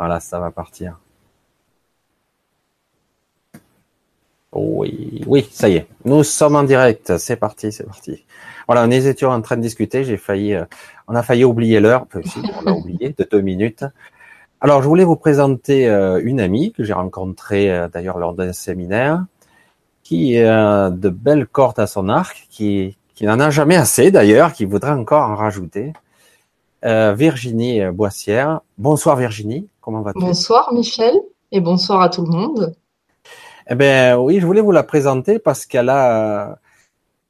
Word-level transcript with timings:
Voilà, 0.00 0.18
ça 0.18 0.40
va 0.40 0.50
partir. 0.50 0.98
Oui, 4.50 5.22
oui, 5.26 5.46
ça 5.52 5.68
y 5.68 5.74
est. 5.76 5.88
Nous 6.06 6.24
sommes 6.24 6.56
en 6.56 6.62
direct. 6.62 7.18
C'est 7.18 7.36
parti, 7.36 7.70
c'est 7.70 7.84
parti. 7.84 8.24
Voilà, 8.66 8.86
on 8.86 8.90
était 8.90 9.26
en 9.26 9.42
train 9.42 9.58
de 9.58 9.60
discuter. 9.60 10.04
J'ai 10.04 10.16
failli, 10.16 10.54
euh, 10.54 10.64
on 11.06 11.14
a 11.14 11.22
failli 11.22 11.44
oublier 11.44 11.80
l'heure. 11.80 12.06
Si, 12.24 12.38
on 12.38 12.62
l'a 12.62 12.72
oublié 12.72 13.14
de 13.18 13.28
deux 13.30 13.42
minutes. 13.42 13.84
Alors, 14.62 14.82
je 14.82 14.88
voulais 14.88 15.04
vous 15.04 15.16
présenter 15.16 15.86
euh, 15.86 16.18
une 16.24 16.40
amie 16.40 16.72
que 16.72 16.82
j'ai 16.82 16.94
rencontrée 16.94 17.70
euh, 17.70 17.86
d'ailleurs 17.88 18.16
lors 18.16 18.32
d'un 18.32 18.54
séminaire, 18.54 19.26
qui 20.02 20.38
a 20.38 20.88
de 20.88 21.10
belles 21.10 21.46
cordes 21.46 21.78
à 21.78 21.86
son 21.86 22.08
arc, 22.08 22.46
qui, 22.48 22.96
qui 23.14 23.26
n'en 23.26 23.38
a 23.38 23.50
jamais 23.50 23.76
assez 23.76 24.10
d'ailleurs, 24.10 24.54
qui 24.54 24.64
voudrait 24.64 24.92
encore 24.92 25.28
en 25.28 25.34
rajouter. 25.34 25.92
Virginie 26.82 27.84
Boissière. 27.90 28.62
Bonsoir 28.78 29.16
Virginie, 29.16 29.68
comment 29.80 30.02
vas-tu? 30.02 30.20
Bonsoir 30.20 30.72
Michel 30.72 31.14
et 31.52 31.60
bonsoir 31.60 32.02
à 32.02 32.08
tout 32.08 32.24
le 32.24 32.30
monde. 32.30 32.74
Eh 33.68 33.74
ben 33.74 34.16
oui, 34.16 34.40
je 34.40 34.46
voulais 34.46 34.60
vous 34.60 34.72
la 34.72 34.82
présenter 34.82 35.38
parce 35.38 35.66
qu'elle 35.66 35.88
a 35.90 36.58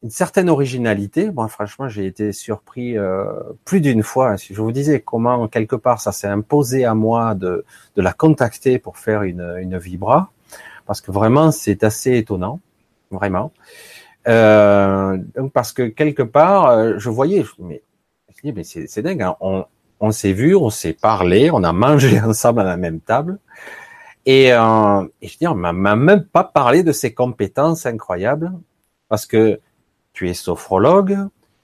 une 0.03 0.11
certaine 0.11 0.49
originalité. 0.49 1.31
Moi, 1.31 1.49
franchement, 1.49 1.89
j'ai 1.89 2.07
été 2.07 2.33
surpris 2.33 2.97
euh, 2.97 3.27
plus 3.65 3.81
d'une 3.81 4.03
fois. 4.03 4.39
Si 4.39 4.55
je 4.55 4.63
vous 4.63 4.73
disais 4.73 5.01
comment 5.01 5.47
quelque 5.49 5.77
part 5.77 6.01
ça 6.01 6.13
s'est 6.13 6.29
imposé 6.29 6.85
à 6.85 6.95
moi 6.95 7.35
de, 7.35 7.65
de 7.97 8.03
la 8.03 8.13
contacter 8.13 8.79
pour 8.79 8.97
faire 8.97 9.23
une, 9.23 9.57
une 9.61 9.77
vibra, 9.77 10.31
parce 10.87 11.01
que 11.01 11.13
vraiment 11.13 11.51
c'est 11.51 11.85
assez 11.85 12.17
étonnant, 12.17 12.61
vraiment. 13.11 13.53
Euh, 14.29 15.19
donc 15.37 15.53
parce 15.53 15.73
que 15.73 15.83
quelque 15.83 16.23
part, 16.23 16.69
euh, 16.69 16.95
je 16.99 17.11
voyais, 17.11 17.43
je 17.43 17.51
mais, 17.63 17.83
mais 18.45 18.65
c'est 18.65 19.03
dingue. 19.03 19.23
Hein. 19.23 19.37
On, 19.41 19.65
on 20.01 20.11
s'est 20.13 20.33
vu, 20.33 20.57
on 20.57 20.71
s'est 20.71 20.95
parlé, 20.95 21.51
on 21.51 21.63
a 21.63 21.73
mangé 21.87 22.21
ensemble 22.21 22.61
à 22.61 22.65
la 22.65 22.77
même 22.77 23.01
table. 23.01 23.39
Et, 24.27 24.53
euh, 24.53 25.03
et 25.23 25.29
je 25.29 25.39
dis, 25.39 25.47
on 25.47 25.55
m'a 25.55 25.73
même 25.73 26.25
pas 26.25 26.45
parlé 26.45 26.83
de 26.83 26.93
ses 26.93 27.15
compétences 27.15 27.87
incroyables, 27.87 28.53
parce 29.09 29.27
que 29.27 29.61
tu 30.13 30.29
es 30.29 30.35
sophrologue, 30.35 31.17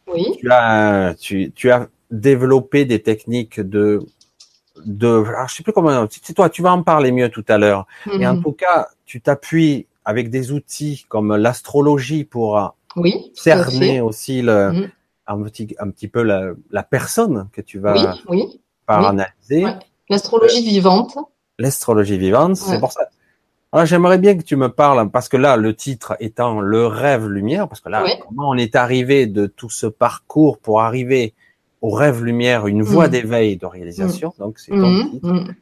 oui. 0.07 0.37
tu 0.39 0.51
as, 0.51 1.15
tu, 1.19 1.53
tu 1.53 1.71
as 1.71 1.89
développé 2.11 2.85
des 2.85 3.03
techniques 3.03 3.61
de, 3.61 4.01
de, 4.85 5.25
alors 5.27 5.49
je 5.49 5.57
sais 5.57 5.63
plus 5.63 5.73
comment, 5.73 6.07
c'est 6.11 6.33
toi, 6.33 6.49
tu 6.49 6.63
vas 6.63 6.73
en 6.73 6.83
parler 6.83 7.13
mieux 7.13 7.29
tout 7.29 7.45
à 7.49 7.59
l'heure. 7.59 7.87
Mm 8.07 8.23
Et 8.23 8.27
en 8.27 8.37
mhm. 8.37 8.43
tout 8.43 8.53
cas, 8.53 8.89
tu 9.05 9.21
t'appuies 9.21 9.87
avec 10.05 10.31
des 10.31 10.53
outils 10.53 11.05
comme 11.09 11.37
l'astrologie 11.37 12.25
pour 12.25 12.75
oui, 12.95 13.33
cerner 13.35 14.01
aussi 14.01 14.41
le, 14.41 14.73
mm 14.73 14.91
un, 15.27 15.43
petit, 15.43 15.75
un 15.79 15.91
petit 15.91 16.09
peu 16.09 16.23
la, 16.23 16.53
la 16.71 16.83
personne 16.83 17.49
que 17.53 17.61
tu 17.61 17.79
vas 17.79 17.95
oui, 17.95 18.23
oui, 18.29 18.61
analyser. 18.87 19.65
Ouais. 19.65 19.79
L'astrologie 20.09 20.67
euh, 20.67 20.71
vivante 20.71 21.19
l'astrologie 21.59 22.19
vivante. 22.19 22.57
C'est 22.57 22.79
pour 22.79 22.93
ça. 22.93 23.09
Alors, 23.73 23.87
j'aimerais 23.87 24.19
bien 24.19 24.37
que 24.37 24.43
tu 24.43 24.57
me 24.57 24.69
parles, 24.69 25.11
parce 25.11 25.29
que 25.29 25.37
là, 25.37 25.57
le 25.57 25.75
titre 25.75 26.17
étant 26.21 26.61
le 26.61 26.87
rêve 26.87 27.29
lumière, 27.29 27.69
parce 27.69 27.81
que 27.81 27.89
là, 27.89 28.05
comment 28.27 28.51
on 28.51 28.55
est 28.55 28.77
arrivé 28.77 29.27
de 29.27 29.47
tout 29.47 29.71
ce 29.71 29.87
parcours 29.87 30.59
pour 30.59 30.81
arriver 30.81 31.35
au 31.83 31.91
rêve 31.91 32.25
lumière, 32.25 32.67
une 32.67 32.83
voie 32.83 33.09
mm. 33.09 33.11
d'éveil 33.11 33.57
de 33.57 33.67
réalisation. 33.67 34.33
Mm. 34.39 34.41
Donc, 34.41 34.59
c'est 34.59 34.73
mm. 34.73 35.55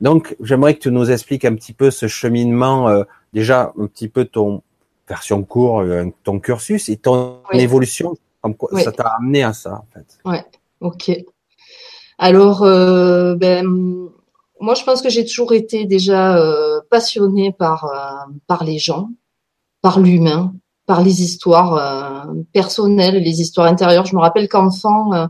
Donc, 0.00 0.36
j'aimerais 0.40 0.74
que 0.74 0.80
tu 0.80 0.90
nous 0.90 1.10
expliques 1.10 1.44
un 1.44 1.54
petit 1.54 1.72
peu 1.72 1.90
ce 1.90 2.06
cheminement, 2.06 2.88
euh, 2.88 3.02
déjà 3.32 3.72
un 3.78 3.86
petit 3.86 4.08
peu 4.08 4.24
ton 4.24 4.62
version 5.08 5.42
court, 5.42 5.80
euh, 5.80 6.04
ton 6.24 6.38
cursus 6.38 6.88
et 6.88 6.96
ton 6.96 7.40
évolution, 7.52 8.16
comme 8.40 8.56
quoi 8.56 8.80
ça 8.80 8.92
t'a 8.92 9.08
amené 9.18 9.42
à 9.42 9.52
ça, 9.52 9.74
en 9.74 9.86
fait. 9.92 10.18
Ouais. 10.24 10.44
Ok. 10.80 11.10
Alors, 12.18 12.62
euh, 12.62 13.36
ben, 13.36 13.66
moi, 14.60 14.74
je 14.74 14.82
pense 14.84 15.02
que 15.02 15.08
j'ai 15.08 15.24
toujours 15.24 15.52
été 15.52 15.84
déjà 15.84 16.36
euh, 16.36 16.80
passionnée 16.90 17.52
par 17.52 17.84
euh, 17.84 18.32
par 18.46 18.64
les 18.64 18.78
gens, 18.78 19.10
par 19.82 20.00
l'humain, 20.00 20.52
par 20.86 21.02
les 21.02 21.22
histoires 21.22 21.74
euh, 21.74 22.42
personnelles, 22.52 23.22
les 23.22 23.40
histoires 23.40 23.68
intérieures. 23.68 24.06
Je 24.06 24.16
me 24.16 24.20
rappelle 24.20 24.48
qu'enfant, 24.48 25.12
euh, 25.12 25.26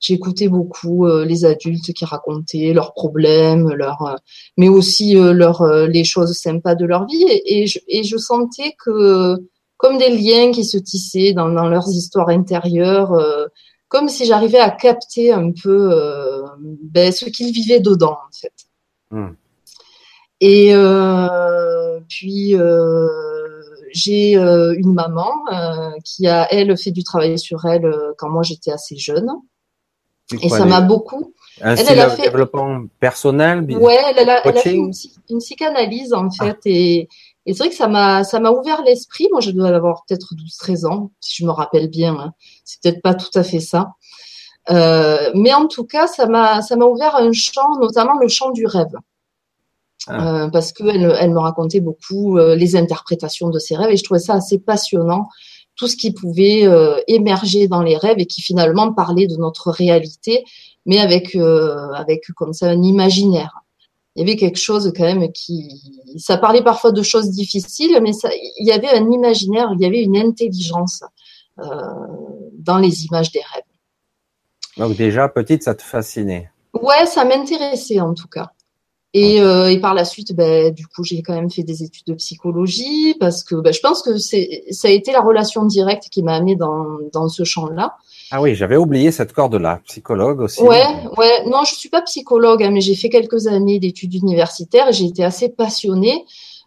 j'écoutais 0.00 0.48
beaucoup 0.48 1.06
les 1.06 1.44
adultes 1.44 1.92
qui 1.92 2.04
racontaient 2.04 2.72
leurs 2.72 2.92
problèmes, 2.92 3.68
leurs, 3.70 4.16
mais 4.56 4.68
aussi 4.68 5.14
leurs 5.14 5.64
les 5.86 6.02
choses 6.02 6.32
sympas 6.36 6.74
de 6.74 6.84
leur 6.86 7.06
vie, 7.06 7.22
et, 7.22 7.62
et, 7.62 7.66
je, 7.68 7.78
et, 7.86 8.02
je, 8.02 8.16
sentais 8.16 8.74
que 8.84 9.36
comme 9.82 9.98
des 9.98 10.08
liens 10.08 10.52
qui 10.52 10.64
se 10.64 10.78
tissaient 10.78 11.34
dans, 11.34 11.50
dans 11.50 11.68
leurs 11.68 11.88
histoires 11.90 12.28
intérieures 12.30 13.12
comme 13.92 14.08
si 14.08 14.24
j'arrivais 14.24 14.58
à 14.58 14.70
capter 14.70 15.32
un 15.32 15.52
peu 15.52 15.90
euh, 15.92 16.40
ben, 16.80 17.12
ce 17.12 17.26
qu'ils 17.26 17.52
vivaient 17.52 17.78
dedans, 17.78 18.16
en 18.26 18.32
fait. 18.32 18.54
Hmm. 19.10 19.34
Et 20.40 20.74
euh, 20.74 22.00
puis, 22.08 22.56
euh, 22.56 23.06
j'ai 23.92 24.34
une 24.34 24.94
maman 24.94 25.30
qui 26.06 26.26
a, 26.26 26.50
elle, 26.50 26.74
fait 26.78 26.90
du 26.90 27.04
travail 27.04 27.38
sur 27.38 27.66
elle 27.66 27.94
quand 28.16 28.30
moi 28.30 28.42
j'étais 28.42 28.72
assez 28.72 28.96
jeune. 28.96 29.28
Et 30.40 30.48
ça 30.48 30.64
m'a 30.64 30.80
beaucoup. 30.80 31.34
Un 31.60 31.76
elle, 31.76 31.86
elle 31.90 32.00
a 32.00 32.08
fait... 32.08 32.22
développement 32.22 32.86
personnel 32.98 33.66
Ouais, 33.78 33.98
elle, 34.16 34.30
a, 34.30 34.40
elle 34.42 34.56
a 34.56 34.60
fait 34.60 34.72
une, 34.72 34.90
une, 35.28 35.38
psychanalyse, 35.38 36.14
en 36.14 36.30
fait. 36.30 36.56
Ah. 36.56 36.60
Et, 36.64 37.08
et 37.46 37.54
c'est 37.54 37.64
vrai 37.64 37.70
que 37.70 37.74
ça 37.74 37.88
m'a 37.88 38.24
ça 38.24 38.40
m'a 38.40 38.50
ouvert 38.50 38.82
l'esprit. 38.82 39.28
Moi, 39.32 39.40
je 39.40 39.50
dois 39.50 39.68
avoir 39.68 40.04
peut-être 40.06 40.34
12-13 40.34 40.86
ans, 40.86 41.10
si 41.20 41.42
je 41.42 41.46
me 41.46 41.50
rappelle 41.50 41.88
bien. 41.88 42.16
Hein. 42.18 42.32
C'est 42.64 42.80
peut-être 42.82 43.02
pas 43.02 43.14
tout 43.14 43.36
à 43.36 43.42
fait 43.42 43.60
ça. 43.60 43.92
Euh, 44.70 45.30
mais 45.34 45.52
en 45.52 45.66
tout 45.66 45.84
cas, 45.84 46.06
ça 46.06 46.26
m'a 46.26 46.62
ça 46.62 46.76
m'a 46.76 46.84
ouvert 46.84 47.16
un 47.16 47.32
champ, 47.32 47.78
notamment 47.80 48.18
le 48.18 48.28
champ 48.28 48.50
du 48.50 48.66
rêve. 48.66 48.94
Ah. 50.08 50.44
Euh, 50.44 50.48
parce 50.50 50.72
qu'elle 50.72 51.16
elle 51.20 51.30
me 51.32 51.38
racontait 51.38 51.80
beaucoup 51.80 52.38
euh, 52.38 52.56
les 52.56 52.76
interprétations 52.76 53.50
de 53.50 53.58
ses 53.58 53.76
rêves 53.76 53.90
et 53.90 53.96
je 53.96 54.02
trouvais 54.02 54.20
ça 54.20 54.34
assez 54.34 54.58
passionnant 54.58 55.28
tout 55.76 55.86
ce 55.86 55.96
qui 55.96 56.12
pouvait 56.12 56.66
euh, 56.66 56.96
émerger 57.06 57.68
dans 57.68 57.82
les 57.82 57.96
rêves 57.96 58.18
et 58.18 58.26
qui 58.26 58.42
finalement 58.42 58.92
parlait 58.92 59.26
de 59.26 59.36
notre 59.36 59.70
réalité 59.70 60.44
mais 60.86 60.98
avec 60.98 61.36
euh, 61.36 61.90
avec 61.92 62.24
comme 62.36 62.52
ça 62.52 62.66
un 62.66 62.82
imaginaire 62.82 63.61
il 64.14 64.20
y 64.20 64.30
avait 64.30 64.36
quelque 64.36 64.58
chose 64.58 64.92
quand 64.96 65.04
même 65.04 65.32
qui, 65.32 65.70
ça 66.18 66.36
parlait 66.36 66.62
parfois 66.62 66.92
de 66.92 67.02
choses 67.02 67.30
difficiles, 67.30 67.98
mais 68.02 68.12
ça, 68.12 68.28
il 68.58 68.66
y 68.66 68.72
avait 68.72 68.90
un 68.90 69.10
imaginaire, 69.10 69.70
il 69.74 69.80
y 69.80 69.86
avait 69.86 70.02
une 70.02 70.16
intelligence 70.16 71.02
euh, 71.58 71.64
dans 72.58 72.78
les 72.78 73.06
images 73.06 73.32
des 73.32 73.40
rêves. 73.40 73.62
Donc 74.76 74.96
déjà 74.96 75.28
petite, 75.28 75.62
ça 75.62 75.74
te 75.74 75.82
fascinait? 75.82 76.50
Ouais, 76.74 77.06
ça 77.06 77.24
m'intéressait 77.24 78.00
en 78.00 78.14
tout 78.14 78.28
cas. 78.28 78.52
Et, 79.14 79.42
euh, 79.42 79.70
et 79.70 79.78
par 79.78 79.92
la 79.92 80.06
suite, 80.06 80.34
ben, 80.34 80.72
du 80.72 80.86
coup, 80.86 81.04
j'ai 81.04 81.22
quand 81.22 81.34
même 81.34 81.50
fait 81.50 81.62
des 81.62 81.82
études 81.82 82.06
de 82.06 82.14
psychologie 82.14 83.14
parce 83.20 83.44
que 83.44 83.56
ben, 83.56 83.72
je 83.72 83.80
pense 83.80 84.02
que 84.02 84.16
c'est, 84.16 84.64
ça 84.70 84.88
a 84.88 84.90
été 84.90 85.12
la 85.12 85.20
relation 85.20 85.66
directe 85.66 86.08
qui 86.10 86.22
m'a 86.22 86.34
amené 86.34 86.56
dans, 86.56 86.98
dans 87.12 87.28
ce 87.28 87.44
champ-là. 87.44 87.96
Ah 88.30 88.40
oui, 88.40 88.54
j'avais 88.54 88.76
oublié 88.76 89.10
cette 89.10 89.34
corde-là, 89.34 89.80
psychologue 89.84 90.40
aussi. 90.40 90.62
Ouais, 90.62 90.82
ouais. 91.18 91.44
Non, 91.44 91.64
je 91.64 91.74
suis 91.74 91.90
pas 91.90 92.00
psychologue, 92.00 92.62
hein, 92.62 92.70
mais 92.70 92.80
j'ai 92.80 92.94
fait 92.94 93.10
quelques 93.10 93.46
années 93.46 93.78
d'études 93.78 94.14
universitaires 94.14 94.88
et 94.88 94.92
j'ai 94.94 95.04
été 95.04 95.22
assez 95.22 95.50
passionnée. 95.50 96.24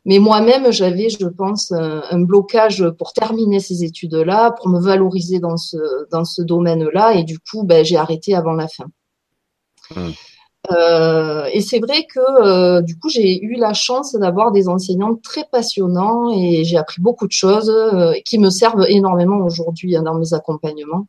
Mais 0.08 0.20
moi-même, 0.20 0.72
j'avais, 0.72 1.10
je 1.10 1.26
pense, 1.26 1.72
un, 1.72 2.20
blocage 2.20 2.88
pour 3.00 3.14
terminer 3.14 3.60
ces 3.60 3.84
études-là, 3.84 4.52
pour 4.52 4.70
me 4.70 4.80
valoriser 4.80 5.40
dans 5.40 5.58
ce 5.58 5.78
dans 6.12 6.26
ce 6.26 6.44
domaine-là, 6.44 7.16
et 7.16 7.24
du 7.24 7.40
coup, 7.40 7.64
ben, 7.64 7.84
j'ai 7.84 7.98
arrêté 7.98 8.36
avant 8.36 8.54
la 8.54 8.68
fin. 8.68 8.86
Hmm. 9.96 10.12
Euh, 10.72 11.46
et 11.52 11.62
c'est 11.62 11.80
vrai 11.80 12.06
que 12.06 12.20
euh, 12.20 12.82
du 12.82 12.98
coup 12.98 13.10
j'ai 13.10 13.44
eu 13.44 13.56
la 13.56 13.74
chance 13.74 14.14
d'avoir 14.14 14.52
des 14.52 14.68
enseignants 14.68 15.16
très 15.16 15.44
passionnants 15.52 16.32
et 16.34 16.64
j'ai 16.64 16.78
appris 16.78 17.02
beaucoup 17.02 17.28
de 17.28 17.32
choses 17.32 17.70
euh, 17.70 18.14
qui 18.26 18.40
me 18.40 18.50
servent 18.50 18.86
énormément 18.88 19.38
aujourd'hui 19.46 19.96
hein, 19.96 20.04
dans 20.04 20.16
mes 20.16 20.34
accompagnements 20.34 21.08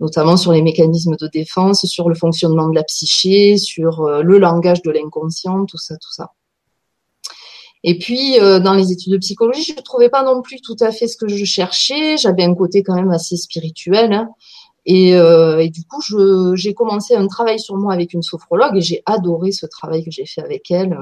notamment 0.00 0.36
sur 0.36 0.52
les 0.52 0.62
mécanismes 0.62 1.14
de 1.16 1.28
défense, 1.28 1.86
sur 1.86 2.08
le 2.08 2.16
fonctionnement 2.16 2.68
de 2.68 2.74
la 2.74 2.82
psyché, 2.82 3.56
sur 3.56 4.02
le 4.08 4.38
langage 4.38 4.82
de 4.82 4.90
l'inconscient, 4.90 5.64
tout 5.64 5.78
ça, 5.78 5.94
tout 5.96 6.10
ça. 6.10 6.32
Et 7.84 7.96
puis, 7.98 8.36
dans 8.40 8.74
les 8.74 8.90
études 8.90 9.12
de 9.12 9.18
psychologie, 9.18 9.62
je 9.62 9.74
ne 9.74 9.82
trouvais 9.82 10.08
pas 10.08 10.24
non 10.24 10.42
plus 10.42 10.60
tout 10.60 10.74
à 10.80 10.90
fait 10.90 11.06
ce 11.06 11.16
que 11.16 11.28
je 11.28 11.44
cherchais. 11.44 12.16
J'avais 12.16 12.42
un 12.42 12.54
côté 12.56 12.82
quand 12.82 12.96
même 12.96 13.12
assez 13.12 13.36
spirituel. 13.36 14.12
Hein. 14.12 14.28
Et, 14.84 15.14
euh, 15.14 15.66
du 15.68 15.84
coup, 15.84 16.02
j'ai 16.56 16.74
commencé 16.74 17.14
un 17.14 17.26
travail 17.26 17.60
sur 17.60 17.76
moi 17.76 17.92
avec 17.92 18.12
une 18.14 18.22
sophrologue 18.22 18.76
et 18.76 18.80
j'ai 18.80 19.02
adoré 19.06 19.52
ce 19.52 19.66
travail 19.66 20.04
que 20.04 20.10
j'ai 20.10 20.26
fait 20.26 20.42
avec 20.42 20.70
elle, 20.70 20.98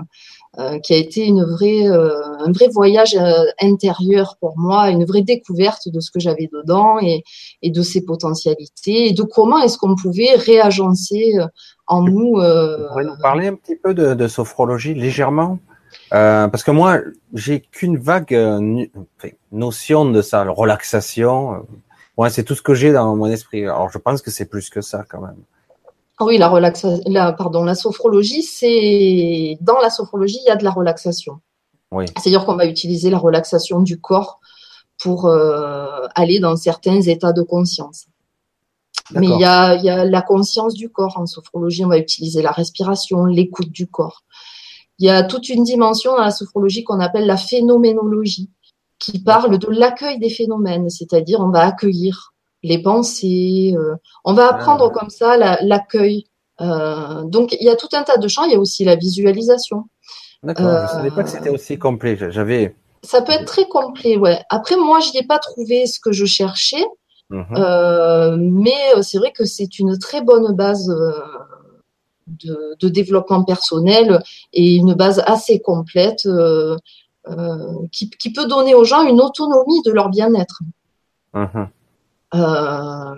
euh, 0.59 0.79
qui 0.81 0.93
a 0.93 0.97
été 0.97 1.25
une 1.25 1.45
vraie, 1.45 1.89
euh, 1.89 2.21
un 2.41 2.53
vrai 2.53 2.69
voyage 2.69 3.15
euh, 3.15 3.45
intérieur 3.63 4.37
pour 4.41 4.59
moi, 4.59 4.91
une 4.91 5.05
vraie 5.05 5.23
découverte 5.23 5.89
de 5.89 6.01
ce 6.01 6.11
que 6.11 6.21
j'avais 6.21 6.51
dedans 6.53 6.99
et, 7.01 7.23
et, 7.63 7.71
de 7.71 7.83
ses 7.83 8.05
potentialités 8.05 9.07
et 9.09 9.13
de 9.13 9.23
comment 9.23 9.63
est-ce 9.63 9.79
qu'on 9.79 9.97
pouvait 9.97 10.35
réagencer 10.35 11.39
euh, 11.39 11.47
en 11.87 12.03
nous. 12.03 12.39
Euh, 12.39 12.79
Vous 12.79 12.89
pourriez 12.89 13.07
nous 13.07 13.23
parler 13.23 13.47
un 13.47 13.55
petit 13.55 13.77
peu 13.77 13.95
de, 13.95 14.15
de 14.15 14.29
sophrologie 14.29 14.95
légèrement? 14.95 15.59
Parce 16.11 16.65
que 16.65 16.71
moi, 16.71 16.99
j'ai 17.35 17.61
qu'une 17.61 17.97
vague 17.97 18.37
notion 19.53 20.05
de 20.05 20.23
ça, 20.23 20.45
relaxation 20.45 21.67
Ouais, 22.21 22.29
c'est 22.29 22.45
tout 22.45 22.55
ce 22.55 22.61
que 22.61 22.75
j'ai 22.75 22.93
dans 22.93 23.17
mon 23.17 23.29
esprit. 23.29 23.63
Alors, 23.63 23.89
je 23.91 23.97
pense 23.97 24.21
que 24.21 24.31
c'est 24.31 24.45
plus 24.45 24.69
que 24.69 24.83
ça 24.83 25.07
quand 25.09 25.23
même. 25.23 25.43
Ah 26.19 26.27
oui, 26.27 26.37
la 26.37 26.49
relaxation, 26.49 27.03
la, 27.07 27.33
pardon, 27.33 27.65
la 27.65 27.75
sophrologie, 27.75 28.43
c'est 28.43 29.57
dans 29.63 29.79
la 29.79 29.89
sophrologie, 29.89 30.39
il 30.45 30.49
y 30.49 30.51
a 30.51 30.57
de 30.57 30.65
la 30.65 30.71
relaxation. 30.71 31.41
Oui. 31.91 32.05
C'est-à-dire 32.19 32.45
qu'on 32.45 32.57
va 32.57 32.67
utiliser 32.67 33.09
la 33.09 33.17
relaxation 33.17 33.81
du 33.81 33.99
corps 33.99 34.39
pour 34.99 35.29
euh, 35.29 35.87
aller 36.15 36.41
dans 36.41 36.57
certains 36.57 37.01
états 37.01 37.33
de 37.33 37.41
conscience. 37.41 38.05
Mais 39.13 39.27
il 39.27 39.41
y 39.41 39.45
a, 39.45 39.77
il 39.77 39.85
y 39.85 39.89
a 39.89 40.05
la 40.05 40.21
conscience 40.21 40.75
du 40.75 40.91
corps 40.91 41.17
en 41.17 41.25
sophrologie. 41.25 41.87
On 41.87 41.89
va 41.89 41.97
utiliser 41.97 42.43
la 42.43 42.53
respiration, 42.53 43.25
l'écoute 43.25 43.71
du 43.71 43.87
corps. 43.87 44.25
Il 44.99 45.07
y 45.07 45.11
a 45.11 45.23
toute 45.23 45.49
une 45.49 45.65
dimension 45.65 46.15
dans 46.15 46.25
la 46.25 46.33
sophrologie 46.33 46.85
qu'on 46.85 47.01
appelle 47.01 47.25
la 47.25 47.39
phénoménologie, 47.39 48.51
qui 49.01 49.19
parle 49.23 49.59
de 49.59 49.67
l'accueil 49.69 50.19
des 50.19 50.31
phénomènes, 50.31 50.89
c'est-à-dire 50.91 51.41
on 51.41 51.51
va 51.51 51.67
accueillir 51.67 52.33
les 52.63 52.81
pensées, 52.83 53.75
euh, 53.77 53.95
on 54.25 54.35
va 54.35 54.49
apprendre 54.49 54.91
Ah. 54.95 54.99
comme 54.99 55.11
ça 55.11 55.37
la- 55.37 55.59
l'accueil. 55.63 56.27
Euh, 56.61 57.25
donc 57.25 57.53
il 57.59 57.65
y 57.65 57.71
a 57.71 57.77
tout 57.77 57.89
un 57.95 58.03
tas 58.03 58.19
de 58.19 58.29
champs. 58.29 58.45
Il 58.45 58.53
y 58.53 58.55
a 58.55 58.61
aussi 58.61 58.85
la 58.85 58.95
visualisation. 58.97 59.85
D'accord. 60.43 60.87
Je 60.89 60.93
savais 60.93 61.11
pas 61.11 61.23
que 61.25 61.31
c'était 61.31 61.51
aussi 61.51 61.79
complet. 61.79 62.17
J'avais. 62.31 62.77
Ça 63.03 63.23
peut 63.23 63.33
être 63.33 63.47
très 63.47 63.65
complet, 63.67 64.17
ouais. 64.19 64.39
Après 64.51 64.77
moi, 64.77 65.01
j'y 65.01 65.17
ai 65.17 65.23
pas 65.27 65.39
trouvé 65.39 65.87
ce 65.87 65.99
que 65.99 66.13
je 66.13 66.27
cherchais. 66.27 66.85
Mhm. 67.31 67.47
Euh, 67.57 68.37
mais 68.39 68.75
euh, 68.97 69.03
c'est 69.03 69.17
vrai 69.19 69.33
que 69.33 69.45
c'est 69.45 69.79
une 69.79 69.99
très 69.99 70.21
bonne 70.21 70.53
base 70.55 70.91
euh, 70.91 71.13
de, 72.27 72.77
de 72.81 72.89
développement 72.89 73.43
personnel 73.45 74.23
et 74.53 74.75
une 74.75 74.95
base 74.95 75.23
assez 75.27 75.61
complète 75.61 76.27
euh, 76.27 76.75
euh, 76.75 76.77
qui, 77.93 78.11
qui 78.11 78.33
peut 78.33 78.47
donner 78.47 78.75
aux 78.75 78.85
gens 78.85 79.03
une 79.07 79.21
autonomie 79.21 79.83
de 79.83 79.93
leur 79.93 80.09
bien-être. 80.09 80.63
Mhm. 81.35 81.69
Euh, 82.33 83.15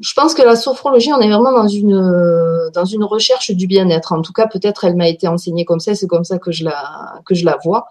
je 0.00 0.12
pense 0.14 0.34
que 0.34 0.42
la 0.42 0.54
sophrologie, 0.54 1.12
on 1.12 1.20
est 1.20 1.28
vraiment 1.28 1.52
dans 1.52 1.66
une 1.66 2.70
dans 2.72 2.84
une 2.84 3.04
recherche 3.04 3.50
du 3.50 3.66
bien-être. 3.66 4.12
En 4.12 4.22
tout 4.22 4.32
cas, 4.32 4.46
peut-être 4.46 4.84
elle 4.84 4.96
m'a 4.96 5.08
été 5.08 5.26
enseignée 5.26 5.64
comme 5.64 5.80
ça, 5.80 5.94
c'est 5.94 6.06
comme 6.06 6.24
ça 6.24 6.38
que 6.38 6.52
je 6.52 6.64
la 6.64 7.20
que 7.24 7.34
je 7.34 7.44
la 7.44 7.58
vois. 7.64 7.88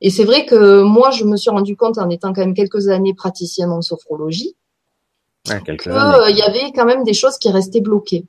Et 0.00 0.10
c'est 0.10 0.24
vrai 0.24 0.46
que 0.46 0.82
moi, 0.82 1.10
je 1.10 1.24
me 1.24 1.36
suis 1.36 1.50
rendu 1.50 1.76
compte 1.76 1.98
en 1.98 2.08
étant 2.10 2.32
quand 2.32 2.42
même 2.42 2.54
quelques 2.54 2.88
années 2.88 3.14
praticienne 3.14 3.70
en 3.70 3.82
sophrologie 3.82 4.54
qu'il 5.44 5.92
années. 5.92 6.36
y 6.36 6.42
avait 6.42 6.72
quand 6.74 6.84
même 6.84 7.04
des 7.04 7.14
choses 7.14 7.38
qui 7.38 7.50
restaient 7.50 7.80
bloquées. 7.80 8.26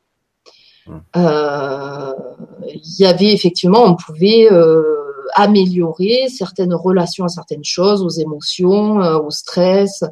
Euh, 1.16 2.14
Il 2.74 3.00
y 3.00 3.06
avait 3.06 3.32
effectivement, 3.32 3.84
on 3.84 3.96
pouvait 3.96 4.48
euh, 4.52 5.09
améliorer 5.34 6.28
certaines 6.30 6.74
relations 6.74 7.26
à 7.26 7.30
certaines 7.30 7.64
choses, 7.64 8.02
aux 8.02 8.10
émotions, 8.10 9.02
euh, 9.02 9.20
au 9.20 9.30
stress, 9.30 10.04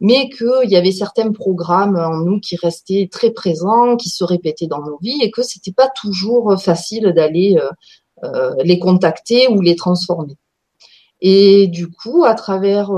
mais 0.00 0.28
qu'il 0.30 0.70
y 0.70 0.76
avait 0.76 0.92
certains 0.92 1.32
programmes 1.32 1.96
en 1.96 2.18
nous 2.18 2.40
qui 2.40 2.56
restaient 2.56 3.08
très 3.10 3.30
présents, 3.30 3.96
qui 3.96 4.08
se 4.08 4.24
répétaient 4.24 4.66
dans 4.66 4.82
nos 4.82 4.98
vies, 4.98 5.20
et 5.22 5.30
que 5.30 5.42
c'était 5.42 5.72
pas 5.72 5.88
toujours 6.00 6.60
facile 6.60 7.12
d'aller 7.14 7.56
euh, 7.58 7.70
euh, 8.24 8.54
les 8.64 8.78
contacter 8.78 9.48
ou 9.48 9.60
les 9.60 9.76
transformer. 9.76 10.36
Et 11.20 11.66
du 11.66 11.90
coup, 11.90 12.24
à 12.24 12.34
travers 12.34 12.92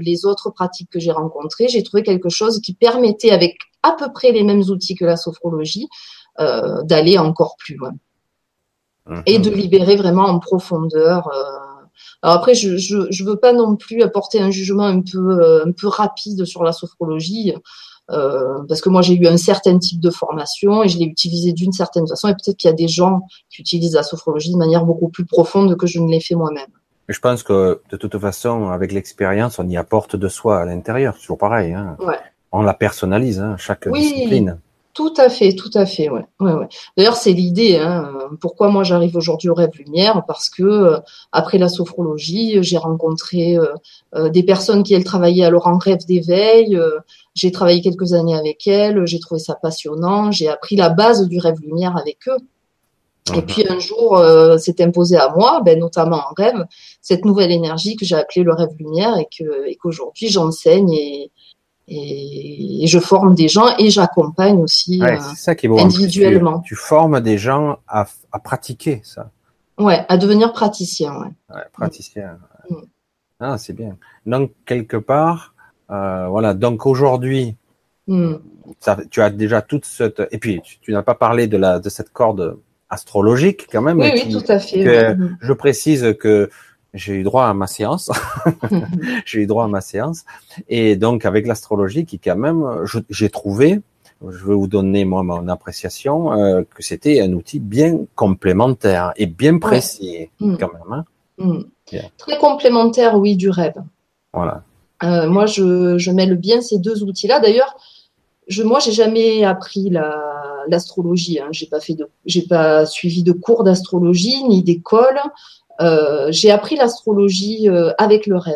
les 0.00 0.24
autres 0.24 0.50
pratiques 0.50 0.88
que 0.88 1.00
j'ai 1.00 1.10
rencontrées, 1.10 1.66
j'ai 1.66 1.82
trouvé 1.82 2.04
quelque 2.04 2.28
chose 2.28 2.60
qui 2.60 2.74
permettait, 2.74 3.30
avec 3.30 3.56
à 3.82 3.90
peu 3.90 4.12
près 4.12 4.30
les 4.30 4.44
mêmes 4.44 4.62
outils 4.68 4.94
que 4.94 5.04
la 5.04 5.16
sophrologie, 5.16 5.88
d'aller 6.38 7.18
encore 7.18 7.56
plus 7.58 7.74
loin 7.74 7.90
Mhm. 9.08 9.22
et 9.26 9.38
de 9.38 9.50
libérer 9.50 9.96
vraiment 9.96 10.24
en 10.24 10.38
profondeur. 10.38 11.28
euh. 11.28 11.42
Alors 12.22 12.36
après, 12.36 12.54
je, 12.54 12.76
je 12.76 13.06
je 13.10 13.24
veux 13.24 13.36
pas 13.36 13.52
non 13.52 13.76
plus 13.76 14.02
apporter 14.02 14.40
un 14.40 14.50
jugement 14.50 14.84
un 14.84 15.00
peu 15.00 15.18
euh, 15.40 15.64
un 15.66 15.72
peu 15.72 15.88
rapide 15.88 16.44
sur 16.44 16.62
la 16.64 16.72
sophrologie. 16.72 17.54
euh, 18.10 18.62
parce 18.68 18.80
que 18.80 18.88
moi 18.88 19.02
j'ai 19.02 19.14
eu 19.14 19.26
un 19.26 19.36
certain 19.36 19.78
type 19.78 20.00
de 20.00 20.10
formation 20.10 20.84
et 20.84 20.88
je 20.88 20.96
l'ai 20.98 21.06
utilisé 21.06 21.52
d'une 21.52 21.72
certaine 21.72 22.06
façon 22.06 22.28
et 22.28 22.34
peut-être 22.34 22.56
qu'il 22.56 22.68
y 22.70 22.72
a 22.72 22.76
des 22.76 22.86
gens 22.86 23.22
qui 23.50 23.60
utilisent 23.62 23.94
la 23.94 24.04
sophrologie 24.04 24.52
de 24.52 24.56
manière 24.58 24.84
beaucoup 24.84 25.08
plus 25.08 25.24
profonde 25.26 25.76
que 25.76 25.86
je 25.88 25.98
ne 25.98 26.08
l'ai 26.08 26.20
fait 26.20 26.36
moi-même. 26.36 26.68
Je 27.08 27.18
pense 27.18 27.42
que 27.42 27.80
de 27.90 27.96
toute 27.96 28.16
façon, 28.18 28.68
avec 28.70 28.92
l'expérience, 28.92 29.58
on 29.58 29.68
y 29.68 29.76
apporte 29.76 30.14
de 30.16 30.28
soi 30.28 30.58
à 30.60 30.64
l'intérieur. 30.64 31.16
Toujours 31.16 31.38
pareil. 31.38 31.72
Hein. 31.72 31.96
Ouais. 32.00 32.18
On 32.52 32.62
la 32.62 32.74
personnalise, 32.74 33.40
hein, 33.40 33.56
chaque 33.58 33.86
Oui. 33.90 34.00
discipline. 34.02 34.58
Tout 34.96 35.12
à 35.18 35.28
fait, 35.28 35.52
tout 35.52 35.70
à 35.74 35.84
fait, 35.84 36.08
ouais. 36.08 36.24
ouais, 36.40 36.52
ouais. 36.54 36.68
D'ailleurs, 36.96 37.16
c'est 37.16 37.34
l'idée. 37.34 37.76
Hein. 37.76 38.10
Pourquoi 38.40 38.70
moi 38.70 38.82
j'arrive 38.82 39.14
aujourd'hui 39.14 39.50
au 39.50 39.54
rêve 39.54 39.72
lumière 39.78 40.22
Parce 40.26 40.48
que 40.48 40.62
euh, 40.62 40.98
après 41.32 41.58
la 41.58 41.68
sophrologie, 41.68 42.56
j'ai 42.62 42.78
rencontré 42.78 43.58
euh, 43.58 43.74
euh, 44.14 44.30
des 44.30 44.42
personnes 44.42 44.82
qui 44.82 44.94
elles 44.94 45.04
travaillaient 45.04 45.44
alors 45.44 45.66
en 45.66 45.76
rêve 45.76 46.06
d'éveil. 46.06 46.74
euh, 46.76 46.98
j'ai 47.34 47.52
travaillé 47.52 47.82
quelques 47.82 48.14
années 48.14 48.34
avec 48.34 48.66
elles. 48.66 49.06
J'ai 49.06 49.20
trouvé 49.20 49.38
ça 49.38 49.54
passionnant. 49.54 50.32
J'ai 50.32 50.48
appris 50.48 50.76
la 50.76 50.88
base 50.88 51.28
du 51.28 51.38
rêve 51.40 51.60
lumière 51.60 51.94
avec 51.98 52.26
eux. 52.28 52.38
Et 53.34 53.38
Mhm. 53.38 53.46
puis 53.46 53.64
un 53.68 53.78
jour, 53.80 54.16
euh, 54.16 54.56
s'est 54.56 54.80
imposé 54.82 55.16
à 55.18 55.28
moi, 55.36 55.60
ben, 55.62 55.78
notamment 55.78 56.18
en 56.30 56.32
rêve, 56.36 56.64
cette 57.02 57.24
nouvelle 57.26 57.50
énergie 57.52 57.96
que 57.96 58.06
j'ai 58.06 58.14
appelée 58.14 58.44
le 58.44 58.54
rêve 58.54 58.70
lumière 58.78 59.18
et 59.18 59.26
que 59.36 59.66
et 59.68 59.74
qu'aujourd'hui 59.76 60.28
j'enseigne 60.28 60.92
et, 60.92 61.30
et, 61.88 62.84
et 62.84 62.86
je 62.86 62.98
forme 62.98 63.34
des 63.34 63.48
gens 63.48 63.66
et 63.78 63.90
j'accompagne 63.90 64.58
aussi. 64.58 65.00
Ouais, 65.02 65.16
euh, 65.18 65.34
ça 65.36 65.54
qui 65.54 65.66
est 65.66 65.68
beau. 65.68 65.76
Plus, 65.76 65.84
individuellement. 65.84 66.60
Tu, 66.60 66.68
tu 66.70 66.74
formes 66.76 67.20
des 67.20 67.38
gens 67.38 67.78
à, 67.88 68.06
à 68.32 68.38
pratiquer 68.38 69.00
ça. 69.04 69.30
Ouais, 69.78 70.04
à 70.08 70.16
devenir 70.16 70.52
praticien. 70.52 71.14
Ouais. 71.20 71.28
Ouais, 71.54 71.62
praticien. 71.72 72.38
Mm. 72.70 72.74
Ah, 73.40 73.58
c'est 73.58 73.74
bien. 73.74 73.96
Donc 74.24 74.52
quelque 74.64 74.96
part, 74.96 75.54
euh, 75.90 76.26
voilà. 76.28 76.54
Donc 76.54 76.86
aujourd'hui, 76.86 77.56
ça, 78.80 78.96
tu 79.10 79.20
as 79.20 79.30
déjà 79.30 79.62
toute 79.62 79.84
cette. 79.84 80.22
Et 80.30 80.38
puis 80.38 80.60
tu, 80.62 80.78
tu 80.80 80.92
n'as 80.92 81.02
pas 81.02 81.14
parlé 81.14 81.46
de 81.46 81.56
la 81.56 81.78
de 81.78 81.88
cette 81.88 82.10
corde 82.12 82.58
astrologique 82.88 83.66
quand 83.70 83.82
même. 83.82 83.98
Oui, 84.00 84.12
qui- 84.14 84.26
oui, 84.28 84.32
tout 84.42 84.50
à 84.50 84.58
fait. 84.58 84.82
que-. 84.84 85.16
Je 85.40 85.52
précise 85.52 86.14
que 86.18 86.48
j'ai 86.96 87.14
eu 87.14 87.22
droit 87.22 87.44
à 87.46 87.54
ma 87.54 87.66
séance. 87.68 88.10
j'ai 89.24 89.40
eu 89.40 89.46
droit 89.46 89.64
à 89.64 89.68
ma 89.68 89.80
séance. 89.80 90.24
Et 90.68 90.96
donc, 90.96 91.24
avec 91.24 91.46
l'astrologie, 91.46 92.04
qui 92.06 92.18
quand 92.18 92.36
même, 92.36 92.64
j'ai 93.10 93.30
trouvé, 93.30 93.80
je 94.28 94.44
vais 94.46 94.54
vous 94.54 94.66
donner 94.66 95.04
moi 95.04 95.22
mon 95.22 95.46
appréciation, 95.48 96.32
euh, 96.32 96.62
que 96.74 96.82
c'était 96.82 97.20
un 97.20 97.32
outil 97.32 97.60
bien 97.60 98.00
complémentaire 98.14 99.12
et 99.16 99.26
bien 99.26 99.58
précis 99.58 100.30
Mm. 100.40 100.56
quand 100.58 100.70
même. 100.72 101.04
hein. 101.38 101.60
Bien. 101.90 102.02
Très 102.16 102.38
complémentaire, 102.38 103.16
oui, 103.16 103.36
du 103.36 103.50
rêve. 103.50 103.76
Voilà. 104.32 104.62
Euh, 105.02 105.28
moi, 105.28 105.44
je, 105.46 105.98
je 105.98 106.10
mêle 106.10 106.36
bien 106.36 106.60
ces 106.62 106.78
deux 106.78 107.02
outils-là. 107.04 107.38
D'ailleurs, 107.40 107.76
je, 108.48 108.62
moi, 108.62 108.78
j'ai 108.80 108.92
jamais 108.92 109.44
appris 109.44 109.90
la, 109.90 110.16
l'astrologie. 110.68 111.38
Hein. 111.38 111.48
J'ai 111.52 111.66
pas 111.66 111.80
fait 111.80 111.92
de, 111.94 112.08
j'ai 112.24 112.42
pas 112.42 112.86
suivi 112.86 113.22
de 113.22 113.32
cours 113.32 113.64
d'astrologie 113.64 114.42
ni 114.44 114.62
d'école. 114.62 115.18
Euh, 115.80 116.28
j'ai 116.30 116.50
appris 116.50 116.76
l'astrologie 116.76 117.68
euh, 117.68 117.92
avec 117.98 118.26
le 118.26 118.36
rêve. 118.36 118.54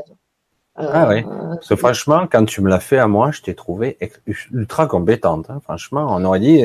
Euh, 0.79 0.89
Ah 0.93 1.09
oui. 1.09 1.23
Parce 1.23 1.69
que 1.69 1.77
franchement, 1.77 2.27
quand 2.31 2.45
tu 2.45 2.63
me 2.63 2.69
l'as 2.71 2.81
fait 2.81 2.99
à 2.99 3.07
moi, 3.07 3.31
je 3.33 3.43
t'ai 3.43 3.55
trouvé 3.55 3.99
ultra 4.53 4.87
compétente. 4.87 5.47
hein. 5.51 5.61
Franchement, 5.63 6.07
on 6.09 6.25
aurait 6.25 6.41
dit, 6.41 6.63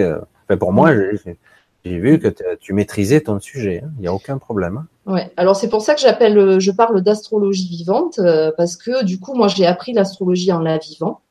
enfin, 0.47 0.57
pour 0.57 0.71
moi, 0.73 0.93
j'ai 0.93 1.37
j'ai 1.83 1.99
vu 1.99 2.17
que 2.17 2.29
tu 2.55 2.73
maîtrisais 2.73 3.21
ton 3.21 3.39
sujet. 3.39 3.81
hein. 3.85 3.89
Il 3.97 4.01
n'y 4.01 4.07
a 4.07 4.13
aucun 4.13 4.37
problème. 4.39 4.77
hein. 5.05 5.11
Ouais. 5.13 5.31
Alors 5.37 5.55
c'est 5.55 5.69
pour 5.69 5.81
ça 5.83 5.93
que 5.93 6.01
j'appelle, 6.01 6.59
je 6.59 6.71
parle 6.71 7.01
d'astrologie 7.01 7.67
vivante 7.69 8.17
euh, 8.17 8.51
parce 8.57 8.75
que 8.75 9.03
du 9.03 9.19
coup, 9.19 9.35
moi, 9.35 9.47
j'ai 9.49 9.67
appris 9.67 9.93
l'astrologie 9.93 10.51
en 10.51 10.59
la 10.59 10.77
vivant. 10.79 11.21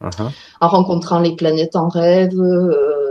Mhm. 0.00 0.30
en 0.60 0.68
rencontrant 0.68 1.20
les 1.20 1.34
planètes 1.36 1.76
en 1.76 1.88
rêve, 1.88 2.38
euh, 2.38 3.03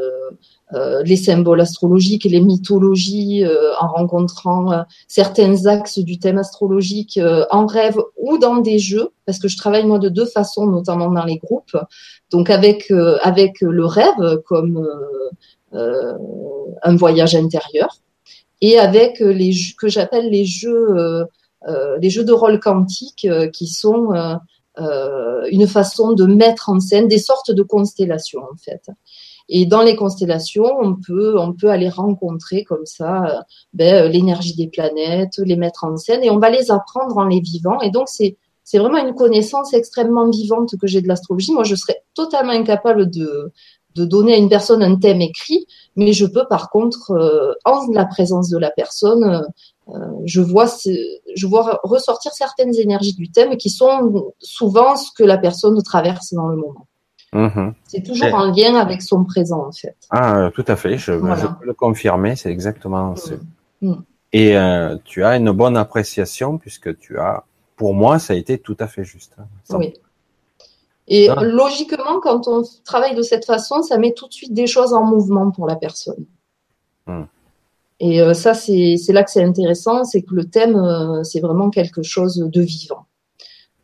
les 1.04 1.16
symboles 1.18 1.62
astrologiques, 1.62 2.24
les 2.24 2.42
mythologies, 2.42 3.44
euh, 3.44 3.74
en 3.80 3.88
rencontrant 3.88 4.72
euh, 4.72 4.82
certains 5.08 5.66
axes 5.66 6.00
du 6.00 6.20
thème 6.20 6.38
astrologique 6.38 7.18
euh, 7.18 7.46
en 7.52 7.66
rêve 7.66 7.98
ou 8.18 8.38
dans 8.38 8.58
des 8.58 8.80
jeux, 8.80 9.10
parce 9.26 9.40
que 9.40 9.48
je 9.48 9.58
travaille 9.58 9.84
de 10.00 10.10
deux 10.10 10.26
façons, 10.26 10.66
notamment 10.66 11.12
dans 11.12 11.26
les 11.26 11.38
groupes. 11.38 11.78
Donc 12.32 12.50
avec 12.50 12.90
euh, 12.92 13.18
avec 13.22 13.62
le 13.62 13.86
rêve 13.86 14.42
comme 14.46 14.78
euh, 14.78 15.78
euh, 15.78 16.18
un 16.82 16.96
voyage 16.96 17.36
intérieur, 17.36 17.98
et 18.62 18.80
avec 18.80 19.20
les 19.20 19.52
jeux 19.52 19.76
que 19.78 19.90
j'appelle 19.90 20.30
les 20.30 20.46
jeux 20.46 20.98
euh, 20.98 21.26
euh, 21.68 21.98
les 22.02 22.10
jeux 22.10 22.26
de 22.26 22.34
rôle 22.34 22.60
quantique 22.60 23.26
euh, 23.26 23.48
qui 23.48 23.68
sont 23.68 24.14
euh, 24.14 24.36
euh, 24.80 25.48
une 25.52 25.68
façon 25.68 26.14
de 26.14 26.26
mettre 26.26 26.70
en 26.70 26.80
scène 26.80 27.08
des 27.08 27.20
sortes 27.20 27.52
de 27.52 27.64
constellations 27.64 28.42
en 28.42 28.58
fait. 28.58 28.90
Et 29.50 29.66
dans 29.66 29.82
les 29.82 29.96
constellations, 29.96 30.66
on 30.80 30.96
peut 30.96 31.38
on 31.38 31.54
peut 31.54 31.70
aller 31.70 31.90
rencontrer 31.90 32.64
comme 32.64 32.86
ça 32.86 33.26
euh, 33.26 33.42
ben, 33.74 34.12
l'énergie 34.12 34.56
des 34.56 34.68
planètes, 34.68 35.38
les 35.38 35.58
mettre 35.58 35.84
en 35.84 35.98
scène 35.98 36.24
et 36.24 36.30
on 36.30 36.40
va 36.40 36.50
les 36.50 36.72
apprendre 36.72 37.18
en 37.18 37.26
les 37.26 37.42
vivant. 37.42 37.82
Et 37.82 37.92
donc 37.92 38.08
c'est 38.08 38.38
c'est 38.64 38.80
vraiment 38.80 39.06
une 39.06 39.14
connaissance 39.14 39.74
extrêmement 39.74 40.30
vivante 40.30 40.76
que 40.80 40.88
j'ai 40.88 41.02
de 41.02 41.08
l'astrologie. 41.10 41.52
Moi, 41.52 41.66
je 41.66 41.76
serais 41.76 42.02
totalement 42.14 42.54
incapable 42.54 43.10
de 43.10 43.52
de 43.96 44.06
donner 44.06 44.34
à 44.34 44.38
une 44.38 44.50
personne 44.50 44.82
un 44.82 44.96
thème 44.96 45.22
écrit, 45.22 45.68
mais 45.96 46.14
je 46.14 46.26
peux 46.26 46.46
par 46.50 46.70
contre, 46.70 47.12
euh, 47.12 47.54
en 47.66 47.86
la 47.92 48.06
présence 48.06 48.50
de 48.50 48.58
la 48.58 48.72
personne, 48.72 49.46
euh, 49.90 49.94
je 50.26 50.42
vois, 50.42 50.66
je 51.36 51.48
vois 51.48 51.80
ressortir 51.84 52.32
certaines 52.34 52.74
énergies 52.76 53.14
du 53.14 53.30
thème 53.30 53.58
qui 53.58 53.70
sont 53.70 54.34
souvent 54.40 54.96
ce 54.96 55.12
que 55.16 55.24
la 55.24 55.38
personne 55.38 55.82
traverse 55.84 56.34
dans 56.34 56.48
le 56.48 56.56
moment. 56.56 56.88
Mhm. 57.34 57.74
C'est 57.88 58.04
toujours 58.04 58.34
en 58.34 58.52
lien 58.52 58.76
avec 58.76 59.02
son 59.02 59.24
présent, 59.24 59.68
en 59.68 59.72
fait. 59.72 59.96
Ah, 60.12 60.52
tout 60.54 60.66
à 60.68 60.76
fait. 60.76 60.98
Je, 60.98 61.14
peux 61.14 61.66
le 61.66 61.74
confirmer. 61.74 62.36
C'est 62.36 62.52
exactement. 62.52 63.16
Mm. 63.82 63.90
Mm. 63.90 64.04
Et 64.34 64.58
euh, 64.58 64.98
tu 65.04 65.24
as 65.24 65.38
une 65.38 65.52
bonne 65.52 65.78
appréciation 65.78 66.58
puisque 66.58 66.98
tu 67.00 67.20
as, 67.20 67.44
pour 67.76 67.94
moi, 67.94 68.20
ça 68.20 68.34
a 68.34 68.36
été 68.36 68.58
tout 68.58 68.78
à 68.80 68.88
fait 68.88 69.04
juste. 69.04 69.34
Hein, 69.40 69.46
oui. 69.78 69.94
Et 71.08 71.30
ah. 71.30 71.44
logiquement, 71.44 72.20
quand 72.22 72.48
on 72.48 72.64
travaille 72.86 73.16
de 73.16 73.22
cette 73.22 73.46
façon, 73.46 73.82
ça 73.84 73.98
met 73.98 74.14
tout 74.14 74.28
de 74.28 74.34
suite 74.34 74.54
des 74.54 74.68
choses 74.68 74.94
en 74.94 75.04
mouvement 75.04 75.52
pour 75.52 75.68
la 75.68 75.76
personne. 75.76 76.26
Hmm. 77.08 77.24
Et 78.00 78.22
euh, 78.22 78.34
ça, 78.34 78.54
c'est 78.54 78.98
là 79.10 79.24
que 79.24 79.32
c'est 79.32 79.44
intéressant, 79.44 80.04
c'est 80.06 80.22
que 80.22 80.34
le 80.34 80.46
thème, 80.46 80.76
euh, 80.76 81.24
c'est 81.24 81.40
vraiment 81.40 81.70
quelque 81.70 82.04
chose 82.04 82.38
de 82.38 82.62
vivant. 82.62 83.06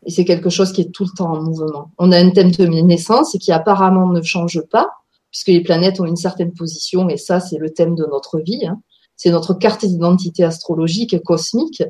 Et 0.06 0.10
c'est 0.10 0.24
quelque 0.24 0.50
chose 0.50 0.72
qui 0.72 0.80
est 0.80 0.92
tout 0.92 1.04
le 1.04 1.16
temps 1.16 1.32
en 1.32 1.42
mouvement. 1.42 1.90
On 1.98 2.12
a 2.12 2.18
un 2.18 2.30
thème 2.30 2.50
de 2.50 2.64
naissance 2.66 3.34
et 3.34 3.38
qui 3.38 3.52
apparemment 3.52 4.08
ne 4.08 4.22
change 4.22 4.60
pas, 4.70 4.88
puisque 5.30 5.48
les 5.48 5.62
planètes 5.62 6.00
ont 6.00 6.06
une 6.06 6.16
certaine 6.16 6.52
position, 6.52 7.08
et 7.08 7.16
ça, 7.16 7.40
c'est 7.40 7.58
le 7.58 7.70
thème 7.70 7.94
de 7.94 8.06
notre 8.06 8.40
vie. 8.40 8.66
Hein. 8.66 8.80
C'est 9.16 9.30
notre 9.30 9.54
carte 9.54 9.84
d'identité 9.84 10.44
astrologique 10.44 11.22
cosmique. 11.22 11.82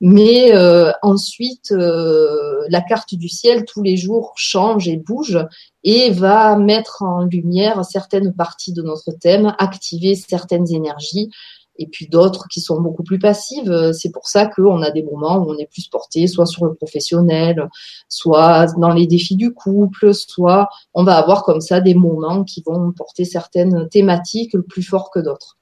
Mais 0.00 0.54
euh, 0.54 0.92
ensuite, 1.02 1.72
euh, 1.72 2.64
la 2.68 2.80
carte 2.80 3.16
du 3.16 3.28
ciel 3.28 3.64
tous 3.64 3.82
les 3.82 3.96
jours 3.96 4.32
change 4.36 4.86
et 4.86 4.96
bouge 4.96 5.38
et 5.82 6.10
va 6.10 6.56
mettre 6.56 7.02
en 7.02 7.24
lumière 7.24 7.84
certaines 7.84 8.32
parties 8.32 8.72
de 8.72 8.82
notre 8.82 9.10
thème, 9.10 9.56
activer 9.58 10.14
certaines 10.14 10.72
énergies 10.72 11.30
et 11.78 11.86
puis 11.86 12.08
d'autres 12.08 12.46
qui 12.48 12.60
sont 12.60 12.80
beaucoup 12.80 13.02
plus 13.02 13.18
passives. 13.18 13.92
C'est 13.92 14.10
pour 14.10 14.26
ça 14.26 14.46
qu'on 14.46 14.82
a 14.82 14.90
des 14.90 15.02
moments 15.02 15.38
où 15.38 15.50
on 15.50 15.58
est 15.58 15.70
plus 15.70 15.88
porté 15.88 16.26
soit 16.26 16.46
sur 16.46 16.64
le 16.64 16.74
professionnel, 16.74 17.68
soit 18.08 18.66
dans 18.78 18.90
les 18.90 19.06
défis 19.06 19.36
du 19.36 19.52
couple, 19.52 20.14
soit 20.14 20.68
on 20.94 21.04
va 21.04 21.16
avoir 21.16 21.44
comme 21.44 21.60
ça 21.60 21.80
des 21.80 21.94
moments 21.94 22.44
qui 22.44 22.62
vont 22.66 22.92
porter 22.92 23.24
certaines 23.24 23.88
thématiques 23.88 24.56
plus 24.68 24.82
fort 24.82 25.10
que 25.10 25.20
d'autres. 25.20 25.58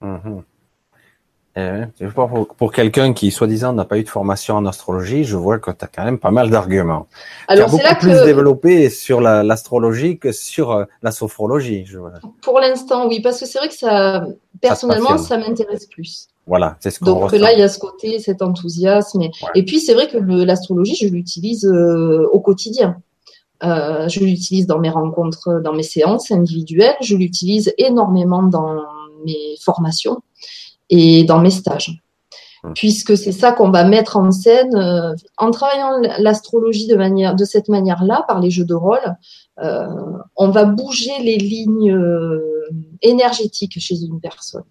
Mmh 0.00 0.40
eh 1.56 2.06
pour, 2.12 2.48
pour 2.56 2.72
quelqu'un 2.72 3.12
qui, 3.12 3.30
soi-disant, 3.30 3.72
n'a 3.72 3.84
pas 3.84 3.98
eu 3.98 4.02
de 4.02 4.08
formation 4.08 4.56
en 4.56 4.66
astrologie, 4.66 5.22
je 5.22 5.36
vois 5.36 5.60
que 5.60 5.70
tu 5.70 5.84
as 5.84 5.86
quand 5.86 6.04
même 6.04 6.18
pas 6.18 6.32
mal 6.32 6.50
d'arguments. 6.50 7.06
Alors, 7.46 7.68
tu 7.68 7.76
as 7.76 7.78
beaucoup 7.78 8.00
plus 8.00 8.24
développé 8.24 8.90
sur 8.90 9.20
l'astrologie 9.20 10.18
que 10.18 10.32
sur 10.32 10.72
euh, 10.72 10.84
la 11.02 11.12
sophrologie. 11.12 11.84
Je 11.86 11.98
Pour 12.42 12.58
l'instant, 12.58 13.06
oui, 13.06 13.20
parce 13.20 13.38
que 13.38 13.46
c'est 13.46 13.58
vrai 13.58 13.68
que 13.68 13.74
ça, 13.74 14.26
personnellement, 14.60 15.16
ça, 15.16 15.38
m'intéresse 15.38 15.86
plus. 15.86 16.26
Voilà, 16.48 16.76
c'est 16.80 16.90
ce 16.90 16.98
qu'on 16.98 17.06
Donc 17.06 17.32
là, 17.32 17.52
il 17.52 17.60
y 17.60 17.62
a 17.62 17.68
ce 17.68 17.78
côté, 17.78 18.18
cet 18.18 18.42
enthousiasme. 18.42 19.22
Et, 19.54 19.64
puis, 19.64 19.78
c'est 19.78 19.94
vrai 19.94 20.08
que 20.08 20.18
l'astrologie, 20.18 20.96
je 20.96 21.06
l'utilise 21.06 21.66
euh, 21.66 22.28
au 22.32 22.40
quotidien. 22.40 22.96
Euh, 23.62 24.08
je 24.08 24.18
l'utilise 24.20 24.66
dans 24.66 24.80
mes 24.80 24.90
rencontres, 24.90 25.60
dans 25.62 25.72
mes 25.72 25.84
séances 25.84 26.32
individuelles. 26.32 26.96
Je 27.00 27.14
l'utilise 27.14 27.72
énormément 27.78 28.42
dans 28.42 28.82
mes 29.24 29.54
formations 29.62 30.20
et 30.90 31.24
dans 31.24 31.40
mes 31.40 31.50
stages. 31.50 32.04
Puisque 32.74 33.16
c'est 33.16 33.32
ça 33.32 33.52
qu'on 33.52 33.70
va 33.70 33.84
mettre 33.84 34.16
en 34.16 34.30
scène 34.30 34.74
euh, 34.74 35.14
en 35.36 35.50
travaillant 35.50 36.00
l'astrologie 36.18 36.86
de 36.86 36.96
manière, 36.96 37.36
de 37.36 37.44
cette 37.44 37.68
manière-là, 37.68 38.24
par 38.26 38.40
les 38.40 38.50
jeux 38.50 38.64
de 38.64 38.74
rôle, 38.74 39.16
euh, 39.62 39.86
on 40.36 40.48
va 40.48 40.64
bouger 40.64 41.12
les 41.22 41.36
lignes 41.36 41.92
euh, 41.92 42.40
énergétiques 43.02 43.78
chez 43.78 43.96
une 43.96 44.18
personne. 44.18 44.64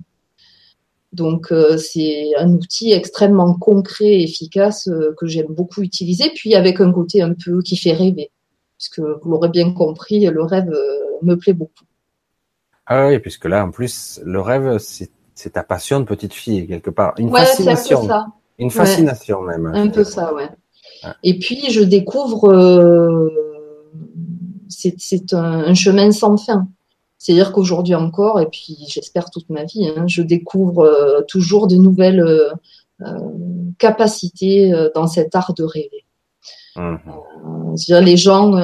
Donc 1.11 1.53
c'est 1.77 2.31
un 2.39 2.53
outil 2.53 2.91
extrêmement 2.91 3.53
concret 3.53 4.05
et 4.05 4.23
efficace 4.23 4.89
que 5.15 5.27
j'aime 5.27 5.45
beaucoup 5.49 5.83
utiliser, 5.83 6.31
puis 6.33 6.55
avec 6.55 6.81
un 6.81 6.91
côté 6.91 7.21
un 7.21 7.35
peu 7.35 7.61
qui 7.61 7.77
fait 7.77 7.93
rêver, 7.93 8.31
puisque 8.79 8.97
vous 8.97 9.29
l'aurez 9.29 9.49
bien 9.49 9.71
compris, 9.73 10.25
le 10.25 10.41
rêve 10.41 10.73
me 11.21 11.35
plaît 11.35 11.53
beaucoup. 11.53 11.85
Ah 12.87 13.09
oui, 13.09 13.19
puisque 13.19 13.45
là 13.45 13.63
en 13.63 13.69
plus 13.69 14.21
le 14.25 14.41
rêve 14.41 14.79
c'est 14.79 15.11
c'est 15.35 15.53
ta 15.53 15.63
passion 15.63 15.99
de 15.99 16.05
petite 16.05 16.33
fille 16.33 16.67
quelque 16.67 16.89
part, 16.89 17.13
une 17.17 17.31
fascination, 17.31 18.07
ça. 18.07 18.27
une 18.59 18.71
fascination 18.71 19.41
même. 19.41 19.65
Un 19.67 19.87
peu 19.87 20.03
ça, 20.03 20.33
ouais. 20.33 20.49
Et 21.23 21.37
puis 21.39 21.69
je 21.69 21.81
découvre, 21.81 22.49
euh, 22.49 23.29
c'est 24.69 25.33
un, 25.33 25.73
chemin 25.73 26.11
sans 26.11 26.37
fin. 26.37 26.67
C'est-à-dire 27.17 27.51
qu'aujourd'hui 27.53 27.95
encore, 27.95 28.41
et 28.41 28.47
puis 28.47 28.77
j'espère 28.87 29.29
toute 29.29 29.49
ma 29.49 29.63
vie, 29.63 29.87
hein, 29.87 30.05
je 30.07 30.21
découvre 30.21 30.81
euh, 30.81 31.21
toujours 31.27 31.67
de 31.67 31.75
nouvelles 31.75 32.19
euh, 32.19 32.49
capacités 33.77 34.71
dans 34.93 35.07
cet 35.07 35.35
art 35.35 35.53
de 35.53 35.63
rêver. 35.63 36.05
Mmh. 36.75 36.95
les 38.01 38.17
gens 38.17 38.55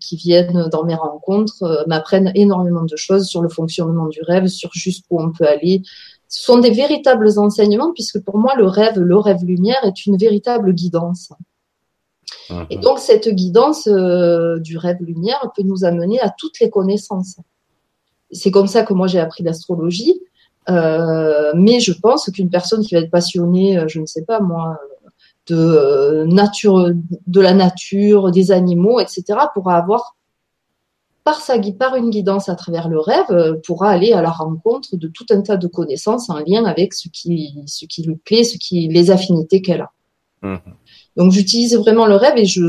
qui 0.00 0.16
viennent 0.16 0.68
dans 0.70 0.84
mes 0.84 0.94
rencontres 0.94 1.62
euh, 1.62 1.84
m'apprennent 1.86 2.32
énormément 2.34 2.84
de 2.84 2.96
choses 2.96 3.26
sur 3.26 3.42
le 3.42 3.48
fonctionnement 3.48 4.06
du 4.06 4.20
rêve, 4.22 4.46
sur 4.46 4.70
jusqu'où 4.72 5.18
on 5.20 5.32
peut 5.32 5.46
aller. 5.46 5.82
Ce 6.28 6.44
sont 6.44 6.58
des 6.58 6.70
véritables 6.70 7.38
enseignements 7.38 7.92
puisque 7.92 8.20
pour 8.20 8.38
moi, 8.38 8.54
le 8.56 8.66
rêve, 8.66 8.98
le 8.98 9.16
rêve 9.16 9.44
lumière 9.44 9.82
est 9.84 10.06
une 10.06 10.16
véritable 10.16 10.72
guidance. 10.72 11.32
Mhm. 12.50 12.66
Et 12.70 12.78
donc, 12.78 12.98
cette 12.98 13.28
guidance 13.28 13.86
euh, 13.86 14.58
du 14.58 14.76
rêve 14.76 14.98
lumière 15.00 15.50
peut 15.56 15.62
nous 15.62 15.84
amener 15.84 16.20
à 16.20 16.30
toutes 16.36 16.58
les 16.60 16.70
connaissances. 16.70 17.36
C'est 18.30 18.50
comme 18.50 18.66
ça 18.66 18.82
que 18.82 18.92
moi 18.92 19.06
j'ai 19.06 19.20
appris 19.20 19.44
l'astrologie. 19.44 20.20
Euh, 20.68 21.52
mais 21.54 21.78
je 21.78 21.92
pense 21.92 22.28
qu'une 22.30 22.50
personne 22.50 22.84
qui 22.84 22.94
va 22.96 23.00
être 23.00 23.10
passionnée, 23.10 23.78
je 23.86 24.00
ne 24.00 24.06
sais 24.06 24.24
pas 24.24 24.40
moi, 24.40 24.76
de 25.48 25.56
euh, 25.56 26.26
nature, 26.26 26.90
de 27.26 27.40
la 27.40 27.54
nature, 27.54 28.30
des 28.30 28.52
animaux, 28.52 29.00
etc., 29.00 29.24
pourra 29.54 29.76
avoir 29.76 30.16
par 31.24 31.40
sa 31.40 31.58
par 31.72 31.96
une 31.96 32.10
guidance 32.10 32.48
à 32.48 32.54
travers 32.54 32.88
le 32.88 33.00
rêve, 33.00 33.30
euh, 33.30 33.54
pourra 33.66 33.90
aller 33.90 34.12
à 34.12 34.22
la 34.22 34.30
rencontre 34.30 34.96
de 34.96 35.08
tout 35.08 35.26
un 35.30 35.40
tas 35.40 35.56
de 35.56 35.66
connaissances 35.66 36.30
en 36.30 36.38
lien 36.38 36.64
avec 36.64 36.94
ce 36.94 37.08
qui, 37.08 37.54
ce 37.66 37.84
qui 37.84 38.02
lui 38.02 38.16
plaît, 38.16 38.44
ce 38.44 38.58
qui, 38.58 38.86
les 38.88 39.10
affinités 39.10 39.60
qu'elle 39.60 39.80
a. 39.80 39.90
Mhm. 40.42 40.60
Donc 41.16 41.32
j'utilise 41.32 41.74
vraiment 41.76 42.06
le 42.06 42.14
rêve 42.14 42.36
et 42.36 42.44
je, 42.44 42.62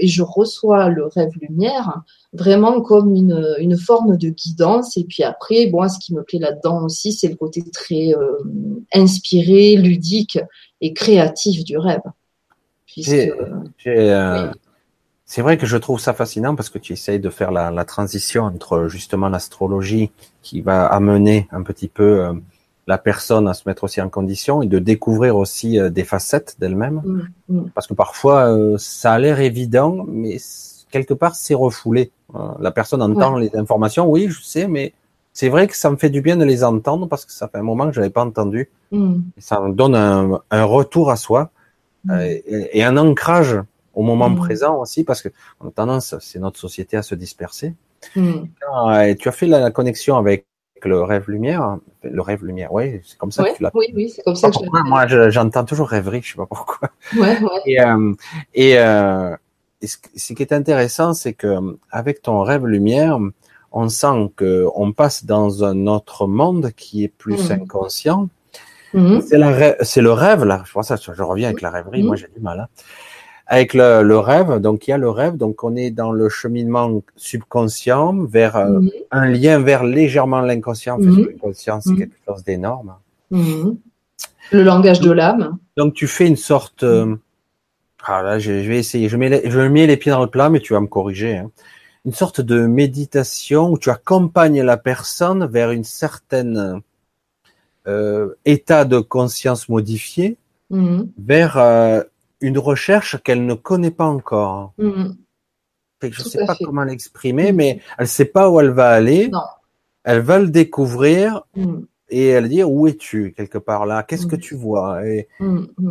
et 0.00 0.08
je 0.08 0.22
reçois 0.22 0.88
le 0.88 1.06
rêve 1.06 1.30
lumière 1.40 2.02
vraiment 2.32 2.80
comme 2.80 3.14
une, 3.14 3.56
une 3.58 3.78
forme 3.78 4.16
de 4.16 4.28
guidance. 4.28 4.96
Et 4.96 5.04
puis 5.04 5.22
après, 5.22 5.66
bon, 5.66 5.88
ce 5.88 5.98
qui 5.98 6.14
me 6.14 6.22
plaît 6.22 6.40
là-dedans 6.40 6.84
aussi, 6.84 7.12
c'est 7.12 7.28
le 7.28 7.36
côté 7.36 7.62
très 7.72 8.14
euh, 8.14 8.38
inspiré, 8.92 9.76
ludique 9.76 10.38
et 10.80 10.92
créatif 10.92 11.64
du 11.64 11.78
rêve. 11.78 12.02
Euh, 13.86 14.52
c'est 15.24 15.42
vrai 15.42 15.56
que 15.56 15.66
je 15.66 15.76
trouve 15.76 16.00
ça 16.00 16.12
fascinant 16.12 16.54
parce 16.54 16.68
que 16.68 16.78
tu 16.78 16.92
essayes 16.92 17.20
de 17.20 17.30
faire 17.30 17.50
la, 17.50 17.84
transition 17.84 18.44
entre 18.44 18.88
justement 18.88 19.28
l'astrologie 19.28 20.10
qui 20.42 20.60
va 20.60 20.86
amener 20.86 21.48
un 21.52 21.62
petit 21.62 21.88
peu 21.88 22.24
euh, 22.24 22.32
la 22.86 22.98
personne 22.98 23.48
à 23.48 23.54
se 23.54 23.62
mettre 23.66 23.84
aussi 23.84 24.00
en 24.00 24.08
condition 24.08 24.62
et 24.62 24.66
de 24.66 24.78
découvrir 24.78 25.36
aussi 25.36 25.78
euh, 25.78 25.90
des 25.90 26.04
facettes 26.04 26.56
d'elle-même. 26.58 27.02
Mm, 27.04 27.22
mm. 27.48 27.70
Parce 27.74 27.86
que 27.86 27.94
parfois, 27.94 28.56
ça 28.78 29.12
a 29.12 29.18
l'air 29.18 29.40
évident, 29.40 30.04
mais 30.08 30.38
quelque 30.90 31.14
part, 31.14 31.34
c'est 31.34 31.54
refoulé. 31.54 32.10
la 32.60 32.70
personne 32.70 33.02
entend 33.02 33.36
les 33.36 33.54
informations, 33.56 34.10
oui, 34.10 34.28
je 34.28 34.42
sais, 34.42 34.68
mais 34.68 34.92
c'est 35.32 35.48
vrai 35.48 35.66
que 35.66 35.76
ça 35.76 35.90
me 35.90 35.96
fait 35.96 36.10
du 36.10 36.20
bien 36.20 36.36
de 36.36 36.44
les 36.44 36.62
entendre 36.62 37.08
parce 37.08 37.24
que 37.24 37.32
ça 37.32 37.48
fait 37.48 37.58
un 37.58 37.62
moment 37.62 37.86
que 37.86 37.94
je 37.94 38.00
n'avais 38.00 38.12
pas 38.12 38.24
entendu. 38.24 38.68
Mm. 38.90 39.20
ça 39.38 39.60
me 39.60 39.72
donne 39.72 39.94
un, 39.94 40.64
retour 40.64 41.10
à 41.10 41.16
soi. 41.16 41.50
Euh, 42.10 42.38
et, 42.46 42.82
un 42.82 42.96
ancrage 42.96 43.60
au 43.94 44.02
moment 44.02 44.30
mm. 44.30 44.36
présent 44.36 44.80
aussi, 44.80 45.04
parce 45.04 45.22
que 45.22 45.28
on 45.60 45.68
a 45.68 45.70
tendance, 45.70 46.14
c'est 46.20 46.38
notre 46.38 46.58
société 46.58 46.96
à 46.96 47.02
se 47.02 47.14
disperser. 47.14 47.74
Mm. 48.16 48.44
Euh, 48.76 49.14
tu 49.14 49.28
as 49.28 49.32
fait 49.32 49.46
la, 49.46 49.70
connexion 49.70 50.16
avec 50.16 50.46
le 50.84 51.02
rêve 51.02 51.30
lumière, 51.30 51.78
le 52.02 52.20
rêve 52.20 52.44
lumière, 52.44 52.72
oui, 52.72 53.00
c'est 53.04 53.16
comme 53.16 53.30
ça 53.30 53.44
que 53.44 53.56
tu 53.56 53.62
l'as. 53.62 53.70
Oui, 53.74 53.86
oui, 53.94 54.08
c'est 54.08 54.22
comme 54.22 54.34
ça 54.34 54.50
que 54.50 54.56
je 54.56 54.88
Moi, 54.88 55.06
j'entends 55.30 55.64
toujours 55.64 55.88
rêverie, 55.88 56.22
je 56.22 56.32
sais 56.32 56.36
pas 56.36 56.46
pourquoi. 56.46 56.90
Ouais, 57.16 57.40
ouais. 57.40 57.60
Et, 57.66 57.80
euh, 57.80 58.12
et, 58.54 58.78
euh, 58.78 59.36
ce, 59.84 60.32
qui 60.32 60.42
est 60.42 60.52
intéressant, 60.52 61.14
c'est 61.14 61.34
que 61.34 61.78
avec 61.90 62.22
ton 62.22 62.42
rêve 62.42 62.66
lumière, 62.66 63.18
on 63.70 63.88
sent 63.88 64.32
que 64.36 64.66
on 64.74 64.92
passe 64.92 65.24
dans 65.24 65.62
un 65.62 65.86
autre 65.86 66.26
monde 66.26 66.72
qui 66.76 67.04
est 67.04 67.08
plus 67.08 67.48
mm. 67.48 67.52
inconscient 67.52 68.28
Mhm. 68.94 69.22
C'est 69.22 70.00
le 70.00 70.12
rêve 70.12 70.44
là. 70.44 70.62
Je 70.66 70.72
pense 70.72 70.88
ça, 70.88 70.96
je 70.96 71.22
reviens 71.22 71.48
avec 71.48 71.60
la 71.60 71.70
rêverie. 71.70 72.02
Moi, 72.02 72.16
mhm. 72.16 72.20
j'ai 72.20 72.28
du 72.34 72.40
mal. 72.40 72.60
Hein. 72.60 72.68
Avec 73.46 73.74
le, 73.74 74.16
rêve, 74.16 74.60
donc 74.60 74.86
il 74.86 74.92
y 74.92 74.94
a 74.94 74.98
le 74.98 75.10
rêve, 75.10 75.36
donc 75.36 75.62
on 75.62 75.76
est 75.76 75.90
dans 75.90 76.12
le 76.12 76.28
cheminement 76.28 77.02
subconscient 77.16 78.14
vers 78.24 78.56
euh, 78.56 78.80
mhm. 78.80 78.90
un 79.10 79.28
lien 79.28 79.58
vers 79.58 79.84
légèrement 79.84 80.40
l'inconscient. 80.40 80.98
L'inconscient, 80.98 81.80
c'est 81.80 81.94
quelque 81.94 82.16
chose 82.26 82.44
d'énorme. 82.44 82.94
Le 83.30 84.62
langage 84.62 85.00
de 85.00 85.10
l'âme. 85.10 85.58
Donc 85.76 85.94
tu 85.94 86.06
fais 86.06 86.26
une 86.26 86.36
sorte. 86.36 86.82
Euh, 86.82 87.16
ah 88.04 88.22
là, 88.22 88.38
je, 88.38 88.52
vais 88.52 88.78
essayer. 88.78 89.08
Je 89.08 89.16
mets, 89.16 89.28
les, 89.28 89.50
je 89.50 89.60
mets 89.60 89.86
les 89.86 89.96
pieds 89.96 90.12
dans 90.12 90.20
le 90.20 90.26
plat, 90.26 90.48
mais 90.48 90.60
tu 90.60 90.72
vas 90.72 90.80
me 90.80 90.86
corriger. 90.86 91.38
Hein. 91.38 91.50
Une 92.04 92.12
sorte 92.12 92.40
de 92.40 92.66
méditation 92.66 93.70
où 93.70 93.78
tu 93.78 93.90
accompagnes 93.90 94.62
la 94.62 94.76
personne 94.76 95.46
vers 95.46 95.70
une 95.70 95.84
certaine 95.84 96.82
état 98.44 98.84
de 98.84 98.98
conscience 98.98 99.68
modifié 99.68 100.36
mhm. 100.70 101.10
vers 101.18 101.58
euh, 101.58 102.02
une 102.40 102.58
recherche 102.58 103.22
qu'elle 103.22 103.46
ne 103.46 103.54
connaît 103.54 103.90
pas 103.90 104.06
encore. 104.06 104.72
Mhm. 104.78 105.16
je 106.02 106.06
ne 106.06 106.28
sais 106.28 106.46
pas 106.46 106.56
comment 106.62 106.84
l'exprimer, 106.84 107.52
mais 107.52 107.80
elle 107.98 108.08
sait 108.08 108.24
pas 108.24 108.50
où 108.50 108.60
elle 108.60 108.70
va 108.70 108.90
aller. 108.90 109.28
Non. 109.28 109.40
Elle 110.04 110.20
va 110.20 110.40
le 110.40 110.48
découvrir. 110.48 111.42
Mm. 111.54 111.82
Et 112.08 112.26
elle 112.26 112.48
dit 112.50 112.62
où 112.62 112.86
es-tu 112.86 113.32
quelque 113.34 113.56
part 113.56 113.86
là? 113.86 114.02
Qu'est-ce 114.02 114.26
que 114.26 114.36
tu 114.36 114.54
vois? 114.54 115.06
Et, 115.06 115.28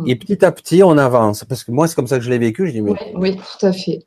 et, 0.06 0.14
petit 0.14 0.44
à 0.44 0.52
petit 0.52 0.84
on 0.84 0.96
avance 0.96 1.42
parce 1.42 1.64
que 1.64 1.72
moi 1.72 1.88
c'est 1.88 1.96
comme 1.96 2.06
ça 2.06 2.18
que 2.18 2.24
je 2.24 2.30
l'ai 2.30 2.38
vécu. 2.38 2.68
Je 2.68 2.72
dis 2.72 2.80
oui, 2.80 2.94
oui, 3.16 3.36
tout 3.36 3.66
à 3.66 3.72
fait. 3.72 4.04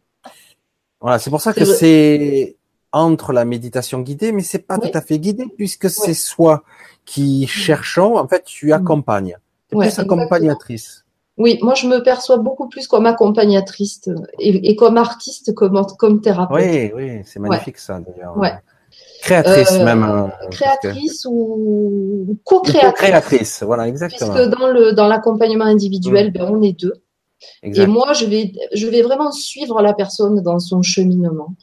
Voilà, 1.01 1.19
c'est 1.19 1.29
pour 1.29 1.41
ça 1.41 1.53
que 1.53 1.65
c'est 1.65 2.55
entre 2.93 3.33
la 3.33 3.43
méditation 3.43 3.99
guidée, 3.99 4.31
mais 4.31 4.43
c'est 4.43 4.59
pas 4.65 4.77
tout 4.77 4.91
à 4.93 5.01
fait 5.01 5.19
guidé 5.19 5.45
puisque 5.57 5.89
c'est 5.89 6.13
soi 6.13 6.63
qui 7.05 7.47
cherchons. 7.47 8.17
En 8.17 8.27
fait, 8.27 8.43
tu 8.43 8.73
accompagnes. 8.73 9.37
Tu 9.69 9.77
es 9.77 9.79
plus 9.79 9.99
accompagnatrice. 9.99 11.05
Oui, 11.37 11.59
moi 11.61 11.73
je 11.73 11.87
me 11.87 12.01
perçois 12.01 12.37
beaucoup 12.37 12.69
plus 12.69 12.87
comme 12.87 13.05
accompagnatrice 13.05 14.09
et, 14.39 14.75
comme 14.77 14.95
artiste, 14.95 15.53
comme, 15.53 15.85
comme 15.97 16.21
thérapeute. 16.21 16.63
Oui, 16.63 16.91
oui, 16.95 17.21
c'est 17.25 17.39
magnifique 17.39 17.77
ça 17.77 17.99
d'ailleurs. 17.99 18.35
Créatrice 19.21 19.73
euh, 19.73 19.83
même. 19.83 20.03
Hein, 20.03 20.31
créatrice 20.51 21.27
ou 21.29 22.37
co-créatrice. 22.45 22.93
créatrice 22.93 23.63
voilà, 23.63 23.87
exactement. 23.87 24.33
Puisque 24.33 24.49
dans 24.49 24.67
le 24.67 24.93
dans 24.93 25.07
l'accompagnement 25.07 25.65
individuel, 25.65 26.29
mm. 26.29 26.31
ben, 26.31 26.47
on 26.49 26.61
est 26.61 26.79
deux. 26.79 26.93
Et 27.63 27.85
moi, 27.87 28.13
je 28.13 28.25
vais 28.25 28.53
je 28.73 28.87
vais 28.87 29.01
vraiment 29.01 29.31
suivre 29.31 29.81
la 29.81 29.93
personne 29.93 30.41
dans 30.41 30.59
son 30.59 30.81
cheminement. 30.81 31.53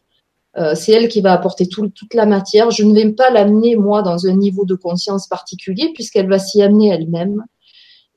Euh, 0.58 0.74
c'est 0.74 0.92
elle 0.92 1.08
qui 1.08 1.22
va 1.22 1.32
apporter 1.32 1.66
toute 1.66 2.14
la 2.14 2.26
matière. 2.26 2.70
Je 2.70 2.84
ne 2.84 2.94
vais 2.94 3.10
pas 3.12 3.30
l'amener 3.30 3.76
moi 3.76 4.02
dans 4.02 4.26
un 4.26 4.36
niveau 4.36 4.64
de 4.64 4.74
conscience 4.74 5.26
particulier 5.26 5.92
puisqu'elle 5.94 6.28
va 6.28 6.38
s'y 6.38 6.62
amener 6.62 6.88
elle-même. 6.88 7.42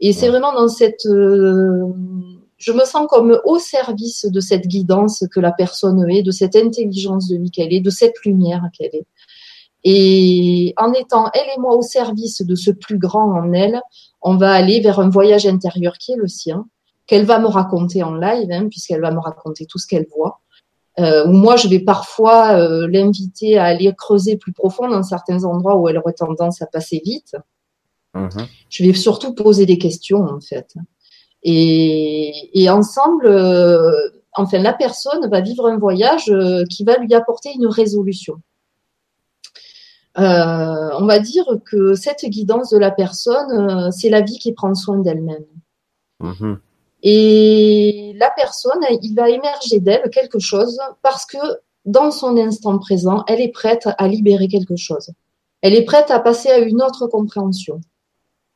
Et 0.01 0.12
c'est 0.12 0.27
vraiment 0.27 0.54
dans 0.54 0.68
cette, 0.68 1.06
euh, 1.06 1.86
je 2.58 2.74
me 2.74 2.84
sens 2.84 3.08
comme 3.10 3.39
au 3.46 3.60
service 3.60 4.25
de 4.25 4.39
cette 4.42 4.68
guidance 4.68 5.24
que 5.32 5.39
la 5.39 5.54
personne 5.54 6.10
est, 6.10 6.24
de 6.24 6.32
cette 6.32 6.58
intelligence 6.58 7.30
de 7.30 7.38
vie 7.38 7.51
qu'elle 7.51 7.74
est, 7.74 7.80
de 7.80 7.89
cette 7.89 8.20
lumière 8.25 8.63
qu'elle 8.77 8.94
est. 8.94 9.08
Et 9.86 10.74
en 10.77 10.92
étant 10.94 11.30
elle 11.34 11.48
et 11.56 11.60
moi 11.60 11.75
au 11.75 11.84
service 11.84 12.42
de 12.42 12.56
ce 12.56 12.72
plus 12.72 12.98
grand 12.98 13.32
en 13.32 13.54
elle, 13.54 13.82
on 14.22 14.36
va 14.36 14.51
aller 14.51 14.82
vers 14.82 15.00
un 15.00 15.10
voyage 15.10 15.46
intérieur 15.46 15.98
qui 16.00 16.13
est 16.13 16.18
le 16.18 16.27
sien, 16.27 16.65
qu'elle 17.06 17.25
va 17.25 17.39
me 17.39 17.46
raconter 17.46 18.01
en 18.04 18.15
live, 18.15 18.51
hein, 18.51 18.68
puisqu'elle 18.68 19.01
va 19.01 19.12
me 19.12 19.20
raconter 19.20 19.65
tout 19.68 19.77
ce 19.77 19.86
qu'elle 19.88 20.08
voit. 20.18 20.42
Euh, 21.00 21.28
ou 21.28 21.32
moi, 21.32 21.58
je 21.58 21.68
vais 21.68 21.80
parfois 21.80 22.54
euh, 22.54 22.88
l'inviter 22.88 23.58
à 23.58 23.66
aller 23.66 23.94
creuser 23.98 24.38
plus 24.38 24.54
profond 24.54 24.88
dans 24.88 25.04
certains 25.04 25.44
endroits 25.44 25.75
où 25.75 25.90
elle 25.90 25.98
aurait 25.98 26.14
tendance 26.14 26.62
à 26.62 26.68
passer 26.68 27.02
vite. 27.04 27.36
Mhm. 28.14 28.48
Je 28.70 28.84
vais 28.84 28.94
surtout 28.94 29.34
poser 29.36 29.66
des 29.66 29.78
questions 29.78 30.24
en 30.24 30.40
fait. 30.40 30.74
Et, 31.48 32.68
ensemble, 32.70 33.28
euh, 33.28 34.10
enfin, 34.34 34.58
la 34.58 34.74
personne 34.74 35.30
va 35.30 35.42
vivre 35.42 35.68
un 35.68 35.78
voyage 35.78 36.30
euh, 36.30 36.64
qui 36.66 36.84
va 36.84 36.98
lui 36.98 37.14
apporter 37.14 37.52
une 37.54 37.68
résolution. 37.68 38.42
Euh, 40.18 40.90
on 40.98 41.06
va 41.06 41.20
dire 41.20 41.46
que 41.66 41.94
cette 41.94 42.25
guidance 42.25 42.72
de 42.72 42.80
la 42.80 42.90
personne, 42.90 43.92
c'est 43.92 44.10
la 44.10 44.22
vie 44.22 44.40
qui 44.40 44.54
prend 44.54 44.74
soin 44.74 44.98
d'elle-même. 44.98 45.46
Mhm. 46.20 46.60
Et 47.07 48.13
la 48.17 48.31
personne, 48.31 48.83
il 49.03 49.13
va 49.13 49.29
émerger 49.29 49.79
d'elle 49.79 50.09
quelque 50.09 50.39
chose 50.39 50.79
parce 51.03 51.27
que 51.27 51.38
dans 51.85 52.09
son 52.09 52.35
instant 52.35 52.79
présent, 52.79 53.24
elle 53.27 53.41
est 53.41 53.51
prête 53.51 53.88
à 54.00 54.07
libérer 54.07 54.47
quelque 54.47 54.75
chose. 54.75 55.12
Elle 55.62 55.75
est 55.75 55.85
prête 55.85 56.09
à 56.09 56.19
passer 56.19 56.50
à 56.50 56.57
une 56.57 56.81
autre 56.81 57.05
compréhension. 57.05 57.79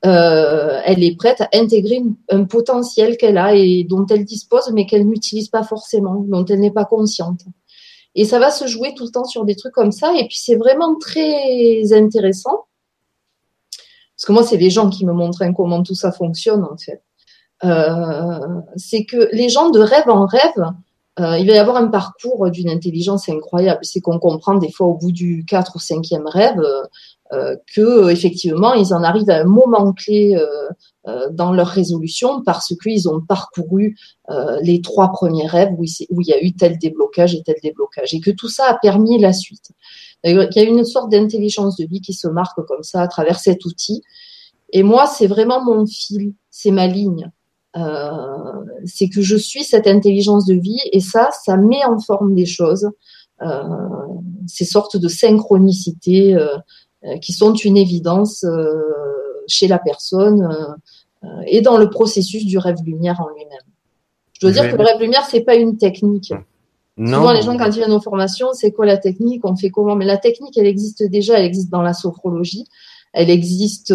Euh, 0.03 0.81
elle 0.83 1.03
est 1.03 1.15
prête 1.15 1.41
à 1.41 1.49
intégrer 1.53 2.01
un 2.29 2.45
potentiel 2.45 3.17
qu'elle 3.17 3.37
a 3.37 3.53
et 3.53 3.83
dont 3.83 4.07
elle 4.07 4.25
dispose, 4.25 4.71
mais 4.73 4.87
qu'elle 4.87 5.05
n'utilise 5.05 5.49
pas 5.49 5.63
forcément, 5.63 6.15
dont 6.27 6.45
elle 6.45 6.59
n'est 6.59 6.71
pas 6.71 6.85
consciente. 6.85 7.41
Et 8.15 8.25
ça 8.25 8.39
va 8.39 8.49
se 8.49 8.65
jouer 8.65 8.95
tout 8.95 9.03
le 9.03 9.11
temps 9.11 9.25
sur 9.25 9.45
des 9.45 9.55
trucs 9.55 9.73
comme 9.73 9.91
ça. 9.91 10.11
Et 10.15 10.25
puis 10.25 10.39
c'est 10.41 10.55
vraiment 10.55 10.95
très 10.97 11.93
intéressant. 11.93 12.65
Parce 14.15 14.25
que 14.25 14.31
moi, 14.31 14.43
c'est 14.43 14.57
les 14.57 14.71
gens 14.71 14.89
qui 14.89 15.05
me 15.05 15.13
montrent 15.13 15.43
comment 15.55 15.83
tout 15.83 15.93
ça 15.93 16.11
fonctionne, 16.11 16.63
en 16.63 16.77
fait. 16.77 17.03
Euh, 17.63 18.61
c'est 18.75 19.05
que 19.05 19.29
les 19.33 19.49
gens 19.49 19.69
de 19.69 19.79
rêve 19.79 20.07
en 20.09 20.25
rêve, 20.25 20.63
euh, 21.19 21.37
il 21.37 21.47
va 21.47 21.53
y 21.53 21.57
avoir 21.57 21.77
un 21.77 21.87
parcours 21.87 22.49
d'une 22.49 22.69
intelligence 22.69 23.27
incroyable. 23.27 23.79
C'est 23.83 23.99
qu'on 23.99 24.19
comprend 24.19 24.55
des 24.55 24.71
fois 24.71 24.87
au 24.87 24.93
bout 24.93 25.11
du 25.11 25.45
4 25.45 25.75
ou 25.75 25.79
5e 25.79 26.27
rêve, 26.27 26.61
euh, 27.31 27.55
que 27.75 28.09
effectivement 28.09 28.73
ils 28.73 28.91
en 28.91 29.03
arrivent 29.03 29.29
à 29.29 29.41
un 29.41 29.43
moment 29.43 29.93
clé 29.93 30.35
euh, 30.35 30.47
euh, 31.07 31.29
dans 31.29 31.53
leur 31.53 31.67
résolution 31.67 32.41
parce 32.41 32.73
qu'ils 32.75 33.07
ont 33.07 33.21
parcouru 33.21 33.95
les 34.61 34.81
trois 34.81 35.11
premiers 35.11 35.45
rêves 35.45 35.71
où 35.77 35.83
il, 35.83 35.91
où 36.09 36.21
il 36.21 36.27
y 36.27 36.33
a 36.33 36.43
eu 36.43 36.53
tel 36.53 36.79
déblocage 36.79 37.35
et 37.35 37.43
tel 37.43 37.57
déblocage 37.61 38.15
et 38.15 38.19
que 38.19 38.31
tout 38.31 38.49
ça 38.49 38.65
a 38.67 38.79
permis 38.79 39.19
la 39.19 39.31
suite. 39.31 39.71
Il 40.23 40.49
y 40.55 40.59
a 40.59 40.63
une 40.63 40.83
sorte 40.83 41.11
d'intelligence 41.11 41.77
de 41.77 41.85
vie 41.85 42.01
qui 42.01 42.13
se 42.13 42.27
marque 42.27 42.59
comme 42.65 42.83
ça 42.83 43.01
à 43.01 43.07
travers 43.07 43.39
cet 43.39 43.63
outil. 43.65 44.01
Et 44.71 44.83
moi, 44.83 45.07
c'est 45.07 45.27
vraiment 45.27 45.63
mon 45.63 45.85
fil, 45.85 46.33
c'est 46.49 46.71
ma 46.71 46.87
ligne. 46.87 47.31
Euh, 47.77 48.65
c'est 48.85 49.09
que 49.09 49.21
je 49.21 49.35
suis 49.35 49.63
cette 49.63 49.85
intelligence 49.85 50.45
de 50.45 50.55
vie 50.55 50.79
et 50.91 50.99
ça, 50.99 51.29
ça 51.43 51.55
met 51.55 51.83
en 51.85 51.99
forme 51.99 52.33
des 52.33 52.47
choses, 52.47 52.89
euh, 53.43 53.63
ces 54.47 54.65
sortes 54.65 54.97
de 54.97 55.07
synchronicité, 55.07 56.35
euh, 56.35 56.57
qui 57.21 57.31
sont 57.31 57.53
une 57.53 57.77
évidence 57.77 58.45
chez 59.47 59.67
la 59.69 59.79
personne 59.79 60.75
et 61.47 61.61
dans 61.61 61.77
le 61.77 61.89
processus 61.89 62.45
du 62.45 62.57
rêve 62.57 62.83
lumière 62.83 63.21
en 63.21 63.29
lui-même. 63.29 63.57
Je 64.33 64.41
dois 64.41 64.51
dire 64.51 64.69
que 64.69 64.75
le 64.75 64.83
rêve 64.83 64.99
lumière, 64.99 65.25
c'est 65.25 65.41
pas 65.41 65.55
une 65.55 65.77
technique. 65.77 66.33
Non. 66.97 67.19
Souvent, 67.19 67.31
les 67.31 67.41
gens, 67.41 67.57
quand 67.57 67.67
ils 67.67 67.75
viennent 67.75 67.93
aux 67.93 68.01
formations, 68.01 68.49
c'est 68.51 68.73
quoi 68.73 68.85
la 68.85 68.97
technique? 68.97 69.45
On 69.45 69.55
fait 69.55 69.69
comment? 69.69 69.95
Mais 69.95 70.03
la 70.03 70.17
technique, 70.17 70.57
elle 70.57 70.67
existe 70.67 71.03
déjà, 71.03 71.39
elle 71.39 71.45
existe 71.45 71.69
dans 71.69 71.81
la 71.81 71.93
sophrologie, 71.93 72.65
elle 73.13 73.29
existe 73.29 73.93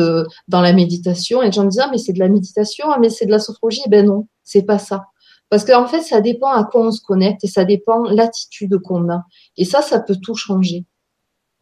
dans 0.49 0.61
la 0.61 0.73
méditation. 0.73 1.43
Et 1.43 1.47
les 1.47 1.53
gens 1.53 1.65
disent, 1.65 1.81
ah, 1.81 1.89
mais 1.91 1.99
c'est 1.99 2.13
de 2.13 2.19
la 2.19 2.29
méditation, 2.29 2.87
ah, 2.91 2.99
mais 3.01 3.11
c'est 3.11 3.27
de 3.27 3.31
la 3.31 3.39
sophrologie. 3.39 3.83
Eh 3.87 3.91
ben 3.91 4.07
non, 4.07 4.27
c'est 4.43 4.63
pas 4.63 4.79
ça. 4.79 5.07
Parce 5.51 5.65
qu'en 5.65 5.87
fait, 5.87 6.03
ça 6.03 6.21
dépend 6.21 6.51
à 6.51 6.65
quoi 6.65 6.87
on 6.87 6.91
se 6.91 7.03
connecte 7.03 7.45
et 7.45 7.49
ça 7.49 7.65
dépend 7.65 8.03
l'attitude 8.05 8.79
qu'on 8.79 9.11
a. 9.11 9.25
Et 9.57 9.65
ça, 9.65 9.83
ça 9.83 10.01
peut 10.01 10.17
tout 10.17 10.35
changer 10.35 10.85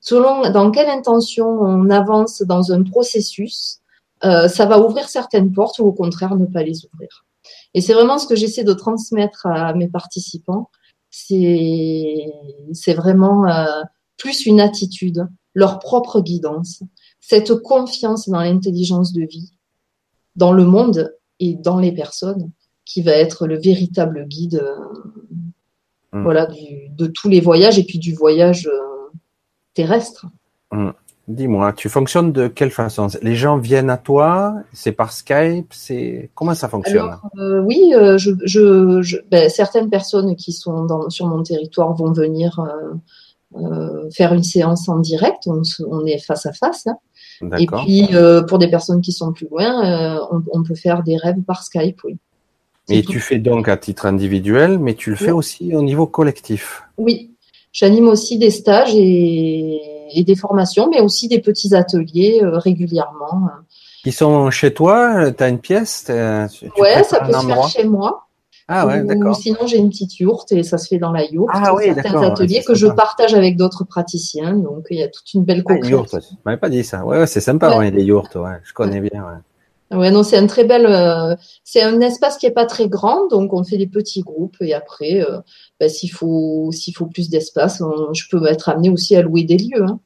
selon 0.03 0.51
dans 0.51 0.71
quelle 0.71 0.91
intention 0.91 1.47
on 1.47 1.89
avance 1.89 2.43
dans 2.43 2.73
un 2.73 2.83
processus, 2.83 3.79
euh, 4.25 4.49
ça 4.49 4.67
va 4.67 4.79
ouvrir 4.81 5.09
certaines 5.09 5.53
portes 5.53 5.79
ou 5.79 5.85
au 5.87 5.93
contraire 5.93 6.37
ne 6.37 6.45
pas 6.45 6.63
les 6.63 6.85
ouvrir. 6.85 7.25
Et 7.73 7.81
c'est 7.81 7.95
vraiment 7.95 8.19
ce 8.19 8.27
que 8.27 8.37
j'essaie 8.37 8.65
de 8.65 8.75
transmettre 8.75 9.47
à 9.47 9.73
mes 9.73 9.89
participants. 9.89 10.69
C'est 11.09 12.33
c'est 12.73 12.95
vraiment 12.95 13.47
euh, 13.47 13.83
plus 14.19 14.45
une 14.45 14.61
attitude, 14.61 15.27
leur 15.55 15.79
propre 15.79 16.21
guidance, 16.21 16.83
cette 17.23 17.55
confiance 17.55 18.29
dans 18.29 18.41
l'intelligence 18.41 19.15
de 19.15 19.23
vie, 19.23 19.55
dans 20.37 20.53
le 20.53 20.67
monde 20.67 21.17
et 21.41 21.55
dans 21.55 21.79
les 21.79 21.93
personnes, 21.93 22.51
qui 22.85 23.01
va 23.01 23.13
être 23.13 23.47
le 23.47 23.59
véritable 23.59 24.27
guide, 24.29 24.63
euh, 24.63 26.19
mmh. 26.19 26.23
voilà, 26.23 26.45
du, 26.45 26.91
de 26.91 27.07
tous 27.07 27.31
les 27.31 27.41
voyages 27.41 27.79
et 27.79 27.85
puis 27.85 27.99
du 27.99 28.13
voyage 28.15 28.69
terrestre. 29.73 30.27
Hum. 30.71 30.93
Dis-moi, 31.29 31.73
tu 31.73 31.89
fonctionnes 31.89 32.33
de 32.33 32.49
quelle 32.49 32.73
façon? 32.73 33.07
Les 33.23 33.37
gens 33.37 33.57
viennent 33.57 33.91
à 33.91 33.97
toi 33.97 34.57
C'est 34.73 34.91
par 34.91 35.13
Skype 35.13 35.73
C'est 35.73 36.31
comment 36.35 36.55
ça 36.55 36.69
fonctionne? 36.69 37.17
Euh, 37.39 37.61
Oui, 37.61 37.93
euh, 37.95 38.19
je, 38.19 38.33
je, 38.45 39.17
ben, 39.31 39.49
certaines 39.49 39.89
personnes 39.89 40.35
qui 40.35 40.53
sont 40.53 40.85
dans, 40.85 41.11
sur 41.11 41.27
mon 41.27 41.45
territoire 41.45 41.95
vont 41.95 42.13
venir 42.13 42.59
euh, 43.57 44.11
faire 44.11 44.35
une 44.35 44.43
séance 44.43 44.89
en 44.89 44.99
direct. 44.99 45.47
On, 45.47 46.07
est 46.07 46.19
face 46.19 46.45
à 46.45 46.53
face. 46.53 46.89
Hein. 46.89 46.97
Et 47.59 47.67
puis 47.67 48.09
pour 48.49 48.59
des 48.59 48.69
personnes 48.69 49.01
qui 49.01 49.13
sont 49.13 49.33
plus 49.33 49.49
loin, 49.51 50.21
on, 50.31 50.43
on, 50.53 50.63
peut 50.63 50.75
faire 50.75 51.03
des 51.03 51.17
rêves 51.17 51.43
par 51.47 51.63
Skype. 51.63 52.01
Oui. 52.05 52.17
Et 52.89 53.03
tu 53.03 53.21
fais 53.21 53.39
donc 53.39 53.69
à 53.69 53.77
titre 53.77 54.07
individuel, 54.07 54.79
mais 54.79 54.95
tu 54.95 55.11
le 55.11 55.17
fais 55.17 55.31
aussi 55.31 55.75
au 55.75 55.83
niveau 55.83 56.07
collectif. 56.07 56.83
Oui, 56.99 57.33
J'anime 57.73 58.09
aussi 58.09 58.39
des 58.39 58.51
stages 58.51 58.95
et, 58.95 59.81
des 60.15 60.37
formations, 60.37 60.91
mais 60.91 61.01
aussi 61.01 61.27
des 61.27 61.41
petits 61.41 61.75
ateliers 61.75 62.41
euh, 62.43 62.59
régulièrement. 62.59 63.49
Qui 64.05 64.13
sont 64.13 64.51
chez 64.51 64.75
toi 64.75 65.33
Tu 65.33 65.43
as 65.43 65.49
une 65.49 65.59
pièce 65.59 66.05
Ouais, 66.79 67.03
ça 67.03 67.21
peut 67.21 67.33
se 67.33 67.47
faire 67.47 67.69
chez 67.69 67.85
moi. 67.85 68.29
Ah 68.75 68.87
ouais, 68.87 69.05
d'accord. 69.05 69.37
Sinon, 69.37 69.67
j'ai 69.67 69.77
une 69.77 69.91
petite 69.91 70.19
yourte 70.19 70.53
et 70.53 70.63
ça 70.63 70.79
se 70.79 70.89
fait 70.89 70.99
dans 70.99 71.13
la 71.13 71.25
yourte. 71.25 71.51
Ah 71.53 71.75
oui, 71.75 71.93
certains 71.95 72.23
ateliers 72.23 72.65
que 72.67 72.75
je 72.75 72.87
partage 72.87 73.35
avec 73.35 73.57
d'autres 73.57 73.85
praticiens. 73.85 74.55
Donc, 74.55 74.87
il 74.91 74.99
y 74.99 75.03
a 75.03 75.09
toute 75.09 75.33
une 75.35 75.45
belle 75.45 75.63
co-création. 75.63 76.07
Ah, 76.13 76.21
tu 76.21 76.35
m'avais 76.47 76.59
pas 76.59 76.71
dit 76.71 76.85
ça. 76.85 77.05
Ouais, 77.05 77.27
c'est 77.27 77.41
sympa, 77.41 77.79
les 77.91 78.03
yourtes. 78.03 78.37
Ouais, 78.37 78.59
je 78.65 78.73
connais 78.73 79.01
bien. 79.01 79.23
Ouais. 79.23 79.97
Ouais, 79.97 80.11
non, 80.11 80.23
c'est 80.23 80.39
un 80.39 80.47
très 80.47 80.65
bel, 80.65 80.87
euh, 80.87 81.37
c'est 81.65 81.83
un 81.83 82.01
espace 82.01 82.39
qui 82.39 82.47
est 82.47 82.53
pas 82.53 82.65
très 82.65 82.89
grand, 82.89 83.29
donc 83.29 83.53
on 83.53 83.63
fait 83.63 83.77
des 83.77 83.87
petits 83.87 84.23
groupes 84.23 84.57
et 84.61 84.73
après, 84.73 85.21
euh, 85.21 85.39
bah, 85.79 85.91
s'il 85.91 86.11
faut, 86.11 86.71
s'il 86.73 86.97
faut 86.97 87.05
plus 87.05 87.29
d'espace, 87.29 87.83
je 88.15 88.23
peux 88.31 88.47
être 88.47 88.71
amené 88.71 88.89
aussi 88.89 89.15
à 89.17 89.23
louer 89.23 89.45
des 89.45 89.59
lieux. 89.59 89.85
Hein. 89.85 90.01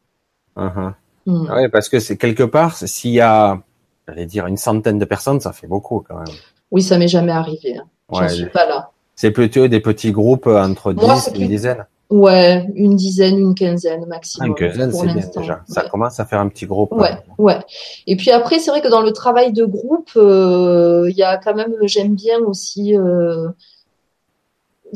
Uh-huh. 0.56 0.92
Hmm. 1.26 1.46
Ah 1.48 1.68
parce 1.70 1.88
que 1.88 2.00
c'est 2.00 2.16
quelque 2.16 2.42
part, 2.42 2.76
s'il 2.76 3.12
y 3.12 3.20
a, 3.20 3.60
j'allais 4.08 4.26
dire 4.26 4.46
une 4.46 4.56
centaine 4.56 4.98
de 4.98 5.04
personnes, 5.04 5.40
ça 5.40 5.52
fait 5.52 5.66
beaucoup 5.66 6.00
quand 6.00 6.16
même. 6.16 6.34
Oui, 6.70 6.82
ça 6.82 6.98
m'est 6.98 7.08
jamais 7.08 7.32
arrivé. 7.32 7.76
Hein. 7.76 7.84
Ouais, 8.10 8.28
suis 8.28 8.46
pas 8.46 8.66
là. 8.66 8.90
C'est 9.14 9.30
plutôt 9.30 9.66
des 9.68 9.80
petits 9.80 10.12
groupes 10.12 10.46
entre 10.46 10.92
10 10.92 11.30
et 11.34 11.38
une 11.38 11.48
dizaine. 11.48 11.86
Ouais, 12.08 12.64
une 12.74 12.94
dizaine, 12.94 13.38
une 13.38 13.54
quinzaine 13.54 14.04
maximum. 14.06 14.50
Une 14.50 14.54
quinzaine, 14.54 14.92
c'est 14.92 15.06
bien 15.06 15.26
déjà. 15.36 15.62
Ça 15.66 15.88
commence 15.88 16.20
à 16.20 16.24
faire 16.24 16.38
un 16.38 16.48
petit 16.48 16.66
groupe. 16.66 16.92
Ouais, 16.92 17.16
ouais. 17.38 17.58
Et 18.06 18.16
puis 18.16 18.30
après, 18.30 18.60
c'est 18.60 18.70
vrai 18.70 18.80
que 18.80 18.88
dans 18.88 19.00
le 19.00 19.12
travail 19.12 19.52
de 19.52 19.64
groupe, 19.64 20.10
il 20.14 21.16
y 21.16 21.22
a 21.22 21.36
quand 21.38 21.54
même, 21.54 21.74
j'aime 21.82 22.14
bien 22.14 22.38
aussi 22.40 22.94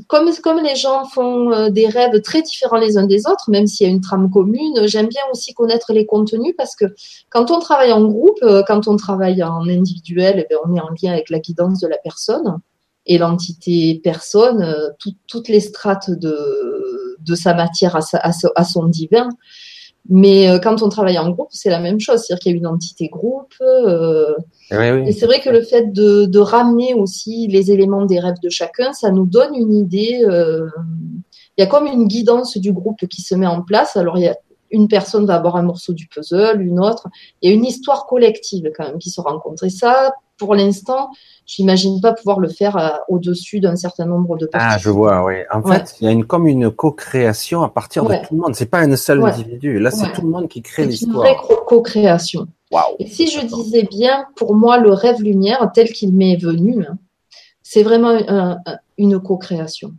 comme, 0.06 0.30
comme 0.42 0.62
les 0.62 0.76
gens 0.76 1.04
font 1.04 1.52
euh, 1.52 1.70
des 1.70 1.88
rêves 1.88 2.20
très 2.22 2.42
différents 2.42 2.76
les 2.76 2.96
uns 2.96 3.06
des 3.06 3.26
autres, 3.26 3.50
même 3.50 3.66
s'il 3.66 3.86
y 3.86 3.90
a 3.90 3.92
une 3.92 4.00
trame 4.00 4.30
commune, 4.30 4.86
j'aime 4.86 5.08
bien 5.08 5.22
aussi 5.32 5.54
connaître 5.54 5.92
les 5.92 6.06
contenus 6.06 6.54
parce 6.56 6.76
que 6.76 6.84
quand 7.28 7.50
on 7.50 7.58
travaille 7.58 7.92
en 7.92 8.04
groupe, 8.04 8.38
euh, 8.42 8.62
quand 8.66 8.88
on 8.88 8.96
travaille 8.96 9.42
en 9.42 9.68
individuel, 9.68 10.46
eh 10.48 10.54
on 10.64 10.74
est 10.74 10.80
en 10.80 10.90
lien 10.90 11.12
avec 11.12 11.30
la 11.30 11.38
guidance 11.38 11.80
de 11.80 11.88
la 11.88 11.98
personne 11.98 12.58
et 13.06 13.18
l'entité 13.18 14.00
personne, 14.02 14.62
euh, 14.62 14.88
toutes 15.26 15.48
les 15.48 15.60
strates 15.60 16.10
de, 16.10 17.16
de 17.20 17.34
sa 17.34 17.54
matière 17.54 17.96
à, 17.96 18.30
à 18.54 18.64
son 18.64 18.86
divin. 18.86 19.28
Mais 20.08 20.48
euh, 20.48 20.58
quand 20.58 20.82
on 20.82 20.88
travaille 20.88 21.18
en 21.18 21.30
groupe, 21.30 21.50
c'est 21.50 21.70
la 21.70 21.78
même 21.78 22.00
chose, 22.00 22.20
c'est-à-dire 22.20 22.42
qu'il 22.42 22.52
y 22.52 22.54
a 22.54 22.58
une 22.58 22.66
entité 22.66 23.08
groupe. 23.08 23.54
Euh, 23.60 24.34
et 24.70 25.12
c'est 25.12 25.26
vrai 25.26 25.40
que 25.40 25.50
le 25.50 25.62
fait 25.62 25.92
de, 25.92 26.24
de, 26.24 26.38
ramener 26.38 26.94
aussi 26.94 27.48
les 27.48 27.70
éléments 27.70 28.06
des 28.06 28.18
rêves 28.18 28.40
de 28.42 28.48
chacun, 28.48 28.92
ça 28.92 29.10
nous 29.10 29.26
donne 29.26 29.54
une 29.54 29.74
idée. 29.74 30.24
Euh, 30.28 30.66
il 31.56 31.60
y 31.60 31.62
a 31.62 31.66
comme 31.66 31.86
une 31.86 32.08
guidance 32.08 32.56
du 32.56 32.72
groupe 32.72 33.06
qui 33.06 33.20
se 33.22 33.34
met 33.34 33.46
en 33.46 33.62
place. 33.62 33.96
Alors 33.96 34.16
il 34.16 34.24
y 34.24 34.28
a 34.28 34.36
une 34.70 34.88
personne 34.88 35.26
va 35.26 35.34
avoir 35.34 35.56
un 35.56 35.62
morceau 35.62 35.92
du 35.92 36.06
puzzle, 36.06 36.60
une 36.60 36.80
autre. 36.80 37.08
Il 37.42 37.50
y 37.50 37.52
a 37.52 37.56
une 37.56 37.64
histoire 37.64 38.06
collective 38.06 38.70
quand 38.76 38.86
même 38.86 38.98
qui 38.98 39.10
se 39.10 39.20
rencontre. 39.20 39.64
Et 39.64 39.70
ça, 39.70 40.12
pour 40.40 40.54
l'instant, 40.54 41.10
j'imagine 41.44 42.00
pas 42.00 42.14
pouvoir 42.14 42.40
le 42.40 42.48
faire 42.48 42.76
euh, 42.78 42.88
au-dessus 43.08 43.60
d'un 43.60 43.76
certain 43.76 44.06
nombre 44.06 44.38
de 44.38 44.46
personnes. 44.46 44.70
Ah, 44.72 44.78
je 44.78 44.88
vois, 44.88 45.22
oui. 45.22 45.34
En 45.52 45.62
fait, 45.62 45.96
il 46.00 46.06
y 46.06 46.08
a 46.08 46.10
une, 46.10 46.24
comme 46.24 46.46
une 46.46 46.70
co-création 46.70 47.62
à 47.62 47.68
partir 47.68 48.04
de 48.04 48.14
tout 48.14 48.34
le 48.34 48.38
monde. 48.38 48.54
C'est 48.54 48.70
pas 48.70 48.80
un 48.80 48.96
seul 48.96 49.22
individu. 49.22 49.78
Là, 49.78 49.90
c'est 49.90 50.10
tout 50.12 50.22
le 50.22 50.30
monde 50.30 50.48
qui 50.48 50.62
crée 50.62 50.86
l'histoire. 50.86 51.26
C'est 51.26 51.32
une 51.32 51.36
vraie 51.36 51.56
co-création. 51.66 52.48
Et 52.98 53.06
si 53.06 53.28
je 53.30 53.44
disais 53.44 53.82
bien, 53.82 54.26
pour 54.34 54.54
moi, 54.54 54.78
le 54.78 54.92
rêve 54.92 55.20
lumière 55.20 55.70
tel 55.74 55.92
qu'il 55.92 56.14
m'est 56.14 56.36
venu, 56.36 56.86
hein, 56.86 56.96
c'est 57.62 57.82
vraiment 57.82 58.18
une 58.96 59.20
co-création. 59.20 59.92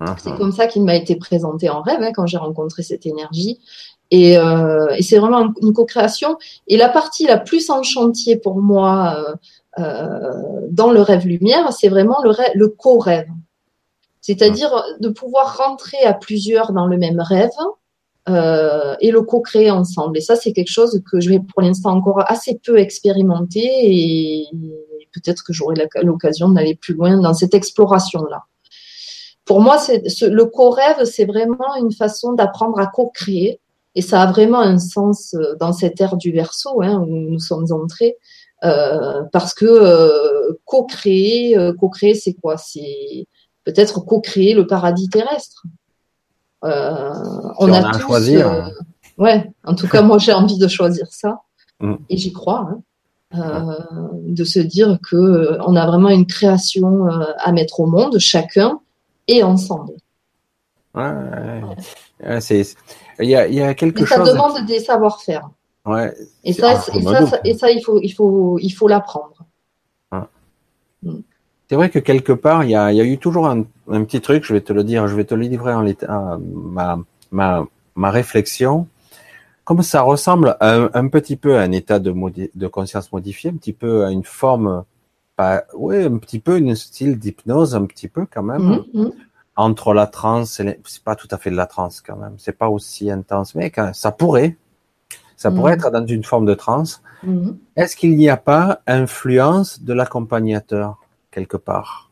Uh-huh. 0.00 0.14
C'est 0.18 0.34
comme 0.36 0.52
ça 0.52 0.66
qu'il 0.66 0.82
m'a 0.82 0.94
été 0.94 1.16
présenté 1.16 1.68
en 1.68 1.82
rêve 1.82 2.00
hein, 2.00 2.12
quand 2.14 2.26
j'ai 2.26 2.38
rencontré 2.38 2.82
cette 2.82 3.04
énergie. 3.04 3.60
Et, 4.10 4.36
euh, 4.36 4.88
et 4.96 5.02
c'est 5.02 5.18
vraiment 5.18 5.52
une 5.62 5.72
co-création. 5.72 6.36
Et 6.66 6.76
la 6.76 6.88
partie 6.88 7.26
la 7.26 7.38
plus 7.38 7.70
en 7.70 7.82
chantier 7.82 8.36
pour 8.36 8.60
moi 8.60 9.16
euh, 9.16 9.34
euh, 9.78 10.66
dans 10.70 10.90
le 10.90 11.00
rêve 11.00 11.26
lumière, 11.26 11.72
c'est 11.72 11.88
vraiment 11.88 12.18
le, 12.24 12.32
le 12.54 12.68
co-rêve. 12.68 13.28
C'est-à-dire 14.20 14.70
de 15.00 15.08
pouvoir 15.08 15.56
rentrer 15.58 16.02
à 16.04 16.12
plusieurs 16.12 16.72
dans 16.72 16.86
le 16.86 16.98
même 16.98 17.20
rêve 17.20 17.50
euh, 18.28 18.94
et 19.00 19.10
le 19.10 19.22
co-créer 19.22 19.70
ensemble. 19.70 20.18
Et 20.18 20.20
ça, 20.20 20.36
c'est 20.36 20.52
quelque 20.52 20.70
chose 20.70 21.02
que 21.10 21.20
je 21.20 21.30
vais 21.30 21.40
pour 21.40 21.62
l'instant 21.62 21.90
encore 21.90 22.22
assez 22.30 22.60
peu 22.62 22.78
expérimenter 22.78 23.62
et 23.64 24.46
peut-être 25.12 25.42
que 25.44 25.52
j'aurai 25.52 25.74
l'occasion 26.02 26.50
d'aller 26.50 26.74
plus 26.74 26.94
loin 26.94 27.18
dans 27.18 27.32
cette 27.32 27.54
exploration-là. 27.54 28.44
Pour 29.44 29.60
moi, 29.60 29.78
c'est, 29.78 30.02
le 30.22 30.44
co-rêve, 30.44 31.04
c'est 31.04 31.24
vraiment 31.24 31.74
une 31.80 31.92
façon 31.92 32.34
d'apprendre 32.34 32.78
à 32.78 32.86
co-créer 32.86 33.58
et 33.94 34.02
ça 34.02 34.22
a 34.22 34.30
vraiment 34.30 34.60
un 34.60 34.78
sens 34.78 35.34
euh, 35.34 35.56
dans 35.58 35.72
cette 35.72 36.00
ère 36.00 36.16
du 36.16 36.32
verso 36.32 36.82
hein, 36.82 37.04
où 37.06 37.30
nous 37.30 37.40
sommes 37.40 37.66
entrés. 37.72 38.16
Euh, 38.62 39.22
parce 39.32 39.54
que 39.54 39.64
euh, 39.64 40.52
co-créer, 40.64 41.56
euh, 41.56 41.72
co-créer, 41.72 42.14
c'est 42.14 42.34
quoi? 42.34 42.56
C'est 42.58 43.26
peut-être 43.64 44.00
co-créer 44.00 44.54
le 44.54 44.66
paradis 44.66 45.08
terrestre. 45.08 45.64
Euh, 46.64 47.10
on, 47.58 47.72
a, 47.72 47.90
tous, 47.92 48.00
choisir. 48.00 48.70
ouais, 49.16 49.50
en 49.64 49.74
tout 49.74 49.88
cas, 49.88 50.02
moi, 50.02 50.18
j'ai 50.18 50.34
envie 50.34 50.58
de 50.58 50.68
choisir 50.68 51.06
ça, 51.10 51.40
mm. 51.80 51.94
et 52.10 52.16
j'y 52.16 52.32
crois. 52.32 52.68
Hein. 53.32 53.76
de 54.26 54.44
se 54.44 54.58
dire 54.58 54.98
que 55.08 55.56
on 55.66 55.76
a 55.76 55.86
vraiment 55.86 56.10
une 56.10 56.26
création 56.26 57.06
à 57.38 57.52
mettre 57.52 57.80
au 57.80 57.86
monde, 57.86 58.18
chacun 58.18 58.80
et 59.26 59.42
ensemble. 59.42 59.94
Ouais, 60.94 61.12
ouais. 62.24 62.40
c'est 62.40 62.64
il 63.22 63.28
y 63.30 63.36
a, 63.36 63.46
il 63.46 63.54
y 63.54 63.62
a 63.62 63.74
quelque 63.74 64.04
chose. 64.04 64.18
Ça 64.18 64.32
demande 64.32 64.64
des 64.66 64.80
savoir-faire. 64.80 65.48
Ouais. 65.86 66.14
Et 66.44 66.52
ça, 66.52 66.74
et 66.94 67.02
ça, 67.02 67.40
et 67.44 67.54
ça, 67.54 67.70
il 67.70 67.82
faut, 67.82 68.00
il 68.00 68.10
faut, 68.10 68.58
il 68.60 68.70
faut 68.70 68.88
l'apprendre. 68.88 69.44
Mm. 71.02 71.20
C'est 71.68 71.76
vrai 71.76 71.88
que 71.88 71.98
quelque 71.98 72.32
part, 72.32 72.64
il 72.64 72.70
y 72.70 72.74
a, 72.74 72.92
il 72.92 72.96
y 72.98 73.00
a 73.00 73.04
eu 73.04 73.16
toujours 73.16 73.46
un, 73.46 73.64
un, 73.90 74.04
petit 74.04 74.20
truc. 74.20 74.44
Je 74.44 74.52
vais 74.52 74.60
te 74.60 74.72
le 74.72 74.84
dire, 74.84 75.06
je 75.06 75.14
vais 75.14 75.24
te 75.24 75.34
le 75.34 75.42
livrer 75.42 75.72
en 75.72 75.82
l'état, 75.82 76.38
ma, 76.40 76.98
ma, 77.30 77.64
ma 77.94 78.10
réflexion. 78.10 78.88
Comme 79.64 79.82
ça 79.82 80.02
ressemble 80.02 80.56
un, 80.60 80.90
un, 80.94 81.08
petit 81.08 81.36
peu 81.36 81.56
à 81.56 81.60
un 81.60 81.70
état 81.70 82.00
de, 82.00 82.12
de 82.54 82.66
conscience 82.66 83.12
modifié, 83.12 83.50
un 83.50 83.56
petit 83.56 83.72
peu 83.72 84.04
à 84.04 84.10
une 84.10 84.24
forme, 84.24 84.84
pas, 85.36 85.62
ouais, 85.74 86.04
un 86.04 86.18
petit 86.18 86.40
peu 86.40 86.58
une 86.58 86.74
style 86.74 87.18
d'hypnose, 87.18 87.76
un 87.76 87.84
petit 87.84 88.08
peu 88.08 88.26
quand 88.28 88.42
même. 88.42 88.82
Mm, 88.92 89.02
mm 89.02 89.12
entre 89.60 89.92
la 89.92 90.06
transe, 90.06 90.52
c'est 90.52 91.04
pas 91.04 91.14
tout 91.14 91.28
à 91.30 91.36
fait 91.36 91.50
de 91.50 91.56
la 91.56 91.66
transe 91.66 92.00
quand 92.00 92.16
même, 92.16 92.34
c'est 92.38 92.56
pas 92.56 92.70
aussi 92.70 93.10
intense, 93.10 93.54
mais 93.54 93.70
quand, 93.70 93.90
ça 93.92 94.10
pourrait, 94.10 94.56
ça 95.36 95.50
pourrait 95.50 95.72
mhm. 95.72 95.78
être 95.78 95.90
dans 95.90 96.06
une 96.06 96.24
forme 96.24 96.46
de 96.46 96.54
transe. 96.54 97.02
Mhm. 97.22 97.58
Est-ce 97.76 97.94
qu'il 97.94 98.16
n'y 98.16 98.30
a 98.30 98.38
pas 98.38 98.80
influence 98.86 99.82
de 99.82 99.92
l'accompagnateur 99.92 100.98
quelque 101.30 101.58
part? 101.58 102.10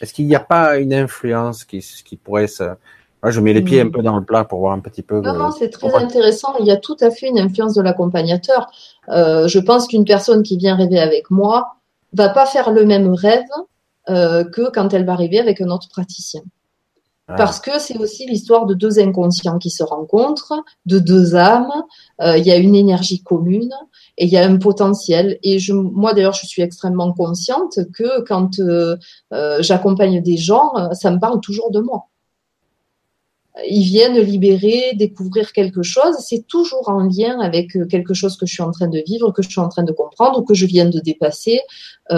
Est-ce 0.00 0.12
qu'il 0.12 0.26
n'y 0.26 0.34
a 0.34 0.40
pas 0.40 0.78
une 0.78 0.92
influence 0.92 1.62
qui, 1.62 1.78
qui 2.04 2.16
pourrait 2.16 2.48
se 2.48 2.64
Moi, 3.22 3.30
je 3.30 3.40
mets 3.40 3.52
les 3.52 3.62
pieds 3.62 3.82
un 3.82 3.84
mhm. 3.84 3.92
peu 3.92 4.02
dans 4.02 4.18
le 4.18 4.24
plat 4.24 4.42
pour 4.42 4.58
voir 4.58 4.72
un 4.72 4.80
petit 4.80 5.02
peu. 5.02 5.20
Non, 5.20 5.34
non, 5.34 5.52
c'est 5.52 5.70
très 5.70 5.94
intéressant. 5.94 6.56
Il 6.58 6.66
y 6.66 6.72
a 6.72 6.76
tout 6.76 6.96
à 7.00 7.12
fait 7.12 7.28
une 7.28 7.38
influence 7.38 7.74
de 7.74 7.82
l'accompagnateur. 7.82 8.68
Euh, 9.10 9.46
je 9.46 9.60
pense 9.60 9.86
qu'une 9.86 10.04
personne 10.04 10.42
qui 10.42 10.56
vient 10.56 10.74
rêver 10.74 10.98
avec 10.98 11.30
moi 11.30 11.76
va 12.14 12.30
pas 12.30 12.46
faire 12.46 12.72
le 12.72 12.84
même 12.84 13.14
rêve 13.14 13.44
euh, 14.08 14.42
que 14.42 14.70
quand 14.70 14.92
elle 14.92 15.04
va 15.04 15.14
rêver 15.14 15.38
avec 15.38 15.60
un 15.60 15.68
autre 15.68 15.88
praticien. 15.88 16.40
Ah. 17.30 17.36
Parce 17.36 17.60
que 17.60 17.78
c'est 17.78 17.96
aussi 17.98 18.26
l'histoire 18.26 18.66
de 18.66 18.74
deux 18.74 18.98
inconscients 18.98 19.58
qui 19.58 19.70
se 19.70 19.84
rencontrent, 19.84 20.64
de 20.86 20.98
deux 20.98 21.36
âmes. 21.36 21.70
Euh, 22.20 22.36
il 22.36 22.44
y 22.44 22.50
a 22.50 22.56
une 22.56 22.74
énergie 22.74 23.22
commune 23.22 23.72
et 24.18 24.24
il 24.24 24.30
y 24.30 24.36
a 24.36 24.44
un 24.44 24.56
potentiel. 24.56 25.38
Et 25.44 25.60
je, 25.60 25.72
moi 25.72 26.12
d'ailleurs, 26.12 26.32
je 26.32 26.46
suis 26.46 26.62
extrêmement 26.62 27.12
consciente 27.12 27.78
que 27.94 28.22
quand 28.22 28.58
euh, 28.58 28.96
euh, 29.32 29.58
j'accompagne 29.62 30.20
des 30.20 30.36
gens, 30.36 30.72
ça 30.92 31.12
me 31.12 31.20
parle 31.20 31.40
toujours 31.40 31.70
de 31.70 31.78
moi. 31.80 32.08
Ils 33.68 33.84
viennent 33.84 34.18
libérer, 34.18 34.94
découvrir 34.94 35.52
quelque 35.52 35.82
chose. 35.82 36.16
C'est 36.18 36.46
toujours 36.48 36.88
en 36.88 37.02
lien 37.02 37.38
avec 37.40 37.70
quelque 37.88 38.14
chose 38.14 38.36
que 38.36 38.46
je 38.46 38.54
suis 38.54 38.62
en 38.62 38.72
train 38.72 38.88
de 38.88 39.02
vivre, 39.06 39.30
que 39.32 39.42
je 39.42 39.50
suis 39.50 39.60
en 39.60 39.68
train 39.68 39.84
de 39.84 39.92
comprendre 39.92 40.40
ou 40.40 40.42
que 40.42 40.54
je 40.54 40.66
viens 40.66 40.86
de 40.86 40.98
dépasser. 40.98 41.60
ça 42.08 42.16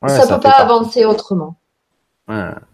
ne 0.00 0.28
peut 0.28 0.40
pas 0.40 0.60
avancer 0.60 1.04
autrement. 1.04 1.56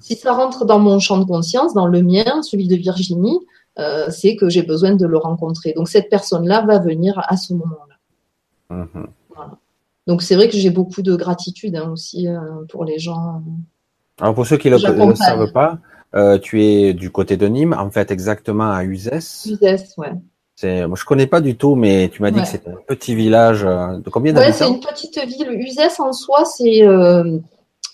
Si 0.01 0.17
ça 0.17 0.33
rentre 0.33 0.65
dans 0.65 0.79
mon 0.79 0.99
champ 0.99 1.19
de 1.19 1.25
conscience, 1.25 1.75
dans 1.75 1.87
le 1.87 2.03
mien, 2.03 2.43
celui 2.43 2.69
de 2.69 2.77
Virginie, 2.77 3.39
euh, 3.79 4.07
c'est 4.11 4.35
que 4.35 4.49
j'ai 4.49 4.63
besoin 4.63 4.95
de 4.95 5.07
le 5.07 5.17
rencontrer. 5.17 5.73
Donc 5.73 5.89
cette 5.89 6.09
personne-là 6.11 6.65
va 6.67 6.79
venir 6.79 7.23
à 7.29 7.37
ce 7.37 7.55
moment-là. 7.55 8.77
Mhm. 8.77 9.07
Donc 10.07 10.23
c'est 10.23 10.35
vrai 10.35 10.49
que 10.49 10.57
j'ai 10.57 10.71
beaucoup 10.71 11.03
de 11.03 11.15
gratitude 11.15 11.77
hein, 11.77 11.91
aussi 11.93 12.27
euh, 12.27 12.41
pour 12.71 12.85
les 12.85 12.99
gens. 12.99 13.43
Alors 14.21 14.35
pour 14.35 14.47
ceux 14.47 14.57
qui 14.57 14.69
ne 14.69 14.75
le, 14.75 15.15
savent 15.15 15.53
pas, 15.53 15.79
euh, 16.15 16.39
tu 16.39 16.65
es 16.65 16.93
du 16.93 17.11
côté 17.11 17.37
de 17.37 17.47
Nîmes, 17.47 17.77
en 17.79 17.91
fait 17.91 18.11
exactement 18.11 18.73
à 18.73 18.85
Uzès. 18.85 19.47
Uzès, 19.47 19.95
ouais. 19.97 20.13
Moi, 20.61 20.97
je 20.97 21.05
connais 21.05 21.29
pas 21.29 21.41
du 21.41 21.57
tout, 21.57 21.77
mais 21.77 22.09
tu 22.09 22.21
m'as 22.21 22.33
dit 22.33 22.41
que 22.41 22.49
c'est 22.49 22.67
un 22.67 22.75
petit 22.89 23.15
village 23.15 23.63
de 23.63 24.11
combien 24.11 24.33
d'habitants? 24.33 24.49
Ouais, 24.49 24.53
c'est 24.53 24.69
une 24.69 24.81
petite 24.81 25.25
ville. 25.25 25.53
Uzès 25.53 26.01
en 26.01 26.13
soi, 26.13 26.45
c'est 26.45 26.85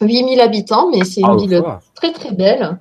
8000 0.01 0.41
habitants, 0.41 0.91
mais 0.91 1.05
c'est 1.05 1.21
une 1.21 1.27
ah, 1.31 1.37
ville 1.37 1.63
très 1.95 2.13
très 2.13 2.33
belle. 2.33 2.79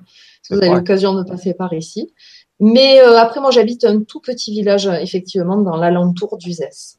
Vous 0.50 0.58
avez 0.58 0.68
l'occasion 0.68 1.14
de 1.14 1.22
passer 1.22 1.54
par 1.54 1.72
ici. 1.72 2.12
Mais 2.60 3.00
euh, 3.00 3.18
après, 3.18 3.40
moi, 3.40 3.50
j'habite 3.50 3.84
un 3.84 4.02
tout 4.02 4.20
petit 4.20 4.52
village, 4.52 4.86
effectivement, 4.86 5.56
dans 5.56 5.76
l'alentour 5.76 6.38
d'Uzès. 6.38 6.98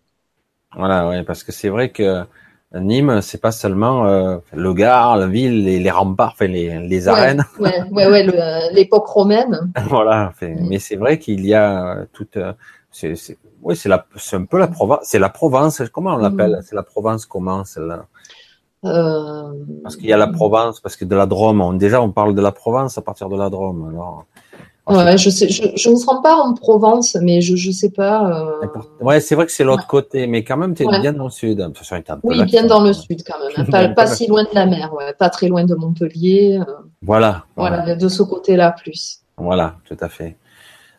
Voilà, 0.75 1.07
ouais, 1.07 1.23
parce 1.23 1.43
que 1.43 1.51
c'est 1.51 1.69
vrai 1.69 1.89
que 1.89 2.23
Nîmes, 2.73 3.21
c'est 3.21 3.39
pas 3.39 3.51
seulement 3.51 4.05
euh, 4.07 4.37
le 4.51 4.73
Gard, 4.73 5.15
la 5.17 5.27
ville, 5.27 5.63
les, 5.63 5.79
les 5.79 5.91
remparts, 5.91 6.33
enfin 6.33 6.47
les, 6.47 6.79
les 6.79 7.07
arènes. 7.07 7.45
Ouais, 7.59 7.83
ouais, 7.91 8.07
ouais, 8.07 8.73
l'époque 8.73 9.07
romaine. 9.07 9.71
voilà, 9.87 10.33
mais 10.41 10.79
c'est 10.79 10.97
vrai 10.97 11.17
qu'il 11.19 11.45
y 11.45 11.53
a 11.53 12.05
toute. 12.11 12.37
C'est, 12.91 13.15
oui, 13.61 13.75
c'est 13.75 13.89
un 13.91 14.45
peu 14.45 14.57
la 14.57 14.67
Provence. 14.67 14.99
C'est 15.03 15.19
la 15.19 15.29
Provence. 15.29 15.81
Comment 15.91 16.15
on 16.15 16.17
l'appelle? 16.17 16.57
Mm. 16.57 16.61
C'est 16.63 16.75
la 16.75 16.83
Provence 16.83 17.25
comment 17.25 17.63
celle-là? 17.63 18.05
Euh, 18.83 19.53
parce 19.83 19.95
qu'il 19.95 20.07
y 20.07 20.13
a 20.13 20.17
la 20.17 20.27
Provence, 20.27 20.79
parce 20.79 20.95
que 20.95 21.05
de 21.05 21.15
la 21.15 21.25
Drôme, 21.25 21.77
déjà 21.77 22.01
on 22.01 22.11
parle 22.11 22.35
de 22.35 22.41
la 22.41 22.51
Provence 22.51 22.97
à 22.97 23.01
partir 23.01 23.29
de 23.29 23.37
la 23.37 23.49
Drôme. 23.49 23.89
Alors, 23.89 24.25
Ouais, 24.87 25.17
je 25.17 25.31
sais, 25.31 25.49
je, 25.49 25.63
je 25.75 25.89
ne 25.89 25.95
me 25.95 26.21
pas 26.21 26.35
en 26.35 26.53
Provence, 26.53 27.17
mais 27.19 27.41
je 27.41 27.55
je 27.55 27.71
sais 27.71 27.89
pas. 27.89 28.61
Euh... 28.61 28.67
Ouais, 29.01 29.19
c'est 29.19 29.33
vrai 29.33 29.47
que 29.47 29.51
c'est 29.51 29.63
l'autre 29.63 29.87
côté, 29.87 30.27
mais 30.27 30.43
quand 30.43 30.57
même, 30.57 30.75
tu 30.75 30.83
es 30.83 30.99
bien 30.99 31.11
dans 31.11 31.23
le 31.23 31.29
sud. 31.31 31.71
oui, 32.23 32.43
bien 32.45 32.67
dans 32.67 32.83
le 32.83 32.93
sud 32.93 33.23
quand 33.25 33.39
même, 33.39 33.51
hein. 33.57 33.71
pas, 33.71 33.87
pas 33.89 34.07
si 34.07 34.27
loin 34.27 34.43
de 34.43 34.49
la 34.53 34.67
mer, 34.67 34.93
ouais, 34.93 35.13
pas 35.13 35.29
très 35.29 35.47
loin 35.47 35.63
de 35.63 35.73
Montpellier. 35.73 36.59
Euh. 36.61 36.71
Voilà, 37.01 37.45
voilà. 37.55 37.95
de 37.95 38.07
ce 38.07 38.21
côté-là 38.21 38.75
plus. 38.79 39.21
Voilà, 39.37 39.77
tout 39.85 39.97
à 39.99 40.07
fait. 40.07 40.37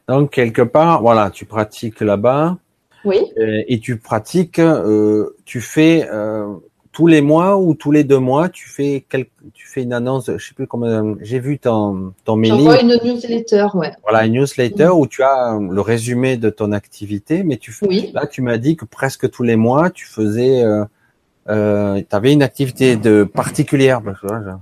Donc 0.09 0.33
quelque 0.33 0.63
part, 0.63 1.01
voilà, 1.01 1.31
tu 1.31 1.47
pratiques 1.47 2.01
là-bas. 2.01 2.57
Oui. 3.05 3.21
Euh, 3.39 3.63
et 3.69 3.79
tu 3.79 3.99
pratiques, 3.99 4.59
euh, 4.59 5.37
tu 5.45 5.61
fais 5.61 6.09
euh, 6.13 6.55
tous 6.97 7.09
les 7.09 7.21
mois 7.21 7.59
ou 7.59 7.75
tous 7.75 7.93
les 7.93 8.05
deux 8.05 8.19
mois, 8.19 8.49
tu 8.49 8.71
fais 8.71 9.05
quel, 9.07 9.27
tu 9.53 9.67
fais 9.67 9.83
une 9.83 9.93
annonce, 9.93 10.31
je 10.35 10.43
sais 10.43 10.55
plus 10.55 10.67
comment, 10.67 11.15
j'ai 11.21 11.41
vu 11.41 11.59
ton 11.59 12.15
ton 12.25 12.37
mailing. 12.37 12.71
une 12.81 12.99
newsletter, 13.05 13.67
ouais. 13.75 13.93
Voilà, 14.03 14.25
une 14.25 14.33
newsletter 14.33 14.89
où 14.95 15.07
tu 15.07 15.23
as 15.23 15.59
le 15.61 15.81
résumé 15.83 16.39
de 16.39 16.49
ton 16.49 16.73
activité, 16.73 17.43
mais 17.45 17.59
tu 17.59 17.71
fais, 17.71 18.11
là 18.15 18.27
tu 18.27 18.41
m'as 18.41 18.57
dit 18.57 18.77
que 18.77 18.87
presque 18.87 19.31
tous 19.31 19.43
les 19.43 19.57
mois 19.57 19.91
tu 19.91 20.07
faisais 20.07 20.65
euh, 20.65 20.87
euh, 21.49 22.01
tu 22.09 22.17
avais 22.17 22.33
une 22.33 22.43
activité 22.43 22.97
de 22.97 23.25
particulière. 23.25 24.01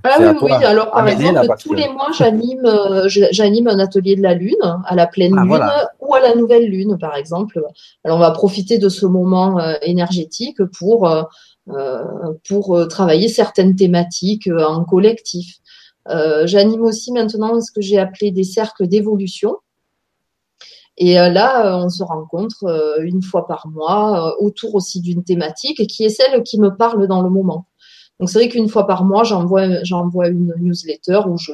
ah 0.03 0.17
oui, 0.19 0.25
oui. 0.41 0.51
Alors 0.51 0.91
par 0.91 1.07
exemple, 1.07 1.47
tous 1.59 1.73
les 1.73 1.89
mois, 1.89 2.09
j'anime, 2.17 2.65
euh, 2.65 3.07
j'anime 3.07 3.67
un 3.67 3.79
atelier 3.79 4.15
de 4.15 4.21
la 4.21 4.33
lune 4.33 4.53
à 4.85 4.95
la 4.95 5.07
pleine 5.07 5.35
ah, 5.37 5.43
lune 5.43 5.61
ou 5.99 6.13
à 6.13 6.19
la 6.19 6.35
nouvelle 6.35 6.69
lune, 6.69 6.97
par 6.99 7.15
exemple. 7.15 7.61
Alors 8.03 8.17
on 8.17 8.21
va 8.21 8.31
profiter 8.31 8.77
de 8.77 8.89
ce 8.89 9.05
moment 9.05 9.59
euh, 9.59 9.73
énergétique 9.81 10.63
pour 10.77 11.07
euh, 11.07 11.23
pour 12.47 12.87
travailler 12.87 13.27
certaines 13.27 13.75
thématiques 13.75 14.47
en 14.47 14.83
collectif. 14.83 15.57
j'anime 16.43 16.81
aussi 16.81 17.11
maintenant 17.11 17.59
ce 17.59 17.71
que 17.71 17.81
j'ai 17.81 17.97
appelé 17.97 18.29
des 18.29 18.43
cercles 18.43 18.87
d'évolution. 18.87 19.55
Et 20.97 21.19
euh, 21.19 21.29
là, 21.29 21.65
euh, 21.65 21.85
on 21.85 21.89
se 21.89 22.03
rencontre 22.03 22.63
euh, 22.65 23.03
une 23.03 23.21
fois 23.21 23.47
par 23.47 23.67
mois 23.67 24.35
autour 24.39 24.75
aussi 24.75 25.01
d'une 25.01 25.23
thématique 25.23 25.85
qui 25.87 26.05
est 26.05 26.09
celle 26.09 26.43
qui 26.43 26.59
me 26.59 26.75
parle 26.75 27.07
dans 27.07 27.21
le 27.21 27.29
moment. 27.29 27.67
Donc 28.19 28.29
c'est 28.29 28.39
vrai 28.39 28.49
qu'une 28.49 28.69
fois 28.69 28.87
par 28.87 29.03
mois, 29.03 29.23
j'envoie 29.23 29.83
j'envoie 29.83 30.29
une 30.29 30.53
newsletter 30.59 31.21
où 31.27 31.37
je 31.37 31.51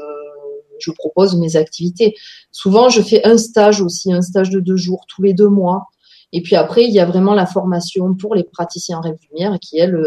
je 0.79 0.91
propose 0.91 1.37
mes 1.37 1.57
activités. 1.57 2.15
Souvent, 2.51 2.89
je 2.89 3.03
fais 3.03 3.23
un 3.25 3.37
stage 3.37 3.81
aussi, 3.81 4.11
un 4.11 4.23
stage 4.23 4.49
de 4.49 4.59
deux 4.59 4.77
jours 4.77 5.05
tous 5.07 5.21
les 5.21 5.33
deux 5.33 5.47
mois. 5.47 5.87
Et 6.33 6.41
puis 6.41 6.55
après, 6.55 6.85
il 6.85 6.91
y 6.91 6.99
a 6.99 7.05
vraiment 7.05 7.35
la 7.35 7.45
formation 7.45 8.15
pour 8.15 8.33
les 8.33 8.43
praticiens 8.43 8.99
rêve 8.99 9.17
lumière 9.29 9.59
qui 9.59 9.77
elle, 9.77 10.01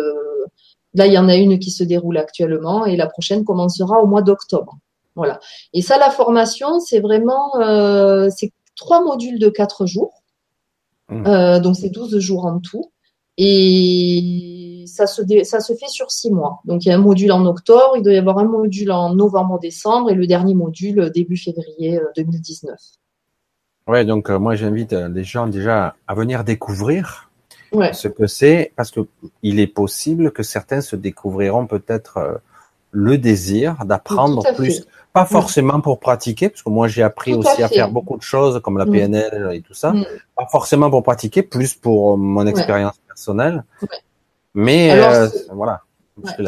là, 0.95 1.07
il 1.07 1.13
y 1.13 1.19
en 1.19 1.29
a 1.29 1.37
une 1.37 1.59
qui 1.59 1.71
se 1.71 1.85
déroule 1.85 2.19
actuellement 2.19 2.87
et 2.87 2.97
la 2.97 3.07
prochaine 3.07 3.45
commencera 3.45 4.01
au 4.01 4.07
mois 4.07 4.23
d'octobre. 4.23 4.79
Voilà. 5.17 5.39
Et 5.73 5.83
ça, 5.83 5.99
la 5.99 6.11
formation, 6.11 6.81
c'est 6.81 7.01
vraiment, 7.01 7.61
euh, 7.61 8.29
c'est 8.37 8.53
trois 8.77 9.03
modules 9.03 9.39
de 9.39 9.49
quatre 9.49 9.87
jours. 9.87 10.23
Mmh. 11.09 11.27
Euh, 11.27 11.61
donc 11.61 11.77
c'est 11.77 11.91
12 11.91 12.19
jours 12.19 12.47
en 12.47 12.61
tout. 12.61 12.91
Et 13.37 14.85
ça 14.87 15.07
se, 15.07 15.23
ça 15.45 15.61
se 15.61 15.75
fait 15.75 15.89
sur 15.89 16.11
six 16.11 16.31
mois. 16.31 16.61
Donc 16.65 16.85
il 16.85 16.89
y 16.89 16.93
a 16.93 16.95
un 16.95 17.01
module 17.01 17.33
en 17.33 17.45
octobre, 17.47 17.95
il 17.97 18.03
doit 18.03 18.13
y 18.13 18.19
avoir 18.19 18.39
un 18.39 18.45
module 18.45 18.93
en 18.93 19.15
novembre-décembre 19.15 20.11
et 20.11 20.15
le 20.15 20.27
dernier 20.27 20.55
module 20.55 21.01
euh, 21.01 21.11
début 21.11 21.37
février 21.37 22.01
2019. 22.17 22.73
Euh, 23.89 23.93
ouais, 23.93 24.05
donc 24.05 24.31
moi 24.31 24.55
j'invite 24.55 24.93
les 24.93 25.25
gens 25.25 25.49
déjà 25.49 25.97
à 26.07 26.15
venir 26.15 26.45
découvrir 26.45 27.31
ce 27.93 28.07
que 28.07 28.29
c'est, 28.29 28.73
parce 28.77 28.93
que 28.93 29.01
il 29.43 29.59
est 29.59 29.67
possible 29.67 30.31
que 30.31 30.45
certains 30.45 30.81
se 30.81 30.95
découvriront 30.95 31.67
peut-être 31.67 32.41
le 32.93 33.19
désir 33.19 33.85
d'apprendre 33.85 34.45
plus. 34.55 34.87
Pas 35.15 35.27
forcément 35.27 35.81
pour 35.81 36.01
pratiquer, 36.01 36.49
parce 36.49 36.63
que 36.63 36.71
moi 36.71 36.89
j'ai 36.89 37.05
appris 37.05 37.35
aussi 37.35 37.63
à, 37.63 37.69
faire 37.69 37.89
beaucoup 37.89 38.17
de 38.17 38.23
choses 38.23 38.61
comme 38.65 38.79
la 38.79 38.85
mm. 38.85 38.91
PNL 38.91 39.51
et 39.53 39.63
tout 39.63 39.73
ça. 39.73 39.93
Mm. 39.93 40.05
Pas 40.37 40.47
forcément 40.51 40.91
pour 40.91 41.05
pratiquer, 41.05 41.45
plus 41.45 41.75
pour 41.75 42.19
mon 42.19 42.45
expérience 42.49 42.97
personnelle. 43.07 43.63
Mais 44.55 44.91
euh, 44.91 45.29
voilà. 45.53 45.83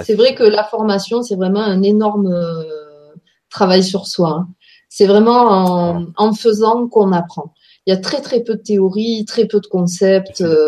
C'est 0.05 0.15
vrai 0.15 0.35
que 0.35 0.43
la 0.43 0.65
formation, 0.65 1.23
c'est 1.23 1.37
vraiment 1.37 1.63
un 1.63 1.81
énorme 1.83 2.27
euh, 2.27 3.15
travail 3.51 3.85
sur 3.85 4.09
soi. 4.09 4.31
Hein. 4.31 4.49
C'est 4.89 5.07
vraiment 5.07 6.05
en, 6.17 6.33
faisant 6.33 6.89
qu'on 6.89 7.13
apprend. 7.13 7.55
Il 7.87 7.95
y 7.95 7.97
a 7.97 8.01
très 8.01 8.21
très 8.21 8.41
peu 8.41 8.57
de 8.57 8.63
théories, 8.63 9.25
très 9.27 9.47
peu 9.47 9.61
de 9.61 9.67
concepts. 9.69 10.41
Euh, 10.41 10.59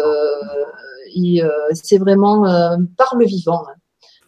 c'est 1.73 1.99
vraiment 1.99 2.43
par 2.97 3.17
le 3.19 3.27
vivant. 3.27 3.65
Hein. 3.69 3.75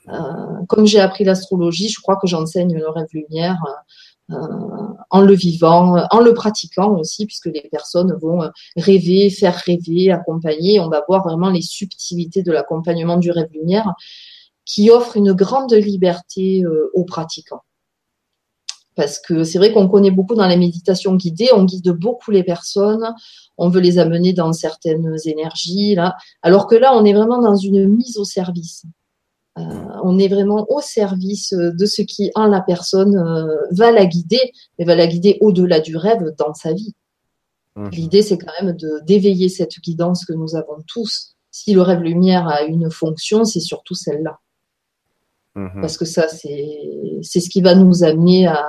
Euh, 0.08 0.64
comme 0.68 0.86
j'ai 0.86 1.00
appris 1.00 1.24
l'astrologie, 1.24 1.88
je 1.88 2.00
crois 2.00 2.16
que 2.16 2.26
j'enseigne 2.26 2.74
le 2.74 2.88
rêve 2.88 3.08
lumière 3.12 3.58
euh, 4.30 4.36
en 5.10 5.20
le 5.20 5.34
vivant, 5.34 6.06
en 6.10 6.20
le 6.20 6.34
pratiquant 6.34 6.96
aussi, 6.96 7.26
puisque 7.26 7.46
les 7.46 7.68
personnes 7.70 8.16
vont 8.20 8.50
rêver, 8.76 9.30
faire 9.30 9.54
rêver, 9.54 10.10
accompagner. 10.10 10.80
On 10.80 10.88
va 10.88 11.02
voir 11.06 11.22
vraiment 11.22 11.50
les 11.50 11.62
subtilités 11.62 12.42
de 12.42 12.52
l'accompagnement 12.52 13.16
du 13.16 13.30
rêve 13.30 13.50
lumière 13.52 13.92
qui 14.64 14.90
offre 14.90 15.16
une 15.16 15.32
grande 15.32 15.72
liberté 15.72 16.62
euh, 16.64 16.90
aux 16.94 17.04
pratiquants. 17.04 17.62
Parce 18.94 19.18
que 19.18 19.44
c'est 19.44 19.58
vrai 19.58 19.72
qu'on 19.72 19.88
connaît 19.88 20.10
beaucoup 20.10 20.34
dans 20.34 20.46
la 20.46 20.56
méditation 20.56 21.14
guidée, 21.14 21.48
on 21.54 21.64
guide 21.64 21.90
beaucoup 21.90 22.30
les 22.30 22.44
personnes, 22.44 23.14
on 23.56 23.68
veut 23.68 23.80
les 23.80 23.98
amener 23.98 24.32
dans 24.32 24.52
certaines 24.52 25.16
énergies, 25.24 25.94
là, 25.94 26.16
alors 26.42 26.66
que 26.66 26.74
là, 26.74 26.94
on 26.94 27.04
est 27.04 27.12
vraiment 27.12 27.40
dans 27.40 27.56
une 27.56 27.88
mise 27.88 28.18
au 28.18 28.24
service. 28.24 28.84
Euh, 29.58 29.62
on 30.04 30.18
est 30.18 30.28
vraiment 30.28 30.64
au 30.68 30.80
service 30.80 31.52
euh, 31.52 31.72
de 31.72 31.84
ce 31.84 32.02
qui, 32.02 32.30
en 32.34 32.46
la 32.46 32.60
personne, 32.60 33.16
euh, 33.16 33.56
va 33.72 33.90
la 33.90 34.06
guider, 34.06 34.52
mais 34.78 34.84
va 34.84 34.94
la 34.94 35.06
guider 35.06 35.38
au-delà 35.40 35.80
du 35.80 35.96
rêve 35.96 36.34
dans 36.38 36.54
sa 36.54 36.72
vie. 36.72 36.94
Mhm. 37.76 37.90
L'idée, 37.90 38.22
c'est 38.22 38.38
quand 38.38 38.52
même 38.62 38.76
de 38.76 39.00
d'éveiller 39.04 39.48
cette 39.48 39.80
guidance 39.80 40.24
que 40.24 40.32
nous 40.32 40.54
avons 40.54 40.82
tous. 40.86 41.34
Si 41.50 41.74
le 41.74 41.82
rêve 41.82 42.00
lumière 42.00 42.46
a 42.46 42.62
une 42.62 42.90
fonction, 42.90 43.44
c'est 43.44 43.60
surtout 43.60 43.94
celle-là. 43.94 44.38
Mhm. 45.56 45.80
Parce 45.80 45.96
que 45.96 46.04
ça, 46.04 46.28
c'est 46.28 46.78
c'est 47.22 47.40
ce 47.40 47.50
qui 47.50 47.60
va 47.60 47.74
nous 47.74 48.04
amener 48.04 48.46
à, 48.46 48.64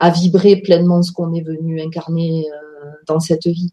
à 0.00 0.10
vibrer 0.10 0.56
pleinement 0.56 1.02
ce 1.02 1.12
qu'on 1.12 1.32
est 1.34 1.42
venu 1.42 1.80
incarner 1.80 2.46
dans 3.06 3.20
cette 3.20 3.46
vie. 3.46 3.72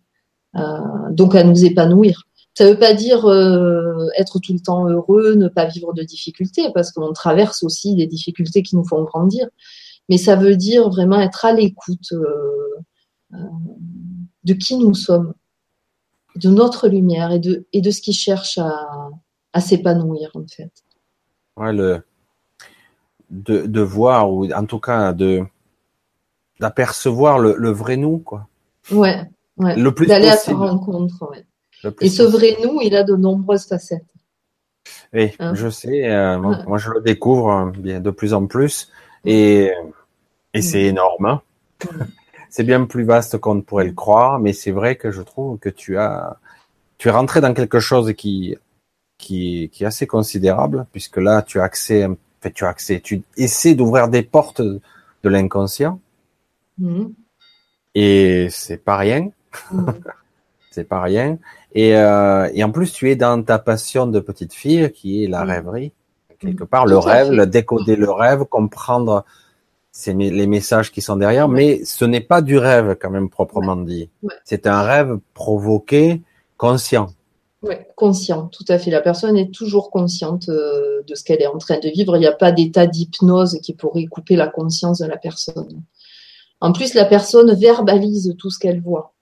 donc 1.11 1.35
à 1.35 1.43
nous 1.43 1.65
épanouir. 1.65 2.26
Ça 2.57 2.65
ne 2.65 2.71
veut 2.71 2.79
pas 2.79 2.95
dire 2.95 3.27
euh, 3.27 4.07
être 4.17 4.39
tout 4.39 4.51
le 4.51 4.59
temps 4.59 4.89
heureux, 4.89 5.35
ne 5.35 5.47
pas 5.47 5.65
vivre 5.65 5.93
de 5.93 6.01
difficultés, 6.01 6.71
parce 6.73 6.91
qu'on 6.91 7.13
traverse 7.13 7.61
aussi 7.61 7.95
des 7.95 8.07
difficultés 8.07 8.63
qui 8.63 8.75
nous 8.75 8.83
font 8.83 9.03
grandir. 9.03 9.47
Mais 10.09 10.17
ça 10.17 10.35
veut 10.35 10.55
dire 10.55 10.89
vraiment 10.89 11.21
être 11.21 11.45
à 11.45 11.53
l'écoute 11.53 12.13
euh, 12.13 12.25
euh, 13.35 13.37
de 14.43 14.53
qui 14.53 14.75
nous 14.75 14.95
sommes, 14.95 15.35
de 16.35 16.49
notre 16.49 16.87
lumière 16.87 17.31
et 17.31 17.37
de, 17.37 17.67
et 17.73 17.81
de 17.81 17.91
ce 17.91 18.01
qui 18.01 18.13
cherche 18.13 18.57
à, 18.57 19.61
s'épanouir, 19.61 20.31
en 20.33 20.47
fait. 20.47 20.71
Ouais, 21.57 21.73
le, 21.73 22.01
de, 23.29 23.67
de, 23.67 23.81
voir, 23.81 24.31
ou 24.33 24.51
en 24.51 24.65
tout 24.65 24.79
cas 24.79 25.13
de 25.13 25.43
d'apercevoir 26.59 27.37
le, 27.37 27.69
vrai 27.69 27.97
nous, 27.97 28.17
quoi. 28.17 28.47
Ouais, 28.89 29.29
ouais. 29.57 29.75
Le 29.75 29.93
plus 29.93 30.07
D'aller 30.07 30.29
à 30.29 30.37
sa 30.37 30.55
rencontre, 30.55 31.29
ouais. 31.29 31.45
Et 32.01 32.09
ce 32.09 32.23
vrai 32.23 32.57
nous, 32.63 32.79
il 32.81 32.95
a 32.95 33.03
de 33.03 33.15
nombreuses 33.15 33.67
facettes. 33.67 34.05
Oui, 35.13 35.33
hein 35.39 35.53
je 35.53 35.69
sais. 35.69 36.09
Euh, 36.09 36.37
moi, 36.37 36.77
je 36.77 36.91
le 36.91 37.01
découvre 37.01 37.49
euh, 37.49 37.71
bien 37.71 37.99
de 37.99 38.11
plus 38.11 38.33
en 38.33 38.45
plus, 38.45 38.91
et, 39.25 39.71
et 40.53 40.61
c'est 40.61 40.83
énorme. 40.83 41.25
Hein. 41.25 41.41
C'est 42.49 42.63
bien 42.63 42.85
plus 42.85 43.03
vaste 43.03 43.37
qu'on 43.37 43.55
ne 43.55 43.61
pourrait 43.61 43.85
le 43.85 43.93
croire, 43.93 44.39
mais 44.39 44.53
c'est 44.53 44.71
vrai 44.71 44.95
que 44.95 45.11
je 45.11 45.21
trouve 45.21 45.59
que 45.59 45.67
tu 45.67 45.97
as, 45.97 46.37
tu 46.97 47.09
es 47.09 47.11
rentré 47.11 47.41
dans 47.41 47.53
quelque 47.53 47.79
chose 47.79 48.13
qui, 48.13 48.55
qui, 49.17 49.69
qui 49.71 49.83
est 49.83 49.85
assez 49.85 50.07
considérable, 50.07 50.87
puisque 50.93 51.17
là, 51.17 51.41
tu 51.41 51.59
as 51.59 51.63
accès, 51.63 52.07
fait, 52.41 52.51
tu 52.51 52.63
as 52.63 52.69
accès, 52.69 53.01
tu 53.01 53.21
essaies 53.35 53.75
d'ouvrir 53.75 54.07
des 54.07 54.23
portes 54.23 54.61
de 54.61 54.79
l'inconscient, 55.29 55.99
mm. 56.77 57.07
et 57.95 58.47
c'est 58.49 58.83
pas 58.83 58.95
rien. 58.95 59.29
c'est 60.71 60.85
pas 60.85 61.01
rien. 61.01 61.37
Et, 61.77 61.95
euh, 61.95 62.49
et 62.55 62.63
en 62.63 62.71
plus, 62.71 62.91
tu 62.91 63.11
es 63.11 63.15
dans 63.15 63.43
ta 63.43 63.59
passion 63.59 64.07
de 64.07 64.19
petite 64.19 64.51
fille, 64.51 64.91
qui 64.91 65.23
est 65.23 65.27
la 65.27 65.45
mm. 65.45 65.49
rêverie. 65.49 65.91
Quelque 66.39 66.63
mm. 66.63 66.67
part, 66.67 66.87
le 66.87 66.97
rêve, 66.97 67.29
le 67.31 67.45
décoder 67.45 67.95
le 67.95 68.09
rêve, 68.09 68.45
comprendre 68.45 69.23
les 70.07 70.47
messages 70.47 70.91
qui 70.91 71.01
sont 71.01 71.17
derrière, 71.17 71.47
mais 71.47 71.85
ce 71.85 72.03
n'est 72.03 72.21
pas 72.21 72.41
du 72.41 72.57
rêve 72.57 72.97
quand 72.99 73.11
même 73.11 73.29
proprement 73.29 73.75
dit. 73.75 74.09
C'est 74.43 74.65
un 74.65 74.81
rêve 74.81 75.19
provoqué, 75.35 76.23
conscient. 76.57 77.09
Oui, 77.61 77.75
conscient, 77.95 78.47
tout 78.47 78.65
à 78.69 78.79
fait. 78.79 78.89
La 78.89 79.01
personne 79.01 79.37
est 79.37 79.53
toujours 79.53 79.91
consciente 79.91 80.49
euh, 80.49 81.03
de 81.07 81.13
ce 81.13 81.23
qu'elle 81.23 81.43
est 81.43 81.47
en 81.47 81.59
train 81.59 81.79
de 81.79 81.89
vivre. 81.89 82.15
Il 82.15 82.21
n'y 82.21 82.27
a 82.27 82.31
pas 82.31 82.51
d'état 82.51 82.87
d'hypnose 82.87 83.59
qui 83.61 83.73
pourrait 83.73 84.05
couper 84.05 84.35
la 84.35 84.47
conscience 84.47 84.99
de 84.99 85.05
la 85.05 85.17
personne. 85.17 85.83
En 86.59 86.73
plus, 86.73 86.95
la 86.95 87.05
personne 87.05 87.53
verbalise 87.53 88.35
tout 88.39 88.49
ce 88.49 88.57
qu'elle 88.57 88.81
voit 88.81 89.13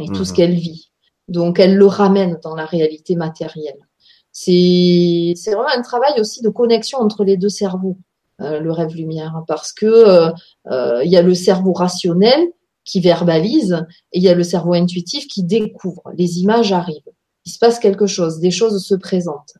et 0.00 0.06
tout 0.06 0.24
ce 0.24 0.30
mhm. 0.30 0.36
qu'elle 0.36 0.54
vit. 0.54 0.87
Donc, 1.28 1.58
elle 1.58 1.76
le 1.76 1.86
ramène 1.86 2.38
dans 2.42 2.54
la 2.54 2.64
réalité 2.64 3.16
matérielle. 3.16 3.86
C'est 4.32 5.34
vraiment 5.46 5.68
un 5.74 5.82
travail 5.82 6.20
aussi 6.20 6.42
de 6.42 6.48
connexion 6.48 6.98
entre 6.98 7.24
les 7.24 7.36
deux 7.36 7.48
cerveaux, 7.48 7.98
euh, 8.40 8.60
le 8.60 8.72
rêve 8.72 8.94
lumière, 8.94 9.42
parce 9.46 9.72
que 9.72 9.86
euh, 9.86 10.30
euh, 10.70 11.04
il 11.04 11.10
y 11.10 11.16
a 11.16 11.22
le 11.22 11.34
cerveau 11.34 11.72
rationnel 11.72 12.40
qui 12.84 13.00
verbalise 13.00 13.84
et 14.12 14.18
il 14.18 14.22
y 14.22 14.28
a 14.28 14.34
le 14.34 14.42
cerveau 14.42 14.72
intuitif 14.74 15.26
qui 15.26 15.42
découvre. 15.42 16.02
Les 16.16 16.38
images 16.38 16.72
arrivent. 16.72 17.02
Il 17.44 17.50
se 17.50 17.58
passe 17.58 17.78
quelque 17.78 18.06
chose, 18.06 18.38
des 18.38 18.50
choses 18.50 18.82
se 18.84 18.94
présentent. 18.94 19.54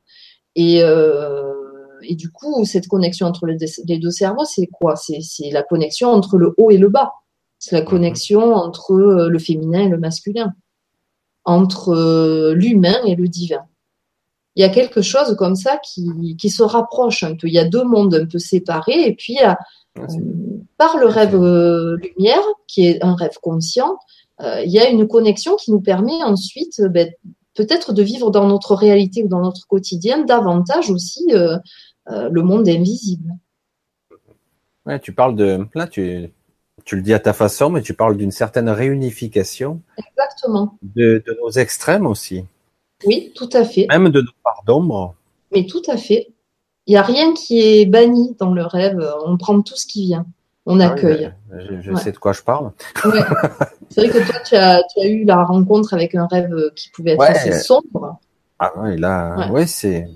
Et, 0.55 0.83
euh, 0.83 1.55
et 2.03 2.15
du 2.15 2.31
coup, 2.31 2.65
cette 2.65 2.89
connexion 2.89 3.27
entre 3.27 3.47
les 3.47 3.99
deux 3.99 4.11
cerveaux, 4.11 4.45
c'est 4.45 4.67
quoi? 4.67 4.95
C'est 4.97 5.51
la 5.51 5.63
connexion 5.63 6.09
entre 6.11 6.39
le 6.39 6.55
haut 6.57 6.71
et 6.71 6.79
le 6.79 6.89
bas. 6.89 7.13
C'est 7.59 7.75
la 7.75 7.83
mhm. 7.83 7.89
connexion 7.89 8.55
entre 8.55 8.93
euh, 8.93 9.29
le 9.29 9.39
féminin 9.39 9.83
et 9.83 9.89
le 9.89 9.99
masculin, 9.99 10.53
entre 11.49 11.91
euh, 11.91 12.55
l'humain 12.55 12.99
et 13.07 13.17
le 13.17 13.27
divin. 13.27 13.65
Il 14.55 14.61
y 14.61 14.65
a 14.65 14.69
quelque 14.69 15.03
chose 15.03 15.37
comme 15.37 15.55
ça 15.55 15.79
qui, 15.79 16.37
qui 16.37 16.51
se 16.51 16.63
rapproche 16.63 17.23
un 17.23 17.37
peu. 17.37 17.47
Il 17.47 17.55
y 17.55 17.59
a 17.59 17.65
deux 17.65 17.85
mondes 17.85 18.15
un 18.15 18.27
peu 18.27 18.39
séparés 18.39 19.07
et 19.07 19.15
puis 19.15 19.35
il 19.35 19.41
y 19.41 19.45
a 19.45 19.57
euh, 19.99 20.07
par 20.77 20.99
le 20.99 21.07
rêve 21.07 21.35
euh, 21.35 21.97
lumière, 21.97 22.43
qui 22.67 22.87
est 22.87 23.03
un 23.03 23.15
rêve 23.15 23.39
conscient, 23.43 23.99
euh, 24.41 24.63
il 24.65 24.71
y 24.71 24.79
a 24.79 24.89
une 24.89 25.09
connexion 25.09 25.57
qui 25.57 25.73
nous 25.73 25.81
permet 25.81 26.23
ensuite 26.23 26.83
ben, 26.83 27.11
peut-être 27.55 27.93
de 27.93 28.03
vivre 28.03 28.31
dans 28.31 28.47
notre 28.47 28.75
réalité 28.75 29.25
ou 29.25 29.29
dans 29.29 29.41
notre 29.41 29.67
quotidien 29.67 30.25
davantage 30.25 30.91
aussi 30.91 31.27
le 32.07 32.43
monde 32.43 32.69
invisible. 32.69 33.33
Ouais, 34.87 35.01
tu 35.01 35.13
parles 35.13 35.35
de 35.35 35.67
là, 35.75 35.87
tu, 35.89 36.31
tu 36.89 36.97
le 36.97 37.03
dis 37.03 37.13
à 37.13 37.19
ta 37.19 37.35
façon, 37.35 37.69
mais 37.69 37.83
tu 37.83 37.93
parles 37.93 38.17
d'une 38.17 38.31
certaine 38.31 38.71
réunification. 38.71 39.83
Exactement. 39.99 40.79
De, 40.97 41.23
de, 41.27 41.39
nos 41.39 41.51
extrêmes 41.51 42.07
aussi. 42.07 42.47
Oui, 43.05 43.31
tout 43.35 43.51
à 43.53 43.67
fait. 43.67 43.87
Même 43.91 44.09
de 44.09 44.23
nos 44.23 44.33
parts 44.43 44.63
d'ombre. 44.67 45.15
Mais 45.53 45.67
tout 45.67 45.83
à 45.87 45.99
fait. 45.99 46.29
Il 46.87 46.93
n'y 46.93 46.97
a 46.97 47.03
rien 47.03 47.35
qui 47.35 47.61
est 47.61 47.85
banni 47.85 48.35
dans 48.39 48.55
le 48.55 48.65
rêve. 48.65 49.07
On 49.27 49.37
prend 49.37 49.61
tout 49.61 49.77
ce 49.77 49.87
qui 49.87 50.07
vient. 50.07 50.25
On 50.65 50.81
ah 50.81 50.87
accueille. 50.87 51.31
je, 51.83 51.95
sais 51.95 52.11
de 52.11 52.17
quoi 52.17 52.33
je 52.33 52.41
parle. 52.41 52.73
C'est 53.91 54.07
vrai 54.07 54.09
que 54.09 54.27
toi, 54.27 54.41
tu 54.47 54.55
as, 54.57 54.83
eu 55.05 55.27
la 55.27 55.45
rencontre 55.45 55.93
avec 55.93 56.15
un 56.15 56.27
rêve 56.27 56.55
qui 56.75 56.89
pouvait 56.89 57.13
être 57.13 57.21
assez 57.21 57.53
sombre. 57.53 58.19
Ah 58.59 58.73
oui, 58.79 58.97
là, 58.97 59.51
ouais, 59.51 59.67
c'est. 59.67 60.09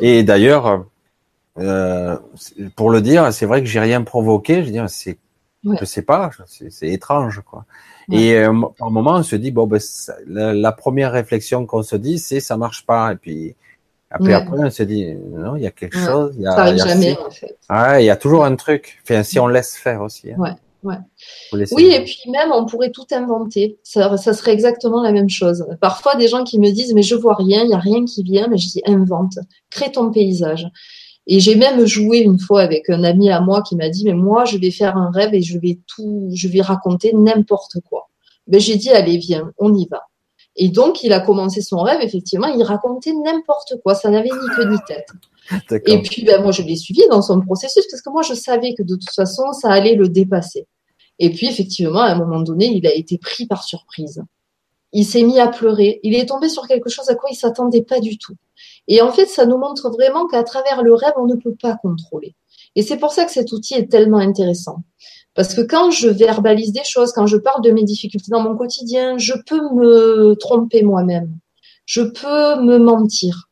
Et 0.00 0.22
d'ailleurs, 0.22 0.86
euh, 1.58 2.16
pour 2.76 2.90
le 2.90 3.00
dire, 3.00 3.32
c'est 3.32 3.46
vrai 3.46 3.62
que 3.62 3.66
j'ai 3.66 3.80
rien 3.80 4.02
provoqué. 4.02 4.60
Je 4.60 4.66
veux 4.66 4.72
dire, 4.72 4.88
c'est, 4.88 5.18
je 5.64 5.84
sais 5.84 6.02
pas, 6.02 6.30
c'est 6.46 6.88
étrange, 6.88 7.42
quoi. 7.44 7.64
Et 8.10 8.34
euh, 8.34 8.52
par 8.78 8.90
moment, 8.90 9.16
on 9.16 9.22
se 9.22 9.36
dit 9.36 9.50
bon, 9.50 9.66
ben, 9.66 9.80
la, 10.26 10.52
la, 10.52 10.72
première 10.72 11.12
réflexion 11.12 11.66
qu'on 11.66 11.82
se 11.82 11.96
dit, 11.96 12.18
c'est 12.18 12.40
ça 12.40 12.56
marche 12.56 12.84
pas. 12.84 13.12
Et 13.12 13.16
puis 13.16 13.56
après, 14.10 14.32
après, 14.32 14.58
on 14.58 14.70
se 14.70 14.82
dit, 14.82 15.14
non, 15.14 15.54
il 15.54 15.62
y 15.62 15.66
a 15.66 15.70
quelque 15.70 15.96
chose. 15.96 16.34
Il 16.36 16.42
y 16.42 16.46
a, 16.46 16.52
ça 16.52 16.62
arrive 16.62 16.82
jamais, 16.82 17.16
en 17.16 17.30
fait. 17.30 17.56
il 18.00 18.04
y 18.04 18.10
a 18.10 18.16
toujours 18.16 18.44
un 18.44 18.56
truc. 18.56 19.00
Enfin, 19.04 19.22
si 19.22 19.38
on 19.38 19.46
laisse 19.46 19.76
faire 19.76 20.02
aussi. 20.02 20.32
Hein. 20.32 20.36
Ouais, 20.38 20.50
ouais. 20.82 20.96
Oui, 21.72 21.94
et 21.94 22.02
puis 22.04 22.28
même, 22.28 22.50
on 22.50 22.66
pourrait 22.66 22.90
tout 22.90 23.06
inventer. 23.12 23.78
Ça, 23.84 24.16
ça, 24.16 24.32
serait 24.34 24.52
exactement 24.52 25.02
la 25.02 25.12
même 25.12 25.30
chose. 25.30 25.64
Parfois, 25.80 26.16
des 26.16 26.26
gens 26.26 26.42
qui 26.42 26.58
me 26.58 26.70
disent, 26.70 26.92
mais 26.92 27.02
je 27.02 27.14
vois 27.14 27.34
rien, 27.34 27.62
il 27.62 27.68
n'y 27.68 27.74
a 27.74 27.78
rien 27.78 28.04
qui 28.04 28.24
vient, 28.24 28.48
mais 28.48 28.58
je 28.58 28.68
dis, 28.68 28.82
invente, 28.84 29.38
crée 29.70 29.92
ton 29.92 30.10
paysage. 30.10 30.66
Et 31.32 31.38
j'ai 31.38 31.54
même 31.54 31.86
joué 31.86 32.18
une 32.18 32.40
fois 32.40 32.60
avec 32.60 32.90
un 32.90 33.04
ami 33.04 33.30
à 33.30 33.40
moi 33.40 33.62
qui 33.62 33.76
m'a 33.76 33.88
dit, 33.88 34.04
mais 34.04 34.14
moi, 34.14 34.44
je 34.44 34.58
vais 34.58 34.72
faire 34.72 34.96
un 34.96 35.12
rêve 35.12 35.32
et 35.32 35.42
je 35.42 35.60
vais 35.60 35.78
tout, 35.86 36.28
je 36.34 36.48
vais 36.48 36.60
raconter 36.60 37.12
n'importe 37.12 37.76
quoi. 37.88 38.08
Ben, 38.48 38.60
j'ai 38.60 38.74
dit, 38.74 38.90
allez, 38.90 39.16
viens, 39.16 39.52
on 39.56 39.72
y 39.72 39.86
va. 39.86 40.02
Et 40.56 40.70
donc, 40.70 41.04
il 41.04 41.12
a 41.12 41.20
commencé 41.20 41.62
son 41.62 41.82
rêve, 41.82 42.00
effectivement, 42.02 42.48
il 42.48 42.60
racontait 42.64 43.12
n'importe 43.12 43.74
quoi, 43.84 43.94
ça 43.94 44.10
n'avait 44.10 44.28
ni 44.28 44.56
queue 44.56 44.72
ni 44.72 44.76
tête. 44.88 45.06
Et 45.86 46.02
puis, 46.02 46.24
ben, 46.24 46.42
moi, 46.42 46.50
je 46.50 46.62
l'ai 46.62 46.74
suivi 46.74 47.02
dans 47.08 47.22
son 47.22 47.40
processus 47.40 47.86
parce 47.88 48.02
que 48.02 48.10
moi, 48.10 48.22
je 48.22 48.34
savais 48.34 48.74
que 48.74 48.82
de 48.82 48.96
toute 48.96 49.14
façon, 49.14 49.52
ça 49.52 49.70
allait 49.70 49.94
le 49.94 50.08
dépasser. 50.08 50.66
Et 51.20 51.30
puis, 51.30 51.46
effectivement, 51.46 52.00
à 52.00 52.10
un 52.10 52.18
moment 52.18 52.40
donné, 52.40 52.66
il 52.66 52.84
a 52.88 52.94
été 52.94 53.18
pris 53.18 53.46
par 53.46 53.62
surprise. 53.62 54.20
Il 54.92 55.04
s'est 55.04 55.22
mis 55.22 55.38
à 55.38 55.46
pleurer. 55.46 56.00
Il 56.02 56.16
est 56.16 56.26
tombé 56.26 56.48
sur 56.48 56.66
quelque 56.66 56.90
chose 56.90 57.08
à 57.08 57.14
quoi 57.14 57.30
il 57.30 57.36
s'attendait 57.36 57.82
pas 57.82 58.00
du 58.00 58.18
tout. 58.18 58.34
Et 58.88 59.02
en 59.02 59.12
fait, 59.12 59.26
ça 59.26 59.46
nous 59.46 59.58
montre 59.58 59.90
vraiment 59.90 60.26
qu'à 60.26 60.42
travers 60.42 60.82
le 60.82 60.94
rêve, 60.94 61.12
on 61.16 61.26
ne 61.26 61.36
peut 61.36 61.54
pas 61.60 61.76
contrôler. 61.76 62.34
Et 62.76 62.82
c'est 62.82 62.96
pour 62.96 63.12
ça 63.12 63.24
que 63.24 63.32
cet 63.32 63.52
outil 63.52 63.74
est 63.74 63.90
tellement 63.90 64.18
intéressant. 64.18 64.78
Parce 65.34 65.54
que 65.54 65.60
quand 65.60 65.90
je 65.90 66.08
verbalise 66.08 66.72
des 66.72 66.84
choses, 66.84 67.12
quand 67.12 67.26
je 67.26 67.36
parle 67.36 67.62
de 67.62 67.70
mes 67.70 67.84
difficultés 67.84 68.30
dans 68.30 68.42
mon 68.42 68.56
quotidien, 68.56 69.16
je 69.18 69.34
peux 69.46 69.60
me 69.74 70.34
tromper 70.34 70.82
moi-même. 70.82 71.38
Je 71.86 72.02
peux 72.02 72.62
me 72.62 72.78
mentir. 72.78 73.48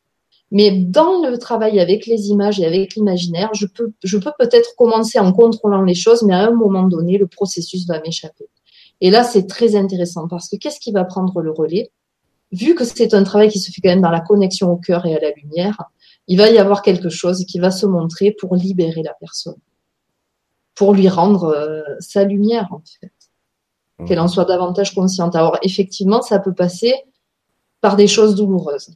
Mais 0.51 0.71
dans 0.71 1.21
le 1.21 1.37
travail 1.37 1.79
avec 1.79 2.05
les 2.05 2.29
images 2.29 2.59
et 2.59 2.65
avec 2.65 2.95
l'imaginaire, 2.95 3.49
je 3.53 3.65
peux, 3.67 3.91
je 4.03 4.17
peux 4.17 4.31
peut-être 4.37 4.75
commencer 4.77 5.19
en 5.19 5.31
contrôlant 5.31 5.83
les 5.83 5.95
choses, 5.95 6.23
mais 6.23 6.33
à 6.33 6.47
un 6.47 6.51
moment 6.51 6.83
donné, 6.83 7.17
le 7.17 7.27
processus 7.27 7.85
va 7.87 8.01
m'échapper. 8.01 8.49
Et 9.01 9.11
là, 9.11 9.23
c'est 9.23 9.47
très 9.47 9.75
intéressant 9.75 10.27
parce 10.27 10.49
que 10.49 10.57
qu'est-ce 10.57 10.79
qui 10.79 10.91
va 10.91 11.05
prendre 11.05 11.41
le 11.41 11.51
relais? 11.51 11.91
Vu 12.51 12.75
que 12.75 12.83
c'est 12.83 13.13
un 13.13 13.23
travail 13.23 13.49
qui 13.49 13.59
se 13.59 13.71
fait 13.71 13.81
quand 13.81 13.89
même 13.89 14.01
dans 14.01 14.09
la 14.09 14.21
connexion 14.21 14.71
au 14.71 14.77
cœur 14.77 15.05
et 15.05 15.15
à 15.15 15.19
la 15.19 15.31
lumière, 15.31 15.83
il 16.27 16.37
va 16.37 16.49
y 16.49 16.57
avoir 16.57 16.81
quelque 16.81 17.09
chose 17.09 17.45
qui 17.45 17.59
va 17.59 17.71
se 17.71 17.85
montrer 17.85 18.31
pour 18.31 18.55
libérer 18.55 19.03
la 19.03 19.13
personne 19.19 19.59
pour 20.79 20.93
lui 20.93 21.09
rendre 21.09 21.43
euh, 21.43 21.83
sa 21.99 22.23
lumière, 22.23 22.69
en 22.71 22.81
fait. 23.01 23.11
Mmh. 23.97 24.05
Qu'elle 24.05 24.19
en 24.21 24.29
soit 24.29 24.45
davantage 24.45 24.95
consciente. 24.95 25.35
Alors, 25.35 25.57
effectivement, 25.61 26.21
ça 26.21 26.39
peut 26.39 26.53
passer 26.53 26.93
par 27.81 27.97
des 27.97 28.07
choses 28.07 28.33
douloureuses. 28.33 28.95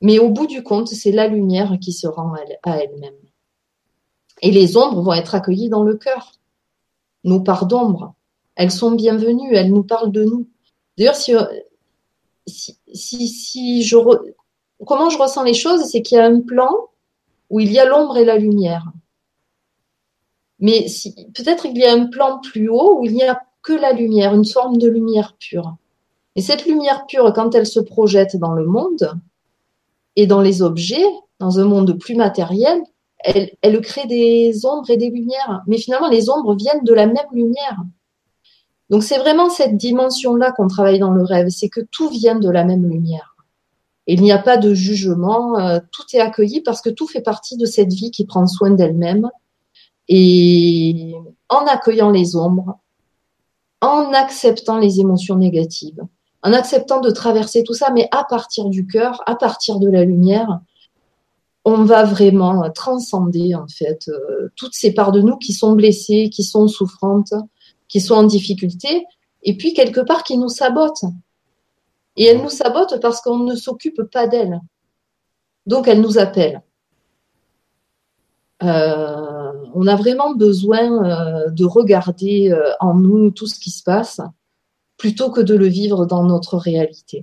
Mais 0.00 0.20
au 0.20 0.30
bout 0.30 0.46
du 0.46 0.62
compte, 0.62 0.86
c'est 0.86 1.10
la 1.10 1.26
lumière 1.26 1.76
qui 1.80 1.92
se 1.92 2.06
rend 2.06 2.34
à 2.62 2.78
elle-même. 2.78 3.16
Et 4.42 4.52
les 4.52 4.76
ombres 4.76 5.02
vont 5.02 5.12
être 5.12 5.34
accueillies 5.34 5.70
dans 5.70 5.82
le 5.82 5.96
cœur. 5.96 6.34
Nos 7.24 7.40
parts 7.40 7.66
d'ombre, 7.66 8.14
elles 8.54 8.70
sont 8.70 8.92
bienvenues, 8.92 9.56
elles 9.56 9.72
nous 9.72 9.82
parlent 9.82 10.12
de 10.12 10.22
nous. 10.22 10.48
D'ailleurs, 10.96 11.16
si, 11.16 11.34
si, 12.46 12.78
si, 13.28 13.82
je 13.82 13.96
comment 14.84 15.10
je 15.10 15.18
ressens 15.18 15.42
les 15.42 15.54
choses, 15.54 15.84
c'est 15.84 16.02
qu'il 16.02 16.18
y 16.18 16.20
a 16.20 16.26
un 16.26 16.40
plan 16.40 16.70
où 17.50 17.60
il 17.60 17.72
y 17.72 17.78
a 17.78 17.84
l'ombre 17.84 18.16
et 18.18 18.24
la 18.24 18.36
lumière. 18.36 18.84
Mais 20.58 20.88
si, 20.88 21.14
peut-être 21.34 21.62
qu'il 21.62 21.78
y 21.78 21.84
a 21.84 21.92
un 21.92 22.06
plan 22.06 22.40
plus 22.40 22.68
haut 22.68 22.98
où 23.00 23.04
il 23.04 23.12
n'y 23.12 23.24
a 23.24 23.40
que 23.62 23.72
la 23.72 23.92
lumière, 23.92 24.34
une 24.34 24.46
forme 24.46 24.78
de 24.78 24.88
lumière 24.88 25.36
pure. 25.38 25.76
Et 26.34 26.40
cette 26.40 26.66
lumière 26.66 27.06
pure, 27.06 27.32
quand 27.34 27.54
elle 27.54 27.66
se 27.66 27.80
projette 27.80 28.36
dans 28.36 28.52
le 28.52 28.64
monde 28.64 29.18
et 30.14 30.26
dans 30.26 30.40
les 30.40 30.62
objets, 30.62 31.06
dans 31.40 31.58
un 31.58 31.64
monde 31.64 31.98
plus 31.98 32.14
matériel, 32.14 32.82
elle 33.24 33.80
crée 33.80 34.06
des 34.06 34.64
ombres 34.64 34.88
et 34.90 34.96
des 34.96 35.10
lumières. 35.10 35.62
Mais 35.66 35.78
finalement, 35.78 36.08
les 36.08 36.30
ombres 36.30 36.54
viennent 36.54 36.84
de 36.84 36.94
la 36.94 37.06
même 37.06 37.26
lumière. 37.32 37.76
Donc 38.90 39.02
c'est 39.02 39.18
vraiment 39.18 39.50
cette 39.50 39.76
dimension-là 39.76 40.52
qu'on 40.52 40.68
travaille 40.68 40.98
dans 40.98 41.10
le 41.10 41.24
rêve, 41.24 41.48
c'est 41.48 41.68
que 41.68 41.80
tout 41.80 42.08
vient 42.08 42.38
de 42.38 42.48
la 42.48 42.64
même 42.64 42.88
lumière. 42.88 43.36
Il 44.06 44.22
n'y 44.22 44.30
a 44.30 44.38
pas 44.38 44.56
de 44.56 44.72
jugement, 44.72 45.58
euh, 45.58 45.80
tout 45.90 46.04
est 46.14 46.20
accueilli 46.20 46.60
parce 46.60 46.80
que 46.80 46.90
tout 46.90 47.08
fait 47.08 47.20
partie 47.20 47.56
de 47.56 47.66
cette 47.66 47.92
vie 47.92 48.12
qui 48.12 48.24
prend 48.24 48.46
soin 48.46 48.70
d'elle-même 48.70 49.28
et 50.08 51.14
en 51.48 51.66
accueillant 51.66 52.10
les 52.10 52.36
ombres, 52.36 52.78
en 53.80 54.12
acceptant 54.12 54.78
les 54.78 55.00
émotions 55.00 55.34
négatives, 55.34 56.00
en 56.42 56.52
acceptant 56.52 57.00
de 57.00 57.10
traverser 57.10 57.64
tout 57.64 57.74
ça, 57.74 57.90
mais 57.92 58.08
à 58.12 58.22
partir 58.22 58.66
du 58.66 58.86
cœur, 58.86 59.20
à 59.26 59.34
partir 59.34 59.80
de 59.80 59.88
la 59.88 60.04
lumière, 60.04 60.60
on 61.64 61.82
va 61.82 62.04
vraiment 62.04 62.70
transcender 62.70 63.56
en 63.56 63.66
fait 63.66 64.08
euh, 64.08 64.52
toutes 64.54 64.74
ces 64.74 64.94
parts 64.94 65.10
de 65.10 65.20
nous 65.20 65.36
qui 65.36 65.52
sont 65.52 65.72
blessées, 65.72 66.30
qui 66.32 66.44
sont 66.44 66.68
souffrantes, 66.68 67.34
qui 67.96 68.02
sont 68.02 68.16
en 68.16 68.24
difficulté, 68.24 69.06
et 69.42 69.56
puis 69.56 69.72
quelque 69.72 70.02
part 70.02 70.22
qui 70.22 70.36
nous 70.36 70.50
sabotent. 70.50 71.06
Et 72.18 72.26
elles 72.26 72.42
nous 72.42 72.50
sabotent 72.50 73.00
parce 73.00 73.22
qu'on 73.22 73.38
ne 73.38 73.54
s'occupe 73.54 74.02
pas 74.12 74.26
d'elles. 74.26 74.60
Donc 75.64 75.88
elles 75.88 76.02
nous 76.02 76.18
appellent. 76.18 76.60
Euh, 78.62 79.52
on 79.74 79.86
a 79.86 79.96
vraiment 79.96 80.34
besoin 80.34 80.84
euh, 80.90 81.48
de 81.48 81.64
regarder 81.64 82.52
euh, 82.52 82.70
en 82.80 82.92
nous 82.92 83.30
tout 83.30 83.46
ce 83.46 83.58
qui 83.58 83.70
se 83.70 83.82
passe 83.82 84.20
plutôt 84.98 85.30
que 85.30 85.40
de 85.40 85.54
le 85.54 85.66
vivre 85.66 86.04
dans 86.04 86.24
notre 86.24 86.58
réalité. 86.58 87.22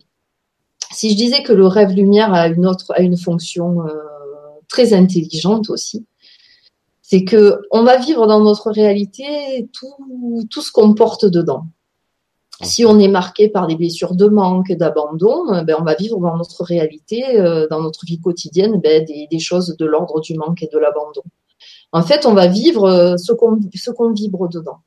Si 0.91 1.11
je 1.11 1.15
disais 1.15 1.43
que 1.43 1.53
le 1.53 1.67
rêve 1.67 1.91
lumière 1.91 2.33
a 2.33 2.47
une 2.47 2.65
autre, 2.65 2.91
a 2.95 3.01
une 3.01 3.17
fonction 3.17 3.77
très 4.69 4.93
intelligente 4.93 5.69
aussi, 5.69 6.07
c'est 7.13 7.25
que 7.25 7.61
on 7.69 7.83
va 7.83 7.97
vivre 7.97 8.25
dans 8.25 8.39
notre 8.39 8.71
réalité 8.71 9.69
tout, 9.71 10.47
tout 10.49 10.63
ce 10.63 10.71
qu'on 10.71 10.95
porte 10.95 11.25
dedans. 11.25 11.67
Si 12.63 12.85
on 12.85 12.97
est 12.97 13.07
marqué 13.07 13.49
par 13.49 13.67
des 13.67 13.75
blessures 13.75 14.15
de 14.15 14.25
manque, 14.25 14.71
d'abandon, 14.71 15.63
ben 15.63 15.75
on 15.79 15.83
va 15.83 15.93
vivre 15.93 16.19
dans 16.19 16.35
notre 16.35 16.63
réalité, 16.63 17.39
euh, 17.39 17.67
dans 17.69 17.81
notre 17.81 18.03
vie 18.07 18.19
quotidienne, 18.19 18.81
ben 18.81 19.05
des, 19.05 19.27
des, 19.29 19.39
choses 19.39 19.75
de 19.77 19.85
l'ordre 19.85 20.21
du 20.21 20.33
manque 20.33 20.63
et 20.63 20.69
de 20.73 20.79
l'abandon. 20.79 21.21
En 21.91 22.01
fait, 22.01 22.25
on 22.25 22.33
va 22.33 22.47
vivre 22.47 22.85
euh, 22.85 23.17
ce 23.17 23.31
qu'on 23.31 23.59
ce 23.75 23.91
qu'on 23.91 24.11
vibre 24.11 24.49
dedans. 24.49 24.79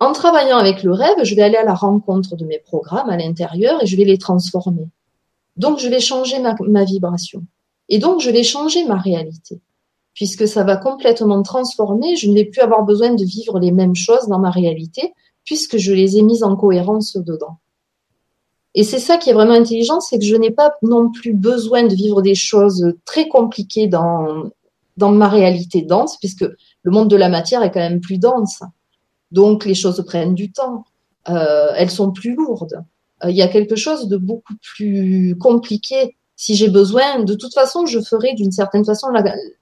En 0.00 0.10
travaillant 0.10 0.58
avec 0.58 0.82
le 0.82 0.92
rêve, 0.92 1.22
je 1.22 1.36
vais 1.36 1.42
aller 1.42 1.58
à 1.58 1.64
la 1.64 1.74
rencontre 1.74 2.34
de 2.34 2.44
mes 2.44 2.58
programmes 2.58 3.08
à 3.08 3.16
l'intérieur 3.16 3.80
et 3.84 3.86
je 3.86 3.96
vais 3.96 4.04
les 4.04 4.18
transformer. 4.18 4.88
Donc, 5.56 5.78
je 5.78 5.86
vais 5.86 6.00
changer 6.00 6.40
ma, 6.40 6.56
ma 6.66 6.84
vibration. 6.84 7.44
Et 7.88 8.00
donc, 8.00 8.20
je 8.20 8.30
vais 8.30 8.42
changer 8.42 8.84
ma 8.84 8.96
réalité. 8.96 9.60
Puisque 10.20 10.46
ça 10.46 10.64
va 10.64 10.76
complètement 10.76 11.42
transformer, 11.42 12.14
je 12.14 12.28
ne 12.28 12.34
vais 12.34 12.44
plus 12.44 12.60
avoir 12.60 12.84
besoin 12.84 13.14
de 13.14 13.24
vivre 13.24 13.58
les 13.58 13.72
mêmes 13.72 13.96
choses 13.96 14.28
dans 14.28 14.38
ma 14.38 14.50
réalité, 14.50 15.14
puisque 15.46 15.78
je 15.78 15.94
les 15.94 16.18
ai 16.18 16.22
mises 16.22 16.42
en 16.42 16.56
cohérence 16.56 17.16
dedans. 17.16 17.56
Et 18.74 18.84
c'est 18.84 18.98
ça 18.98 19.16
qui 19.16 19.30
est 19.30 19.32
vraiment 19.32 19.54
intelligent, 19.54 19.98
c'est 20.00 20.18
que 20.18 20.26
je 20.26 20.36
n'ai 20.36 20.50
pas 20.50 20.74
non 20.82 21.10
plus 21.10 21.32
besoin 21.32 21.84
de 21.84 21.94
vivre 21.94 22.20
des 22.20 22.34
choses 22.34 22.92
très 23.06 23.28
compliquées 23.28 23.86
dans, 23.86 24.50
ma 24.98 25.28
réalité 25.30 25.80
dense, 25.80 26.18
puisque 26.18 26.44
le 26.82 26.90
monde 26.92 27.08
de 27.08 27.16
la 27.16 27.30
matière 27.30 27.62
est 27.62 27.70
quand 27.70 27.80
même 27.80 28.02
plus 28.02 28.18
dense. 28.18 28.60
Donc 29.30 29.64
les 29.64 29.74
choses 29.74 30.04
prennent 30.06 30.34
du 30.34 30.52
temps, 30.52 30.84
euh, 31.30 31.72
elles 31.76 31.90
sont 31.90 32.10
plus 32.10 32.34
lourdes. 32.34 32.84
Euh, 33.24 33.30
il 33.30 33.36
y 33.36 33.42
a 33.42 33.48
quelque 33.48 33.74
chose 33.74 34.06
de 34.06 34.18
beaucoup 34.18 34.56
plus 34.60 35.34
compliqué. 35.40 36.18
Si 36.42 36.54
j'ai 36.54 36.70
besoin, 36.70 37.22
de 37.22 37.34
toute 37.34 37.52
façon, 37.52 37.84
je 37.84 38.00
ferai 38.00 38.32
d'une 38.32 38.50
certaine 38.50 38.82
façon 38.82 39.08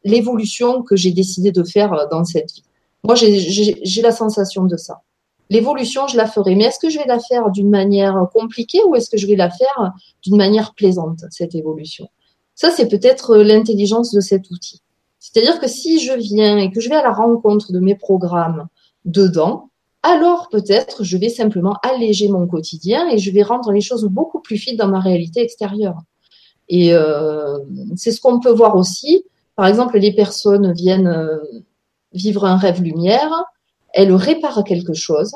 l'évolution 0.04 0.84
que 0.84 0.94
j'ai 0.94 1.10
décidé 1.10 1.50
de 1.50 1.64
faire 1.64 1.92
euh, 1.92 2.06
dans 2.08 2.22
cette 2.24 2.52
vie. 2.52 2.62
Moi, 3.02 3.16
j'ai 3.16 4.00
la 4.00 4.12
sensation 4.12 4.62
de 4.62 4.76
ça. 4.76 5.02
L'évolution, 5.50 6.06
je 6.06 6.16
la 6.16 6.26
ferai. 6.26 6.54
Mais 6.54 6.66
est-ce 6.66 6.78
que 6.78 6.88
je 6.88 7.00
vais 7.00 7.06
la 7.06 7.18
faire 7.18 7.50
d'une 7.50 7.68
manière 7.68 8.28
compliquée 8.32 8.80
ou 8.86 8.94
est-ce 8.94 9.10
que 9.10 9.16
je 9.16 9.26
vais 9.26 9.34
la 9.34 9.50
faire 9.50 9.92
d'une 10.22 10.36
manière 10.36 10.72
plaisante, 10.72 11.24
cette 11.30 11.56
évolution? 11.56 12.06
Ça, 12.54 12.70
c'est 12.70 12.86
peut-être 12.86 13.38
l'intelligence 13.38 14.12
de 14.12 14.20
cet 14.20 14.48
outil. 14.52 14.80
C'est-à-dire 15.18 15.58
que 15.58 15.66
si 15.66 15.98
je 15.98 16.12
viens 16.12 16.58
et 16.58 16.70
que 16.70 16.80
je 16.80 16.88
vais 16.88 16.94
à 16.94 17.02
la 17.02 17.12
rencontre 17.12 17.72
de 17.72 17.80
mes 17.80 17.96
programmes 17.96 18.68
dedans, 19.04 19.70
alors 20.04 20.48
peut-être 20.48 21.02
je 21.02 21.16
vais 21.16 21.28
simplement 21.28 21.74
alléger 21.82 22.28
mon 22.28 22.46
quotidien 22.46 23.08
et 23.08 23.18
je 23.18 23.32
vais 23.32 23.42
rendre 23.42 23.72
les 23.72 23.80
choses 23.80 24.04
beaucoup 24.04 24.38
plus 24.38 24.58
fines 24.58 24.76
dans 24.76 24.86
ma 24.86 25.00
réalité 25.00 25.40
extérieure. 25.40 25.98
Et 26.68 26.94
euh, 26.94 27.58
c'est 27.96 28.12
ce 28.12 28.20
qu'on 28.20 28.40
peut 28.40 28.52
voir 28.52 28.76
aussi. 28.76 29.24
Par 29.56 29.66
exemple, 29.66 29.98
les 29.98 30.14
personnes 30.14 30.72
viennent 30.72 31.08
euh, 31.08 31.38
vivre 32.12 32.44
un 32.44 32.56
rêve 32.56 32.82
lumière, 32.82 33.30
elles 33.92 34.12
réparent 34.12 34.64
quelque 34.64 34.92
chose, 34.92 35.34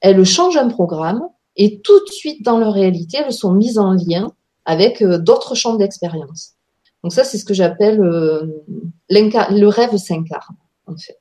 elles 0.00 0.24
changent 0.24 0.56
un 0.56 0.68
programme 0.68 1.22
et 1.56 1.80
tout 1.80 1.98
de 2.00 2.10
suite 2.10 2.44
dans 2.44 2.58
leur 2.58 2.72
réalité, 2.72 3.18
elles 3.18 3.32
sont 3.32 3.52
mises 3.52 3.78
en 3.78 3.92
lien 3.92 4.32
avec 4.64 5.02
euh, 5.02 5.18
d'autres 5.18 5.54
champs 5.54 5.74
d'expérience. 5.74 6.54
Donc 7.02 7.12
ça, 7.12 7.24
c'est 7.24 7.38
ce 7.38 7.44
que 7.44 7.54
j'appelle 7.54 7.98
le 7.98 9.66
rêve 9.66 9.96
s'incarne, 9.96 10.56
en 10.86 10.96
fait. 10.96 11.18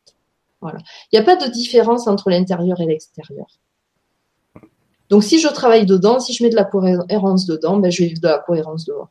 Voilà. 0.62 0.80
Il 1.12 1.20
n'y 1.20 1.20
a 1.20 1.24
pas 1.24 1.38
de 1.38 1.50
différence 1.50 2.08
entre 2.08 2.30
l'intérieur 2.30 2.82
et 2.82 2.86
l'extérieur. 2.86 3.48
Donc 5.10 5.24
si 5.24 5.40
je 5.40 5.48
travaille 5.48 5.86
dedans, 5.86 6.20
si 6.20 6.34
je 6.34 6.44
mets 6.44 6.50
de 6.50 6.56
la 6.56 6.66
cohérence 6.66 7.46
dedans, 7.46 7.78
ben, 7.78 7.92
je 7.92 8.04
vais 8.04 8.10
vivre 8.10 8.22
de 8.22 8.28
la 8.28 8.40
cohérence 8.40 8.86
dehors. 8.86 9.10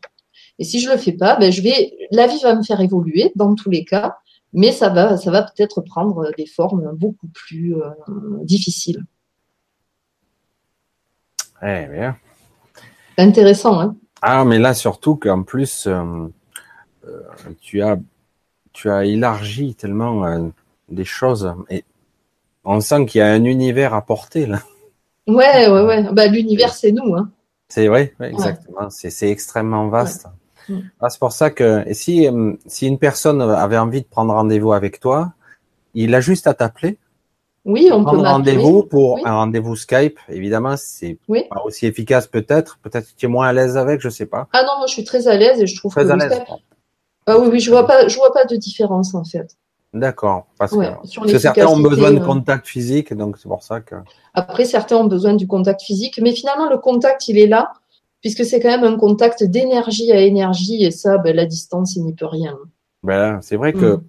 Et 0.58 0.64
si 0.64 0.80
je 0.80 0.90
le 0.90 0.96
fais 0.96 1.12
pas, 1.12 1.36
ben, 1.36 1.52
je 1.52 1.62
vais, 1.62 1.92
la 2.10 2.26
vie 2.26 2.40
va 2.42 2.54
me 2.54 2.62
faire 2.62 2.80
évoluer 2.80 3.32
dans 3.34 3.54
tous 3.54 3.70
les 3.70 3.84
cas, 3.84 4.16
mais 4.52 4.72
ça 4.72 4.88
va, 4.88 5.16
ça 5.16 5.30
va 5.30 5.42
peut-être 5.42 5.80
prendre 5.82 6.30
des 6.36 6.46
formes 6.46 6.90
beaucoup 6.94 7.28
plus 7.28 7.76
euh, 7.76 7.90
difficiles. 8.42 9.04
Eh 11.62 11.86
bien. 11.86 12.16
C'est 13.16 13.24
intéressant, 13.24 13.80
hein. 13.80 13.96
Ah, 14.22 14.44
mais 14.44 14.58
là 14.58 14.74
surtout 14.74 15.16
qu'en 15.16 15.42
plus, 15.42 15.86
euh, 15.86 16.28
euh, 17.06 17.22
tu 17.60 17.82
as 17.82 17.98
tu 18.72 18.90
as 18.90 19.04
élargi 19.04 19.74
tellement 19.74 20.52
des 20.88 21.04
choses 21.04 21.52
et 21.68 21.84
on 22.64 22.80
sent 22.80 23.06
qu'il 23.06 23.18
y 23.18 23.22
a 23.22 23.32
un 23.32 23.42
univers 23.42 23.92
à 23.92 24.02
porter 24.02 24.46
là. 24.46 24.60
Ouais, 25.28 25.68
ouais, 25.68 25.82
ouais. 25.82 26.12
Bah, 26.12 26.26
l'univers, 26.26 26.74
c'est 26.74 26.90
nous. 26.90 27.14
Hein. 27.14 27.30
C'est 27.68 27.86
vrai, 27.86 28.14
exactement. 28.20 28.88
C'est 28.90 29.28
extrêmement 29.28 29.88
vaste. 29.88 30.26
Ah, 31.00 31.08
c'est 31.08 31.18
pour 31.18 31.32
ça 31.32 31.50
que 31.50 31.84
si, 31.92 32.26
euh, 32.26 32.54
si 32.66 32.86
une 32.86 32.98
personne 32.98 33.40
avait 33.40 33.78
envie 33.78 34.02
de 34.02 34.06
prendre 34.06 34.34
rendez-vous 34.34 34.72
avec 34.72 35.00
toi, 35.00 35.32
il 35.94 36.14
a 36.14 36.20
juste 36.20 36.46
à 36.46 36.54
t'appeler. 36.54 36.98
Oui, 37.64 37.90
on 37.92 38.02
prendre 38.02 38.24
rendez-vous 38.24 38.82
pour 38.82 39.18
un 39.26 39.32
rendez-vous 39.32 39.76
Skype. 39.76 40.18
Évidemment, 40.28 40.76
c'est 40.76 41.18
pas 41.50 41.62
aussi 41.64 41.86
efficace 41.86 42.26
peut-être. 42.26 42.78
Peut-être 42.82 43.06
que 43.06 43.16
tu 43.16 43.26
es 43.26 43.28
moins 43.28 43.48
à 43.48 43.52
l'aise 43.52 43.76
avec, 43.76 44.00
je 44.00 44.08
sais 44.08 44.26
pas. 44.26 44.48
Ah 44.52 44.62
non, 44.62 44.78
moi 44.78 44.86
je 44.86 44.92
suis 44.94 45.04
très 45.04 45.28
à 45.28 45.36
l'aise 45.36 45.60
et 45.60 45.66
je 45.66 45.76
trouve 45.76 45.92
très 45.92 46.10
à 46.10 46.16
l'aise. 46.16 46.40
Ah 47.26 47.38
oui, 47.38 47.48
oui, 47.52 47.60
je 47.60 47.70
vois 47.70 47.86
pas, 47.86 48.08
je 48.08 48.16
vois 48.16 48.32
pas 48.32 48.46
de 48.46 48.56
différence 48.56 49.14
en 49.14 49.24
fait. 49.24 49.56
D'accord, 49.94 50.46
parce, 50.58 50.72
que, 50.72 51.38
certains 51.38 51.66
ont 51.66 51.78
besoin 51.78 52.12
de 52.12 52.18
euh. 52.18 52.24
contact 52.24 52.66
physique, 52.66 53.14
donc 53.14 53.38
c'est 53.38 53.48
pour 53.48 53.62
ça 53.62 53.80
que. 53.80 53.94
Après, 54.34 54.66
certains 54.66 54.96
ont 54.96 55.06
besoin 55.06 55.32
du 55.34 55.46
contact 55.46 55.80
physique, 55.80 56.20
mais 56.22 56.32
finalement 56.32 56.68
le 56.68 56.76
contact 56.76 57.26
il 57.28 57.38
est 57.38 57.46
là, 57.46 57.72
puisque 58.20 58.44
c'est 58.44 58.60
quand 58.60 58.68
même 58.68 58.84
un 58.84 58.98
contact 58.98 59.42
d'énergie 59.44 60.12
à 60.12 60.20
énergie, 60.20 60.84
et 60.84 60.90
ça, 60.90 61.16
ben, 61.16 61.34
la 61.34 61.46
distance, 61.46 61.96
il 61.96 62.04
n'y 62.04 62.12
peut 62.12 62.26
rien. 62.26 62.58
Ben, 63.02 63.38
c'est 63.40 63.56
vrai 63.56 63.72
que 63.72 63.96
mm. 63.96 64.02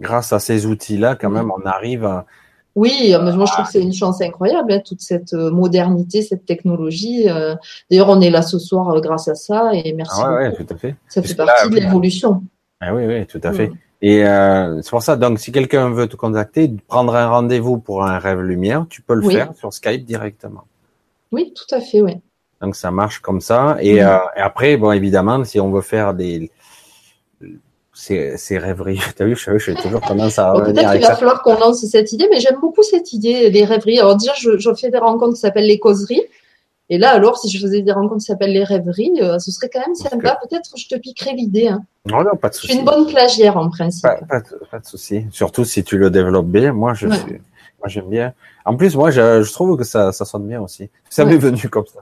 grâce 0.00 0.32
à 0.32 0.40
ces 0.40 0.66
outils-là, 0.66 1.14
quand 1.14 1.30
mm. 1.30 1.34
même, 1.34 1.52
on 1.52 1.64
arrive 1.66 2.04
à, 2.04 2.26
oui, 2.76 3.14
euh, 3.14 3.32
moi 3.32 3.46
je 3.46 3.52
trouve 3.52 3.64
que 3.64 3.72
c'est 3.72 3.82
une 3.82 3.94
chance 3.94 4.20
incroyable, 4.20 4.70
hein, 4.70 4.80
toute 4.84 5.00
cette 5.00 5.32
euh, 5.32 5.50
modernité, 5.50 6.20
cette 6.20 6.44
technologie. 6.44 7.28
Euh. 7.28 7.56
D'ailleurs, 7.90 8.10
on 8.10 8.20
est 8.20 8.28
là 8.28 8.42
ce 8.42 8.58
soir 8.58 9.00
grâce 9.00 9.28
à 9.28 9.34
ça 9.34 9.70
et 9.72 9.94
merci. 9.94 10.20
Ah 10.22 10.34
ouais, 10.34 10.54
tout 10.54 10.66
à 10.68 10.76
fait. 10.76 10.94
Ça 11.08 11.22
fait 11.22 11.34
partie 11.34 11.70
de 11.70 11.74
l'évolution. 11.74 12.42
Ah 12.80 12.94
oui, 12.94 13.06
oui, 13.06 13.26
tout 13.26 13.40
à 13.42 13.52
fait. 13.52 13.72
Et 14.02 14.24
c'est 14.82 14.90
pour 14.90 15.02
ça, 15.02 15.16
donc, 15.16 15.38
si 15.38 15.52
quelqu'un 15.52 15.90
veut 15.90 16.06
te 16.06 16.16
contacter, 16.16 16.70
prendre 16.86 17.14
un 17.14 17.28
rendez-vous 17.28 17.78
pour 17.78 18.04
un 18.04 18.18
rêve 18.18 18.40
lumière, 18.40 18.86
tu 18.88 19.02
peux 19.02 19.14
le 19.14 19.28
faire 19.28 19.52
sur 19.56 19.72
Skype 19.72 20.04
directement. 20.04 20.64
Oui, 21.32 21.52
tout 21.54 21.74
à 21.74 21.80
fait, 21.80 22.02
oui. 22.02 22.14
Donc 22.60 22.76
ça 22.76 22.90
marche 22.90 23.20
comme 23.20 23.40
ça. 23.40 23.76
Et, 23.80 23.96
et 23.96 24.00
après, 24.02 24.76
bon, 24.76 24.92
évidemment, 24.92 25.44
si 25.44 25.60
on 25.60 25.70
veut 25.70 25.82
faire 25.82 26.14
des 26.14 26.50
ces, 27.96 28.58
rêveries. 28.58 29.00
T'as 29.16 29.24
vu, 29.24 29.36
je, 29.36 29.58
je 29.58 29.72
toujours 29.72 30.00
tendance 30.00 30.38
à. 30.38 30.52
Peut-être 30.52 30.92
qu'il 30.92 31.00
va 31.00 31.16
falloir 31.16 31.42
qu'on 31.42 31.58
lance 31.58 31.84
cette 31.86 32.12
idée, 32.12 32.28
mais 32.30 32.40
j'aime 32.40 32.58
beaucoup 32.60 32.82
cette 32.82 33.12
idée 33.12 33.50
des 33.50 33.64
rêveries. 33.64 33.98
Alors 33.98 34.16
déjà, 34.16 34.32
je, 34.38 34.58
je 34.58 34.74
fais 34.74 34.90
des 34.90 34.98
rencontres 34.98 35.34
qui 35.34 35.40
s'appellent 35.40 35.66
les 35.66 35.78
causeries. 35.78 36.22
Et 36.88 36.98
là, 36.98 37.10
alors, 37.10 37.36
si 37.36 37.48
je 37.50 37.60
faisais 37.60 37.82
des 37.82 37.92
rencontres 37.92 38.18
qui 38.20 38.26
s'appellent 38.26 38.52
les 38.52 38.64
rêveries, 38.64 39.12
euh, 39.20 39.38
ce 39.38 39.50
serait 39.50 39.68
quand 39.72 39.80
même 39.80 39.94
sympa. 39.94 40.38
Peut-être 40.48 40.70
je 40.76 40.86
te 40.86 40.94
piquerais 40.96 41.32
l'idée. 41.32 41.68
Hein. 41.68 41.82
Non, 42.06 42.22
non, 42.22 42.36
pas 42.36 42.48
de 42.48 42.54
souci. 42.54 42.68
Je 42.68 42.72
suis 42.72 42.80
une 42.80 42.86
bonne 42.86 43.06
plagiaire 43.06 43.56
en 43.56 43.68
principe. 43.70 44.02
Pas, 44.02 44.20
pas, 44.70 44.78
de, 44.78 44.86
souci. 44.86 45.26
Surtout 45.30 45.64
si 45.64 45.82
tu 45.82 45.98
le 45.98 46.10
développes 46.10 46.46
bien. 46.46 46.72
Moi, 46.72 46.94
je 46.94 47.08
suis, 47.08 47.32
moi, 47.80 47.88
j'aime 47.88 48.08
bien. 48.08 48.34
En 48.64 48.76
plus, 48.76 48.94
moi, 48.94 49.10
je, 49.10 49.42
je, 49.42 49.52
trouve 49.52 49.76
que 49.76 49.84
ça, 49.84 50.12
ça 50.12 50.24
sonne 50.24 50.46
bien 50.46 50.60
aussi. 50.60 50.88
Ça 51.10 51.24
m'est 51.24 51.36
venu 51.36 51.68
comme 51.68 51.86
ça. 51.86 52.00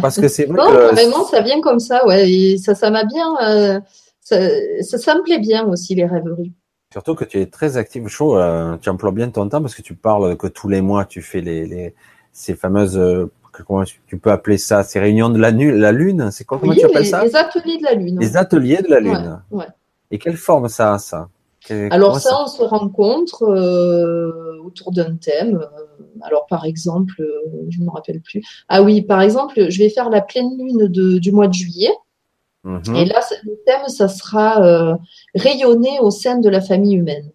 Parce 0.00 0.20
que 0.20 0.26
c'est 0.26 0.46
vrai 0.46 0.56
non, 0.56 0.70
que. 0.70 0.94
Vraiment, 0.94 1.24
ça 1.24 1.40
vient 1.40 1.60
comme 1.60 1.78
ça, 1.78 2.04
ouais. 2.06 2.28
Et 2.28 2.58
ça, 2.58 2.74
ça 2.74 2.90
m'a 2.90 3.04
bien. 3.04 3.36
Euh 3.42 3.80
ça, 4.26 4.98
ça, 4.98 5.14
me 5.14 5.22
plaît 5.22 5.38
bien 5.38 5.64
aussi 5.66 5.94
les 5.94 6.04
rêveries. 6.04 6.52
Surtout 6.92 7.14
que 7.14 7.24
tu 7.24 7.40
es 7.40 7.46
très 7.46 7.76
actif, 7.76 8.08
chaud, 8.08 8.36
euh, 8.36 8.76
tu 8.78 8.88
emploies 8.88 9.12
bien 9.12 9.30
ton 9.30 9.48
temps 9.48 9.60
parce 9.60 9.74
que 9.74 9.82
tu 9.82 9.94
parles 9.94 10.36
que 10.36 10.46
tous 10.46 10.68
les 10.68 10.80
mois 10.80 11.04
tu 11.04 11.22
fais 11.22 11.40
les, 11.40 11.66
les 11.66 11.94
ces 12.32 12.54
fameuses 12.54 12.98
euh, 12.98 13.30
comment 13.62 13.84
tu 13.84 14.18
peux 14.18 14.30
appeler 14.30 14.58
ça 14.58 14.82
ces 14.82 14.98
réunions 15.00 15.28
de 15.28 15.38
la, 15.38 15.50
la 15.50 15.92
lune, 15.92 16.30
c'est 16.30 16.44
comment 16.44 16.72
tu 16.72 16.84
appelles 16.84 17.06
ça 17.06 17.24
Les 17.24 17.36
ateliers 17.36 17.78
de 17.78 17.84
la 17.84 17.94
lune. 17.94 18.18
Les 18.20 18.36
ateliers 18.36 18.82
de 18.82 18.88
la 18.88 19.00
lune. 19.00 19.40
Ouais, 19.50 19.66
Et 20.10 20.18
quelle 20.18 20.36
forme 20.36 20.68
ça 20.68 20.94
a 20.94 20.98
ça? 20.98 21.28
Alors 21.90 22.20
ça, 22.20 22.36
on 22.44 22.46
se 22.46 22.62
rencontre 22.62 23.42
euh, 23.42 24.62
autour 24.64 24.92
d'un 24.92 25.16
thème. 25.16 25.66
Alors 26.22 26.46
par 26.46 26.64
exemple, 26.64 27.14
je 27.68 27.80
ne 27.80 27.86
me 27.86 27.90
rappelle 27.90 28.20
plus. 28.20 28.42
Ah 28.68 28.82
oui, 28.82 29.02
par 29.02 29.20
exemple, 29.20 29.68
je 29.68 29.78
vais 29.78 29.88
faire 29.88 30.08
la 30.08 30.20
pleine 30.20 30.56
lune 30.58 30.86
de, 30.86 31.18
du 31.18 31.32
mois 31.32 31.48
de 31.48 31.54
juillet. 31.54 31.92
Et 32.64 33.04
là, 33.04 33.20
le 33.44 33.54
thème, 33.64 33.86
ça 33.86 34.08
sera 34.08 34.60
euh, 34.60 34.96
rayonner 35.36 36.00
au 36.00 36.10
sein 36.10 36.38
de 36.38 36.48
la 36.48 36.60
famille 36.60 36.96
humaine. 36.96 37.30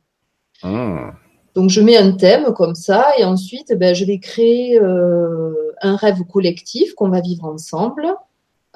Ah. 0.61 1.13
Donc, 1.56 1.70
je 1.70 1.82
mets 1.82 1.97
un 1.97 2.12
thème 2.12 2.54
comme 2.54 2.76
ça, 2.76 3.08
et 3.18 3.26
ensuite, 3.26 3.74
ben, 3.78 3.93
je 3.93 4.06
vais 4.06 4.20
créer 4.20 4.80
euh, 4.80 5.74
un 5.82 5.95
rêve 5.95 6.24
collectif 6.32 6.93
qu'on 6.95 7.10
va 7.10 7.22
vivre 7.22 7.45
ensemble. 7.45 8.08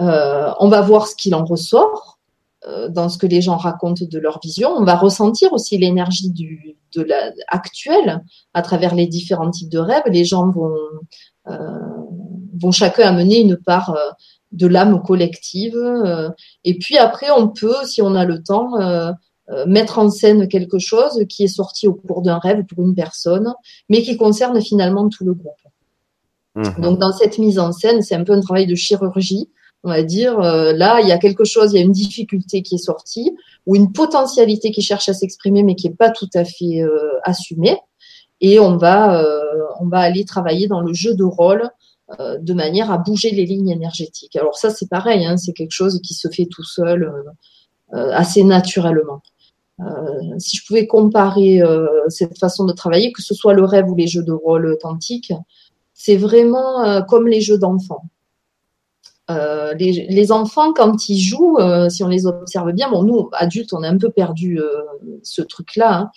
Euh, 0.01 0.51
on 0.59 0.67
va 0.67 0.81
voir 0.81 1.07
ce 1.07 1.15
qu'il 1.15 1.35
en 1.35 1.45
ressort 1.45 2.13
dans 2.89 3.09
ce 3.09 3.19
que 3.19 3.27
les 3.27 3.43
gens 3.43 3.57
racontent 3.57 4.05
de 4.09 4.17
leur 4.17 4.39
vision. 4.41 4.71
On 4.71 4.83
va 4.83 4.95
ressentir 4.95 5.53
aussi 5.53 5.77
l'énergie 5.77 6.31
du 6.31 6.75
de 6.95 7.03
la 7.03 7.31
actuelle 7.47 8.23
à 8.55 8.63
travers 8.63 8.95
les 8.95 9.05
différents 9.05 9.51
types 9.51 9.69
de 9.69 9.77
rêves. 9.77 10.01
Les 10.07 10.25
gens 10.25 10.49
vont 10.49 10.73
vont 11.45 12.71
chacun 12.71 13.07
amener 13.07 13.41
une 13.41 13.55
part 13.55 13.95
de 14.55 14.67
l'âme 14.67 15.01
collective. 15.03 15.75
Euh, 15.75 16.29
et 16.63 16.77
puis 16.77 16.97
après, 16.97 17.29
on 17.31 17.49
peut, 17.49 17.85
si 17.85 18.01
on 18.01 18.15
a 18.15 18.25
le 18.25 18.41
temps, 18.41 18.79
euh, 18.79 19.11
euh, 19.11 19.13
mettre 19.67 19.99
en 19.99 20.09
scène 20.09 20.47
quelque 20.47 20.79
chose 20.79 21.23
qui 21.29 21.43
est 21.43 21.47
sorti 21.47 21.87
au 21.87 21.93
cours 21.93 22.23
d'un 22.23 22.39
rêve 22.39 22.63
pour 22.65 22.83
une 22.83 22.95
personne, 22.95 23.53
mais 23.89 24.01
qui 24.01 24.17
concerne 24.17 24.59
finalement 24.59 25.07
tout 25.07 25.23
le 25.23 25.33
groupe. 25.33 25.53
Mhm. 26.55 26.81
Donc 26.81 26.99
dans 26.99 27.11
cette 27.11 27.37
mise 27.37 27.59
en 27.59 27.71
scène, 27.71 28.01
c'est 28.01 28.15
un 28.15 28.23
peu 28.23 28.33
un 28.33 28.41
travail 28.41 28.65
de 28.65 28.73
chirurgie. 28.73 29.49
On 29.83 29.89
va 29.89 30.01
dire, 30.01 30.39
là, 30.39 30.99
il 31.01 31.07
y 31.07 31.11
a 31.11 31.19
quelque 31.19 31.43
chose, 31.43 31.73
il 31.73 31.75
y 31.75 31.79
a 31.79 31.83
une 31.83 31.91
difficulté 31.91 32.63
qui 32.63 32.73
est 32.73 32.79
sortie, 32.79 33.35
ou 33.67 33.75
une 33.75 33.91
potentialité 33.91 34.71
qui 34.71 34.81
cherche 34.81 35.09
à 35.09 35.13
s'exprimer, 35.13 35.61
mais 35.61 35.75
qui 35.75 35.87
n'est 35.87 35.95
pas 35.95 36.09
tout 36.09 36.29
à 36.33 36.43
fait 36.43 36.81
assumée. 37.23 37.77
Et 38.41 38.59
on 38.59 38.77
va, 38.77 39.23
on 39.79 39.87
va 39.87 39.99
aller 39.99 40.25
travailler 40.25 40.67
dans 40.67 40.81
le 40.81 40.91
jeu 40.93 41.13
de 41.13 41.23
rôle 41.23 41.69
euh, 42.19 42.37
de 42.37 42.53
manière 42.53 42.91
à 42.91 42.99
bouger 42.99 43.31
les 43.31 43.47
lignes 43.47 43.69
énergétiques. 43.69 44.35
Alors 44.35 44.55
ça, 44.59 44.69
c'est 44.69 44.87
pareil, 44.87 45.25
hein, 45.25 45.37
c'est 45.37 45.53
quelque 45.53 45.71
chose 45.71 45.99
qui 46.03 46.13
se 46.13 46.27
fait 46.27 46.45
tout 46.45 46.63
seul, 46.63 47.01
euh, 47.01 47.97
euh, 47.97 48.11
assez 48.13 48.43
naturellement. 48.43 49.23
Si 50.37 50.57
je 50.57 50.65
pouvais 50.65 50.87
comparer 50.87 51.61
cette 52.07 52.37
façon 52.37 52.65
de 52.65 52.73
travailler, 52.73 53.11
que 53.11 53.21
ce 53.21 53.33
soit 53.33 53.53
le 53.53 53.65
rêve 53.65 53.89
ou 53.89 53.95
les 53.95 54.07
jeux 54.07 54.23
de 54.23 54.31
rôle 54.31 54.67
authentiques, 54.67 55.33
c'est 55.93 56.15
vraiment 56.15 57.03
comme 57.07 57.27
les 57.27 57.41
jeux 57.41 57.57
d'enfants. 57.57 58.05
Euh, 59.31 59.73
les, 59.73 60.31
enfants, 60.31 60.71
quand 60.73 61.09
ils 61.09 61.19
jouent, 61.19 61.57
euh, 61.57 61.89
si 61.89 62.03
on 62.03 62.07
les 62.07 62.27
observe 62.27 62.71
bien, 62.73 62.89
bon, 62.91 63.03
nous, 63.03 63.29
adultes, 63.33 63.73
on 63.73 63.81
a 63.81 63.89
un 63.89 63.97
peu 63.97 64.11
perdu 64.11 64.59
euh, 64.59 64.67
ce 65.23 65.41
truc-là, 65.41 65.97
hein, 65.97 66.11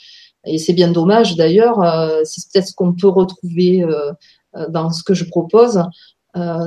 et 0.44 0.58
c'est 0.58 0.74
bien 0.74 0.90
dommage 0.90 1.36
d'ailleurs, 1.36 1.84
c'est 2.24 2.42
peut-être 2.48 2.68
ce 2.68 2.74
qu'on 2.74 2.94
peut 2.94 3.08
retrouver 3.08 3.84
dans 4.68 4.90
ce 4.90 5.02
que 5.02 5.12
je 5.12 5.24
propose. 5.24 5.82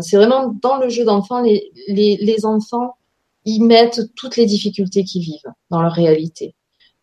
c'est 0.02 0.18
vraiment 0.18 0.54
dans 0.62 0.78
le 0.78 0.90
jeu 0.90 1.06
d'enfants, 1.06 1.42
les, 1.42 1.72
les, 1.88 2.18
les, 2.18 2.46
enfants, 2.46 2.96
ils 3.46 3.64
mettent 3.64 4.02
toutes 4.16 4.36
les 4.36 4.46
difficultés 4.46 5.04
qu'ils 5.04 5.24
vivent 5.24 5.52
dans 5.72 5.82
leur 5.82 5.94
réalité. 5.94 6.54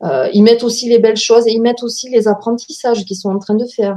Ils 0.03 0.42
mettent 0.42 0.62
aussi 0.62 0.88
les 0.88 0.99
belles 0.99 1.16
choses 1.16 1.46
et 1.46 1.53
ils 1.53 1.61
mettent 1.61 1.82
aussi 1.82 2.09
les 2.09 2.28
apprentissages 2.28 3.05
qu'ils 3.05 3.16
sont 3.16 3.30
en 3.30 3.38
train 3.38 3.55
de 3.55 3.66
faire. 3.66 3.96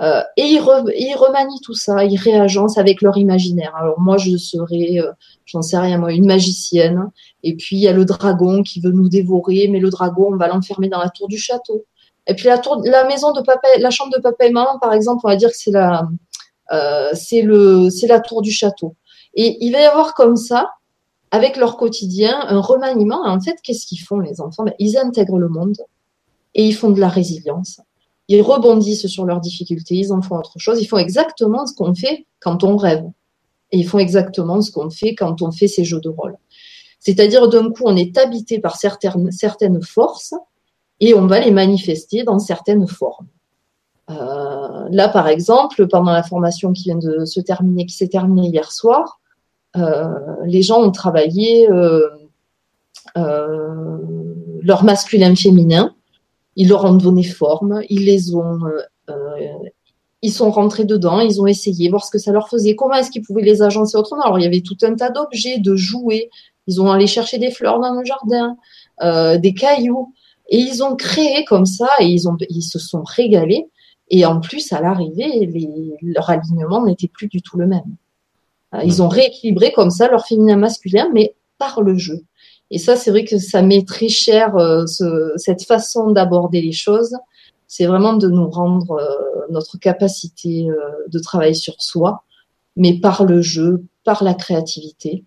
Euh, 0.00 0.22
et 0.36 0.46
ils, 0.46 0.58
remanient 0.58 1.60
tout 1.62 1.74
ça, 1.74 2.04
ils 2.04 2.16
réagencent 2.16 2.78
avec 2.78 3.02
leur 3.02 3.16
imaginaire. 3.18 3.74
Alors 3.76 4.00
moi, 4.00 4.16
je 4.16 4.36
serais, 4.36 4.98
euh, 4.98 5.12
j'en 5.44 5.62
sais 5.62 5.78
rien, 5.78 5.98
moi, 5.98 6.12
une 6.12 6.26
magicienne. 6.26 7.10
Et 7.44 7.54
puis 7.54 7.76
il 7.76 7.82
y 7.82 7.88
a 7.88 7.92
le 7.92 8.04
dragon 8.04 8.62
qui 8.62 8.80
veut 8.80 8.90
nous 8.90 9.08
dévorer, 9.08 9.68
mais 9.68 9.78
le 9.78 9.90
dragon, 9.90 10.30
on 10.32 10.36
va 10.36 10.48
l'enfermer 10.48 10.88
dans 10.88 10.98
la 10.98 11.10
tour 11.10 11.28
du 11.28 11.38
château. 11.38 11.84
Et 12.26 12.34
puis 12.34 12.46
la 12.46 12.58
tour, 12.58 12.82
la 12.84 13.04
maison 13.04 13.32
de 13.32 13.42
papa, 13.42 13.68
la 13.78 13.90
chambre 13.90 14.12
de 14.16 14.20
papa 14.20 14.46
et 14.46 14.50
maman, 14.50 14.78
par 14.80 14.92
exemple, 14.92 15.20
on 15.24 15.28
va 15.28 15.36
dire 15.36 15.50
que 15.50 15.56
c'est 15.56 15.70
la, 15.70 16.08
euh, 16.72 17.10
c'est 17.14 17.42
le, 17.42 17.88
c'est 17.90 18.08
la 18.08 18.20
tour 18.20 18.42
du 18.42 18.50
château. 18.50 18.96
Et 19.34 19.56
il 19.60 19.72
va 19.72 19.80
y 19.80 19.84
avoir 19.84 20.14
comme 20.14 20.36
ça, 20.36 20.70
avec 21.32 21.56
leur 21.56 21.76
quotidien, 21.76 22.38
un 22.46 22.60
remaniement. 22.60 23.26
En 23.26 23.40
fait, 23.40 23.56
qu'est-ce 23.64 23.86
qu'ils 23.86 24.00
font 24.00 24.20
les 24.20 24.40
enfants? 24.40 24.62
Ben, 24.62 24.74
Ils 24.78 24.96
intègrent 24.96 25.38
le 25.38 25.48
monde 25.48 25.78
et 26.54 26.64
ils 26.64 26.74
font 26.74 26.90
de 26.90 27.00
la 27.00 27.08
résilience 27.08 27.80
ils 28.28 28.42
rebondissent 28.42 29.06
sur 29.08 29.26
leurs 29.26 29.40
difficultés, 29.40 29.96
ils 29.96 30.12
en 30.12 30.22
font 30.22 30.36
autre 30.36 30.58
chose, 30.58 30.80
ils 30.80 30.86
font 30.86 30.98
exactement 30.98 31.66
ce 31.66 31.74
qu'on 31.74 31.94
fait 31.94 32.26
quand 32.40 32.64
on 32.64 32.76
rêve. 32.76 33.04
Et 33.70 33.78
ils 33.78 33.86
font 33.86 33.98
exactement 33.98 34.60
ce 34.60 34.70
qu'on 34.70 34.90
fait 34.90 35.14
quand 35.14 35.42
on 35.42 35.50
fait 35.50 35.68
ces 35.68 35.84
jeux 35.84 36.00
de 36.00 36.08
rôle. 36.08 36.36
C'est-à-dire, 36.98 37.48
d'un 37.48 37.70
coup, 37.70 37.82
on 37.84 37.96
est 37.96 38.16
habité 38.16 38.58
par 38.58 38.76
certaines, 38.76 39.82
forces 39.82 40.34
et 41.00 41.14
on 41.14 41.26
va 41.26 41.40
les 41.40 41.50
manifester 41.50 42.22
dans 42.22 42.38
certaines 42.38 42.86
formes. 42.86 43.26
Euh, 44.10 44.88
là, 44.90 45.08
par 45.08 45.26
exemple, 45.28 45.88
pendant 45.88 46.12
la 46.12 46.22
formation 46.22 46.72
qui 46.72 46.84
vient 46.84 46.98
de 46.98 47.24
se 47.24 47.40
terminer, 47.40 47.86
qui 47.86 47.96
s'est 47.96 48.08
terminée 48.08 48.48
hier 48.48 48.70
soir, 48.70 49.20
les 49.74 50.62
gens 50.62 50.82
ont 50.82 50.90
travaillé 50.90 51.68
euh, 51.70 52.08
leur 54.62 54.84
masculin 54.84 55.34
féminin 55.34 55.94
ils 56.56 56.68
leur 56.68 56.84
ont 56.84 56.94
donné 56.94 57.22
forme, 57.22 57.82
ils 57.88 58.04
les 58.04 58.34
ont, 58.34 58.66
euh, 58.66 58.82
euh, 59.10 59.68
ils 60.22 60.32
sont 60.32 60.50
rentrés 60.50 60.84
dedans, 60.84 61.20
ils 61.20 61.40
ont 61.40 61.46
essayé, 61.46 61.88
voir 61.88 62.04
ce 62.04 62.10
que 62.10 62.18
ça 62.18 62.32
leur 62.32 62.48
faisait, 62.48 62.76
comment 62.76 62.94
est-ce 62.94 63.10
qu'ils 63.10 63.22
pouvaient 63.22 63.42
les 63.42 63.62
agencer 63.62 63.96
autrement? 63.96 64.22
Alors 64.22 64.38
il 64.38 64.42
y 64.42 64.46
avait 64.46 64.60
tout 64.60 64.76
un 64.82 64.94
tas 64.94 65.10
d'objets, 65.10 65.58
de 65.58 65.74
jouets, 65.76 66.30
ils 66.66 66.80
ont 66.80 66.90
allé 66.90 67.06
chercher 67.06 67.38
des 67.38 67.50
fleurs 67.50 67.80
dans 67.80 67.94
le 67.94 68.04
jardin, 68.04 68.56
euh, 69.02 69.38
des 69.38 69.54
cailloux, 69.54 70.12
et 70.48 70.58
ils 70.58 70.82
ont 70.82 70.94
créé 70.96 71.44
comme 71.44 71.66
ça, 71.66 71.88
et 72.00 72.06
ils 72.06 72.28
ont, 72.28 72.36
ils 72.48 72.62
se 72.62 72.78
sont 72.78 73.02
régalés. 73.02 73.68
Et 74.10 74.26
en 74.26 74.40
plus, 74.40 74.72
à 74.72 74.82
l'arrivée, 74.82 75.50
leur 76.02 76.28
alignement 76.28 76.84
n'était 76.84 77.08
plus 77.08 77.28
du 77.28 77.40
tout 77.40 77.56
le 77.56 77.66
même. 77.66 77.96
Ils 78.84 78.98
mmh. 78.98 79.00
ont 79.02 79.08
rééquilibré 79.08 79.72
comme 79.72 79.90
ça 79.90 80.08
leur 80.08 80.26
féminin 80.26 80.56
masculin, 80.56 81.10
mais 81.12 81.34
par 81.58 81.82
le 81.82 81.96
jeu. 81.96 82.24
Et 82.72 82.78
ça, 82.78 82.96
c'est 82.96 83.10
vrai 83.10 83.24
que 83.24 83.38
ça 83.38 83.60
m'est 83.60 83.86
très 83.86 84.08
cher, 84.08 84.56
euh, 84.56 84.86
cette 85.36 85.62
façon 85.62 86.10
d'aborder 86.10 86.62
les 86.62 86.72
choses. 86.72 87.14
C'est 87.68 87.84
vraiment 87.84 88.14
de 88.14 88.28
nous 88.28 88.48
rendre 88.48 88.92
euh, 88.92 89.46
notre 89.50 89.76
capacité 89.78 90.70
euh, 90.70 90.76
de 91.06 91.18
travail 91.18 91.54
sur 91.54 91.74
soi, 91.80 92.24
mais 92.76 92.98
par 92.98 93.24
le 93.24 93.42
jeu, 93.42 93.84
par 94.04 94.24
la 94.24 94.32
créativité. 94.32 95.24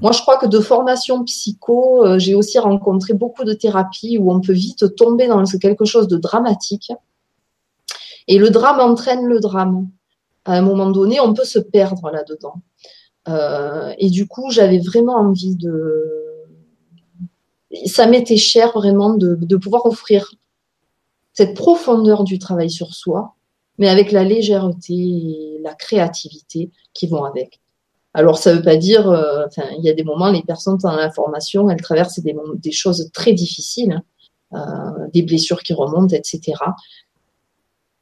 Moi, 0.00 0.12
je 0.12 0.20
crois 0.20 0.36
que 0.36 0.46
de 0.46 0.60
formation 0.60 1.24
psycho, 1.24 2.04
j'ai 2.16 2.36
aussi 2.36 2.60
rencontré 2.60 3.12
beaucoup 3.12 3.42
de 3.42 3.54
thérapies 3.54 4.16
où 4.16 4.32
on 4.32 4.40
peut 4.40 4.52
vite 4.52 4.94
tomber 4.94 5.26
dans 5.26 5.42
quelque 5.42 5.84
chose 5.84 6.06
de 6.06 6.16
dramatique. 6.16 6.92
Et 8.28 8.38
le 8.38 8.50
drame 8.50 8.78
entraîne 8.78 9.24
le 9.26 9.40
drame. 9.40 9.88
À 10.44 10.54
un 10.54 10.62
moment 10.62 10.90
donné, 10.90 11.20
on 11.20 11.34
peut 11.34 11.44
se 11.44 11.58
perdre 11.58 12.10
là-dedans. 12.10 12.62
et 13.98 14.10
du 14.10 14.26
coup, 14.26 14.50
j'avais 14.50 14.78
vraiment 14.78 15.16
envie 15.16 15.56
de, 15.56 16.28
ça 17.86 18.06
m'était 18.06 18.36
cher 18.36 18.72
vraiment 18.72 19.14
de, 19.14 19.56
pouvoir 19.56 19.86
offrir 19.86 20.32
cette 21.32 21.54
profondeur 21.54 22.24
du 22.24 22.38
travail 22.38 22.70
sur 22.70 22.94
soi, 22.94 23.34
mais 23.78 23.88
avec 23.88 24.10
la 24.10 24.24
légèreté 24.24 24.94
et 24.94 25.60
la 25.62 25.74
créativité 25.74 26.70
qui 26.94 27.06
vont 27.06 27.24
avec. 27.24 27.60
Alors, 28.14 28.38
ça 28.38 28.52
ne 28.52 28.56
veut 28.56 28.64
pas 28.64 28.76
dire, 28.76 29.08
euh, 29.08 29.46
il 29.76 29.84
y 29.84 29.90
a 29.90 29.92
des 29.92 30.02
moments, 30.02 30.30
les 30.30 30.42
personnes 30.42 30.78
dans 30.78 30.96
la 30.96 31.10
formation, 31.10 31.70
elles 31.70 31.80
traversent 31.80 32.18
des, 32.20 32.34
des 32.54 32.72
choses 32.72 33.10
très 33.12 33.32
difficiles, 33.32 34.02
hein, 34.52 34.96
euh, 34.98 35.06
des 35.12 35.22
blessures 35.22 35.62
qui 35.62 35.74
remontent, 35.74 36.16
etc. 36.16 36.54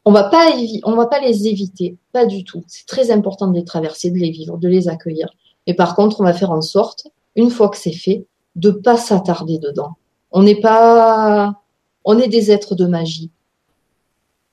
On 0.09 0.13
va 0.13 0.23
pas, 0.23 0.53
on 0.85 0.95
va 0.95 1.07
pas 1.07 1.19
les 1.19 1.49
éviter, 1.49 1.97
pas 2.13 2.27
du 2.27 2.45
tout. 2.45 2.63
C'est 2.69 2.87
très 2.87 3.11
important 3.11 3.49
de 3.49 3.57
les 3.57 3.65
traverser, 3.65 4.13
de 4.13 4.19
les 4.19 4.31
vivre, 4.31 4.57
de 4.57 4.69
les 4.69 4.89
accueillir. 4.89 5.29
Mais 5.67 5.75
par 5.75 5.97
contre, 5.97 6.21
on 6.21 6.25
va 6.25 6.33
faire 6.33 6.53
en 6.53 6.63
sorte, 6.63 7.09
une 7.35 7.51
fois 7.51 7.69
que 7.71 7.77
c'est 7.77 7.91
fait, 7.91 8.25
de 8.55 8.71
pas 8.71 8.97
s'attarder 8.97 9.59
dedans. 9.59 9.97
On 10.31 10.45
n'est 10.45 10.61
pas, 10.61 11.61
on 12.05 12.19
est 12.21 12.29
des 12.29 12.53
êtres 12.53 12.77
de 12.77 12.87
magie. 12.87 13.33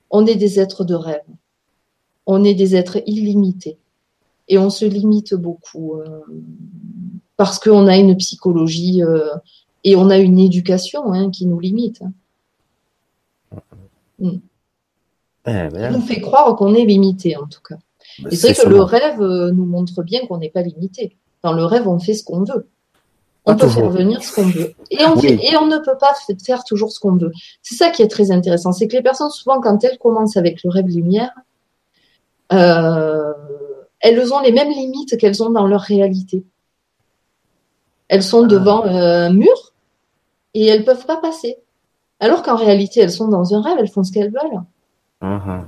On 0.10 0.26
est 0.26 0.36
des 0.36 0.60
êtres 0.60 0.86
de 0.86 0.96
rêve. 0.96 1.22
On 2.26 2.44
est 2.44 2.56
des 2.56 2.76
êtres 2.76 3.04
illimités. 3.06 3.78
Et 4.48 4.58
on 4.58 4.72
se 4.72 4.86
limite 4.86 5.36
beaucoup 5.36 5.98
euh, 5.98 6.22
parce 7.38 7.60
qu'on 7.60 7.86
a 7.86 7.96
une 7.96 8.18
psychologie 8.18 9.04
euh, 9.04 9.30
et 9.84 9.96
on 9.96 10.10
a 10.10 10.18
une 10.18 10.40
éducation 10.40 11.14
hein, 11.14 11.30
qui 11.30 11.46
nous 11.46 11.60
limite. 11.60 12.02
Mm. 14.18 14.38
Eh 15.46 15.70
ben. 15.70 15.92
nous 15.92 16.02
fait 16.02 16.22
croire 16.22 16.56
qu'on 16.56 16.74
est 16.74 16.86
limité 16.86 17.36
en 17.36 17.48
tout 17.48 17.62
cas. 17.62 17.76
Ben, 18.20 18.32
et 18.32 18.36
c'est 18.36 18.54
vrai 18.54 18.64
que 18.64 18.70
le 18.70 18.82
rêve 18.82 19.22
euh, 19.22 19.52
nous 19.52 19.66
montre 19.66 20.04
bien 20.04 20.26
qu'on 20.26 20.38
n'est 20.38 20.50
pas 20.50 20.62
limité. 20.62 21.18
Dans 21.42 21.54
le 21.54 21.66
rêve, 21.66 21.88
on 21.88 22.00
fait 22.00 22.14
ce 22.14 22.24
qu'on 22.24 22.44
veut. 22.44 22.68
On 23.46 23.58
peut 23.58 23.68
faire 23.68 23.90
venir 23.90 24.24
ce 24.24 24.34
qu'on 24.34 24.48
veut. 24.48 24.74
Et 24.90 25.04
on, 25.06 25.20
et 25.20 25.58
on 25.58 25.68
ne 25.68 25.78
peut 25.78 25.98
pas 26.00 26.14
faire 26.46 26.64
toujours 26.64 26.92
ce 26.92 27.00
qu'on 27.00 27.18
veut. 27.18 27.32
C'est 27.62 27.76
ça 27.76 27.90
qui 27.90 28.02
est 28.02 28.08
très 28.08 28.32
intéressant. 28.32 28.72
C'est 28.72 28.88
que 28.88 28.96
les 28.96 29.02
personnes, 29.02 29.30
souvent, 29.30 29.60
quand 29.60 29.84
elles 29.84 29.98
commencent 29.98 30.38
avec 30.38 30.64
le 30.64 30.70
rêve 30.70 30.88
lumière, 30.88 31.34
euh, 32.54 33.34
elles 34.00 34.34
ont 34.34 34.40
les 34.40 34.54
mêmes 34.54 34.72
limites 34.72 35.18
qu'elles 35.18 35.44
ont 35.44 35.50
dans 35.50 35.68
leur 35.68 35.82
réalité. 35.82 36.46
Elles 38.08 38.24
sont 38.24 38.44
devant 38.44 38.84
ah. 38.86 39.26
un 39.26 39.34
mur 39.34 39.74
et 40.54 40.68
elles 40.68 40.86
peuvent 40.86 41.06
pas 41.06 41.18
passer. 41.18 41.58
Alors 42.22 42.44
qu'en 42.44 42.56
réalité, 42.56 43.02
elles 43.02 43.12
sont 43.12 43.28
dans 43.28 43.54
un 43.54 43.62
rêve, 43.62 43.78
elles 43.80 43.90
font 43.90 44.04
ce 44.04 44.14
qu'elles 44.14 44.32
veulent. 44.32 44.62
Uh-huh. 45.24 45.64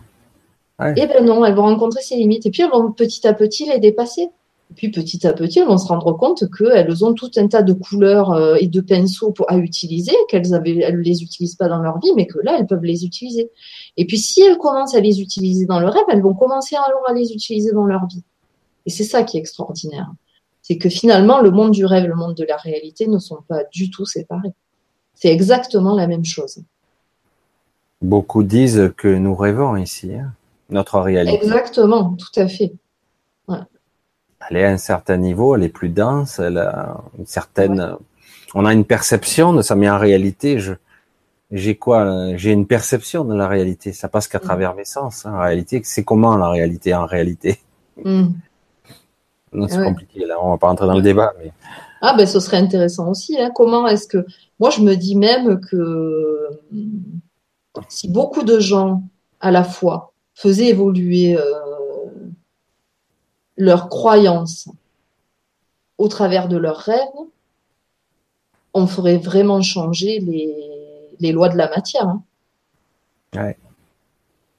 Et 0.97 1.03
eh 1.03 1.07
ben 1.07 1.23
non, 1.23 1.45
elles 1.45 1.55
vont 1.55 1.63
rencontrer 1.63 2.01
ces 2.01 2.17
limites 2.17 2.45
et 2.45 2.51
puis 2.51 2.61
elles 2.61 2.69
vont 2.69 2.91
petit 2.91 3.25
à 3.25 3.33
petit 3.33 3.65
les 3.65 3.79
dépasser. 3.79 4.29
Et 4.71 4.73
puis 4.73 4.89
petit 4.89 5.25
à 5.25 5.31
petit, 5.31 5.59
elles 5.59 5.67
vont 5.67 5.77
se 5.77 5.87
rendre 5.87 6.11
compte 6.13 6.43
qu'elles 6.51 7.05
ont 7.05 7.13
tout 7.13 7.31
un 7.37 7.47
tas 7.47 7.61
de 7.61 7.71
couleurs 7.71 8.31
euh, 8.31 8.55
et 8.59 8.67
de 8.67 8.81
pinceaux 8.81 9.31
pour, 9.31 9.49
à 9.49 9.57
utiliser, 9.57 10.11
qu'elles 10.27 10.49
ne 10.49 10.97
les 10.97 11.23
utilisent 11.23 11.55
pas 11.55 11.69
dans 11.69 11.81
leur 11.81 11.99
vie, 11.99 12.11
mais 12.15 12.25
que 12.25 12.39
là, 12.39 12.57
elles 12.59 12.65
peuvent 12.65 12.83
les 12.83 13.05
utiliser. 13.05 13.51
Et 13.95 14.05
puis 14.05 14.17
si 14.17 14.41
elles 14.41 14.57
commencent 14.57 14.95
à 14.95 14.99
les 14.99 15.21
utiliser 15.21 15.65
dans 15.65 15.79
leur 15.79 15.93
rêve, 15.93 16.03
elles 16.09 16.21
vont 16.21 16.33
commencer 16.33 16.75
alors 16.75 17.07
à 17.07 17.13
les 17.13 17.31
utiliser 17.31 17.71
dans 17.71 17.85
leur 17.85 18.05
vie. 18.07 18.23
Et 18.85 18.89
c'est 18.89 19.03
ça 19.03 19.23
qui 19.23 19.37
est 19.37 19.39
extraordinaire. 19.39 20.11
C'est 20.61 20.77
que 20.77 20.89
finalement, 20.89 21.41
le 21.41 21.51
monde 21.51 21.71
du 21.71 21.85
rêve 21.85 22.05
et 22.05 22.07
le 22.07 22.15
monde 22.15 22.35
de 22.35 22.43
la 22.43 22.57
réalité 22.57 23.07
ne 23.07 23.19
sont 23.19 23.39
pas 23.47 23.63
du 23.71 23.91
tout 23.91 24.05
séparés. 24.05 24.53
C'est 25.13 25.31
exactement 25.31 25.95
la 25.95 26.07
même 26.07 26.25
chose. 26.25 26.59
Beaucoup 28.05 28.43
disent 28.43 28.93
que 28.97 29.07
nous 29.07 29.35
rêvons 29.35 29.75
ici, 29.75 30.13
hein, 30.13 30.31
notre 30.69 30.99
réalité. 30.99 31.43
Exactement, 31.43 32.15
tout 32.17 32.39
à 32.39 32.47
fait 32.47 32.73
elle 34.49 34.57
est 34.57 34.65
à 34.65 34.71
un 34.71 34.77
certain 34.77 35.17
niveau, 35.17 35.55
elle 35.55 35.63
est 35.63 35.69
plus 35.69 35.89
dense, 35.89 36.39
elle 36.39 36.57
a 36.57 36.97
une 37.17 37.25
certaine, 37.25 37.95
on 38.53 38.65
a 38.65 38.73
une 38.73 38.85
perception 38.85 39.53
de 39.53 39.61
ça, 39.61 39.75
mais 39.75 39.89
en 39.89 39.97
réalité, 39.97 40.59
je, 40.59 40.73
j'ai 41.51 41.75
quoi 41.75 42.35
J'ai 42.35 42.51
une 42.51 42.67
perception 42.67 43.25
de 43.25 43.35
la 43.35 43.47
réalité. 43.47 43.93
Ça 43.93 44.07
passe 44.07 44.27
qu'à 44.27 44.39
mm. 44.39 44.41
travers 44.41 44.75
mes 44.75 44.85
sens. 44.85 45.25
Hein. 45.25 45.33
En 45.33 45.41
réalité, 45.41 45.81
c'est 45.83 46.03
comment 46.03 46.37
la 46.37 46.49
réalité 46.49 46.93
en 46.93 47.05
réalité? 47.05 47.59
Mm. 48.03 48.27
C'est 49.69 49.83
compliqué. 49.83 50.25
Là, 50.25 50.35
on 50.41 50.51
va 50.51 50.57
pas 50.57 50.67
rentrer 50.67 50.85
dans 50.85 50.95
le 50.95 51.01
débat. 51.01 51.33
Mais... 51.39 51.51
Ah 52.01 52.13
ben, 52.17 52.27
ce 52.27 52.41
serait 52.41 52.57
intéressant 52.57 53.09
aussi. 53.09 53.39
Hein. 53.39 53.51
Comment 53.55 53.87
est-ce 53.87 54.05
que 54.05 54.25
moi 54.59 54.69
je 54.69 54.81
me 54.81 54.95
dis 54.95 55.15
même 55.15 55.61
que 55.61 56.49
si 57.89 58.09
beaucoup 58.09 58.43
de 58.43 58.59
gens 58.59 59.03
à 59.39 59.51
la 59.51 59.63
fois 59.63 60.13
faisaient 60.33 60.67
évoluer 60.67 61.37
euh, 61.37 61.41
leurs 63.57 63.89
croyances 63.89 64.69
au 65.97 66.07
travers 66.07 66.47
de 66.47 66.57
leurs 66.57 66.77
rêves, 66.77 66.99
on 68.73 68.87
ferait 68.87 69.17
vraiment 69.17 69.61
changer 69.61 70.19
les, 70.19 70.53
les 71.19 71.31
lois 71.31 71.49
de 71.49 71.57
la 71.57 71.69
matière. 71.69 72.07
Hein. 72.07 72.23
Ouais. 73.33 73.57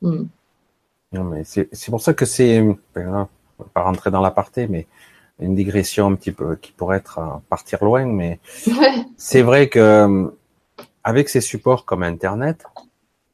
Hmm. 0.01 0.25
Non, 1.13 1.25
mais 1.25 1.45
c'est 1.45 1.91
pour 1.91 2.01
ça 2.01 2.15
que 2.15 2.25
c'est, 2.25 2.63
ben, 2.95 3.29
on 3.59 3.63
va 3.63 3.71
pas 3.73 3.83
rentrer 3.83 4.11
dans 4.11 4.21
l'aparté, 4.21 4.67
mais 4.67 4.87
une 5.39 5.55
digression 5.55 6.07
un 6.07 6.15
petit 6.15 6.33
peu 6.33 6.57
qui 6.57 6.73
pourrait 6.73 6.99
être 6.99 7.19
à 7.19 7.43
partir 7.49 7.85
loin, 7.85 8.07
mais 8.07 8.41
c'est 9.17 9.43
vrai 9.43 9.69
que 9.69 10.33
avec 11.05 11.29
ces 11.29 11.41
supports 11.41 11.85
comme 11.85 12.03
Internet, 12.03 12.65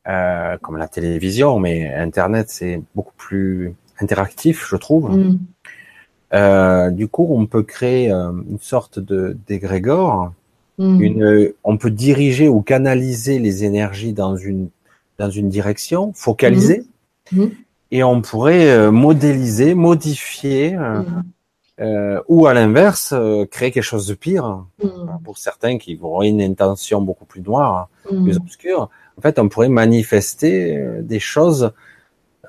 euh, 0.08 0.56
comme 0.60 0.76
la 0.76 0.88
télévision, 0.88 1.58
mais 1.58 1.92
Internet 1.94 2.46
c'est 2.48 2.82
beaucoup 2.94 3.14
plus 3.16 3.74
interactif, 4.00 4.66
je 4.68 4.76
trouve. 4.76 5.10
Hmm. 5.10 5.38
Euh, 6.34 6.90
du 6.90 7.08
coup, 7.08 7.28
on 7.30 7.46
peut 7.46 7.62
créer 7.62 8.10
euh, 8.10 8.32
une 8.50 8.58
sorte 8.58 8.98
de 8.98 9.36
d'égrégore. 9.46 10.32
Hmm. 10.78 11.00
Une, 11.00 11.52
on 11.62 11.76
peut 11.76 11.90
diriger 11.90 12.48
ou 12.48 12.62
canaliser 12.62 13.38
les 13.38 13.64
énergies 13.64 14.12
dans 14.12 14.36
une 14.36 14.68
dans 15.18 15.30
une 15.30 15.48
direction, 15.48 16.12
focaliser, 16.14 16.84
hmm. 17.30 17.46
et 17.90 18.02
on 18.02 18.22
pourrait 18.22 18.70
euh, 18.70 18.90
modéliser, 18.90 19.74
modifier 19.74 20.76
euh, 21.80 22.20
ou 22.28 22.46
à 22.46 22.54
l'inverse, 22.54 23.12
euh, 23.16 23.46
créer 23.46 23.70
quelque 23.70 23.82
chose 23.82 24.06
de 24.06 24.14
pire. 24.14 24.64
Mm. 24.82 24.88
Pour 25.24 25.38
certains 25.38 25.78
qui 25.78 25.98
auraient 26.00 26.28
une 26.28 26.42
intention 26.42 27.00
beaucoup 27.00 27.24
plus 27.24 27.40
noire, 27.40 27.88
mm. 28.10 28.24
plus 28.24 28.36
obscure, 28.36 28.90
en 29.18 29.20
fait, 29.20 29.38
on 29.38 29.48
pourrait 29.48 29.68
manifester 29.68 30.76
euh, 30.76 31.02
des 31.02 31.20
choses. 31.20 31.72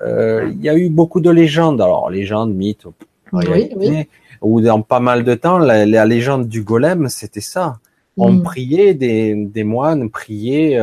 Il 0.04 0.60
y 0.60 0.68
a 0.68 0.76
eu 0.76 0.90
beaucoup 0.90 1.20
de 1.20 1.30
légendes, 1.30 1.80
alors 1.80 2.10
légendes, 2.10 2.52
mythes, 2.54 2.86
ou 4.42 4.60
dans 4.60 4.82
pas 4.82 5.00
mal 5.00 5.24
de 5.24 5.34
temps, 5.34 5.56
la, 5.56 6.04
légende 6.04 6.48
du 6.48 6.62
golem, 6.62 7.08
c'était 7.08 7.40
ça. 7.40 7.78
On 8.16 8.32
mm. 8.32 8.42
priait, 8.42 8.94
des, 8.94 9.34
des 9.34 9.64
moines 9.64 10.10
priaient, 10.10 10.78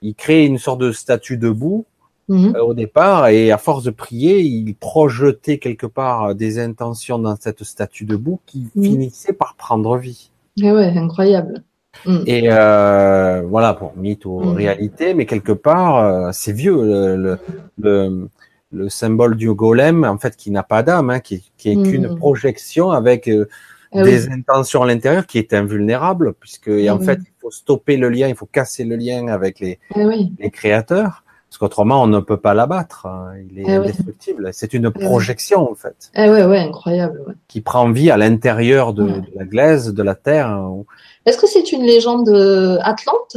ils 0.00 0.14
créaient 0.14 0.46
une 0.46 0.58
sorte 0.58 0.80
de 0.80 0.92
statue 0.92 1.36
debout, 1.36 1.84
Mhm. 2.28 2.56
Euh, 2.56 2.62
au 2.62 2.74
départ, 2.74 3.28
et 3.28 3.50
à 3.50 3.58
force 3.58 3.84
de 3.84 3.90
prier, 3.90 4.40
il 4.40 4.74
projetait 4.74 5.58
quelque 5.58 5.86
part 5.86 6.34
des 6.34 6.58
intentions 6.58 7.18
dans 7.18 7.36
cette 7.36 7.64
statue 7.64 8.04
debout 8.04 8.40
qui 8.46 8.68
finissait 8.74 9.32
par 9.32 9.54
prendre 9.56 9.96
vie. 9.96 10.30
Eh 10.56 10.70
ouais, 10.70 10.96
incroyable. 10.96 11.62
Mhm. 12.06 12.24
Et 12.26 12.48
euh, 12.50 13.42
voilà, 13.46 13.74
pour 13.74 13.96
mythe 13.96 14.24
ou 14.24 14.38
réalité, 14.38 15.14
mais 15.14 15.26
quelque 15.26 15.52
part, 15.52 15.98
euh, 15.98 16.30
c'est 16.32 16.52
vieux 16.52 16.74
le, 16.74 17.38
le, 17.78 18.28
le, 18.72 18.88
symbole 18.88 19.36
du 19.36 19.52
golem, 19.52 20.04
en 20.04 20.18
fait, 20.18 20.36
qui 20.36 20.50
n'a 20.50 20.62
pas 20.62 20.82
d'âme, 20.82 21.10
hein, 21.10 21.20
qui, 21.20 21.50
qui 21.56 21.70
est 21.70 21.82
qu'une 21.82 22.16
projection 22.16 22.90
avec 22.90 23.28
euh, 23.28 23.48
eh 23.92 24.02
des 24.02 24.30
intentions 24.30 24.82
à 24.82 24.86
l'intérieur, 24.86 25.26
qui 25.26 25.38
est 25.38 25.52
invulnérable, 25.52 26.34
puisque 26.34 26.68
et 26.68 26.90
en 26.90 26.98
fait, 26.98 27.18
il 27.20 27.32
faut 27.40 27.50
stopper 27.50 27.96
le 27.96 28.08
lien, 28.08 28.28
il 28.28 28.34
faut 28.34 28.46
casser 28.46 28.84
le 28.84 28.96
lien 28.96 29.28
avec 29.28 29.60
les, 29.60 29.78
eh 29.94 30.04
les 30.38 30.50
créateurs. 30.50 31.24
Parce 31.52 31.58
qu'autrement, 31.58 32.02
on 32.02 32.06
ne 32.06 32.18
peut 32.18 32.38
pas 32.38 32.54
l'abattre. 32.54 33.04
Hein. 33.04 33.34
Il 33.50 33.58
est 33.58 33.64
eh 33.66 33.74
indestructible. 33.74 34.48
C'est 34.54 34.72
une 34.72 34.86
eh 34.86 35.04
projection, 35.04 35.70
en 35.70 35.74
fait. 35.74 36.10
Eh 36.14 36.30
ouais, 36.30 36.46
ouais, 36.46 36.60
incroyable. 36.60 37.36
Qui 37.46 37.60
prend 37.60 37.90
vie 37.90 38.10
à 38.10 38.16
l'intérieur 38.16 38.94
de, 38.94 39.20
la 39.34 39.44
glaise, 39.44 39.92
de 39.92 40.02
la 40.02 40.14
terre. 40.14 40.46
Hein, 40.46 40.82
Est-ce 41.26 41.36
que 41.36 41.46
c'est 41.46 41.72
une 41.72 41.82
légende 41.82 42.30
euh, 42.30 42.78
atlante? 42.80 43.36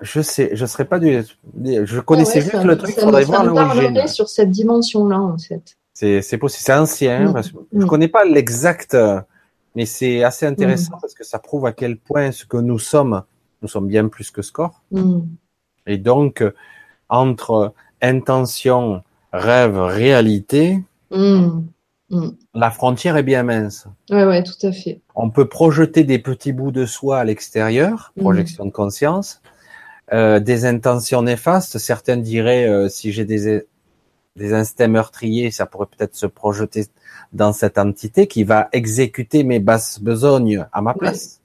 Je 0.00 0.20
sais, 0.22 0.50
je 0.54 0.66
serais 0.66 0.86
pas 0.86 0.98
du. 0.98 1.22
Je 1.62 2.00
connaissais 2.00 2.40
ah 2.40 2.50
juste 2.50 2.64
le 2.64 2.76
truc. 2.76 2.96
Ça, 2.96 3.02
faudrait 3.02 3.22
voir 3.22 3.44
l'origine. 3.44 4.08
sur 4.08 4.28
cette 4.28 4.50
dimension-là, 4.50 5.20
en 5.20 5.38
fait. 5.38 5.76
C'est 5.94 6.38
possible. 6.38 6.64
C'est 6.64 6.74
ancien. 6.74 7.30
Mm. 7.30 7.42
Je 7.44 7.78
ne 7.78 7.84
mm. 7.84 7.86
connais 7.86 8.08
pas 8.08 8.24
l'exact, 8.24 8.96
mais 9.76 9.86
c'est 9.86 10.24
assez 10.24 10.46
intéressant 10.46 10.96
mm. 10.96 11.00
parce 11.00 11.14
que 11.14 11.22
ça 11.22 11.38
prouve 11.38 11.66
à 11.66 11.72
quel 11.72 11.96
point 11.96 12.32
ce 12.32 12.44
que 12.44 12.56
nous 12.56 12.80
sommes, 12.80 13.22
nous 13.62 13.68
sommes 13.68 13.86
bien 13.86 14.08
plus 14.08 14.32
que 14.32 14.42
score. 14.42 14.82
Et 15.86 15.98
donc, 15.98 16.42
entre 17.12 17.74
intention, 18.00 19.02
rêve, 19.32 19.78
réalité, 19.78 20.82
hmm. 21.10 21.60
Hmm. 22.08 22.30
la 22.54 22.70
frontière 22.70 23.16
est 23.18 23.22
bien 23.22 23.42
mince. 23.42 23.86
Ouais, 24.10 24.24
ouais, 24.24 24.42
tout 24.42 24.66
à 24.66 24.72
fait. 24.72 25.00
On 25.14 25.30
peut 25.30 25.46
projeter 25.46 26.04
des 26.04 26.18
petits 26.18 26.52
bouts 26.52 26.72
de 26.72 26.86
soi 26.86 27.18
à 27.18 27.24
l'extérieur, 27.24 28.12
hmm. 28.16 28.22
projection 28.22 28.64
de 28.64 28.70
conscience, 28.70 29.42
euh, 30.12 30.40
des 30.40 30.64
intentions 30.64 31.22
néfastes. 31.22 31.78
Certains 31.78 32.16
diraient, 32.16 32.66
euh, 32.66 32.88
si 32.88 33.12
j'ai 33.12 33.26
des, 33.26 33.62
des 34.36 34.54
instincts 34.54 34.88
meurtriers, 34.88 35.50
ça 35.50 35.66
pourrait 35.66 35.86
peut-être 35.86 36.16
se 36.16 36.26
projeter 36.26 36.86
dans 37.34 37.52
cette 37.52 37.76
entité 37.76 38.26
qui 38.26 38.42
va 38.42 38.70
exécuter 38.72 39.44
mes 39.44 39.58
basses 39.58 40.00
besognes 40.00 40.66
à 40.72 40.80
ma 40.80 40.94
place. 40.94 41.40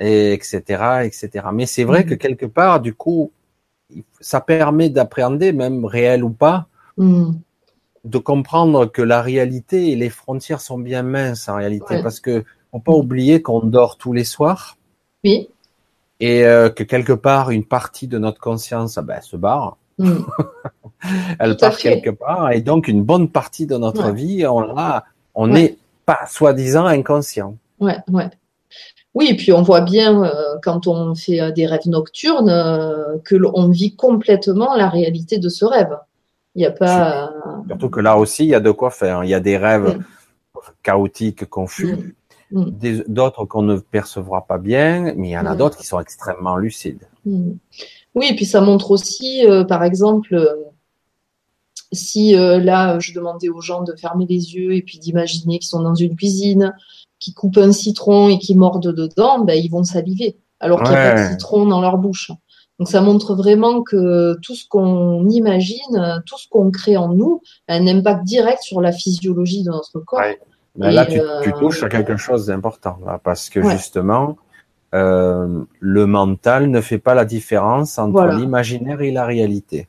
Et 0.00 0.32
etc., 0.32 0.62
etc. 1.04 1.46
Mais 1.52 1.66
c'est 1.66 1.82
vrai 1.82 2.04
que 2.04 2.14
quelque 2.14 2.46
part, 2.46 2.80
du 2.80 2.94
coup, 2.94 3.32
ça 4.20 4.40
permet 4.40 4.90
d'appréhender, 4.90 5.52
même 5.52 5.84
réel 5.84 6.24
ou 6.24 6.30
pas, 6.30 6.66
hmm. 6.96 7.32
de 8.04 8.18
comprendre 8.18 8.86
que 8.86 9.02
la 9.02 9.22
réalité 9.22 9.90
et 9.90 9.96
les 9.96 10.10
frontières 10.10 10.60
sont 10.60 10.78
bien 10.78 11.02
minces 11.02 11.48
en 11.48 11.56
réalité, 11.56 12.02
parce 12.02 12.20
que 12.20 12.44
faut 12.70 12.80
pas 12.80 12.92
oublier 12.92 13.40
qu'on 13.40 13.60
dort 13.60 13.96
tous 13.96 14.12
les 14.12 14.24
soirs. 14.24 14.76
Oui. 15.24 15.48
Et 16.20 16.44
euh, 16.44 16.68
que 16.68 16.82
quelque 16.82 17.12
part, 17.12 17.50
une 17.50 17.64
partie 17.64 18.08
de 18.08 18.18
notre 18.18 18.40
conscience, 18.40 18.98
ah 18.98 19.02
ben, 19.02 19.20
se 19.20 19.36
barre. 19.36 19.78
Hmm. 19.98 20.22
Elle 21.38 21.56
part 21.56 21.76
quelque 21.76 22.10
part, 22.10 22.52
et 22.52 22.60
donc 22.60 22.88
une 22.88 23.02
bonne 23.02 23.30
partie 23.30 23.66
de 23.66 23.76
notre 23.76 24.10
vie, 24.10 24.46
on 24.46 24.60
l'a, 24.60 25.04
on 25.34 25.52
pas 26.04 26.26
soi-disant 26.26 26.86
inconscient. 26.86 27.56
Ouais, 27.78 27.96
ouais. 28.08 28.30
Oui, 29.14 29.28
et 29.30 29.36
puis 29.36 29.52
on 29.52 29.62
voit 29.62 29.80
bien 29.80 30.22
euh, 30.22 30.56
quand 30.62 30.86
on 30.86 31.14
fait 31.14 31.40
euh, 31.40 31.50
des 31.50 31.66
rêves 31.66 31.86
nocturnes 31.86 32.50
euh, 32.50 33.18
que 33.24 33.34
l'on 33.34 33.68
vit 33.68 33.96
complètement 33.96 34.74
la 34.76 34.88
réalité 34.88 35.38
de 35.38 35.48
ce 35.48 35.64
rêve. 35.64 35.96
Il 36.54 36.60
n'y 36.60 36.66
a 36.66 36.70
pas. 36.70 37.30
Surtout 37.68 37.88
que 37.88 38.00
là 38.00 38.16
aussi, 38.16 38.44
il 38.44 38.50
y 38.50 38.54
a 38.54 38.60
de 38.60 38.70
quoi 38.70 38.90
faire. 38.90 39.24
Il 39.24 39.30
y 39.30 39.34
a 39.34 39.40
des 39.40 39.56
rêves 39.56 39.98
chaotiques, 40.82 41.46
confus, 41.46 42.14
mm. 42.50 42.60
Mm. 42.60 43.02
d'autres 43.08 43.44
qu'on 43.44 43.62
ne 43.62 43.76
percevra 43.76 44.46
pas 44.46 44.58
bien, 44.58 45.14
mais 45.16 45.28
il 45.28 45.32
y 45.32 45.38
en 45.38 45.46
a 45.46 45.54
mm. 45.54 45.58
d'autres 45.58 45.78
qui 45.78 45.86
sont 45.86 46.00
extrêmement 46.00 46.56
lucides. 46.56 47.06
Oui, 47.24 48.26
et 48.30 48.34
puis 48.34 48.44
ça 48.46 48.60
montre 48.60 48.90
aussi, 48.90 49.44
par 49.68 49.84
exemple, 49.84 50.36
si 51.92 52.32
là, 52.32 52.98
je 52.98 53.12
demandais 53.12 53.48
aux 53.50 53.60
gens 53.60 53.82
de 53.82 53.94
fermer 53.94 54.26
les 54.28 54.54
yeux 54.54 54.74
et 54.74 54.82
puis 54.82 54.98
d'imaginer 54.98 55.58
qu'ils 55.58 55.68
sont 55.68 55.82
dans 55.82 55.94
une 55.94 56.16
cuisine 56.16 56.74
qui 57.18 57.34
coupent 57.34 57.58
un 57.58 57.72
citron 57.72 58.28
et 58.28 58.38
qui 58.38 58.54
mordent 58.54 58.94
dedans, 58.94 59.40
ben, 59.40 59.54
ils 59.54 59.70
vont 59.70 59.84
saliver, 59.84 60.36
alors 60.60 60.82
qu'il 60.82 60.90
n'y 60.90 60.96
a 60.96 61.14
pas 61.14 61.24
de 61.24 61.30
citron 61.32 61.66
dans 61.66 61.80
leur 61.80 61.98
bouche. 61.98 62.30
Donc 62.78 62.88
ça 62.88 63.00
montre 63.00 63.34
vraiment 63.34 63.82
que 63.82 64.38
tout 64.40 64.54
ce 64.54 64.66
qu'on 64.68 65.28
imagine, 65.28 66.22
tout 66.26 66.38
ce 66.38 66.48
qu'on 66.48 66.70
crée 66.70 66.96
en 66.96 67.08
nous, 67.08 67.42
a 67.66 67.74
un 67.74 67.86
impact 67.88 68.24
direct 68.24 68.62
sur 68.62 68.80
la 68.80 68.92
physiologie 68.92 69.64
de 69.64 69.70
notre 69.70 69.98
corps. 70.00 70.20
Mais 70.76 70.92
là, 70.92 71.04
tu, 71.06 71.14
tu, 71.14 71.20
euh, 71.20 71.58
touches 71.58 71.82
à 71.82 71.88
quelque 71.88 72.16
chose 72.16 72.46
d'important, 72.46 72.98
parce 73.24 73.50
que 73.50 73.68
justement, 73.68 74.36
euh, 74.94 75.64
le 75.80 76.06
mental 76.06 76.70
ne 76.70 76.80
fait 76.80 76.98
pas 76.98 77.14
la 77.14 77.24
différence 77.24 77.98
entre 77.98 78.26
l'imaginaire 78.26 79.00
et 79.00 79.10
la 79.10 79.26
réalité. 79.26 79.88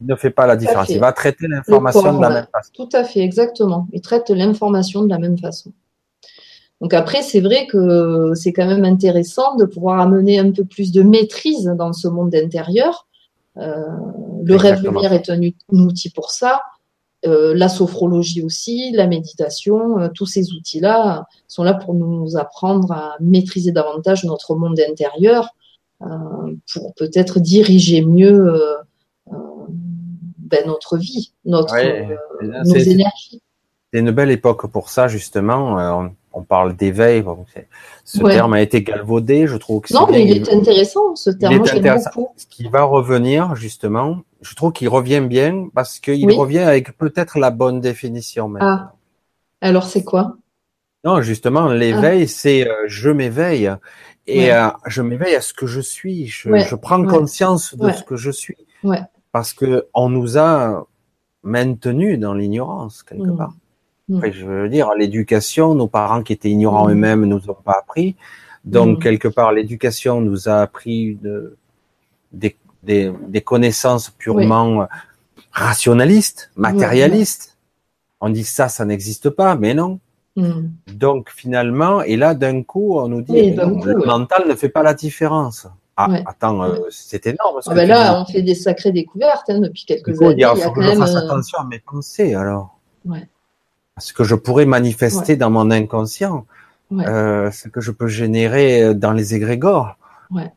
Il 0.00 0.06
ne 0.06 0.16
fait 0.16 0.30
pas 0.30 0.46
la 0.46 0.56
différence. 0.56 0.88
Il 0.88 1.00
va 1.00 1.12
traiter 1.12 1.46
l'information 1.46 2.16
de 2.16 2.22
la 2.22 2.30
même 2.30 2.46
façon. 2.50 2.70
Tout 2.72 2.88
à 2.92 3.04
fait, 3.04 3.20
exactement. 3.20 3.86
Il 3.92 4.00
traite 4.00 4.30
l'information 4.30 5.02
de 5.02 5.08
la 5.08 5.18
même 5.18 5.36
façon. 5.36 5.72
Donc 6.80 6.94
après, 6.94 7.22
c'est 7.22 7.40
vrai 7.40 7.66
que 7.66 8.32
c'est 8.34 8.52
quand 8.52 8.66
même 8.66 8.84
intéressant 8.84 9.56
de 9.56 9.64
pouvoir 9.64 10.00
amener 10.00 10.38
un 10.38 10.52
peu 10.52 10.64
plus 10.64 10.92
de 10.92 11.02
maîtrise 11.02 11.64
dans 11.76 11.92
ce 11.92 12.06
monde 12.08 12.34
intérieur. 12.34 13.08
Euh, 13.56 13.74
le 14.44 14.56
rêve 14.56 14.82
lumière 14.82 15.12
est 15.12 15.28
un, 15.30 15.40
outil 15.72 16.10
pour 16.10 16.30
ça. 16.30 16.60
Euh, 17.26 17.52
la 17.54 17.68
sophrologie 17.68 18.42
aussi, 18.44 18.92
la 18.92 19.08
méditation, 19.08 19.98
euh, 19.98 20.08
tous 20.14 20.26
ces 20.26 20.52
outils-là 20.52 21.26
sont 21.48 21.64
là 21.64 21.74
pour 21.74 21.94
nous 21.94 22.36
apprendre 22.36 22.92
à 22.92 23.16
maîtriser 23.18 23.72
davantage 23.72 24.22
notre 24.24 24.54
monde 24.54 24.78
intérieur, 24.78 25.48
euh, 26.02 26.06
pour 26.72 26.94
peut-être 26.94 27.40
diriger 27.40 28.04
mieux 28.04 28.54
euh, 28.54 28.76
ben, 29.26 30.64
notre 30.66 30.96
vie, 30.96 31.32
notre, 31.44 31.74
nos 32.44 32.76
énergies. 32.76 33.42
C'est 33.92 33.98
une 33.98 34.12
belle 34.12 34.30
époque 34.30 34.68
pour 34.68 34.90
ça, 34.90 35.08
justement 35.08 36.12
on 36.38 36.44
parle 36.44 36.76
d'éveil. 36.76 37.24
ce 38.04 38.18
terme 38.18 38.54
a 38.54 38.60
été 38.60 38.82
galvaudé, 38.82 39.46
je 39.46 39.56
trouve 39.56 39.82
que 39.82 39.92
Non, 39.92 40.06
mais 40.10 40.24
il 40.24 40.36
est 40.36 40.52
intéressant, 40.52 41.16
ce 41.16 41.30
terme. 41.30 41.54
Il 41.54 41.66
est 41.66 41.74
intéressant. 41.74 42.32
Ce 42.36 42.46
qui 42.46 42.68
va 42.68 42.84
revenir, 42.84 43.56
justement, 43.56 44.22
je 44.40 44.54
trouve 44.54 44.72
qu'il 44.72 44.88
revient 44.88 45.20
bien 45.20 45.68
parce 45.74 45.98
qu'il 45.98 46.30
revient 46.32 46.60
avec 46.60 46.96
peut-être 46.96 47.38
la 47.38 47.50
bonne 47.50 47.80
définition 47.80 48.52
Ah. 48.60 48.92
Alors, 49.60 49.84
c'est 49.84 50.04
quoi? 50.04 50.36
Non, 51.04 51.20
justement, 51.22 51.68
l'éveil, 51.68 52.22
ah. 52.22 52.28
c'est 52.28 52.68
euh, 52.68 52.74
je 52.86 53.10
m'éveille 53.10 53.70
et 54.26 54.52
euh, 54.52 54.68
je 54.86 55.02
m'éveille 55.02 55.34
à 55.34 55.40
ce 55.40 55.52
que 55.52 55.66
je 55.66 55.80
suis. 55.80 56.26
Je, 56.26 56.74
prends 56.76 57.04
conscience 57.04 57.74
de 57.74 57.90
ce 57.90 58.02
que 58.04 58.16
je 58.16 58.30
suis. 58.30 58.66
Parce 59.32 59.52
que 59.52 59.86
on 59.94 60.08
nous 60.08 60.38
a 60.38 60.86
maintenus 61.42 62.18
dans 62.18 62.34
l'ignorance 62.34 63.02
quelque 63.02 63.30
mm. 63.30 63.36
part. 63.36 63.54
Mm. 64.08 64.30
je 64.30 64.46
veux 64.46 64.68
dire, 64.68 64.90
l'éducation, 64.96 65.74
nos 65.74 65.88
parents 65.88 66.22
qui 66.22 66.32
étaient 66.32 66.50
ignorants 66.50 66.88
mm. 66.88 66.92
eux-mêmes 66.92 67.24
nous 67.24 67.50
ont 67.50 67.54
pas 67.62 67.78
appris. 67.78 68.16
Donc, 68.64 68.98
mm. 68.98 69.02
quelque 69.02 69.28
part, 69.28 69.52
l'éducation 69.52 70.20
nous 70.20 70.48
a 70.48 70.60
appris 70.60 71.16
de, 71.22 71.56
des, 72.32 72.56
des, 72.82 73.12
des 73.28 73.40
connaissances 73.40 74.10
purement 74.10 74.86
rationalistes, 75.52 76.50
matérialistes. 76.56 77.56
On 78.20 78.30
dit 78.30 78.44
ça, 78.44 78.68
ça 78.68 78.84
n'existe 78.84 79.30
pas, 79.30 79.56
mais 79.56 79.74
non. 79.74 80.00
Donc 80.86 81.30
finalement, 81.34 82.02
et 82.02 82.16
là 82.16 82.34
d'un 82.34 82.62
coup, 82.62 82.98
on 82.98 83.08
nous 83.08 83.22
dit 83.22 83.50
le 83.50 84.06
mental 84.06 84.46
ne 84.48 84.54
fait 84.54 84.68
pas 84.68 84.82
la 84.82 84.94
différence. 84.94 85.66
Ah, 85.96 86.08
attends, 86.26 86.62
euh, 86.62 86.76
c'est 86.90 87.26
énorme. 87.26 87.58
Ah 87.66 87.74
ben 87.74 87.88
là, 87.88 88.22
on 88.22 88.24
fait 88.24 88.42
des 88.42 88.54
sacrées 88.54 88.92
découvertes 88.92 89.50
hein, 89.50 89.58
depuis 89.58 89.84
quelques 89.84 90.22
années. 90.22 90.36
il 90.38 90.62
faut 90.62 90.70
que 90.70 90.80
je 90.82 90.92
fasse 90.92 91.16
euh, 91.16 91.18
attention 91.18 91.58
à 91.58 91.64
mes 91.64 91.80
pensées 91.80 92.36
alors. 92.36 92.78
Ouais. 93.04 93.26
Ce 94.00 94.12
que 94.12 94.24
je 94.24 94.34
pourrais 94.34 94.66
manifester 94.66 95.36
dans 95.36 95.50
mon 95.50 95.70
inconscient, 95.70 96.46
euh, 96.92 97.50
ce 97.50 97.68
que 97.68 97.80
je 97.80 97.90
peux 97.90 98.08
générer 98.08 98.94
dans 98.94 99.12
les 99.12 99.34
égrégores. 99.34 99.96
Ouais. 100.30 100.52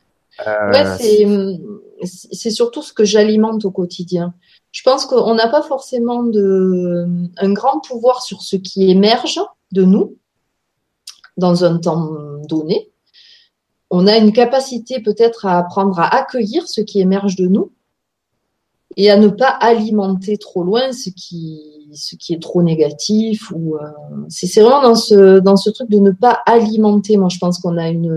Euh, 0.47 1.55
c'est 2.03 2.49
surtout 2.49 2.81
ce 2.81 2.93
que 2.93 3.03
j'alimente 3.03 3.65
au 3.65 3.71
quotidien. 3.71 4.33
Je 4.71 4.81
pense 4.83 5.05
qu'on 5.05 5.35
n'a 5.35 5.47
pas 5.49 5.61
forcément 5.61 6.23
de, 6.23 7.05
un 7.37 7.53
grand 7.53 7.79
pouvoir 7.81 8.21
sur 8.21 8.41
ce 8.41 8.55
qui 8.55 8.89
émerge 8.89 9.39
de 9.71 9.83
nous 9.83 10.15
dans 11.37 11.63
un 11.63 11.77
temps 11.77 12.11
donné. 12.47 12.89
On 13.89 14.07
a 14.07 14.17
une 14.17 14.31
capacité 14.31 15.01
peut-être 15.01 15.45
à 15.45 15.57
apprendre 15.57 15.99
à 15.99 16.15
accueillir 16.15 16.67
ce 16.67 16.79
qui 16.79 17.01
émerge 17.01 17.35
de 17.35 17.47
nous 17.47 17.71
et 18.95 19.11
à 19.11 19.17
ne 19.17 19.27
pas 19.27 19.49
alimenter 19.49 20.37
trop 20.37 20.63
loin 20.63 20.91
ce 20.93 21.09
qui, 21.09 21.80
ce 21.93 22.15
qui 22.15 22.33
est 22.33 22.41
trop 22.41 22.61
négatif. 22.61 23.51
Ou 23.51 23.75
euh, 23.75 23.81
c'est 24.29 24.61
vraiment 24.61 24.81
dans 24.81 24.95
ce, 24.95 25.39
dans 25.39 25.55
ce 25.55 25.69
truc 25.69 25.89
de 25.89 25.99
ne 25.99 26.11
pas 26.11 26.39
alimenter. 26.45 27.17
Moi, 27.17 27.29
je 27.29 27.37
pense 27.37 27.59
qu'on 27.59 27.77
a 27.77 27.89
une, 27.89 28.15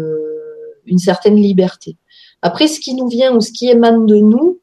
une 0.86 0.98
certaine 0.98 1.36
liberté. 1.36 1.96
Après, 2.42 2.68
ce 2.68 2.78
qui 2.80 2.94
nous 2.94 3.08
vient 3.08 3.34
ou 3.34 3.40
ce 3.40 3.52
qui 3.52 3.68
émane 3.68 4.06
de 4.06 4.16
nous, 4.16 4.60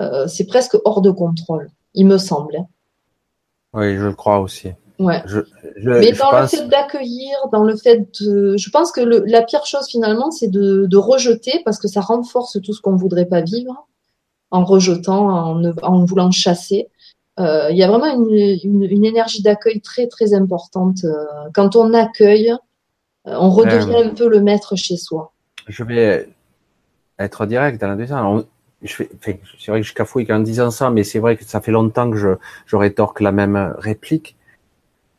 euh, 0.00 0.26
c'est 0.26 0.46
presque 0.46 0.76
hors 0.84 1.00
de 1.00 1.10
contrôle, 1.10 1.70
il 1.94 2.06
me 2.06 2.18
semble. 2.18 2.56
Hein. 2.56 2.66
Oui, 3.72 3.96
je 3.96 4.06
le 4.06 4.14
crois 4.14 4.40
aussi. 4.40 4.70
Ouais. 4.98 5.22
Mais 5.82 6.12
dans 6.12 6.38
le 6.38 6.46
fait 6.46 6.68
d'accueillir, 6.68 7.36
dans 7.52 7.62
le 7.62 7.74
fait 7.76 8.08
de, 8.20 8.56
je 8.56 8.70
pense 8.70 8.92
que 8.92 9.00
la 9.00 9.42
pire 9.42 9.64
chose 9.64 9.86
finalement, 9.88 10.30
c'est 10.30 10.48
de, 10.48 10.96
rejeter 10.96 11.62
parce 11.64 11.78
que 11.78 11.88
ça 11.88 12.00
renforce 12.00 12.60
tout 12.62 12.74
ce 12.74 12.82
qu'on 12.82 12.92
ne 12.92 12.98
voudrait 12.98 13.24
pas 13.24 13.40
vivre 13.40 13.88
en 14.50 14.64
rejetant, 14.64 15.56
en, 15.82 16.04
voulant 16.04 16.30
chasser. 16.30 16.88
Euh, 17.40 17.68
il 17.70 17.76
y 17.76 17.82
a 17.82 17.88
vraiment 17.88 18.06
une, 18.06 19.04
énergie 19.04 19.42
d'accueil 19.42 19.80
très 19.80 20.06
très 20.06 20.34
importante. 20.34 21.04
Euh, 21.04 21.24
quand 21.54 21.74
on 21.74 21.94
accueille, 21.94 22.52
on 23.24 23.50
redevient 23.50 24.08
un 24.10 24.10
peu 24.10 24.28
le 24.28 24.40
maître 24.40 24.76
chez 24.76 24.96
soi. 24.96 25.32
Je 25.66 25.82
vais 25.84 26.28
être 27.18 27.46
direct 27.46 27.80
dans 27.80 27.88
la 27.88 27.96
deuxième. 27.96 28.44
C'est 28.84 29.68
vrai 29.68 29.80
que 29.80 29.86
je 29.86 29.94
cafouille 29.94 30.30
en 30.30 30.40
disant 30.40 30.70
ça, 30.70 30.90
mais 30.90 31.04
c'est 31.04 31.18
vrai 31.18 31.36
que 31.36 31.44
ça 31.44 31.60
fait 31.60 31.72
longtemps 31.72 32.10
que 32.10 32.16
je, 32.16 32.28
je 32.66 32.76
rétorque 32.76 33.20
la 33.20 33.32
même 33.32 33.74
réplique. 33.78 34.36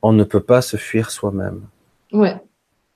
On 0.01 0.13
ne 0.13 0.23
peut 0.23 0.41
pas 0.41 0.61
se 0.61 0.77
fuir 0.77 1.11
soi-même. 1.11 1.61
Ouais. 2.11 2.35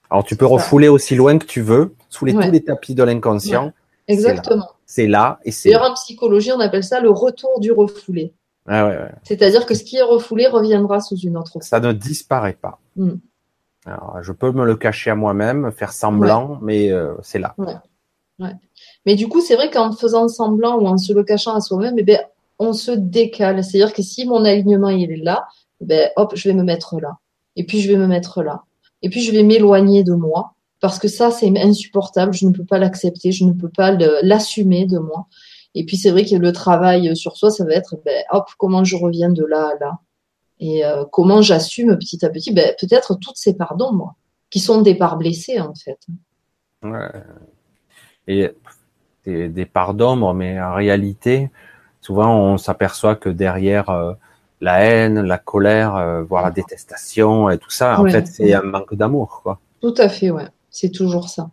Alors 0.09 0.23
tu 0.23 0.35
peux 0.35 0.45
refouler 0.45 0.87
aussi 0.87 1.15
loin 1.15 1.37
que 1.37 1.45
tu 1.45 1.61
veux, 1.61 1.95
sous 2.09 2.25
les, 2.25 2.33
tous 2.33 2.51
les 2.51 2.63
tapis 2.63 2.95
de 2.95 3.03
l'inconscient. 3.03 3.73
Exactement. 4.07 4.69
C'est 4.85 5.07
là. 5.07 5.39
et 5.45 5.51
c'est. 5.51 5.69
D'ailleurs, 5.69 5.91
en 5.91 5.93
psychologie, 5.95 6.51
on 6.51 6.59
appelle 6.59 6.83
ça 6.83 6.99
le 6.99 7.09
retour 7.09 7.59
du 7.59 7.71
refoulé. 7.71 8.33
Ah 8.67 8.87
ouais, 8.87 8.97
ouais. 8.97 9.11
C'est-à-dire 9.23 9.65
que 9.65 9.75
ce 9.75 9.83
qui 9.83 9.97
est 9.97 10.01
refoulé 10.01 10.47
reviendra 10.47 10.99
sous 10.99 11.17
une 11.17 11.37
autre 11.37 11.51
forme. 11.51 11.61
Ça 11.61 11.79
ne 11.79 11.91
disparaît 11.91 12.57
pas. 12.59 12.79
Hmm. 12.95 13.17
Alors, 13.85 14.17
je 14.21 14.31
peux 14.31 14.51
me 14.51 14.65
le 14.65 14.75
cacher 14.75 15.11
à 15.11 15.15
moi-même, 15.15 15.71
faire 15.71 15.93
semblant, 15.93 16.57
mais 16.61 16.91
euh, 16.91 17.13
c'est 17.21 17.37
là. 17.37 17.55
Mais 19.05 19.15
du 19.15 19.27
coup, 19.27 19.41
c'est 19.41 19.55
vrai 19.55 19.69
qu'en 19.69 19.91
faisant 19.91 20.27
semblant 20.27 20.77
ou 20.79 20.87
en 20.87 20.97
se 20.97 21.13
le 21.13 21.23
cachant 21.23 21.53
à 21.53 21.61
soi-même, 21.61 21.95
eh 21.97 22.03
ben, 22.03 22.19
on 22.57 22.73
se 22.73 22.91
décale. 22.91 23.63
C'est-à-dire 23.63 23.93
que 23.93 24.01
si 24.01 24.25
mon 24.25 24.43
alignement 24.43 24.89
il 24.89 25.11
est 25.11 25.23
là, 25.23 25.45
eh 25.81 25.85
ben, 25.85 26.09
hop, 26.15 26.33
je 26.35 26.49
vais 26.49 26.55
me 26.55 26.63
mettre 26.63 26.99
là. 26.99 27.17
Et 27.55 27.65
puis 27.65 27.79
je 27.79 27.91
vais 27.91 27.97
me 27.97 28.07
mettre 28.07 28.41
là. 28.41 28.63
Et 29.03 29.09
puis 29.09 29.21
je 29.21 29.31
vais 29.31 29.43
m'éloigner 29.43 30.03
de 30.03 30.13
moi 30.13 30.53
parce 30.79 30.99
que 30.99 31.07
ça, 31.07 31.31
c'est 31.31 31.51
insupportable. 31.57 32.33
Je 32.33 32.47
ne 32.47 32.51
peux 32.51 32.65
pas 32.65 32.79
l'accepter. 32.79 33.31
Je 33.31 33.45
ne 33.45 33.53
peux 33.53 33.69
pas 33.69 33.91
l'assumer 34.23 34.85
de 34.85 34.97
moi. 34.97 35.27
Et 35.75 35.85
puis 35.85 35.97
c'est 35.97 36.09
vrai 36.09 36.25
que 36.25 36.35
le 36.35 36.51
travail 36.51 37.15
sur 37.15 37.37
soi, 37.37 37.51
ça 37.51 37.65
va 37.65 37.73
être, 37.73 37.97
ben, 38.03 38.23
hop, 38.31 38.49
comment 38.57 38.83
je 38.83 38.95
reviens 38.95 39.29
de 39.29 39.45
là 39.45 39.71
à 39.75 39.79
là. 39.79 39.99
Et 40.59 40.85
euh, 40.85 41.03
comment 41.11 41.41
j'assume 41.41 41.97
petit 41.97 42.25
à 42.25 42.29
petit, 42.29 42.53
ben, 42.53 42.73
peut-être 42.79 43.15
toutes 43.15 43.37
ces 43.37 43.55
parts 43.55 43.75
moi, 43.93 44.15
qui 44.49 44.59
sont 44.59 44.81
des 44.81 44.95
parts 44.95 45.17
blessées 45.17 45.59
en 45.59 45.73
fait. 45.75 45.99
Ouais 46.81 47.11
et 48.27 48.51
des, 49.25 49.49
des 49.49 49.65
parts 49.65 49.93
d'ombre, 49.93 50.33
mais 50.33 50.59
en 50.61 50.73
réalité, 50.73 51.49
souvent 52.01 52.37
on 52.37 52.57
s'aperçoit 52.57 53.15
que 53.15 53.29
derrière 53.29 53.89
euh, 53.89 54.13
la 54.61 54.79
haine, 54.79 55.21
la 55.21 55.37
colère, 55.37 55.95
euh, 55.95 56.23
voire 56.23 56.43
la 56.43 56.51
détestation 56.51 57.49
et 57.49 57.57
tout 57.57 57.69
ça, 57.69 57.99
en 57.99 58.07
fait, 58.07 58.27
c'est 58.27 58.53
un 58.53 58.61
manque 58.61 58.95
d'amour, 58.95 59.41
quoi. 59.43 59.59
Tout 59.81 59.95
à 59.97 60.09
fait, 60.09 60.31
ouais. 60.31 60.47
C'est 60.69 60.89
toujours 60.89 61.29
ça. 61.29 61.49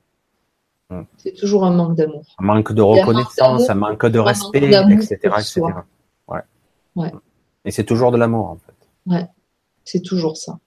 Mm. 0.92 1.06
C'est 1.16 1.34
toujours 1.34 1.64
un 1.64 1.72
manque 1.72 1.96
d'amour. 1.96 2.24
Un 2.38 2.44
manque 2.44 2.72
de 2.72 2.82
reconnaissance, 2.82 3.68
un 3.68 3.74
manque, 3.74 4.06
de 4.06 4.18
respect, 4.18 4.68
etc., 4.68 5.16
etc. 5.38 5.60
Ouais. 6.28 6.40
ouais. 6.96 7.12
Et 7.64 7.70
c'est 7.70 7.84
toujours 7.84 8.12
de 8.12 8.18
l'amour, 8.18 8.50
en 8.50 8.56
fait. 8.56 9.14
Ouais. 9.14 9.26
C'est 9.84 10.02
toujours 10.02 10.36
ça. 10.36 10.58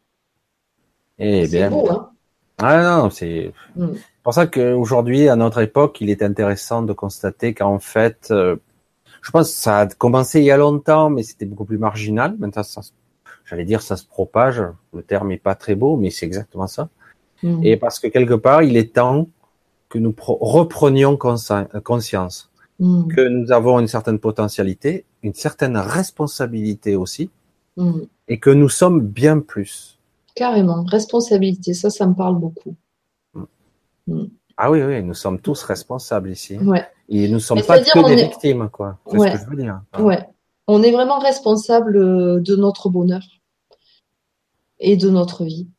Et 1.20 1.48
bien. 1.48 1.70
Beau, 1.70 1.90
hein 1.90 2.10
ah 2.60 2.82
non, 2.82 3.10
c'est. 3.10 3.54
Mm 3.76 3.94
pour 4.26 4.34
ça 4.34 4.48
qu'aujourd'hui, 4.48 5.30
à 5.30 5.36
notre 5.36 5.62
époque, 5.62 6.02
il 6.02 6.10
est 6.10 6.24
intéressant 6.24 6.82
de 6.82 6.94
constater 6.94 7.54
qu'en 7.54 7.78
fait, 7.78 8.30
euh, 8.32 8.56
je 9.22 9.30
pense 9.30 9.52
que 9.52 9.56
ça 9.56 9.82
a 9.82 9.88
commencé 9.88 10.40
il 10.40 10.46
y 10.46 10.52
a 10.52 10.58
longtemps, 10.58 11.12
mais 11.12 11.22
c'était 11.22 11.46
beaucoup 11.46 11.66
plus 11.66 11.78
marginal. 11.78 12.36
Maintenant, 12.40 12.64
ça, 12.64 12.82
j'allais 13.46 13.66
dire, 13.66 13.84
ça 13.84 13.98
se 13.98 14.04
propage. 14.08 14.64
Le 14.96 15.04
terme 15.04 15.32
est 15.32 15.38
pas 15.38 15.54
très 15.54 15.76
beau, 15.76 15.96
mais 15.96 16.10
c'est 16.10 16.26
exactement 16.26 16.66
ça. 16.66 16.90
Hmm. 17.44 17.64
Et 17.64 17.78
parce 17.78 18.00
que 18.00 18.08
quelque 18.08 18.34
part, 18.34 18.64
il 18.64 18.78
est 18.78 18.96
temps 18.96 19.28
que 19.96 20.00
nous 20.00 20.14
reprenions 20.18 21.18
conscience 21.18 22.50
hmm. 22.80 23.08
que 23.08 23.22
nous 23.22 23.52
avons 23.54 23.80
une 23.80 23.88
certaine 23.88 24.20
potentialité, 24.20 25.06
une 25.24 25.34
certaine 25.34 25.78
responsabilité 25.78 26.98
aussi, 26.98 27.30
hmm. 27.78 28.02
et 28.28 28.40
que 28.40 28.50
nous 28.50 28.68
sommes 28.68 29.00
bien 29.00 29.40
plus. 29.40 29.98
Carrément, 30.36 30.84
responsabilité, 30.84 31.74
ça, 31.74 31.90
ça 31.90 32.06
me 32.08 32.14
parle 32.14 32.38
beaucoup. 32.38 32.76
Mm. 34.08 34.26
Ah 34.58 34.70
oui, 34.70 34.84
oui, 34.84 35.02
nous 35.02 35.14
sommes 35.14 35.40
tous 35.40 35.64
responsables 35.64 36.30
ici. 36.30 36.58
Ouais. 36.58 36.86
Et 37.08 37.30
nous 37.30 37.36
ne 37.36 37.40
sommes 37.40 37.64
pas 37.64 37.80
que 37.80 38.06
des 38.06 38.24
victimes, 38.24 38.70
quoi. 38.70 39.00
C'est 39.10 39.18
ce 39.18 39.24
que 39.24 39.38
je 39.40 39.50
veux 39.50 39.56
dire. 39.56 39.82
Ouais. 39.98 40.28
On 40.68 40.84
est 40.84 40.92
vraiment 40.92 41.20
responsable 41.20 41.96
euh, 41.96 42.40
de 42.42 42.56
notre 42.56 42.90
bonheur 42.90 43.24
et 44.80 44.98
de 44.98 45.10
notre 45.10 45.46
vie. 45.46 45.70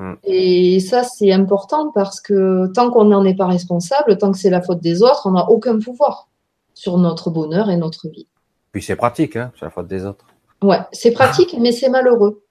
Mm. 0.00 0.14
Et 0.24 0.80
ça, 0.80 1.04
c'est 1.04 1.30
important 1.30 1.92
parce 1.92 2.20
que 2.20 2.72
tant 2.72 2.90
qu'on 2.90 3.04
n'en 3.04 3.24
est 3.24 3.34
pas 3.34 3.46
responsable, 3.46 4.16
tant 4.16 4.32
que 4.32 4.38
c'est 4.38 4.50
la 4.50 4.62
faute 4.62 4.80
des 4.80 5.02
autres, 5.02 5.26
on 5.26 5.32
n'a 5.32 5.48
aucun 5.50 5.78
pouvoir 5.78 6.28
sur 6.74 6.96
notre 6.96 7.30
bonheur 7.30 7.68
et 7.68 7.76
notre 7.76 8.08
vie. 8.08 8.26
Puis 8.72 8.82
c'est 8.82 8.96
pratique, 8.96 9.36
hein, 9.36 9.52
c'est 9.58 9.66
la 9.66 9.70
faute 9.70 9.88
des 9.88 10.06
autres. 10.06 10.24
Ouais, 10.62 10.78
c'est 10.92 11.12
pratique, 11.12 11.54
mais 11.60 11.70
c'est 11.70 11.90
malheureux. 11.90 12.42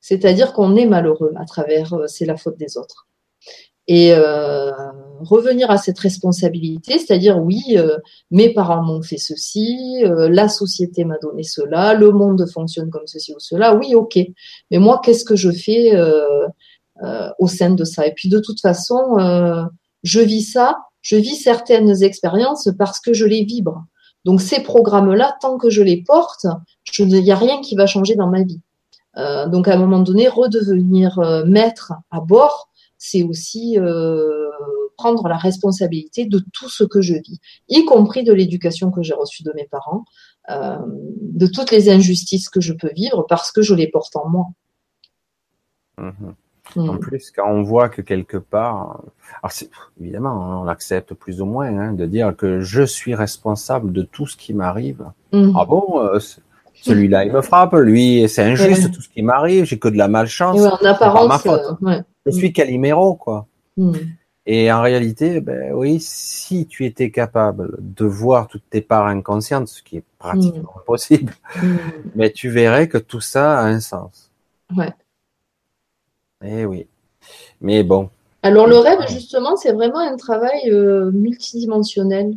C'est-à-dire 0.00 0.52
qu'on 0.52 0.74
est 0.74 0.86
malheureux 0.86 1.32
à 1.36 1.44
travers 1.44 1.92
euh, 1.94 2.06
c'est 2.08 2.26
la 2.26 2.36
faute 2.36 2.58
des 2.58 2.76
autres 2.76 3.06
et 3.88 4.12
euh, 4.12 4.72
revenir 5.20 5.70
à 5.70 5.78
cette 5.78 6.00
responsabilité, 6.00 6.98
c'est-à-dire 6.98 7.38
oui, 7.38 7.62
euh, 7.76 7.98
mes 8.32 8.52
parents 8.52 8.82
m'ont 8.82 9.00
fait 9.00 9.16
ceci, 9.16 10.02
la 10.02 10.48
société 10.48 11.04
m'a 11.04 11.18
donné 11.18 11.44
cela, 11.44 11.94
le 11.94 12.10
monde 12.10 12.44
fonctionne 12.52 12.90
comme 12.90 13.06
ceci 13.06 13.32
ou 13.32 13.38
cela, 13.38 13.76
oui, 13.76 13.94
ok, 13.94 14.18
mais 14.72 14.78
moi, 14.78 15.00
qu'est-ce 15.04 15.24
que 15.24 15.36
je 15.36 15.52
fais 15.52 15.92
au 17.38 17.46
sein 17.46 17.70
de 17.70 17.84
ça 17.84 18.06
Et 18.06 18.12
puis 18.12 18.28
de 18.28 18.38
toute 18.38 18.60
façon, 18.60 19.68
je 20.02 20.20
vis 20.20 20.42
ça, 20.42 20.78
je 21.02 21.16
vis 21.16 21.36
certaines 21.36 22.02
expériences 22.02 22.68
parce 22.78 23.00
que 23.00 23.12
je 23.12 23.26
les 23.26 23.44
vibre. 23.44 23.84
Donc 24.24 24.40
ces 24.40 24.62
programmes-là, 24.62 25.36
tant 25.40 25.58
que 25.58 25.70
je 25.70 25.82
les 25.82 26.02
porte, 26.02 26.46
il 26.98 27.06
n'y 27.08 27.30
a 27.30 27.36
rien 27.36 27.60
qui 27.60 27.76
va 27.76 27.86
changer 27.86 28.14
dans 28.14 28.28
ma 28.28 28.42
vie. 28.42 28.60
donc 29.48 29.68
à 29.68 29.74
un 29.74 29.78
moment 29.78 30.00
donné, 30.00 30.28
redevenir 30.28 31.20
maître 31.46 31.92
à 32.10 32.20
bord, 32.20 32.70
c'est 32.98 33.22
aussi 33.22 33.78
euh, 33.78 34.50
prendre 34.96 35.28
la 35.28 35.36
responsabilité 35.36 36.26
de 36.26 36.42
tout 36.52 36.68
ce 36.68 36.84
que 36.84 37.00
je 37.00 37.14
vis, 37.14 37.40
y 37.68 37.84
compris 37.84 38.24
de 38.24 38.32
l'éducation 38.32 38.90
que 38.90 39.02
j'ai 39.02 39.14
reçue 39.14 39.42
de 39.42 39.52
mes 39.54 39.66
parents, 39.66 40.04
euh, 40.50 40.78
de 41.20 41.46
toutes 41.46 41.70
les 41.70 41.90
injustices 41.90 42.48
que 42.48 42.60
je 42.60 42.72
peux 42.72 42.92
vivre 42.94 43.26
parce 43.28 43.52
que 43.52 43.62
je 43.62 43.74
les 43.74 43.88
porte 43.88 44.16
en 44.16 44.28
moi. 44.28 44.46
En 46.74 46.94
mm. 46.94 46.98
plus, 46.98 47.30
quand 47.30 47.48
on 47.48 47.62
voit 47.62 47.88
que 47.88 48.02
quelque 48.02 48.36
part, 48.36 49.02
alors 49.42 49.52
évidemment, 50.00 50.44
hein, 50.44 50.58
on 50.60 50.64
l'accepte 50.64 51.14
plus 51.14 51.40
ou 51.40 51.46
moins, 51.46 51.66
hein, 51.66 51.92
de 51.92 52.06
dire 52.06 52.34
que 52.36 52.60
je 52.60 52.82
suis 52.82 53.14
responsable 53.14 53.92
de 53.92 54.02
tout 54.02 54.26
ce 54.26 54.36
qui 54.36 54.52
m'arrive. 54.54 55.04
Mm. 55.32 55.52
Ah 55.56 55.64
bon, 55.64 56.00
euh, 56.00 56.18
celui-là 56.74 57.24
il 57.24 57.32
me 57.32 57.40
frappe, 57.40 57.74
lui 57.74 58.28
c'est 58.28 58.42
injuste 58.42 58.92
tout 58.92 59.00
ce 59.00 59.08
qui 59.08 59.22
m'arrive, 59.22 59.64
j'ai 59.64 59.78
que 59.78 59.88
de 59.88 59.96
la 59.96 60.08
malchance. 60.08 60.60
en 60.60 60.84
apparence, 60.84 61.46
je 62.26 62.30
suis 62.30 62.52
Calimero, 62.52 63.14
quoi. 63.14 63.46
Hmm. 63.76 63.92
Et 64.46 64.70
en 64.70 64.80
réalité, 64.80 65.40
ben 65.40 65.72
oui, 65.72 65.98
si 66.00 66.66
tu 66.66 66.84
étais 66.84 67.10
capable 67.10 67.76
de 67.80 68.04
voir 68.04 68.46
toutes 68.46 68.68
tes 68.70 68.80
parts 68.80 69.06
inconscientes, 69.06 69.66
ce 69.66 69.82
qui 69.82 69.96
est 69.96 70.04
pratiquement 70.18 70.72
impossible, 70.78 71.32
mais 72.14 72.30
tu 72.30 72.48
verrais 72.48 72.88
que 72.88 72.98
tout 72.98 73.20
ça 73.20 73.58
a 73.58 73.64
un 73.64 73.80
sens. 73.80 74.30
Ouais. 74.76 74.92
Eh 76.44 76.64
oui. 76.64 76.86
Mais 77.60 77.82
bon. 77.82 78.10
Alors 78.42 78.66
le 78.66 78.78
rêve, 78.78 79.00
justement, 79.08 79.56
c'est 79.56 79.72
vraiment 79.72 79.98
un 79.98 80.16
travail 80.16 80.70
euh, 80.70 81.10
multidimensionnel 81.10 82.36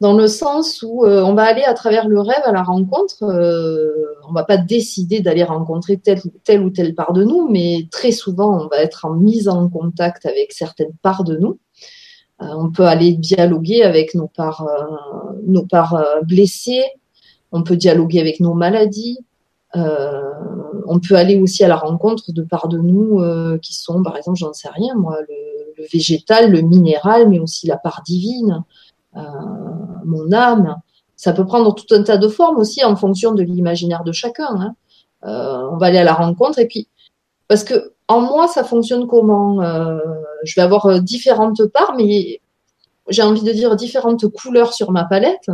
dans 0.00 0.16
le 0.16 0.28
sens 0.28 0.82
où 0.82 1.04
euh, 1.04 1.22
on 1.22 1.34
va 1.34 1.42
aller 1.42 1.64
à 1.64 1.74
travers 1.74 2.08
le 2.08 2.20
rêve 2.20 2.42
à 2.44 2.52
la 2.52 2.62
rencontre. 2.62 3.24
Euh, 3.24 3.92
on 4.28 4.32
va 4.32 4.44
pas 4.44 4.56
décider 4.56 5.20
d'aller 5.20 5.42
rencontrer 5.42 5.98
telle, 5.98 6.22
telle 6.44 6.62
ou 6.62 6.70
telle 6.70 6.94
part 6.94 7.12
de 7.12 7.24
nous, 7.24 7.48
mais 7.48 7.88
très 7.90 8.12
souvent, 8.12 8.64
on 8.64 8.68
va 8.68 8.80
être 8.80 9.04
en 9.04 9.14
mise 9.14 9.48
en 9.48 9.68
contact 9.68 10.24
avec 10.24 10.52
certaines 10.52 10.94
parts 11.02 11.24
de 11.24 11.36
nous. 11.36 11.58
On 12.38 12.70
peut 12.70 12.86
aller 12.86 13.12
dialoguer 13.12 13.82
avec 13.82 14.14
nos 14.14 14.28
parts, 14.28 14.66
nos 15.44 15.66
parts 15.66 16.00
blessées. 16.22 16.84
On 17.50 17.64
peut 17.64 17.76
dialoguer 17.76 18.20
avec 18.20 18.38
nos 18.38 18.54
maladies. 18.54 19.18
On 19.74 21.00
peut 21.00 21.16
aller 21.16 21.38
aussi 21.38 21.64
à 21.64 21.68
la 21.68 21.76
rencontre 21.76 22.32
de 22.32 22.42
parts 22.42 22.68
de 22.68 22.78
nous 22.78 23.20
qui 23.60 23.74
sont, 23.74 24.02
par 24.02 24.16
exemple, 24.16 24.38
j'en 24.38 24.52
sais 24.52 24.70
rien, 24.70 24.94
moi, 24.94 25.18
le, 25.28 25.34
le, 25.76 25.84
végétal, 25.92 26.50
le 26.50 26.62
minéral, 26.62 27.28
mais 27.28 27.38
aussi 27.38 27.66
la 27.66 27.76
part 27.76 28.02
divine. 28.04 28.64
Euh, 29.16 29.20
mon 30.04 30.32
âme. 30.32 30.76
Ça 31.16 31.32
peut 31.32 31.44
prendre 31.44 31.74
tout 31.74 31.92
un 31.94 32.02
tas 32.02 32.18
de 32.18 32.28
formes 32.28 32.58
aussi 32.58 32.84
en 32.84 32.94
fonction 32.94 33.32
de 33.32 33.42
l'imaginaire 33.42 34.04
de 34.04 34.12
chacun. 34.12 34.48
Hein. 34.48 34.74
Euh, 35.24 35.68
on 35.72 35.76
va 35.76 35.86
aller 35.86 35.98
à 35.98 36.04
la 36.04 36.14
rencontre 36.14 36.60
et 36.60 36.66
puis 36.66 36.86
parce 37.48 37.64
que 37.64 37.92
en 38.06 38.20
moi 38.20 38.46
ça 38.46 38.62
fonctionne 38.62 39.08
comment 39.08 39.60
euh, 39.62 39.98
Je 40.44 40.54
vais 40.54 40.62
avoir 40.62 41.00
différentes 41.02 41.66
parts, 41.66 41.94
mais 41.96 42.40
j'ai 43.08 43.22
envie 43.22 43.42
de 43.42 43.50
dire 43.50 43.74
différentes 43.74 44.28
couleurs 44.28 44.72
sur 44.72 44.92
ma 44.92 45.04
palette. 45.04 45.50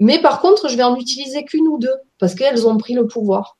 Mais 0.00 0.20
par 0.20 0.40
contre, 0.40 0.68
je 0.68 0.76
vais 0.76 0.82
en 0.82 0.96
utiliser 0.96 1.44
qu'une 1.44 1.68
ou 1.68 1.78
deux 1.78 1.94
parce 2.18 2.34
qu'elles 2.34 2.66
ont 2.66 2.76
pris 2.78 2.94
le 2.94 3.06
pouvoir. 3.06 3.56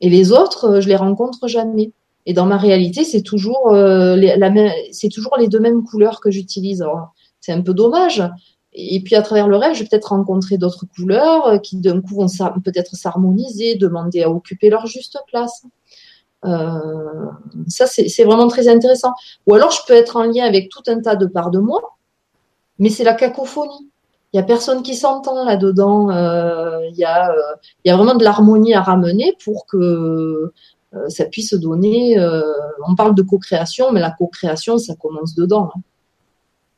Et 0.00 0.10
les 0.10 0.32
autres, 0.32 0.80
je 0.80 0.88
les 0.88 0.96
rencontre 0.96 1.48
jamais. 1.48 1.92
Et 2.26 2.32
dans 2.32 2.44
ma 2.44 2.56
réalité, 2.56 3.04
c'est 3.04 3.22
toujours, 3.22 3.72
euh, 3.72 4.16
les, 4.16 5.48
deux 5.48 5.60
mêmes 5.60 5.84
couleurs 5.84 6.20
que 6.20 6.30
j'utilise. 6.30 6.84
C'est 7.40 7.52
un 7.52 7.62
peu 7.62 7.72
dommage. 7.72 8.22
Et 8.72 9.00
puis 9.00 9.14
à 9.14 9.22
travers 9.22 9.48
le 9.48 9.56
rêve, 9.56 9.74
je 9.74 9.80
vais 9.82 9.88
peut-être 9.88 10.08
rencontrer 10.08 10.58
d'autres 10.58 10.84
couleurs 10.94 11.46
euh, 11.46 11.58
qui 11.58 11.76
d'un 11.76 12.02
coup 12.02 12.16
vont 12.16 12.26
peut-être 12.62 12.94
s'harmoniser, 12.94 13.76
demander 13.76 14.24
à 14.24 14.30
occuper 14.30 14.68
leur 14.68 14.86
juste 14.86 15.18
place. 15.28 15.64
Euh, 16.44 17.30
ça, 17.68 17.86
c'est 17.86 18.24
vraiment 18.24 18.48
très 18.48 18.68
intéressant. 18.68 19.12
Ou 19.46 19.54
alors, 19.54 19.70
je 19.70 19.80
peux 19.86 19.94
être 19.94 20.16
en 20.16 20.24
lien 20.24 20.44
avec 20.44 20.68
tout 20.68 20.82
un 20.88 21.00
tas 21.00 21.16
de 21.16 21.26
parts 21.26 21.50
de 21.50 21.58
moi, 21.58 21.80
mais 22.78 22.90
c'est 22.90 23.04
la 23.04 23.14
cacophonie. 23.14 23.88
Il 24.36 24.40
y 24.40 24.42
a 24.42 24.44
personne 24.44 24.82
qui 24.82 24.94
s'entend 24.94 25.46
là-dedans. 25.46 26.10
Euh, 26.10 26.86
il, 26.90 26.96
y 26.96 27.04
a, 27.04 27.30
euh, 27.30 27.38
il 27.82 27.88
y 27.88 27.90
a 27.90 27.96
vraiment 27.96 28.14
de 28.14 28.22
l'harmonie 28.22 28.74
à 28.74 28.82
ramener 28.82 29.34
pour 29.42 29.64
que 29.64 30.52
euh, 30.92 31.08
ça 31.08 31.24
puisse 31.24 31.54
donner. 31.54 32.18
Euh, 32.18 32.42
on 32.86 32.94
parle 32.94 33.14
de 33.14 33.22
co-création, 33.22 33.92
mais 33.92 34.00
la 34.00 34.10
co-création, 34.10 34.76
ça 34.76 34.94
commence 34.94 35.34
dedans. 35.34 35.70
Hein. 35.74 35.80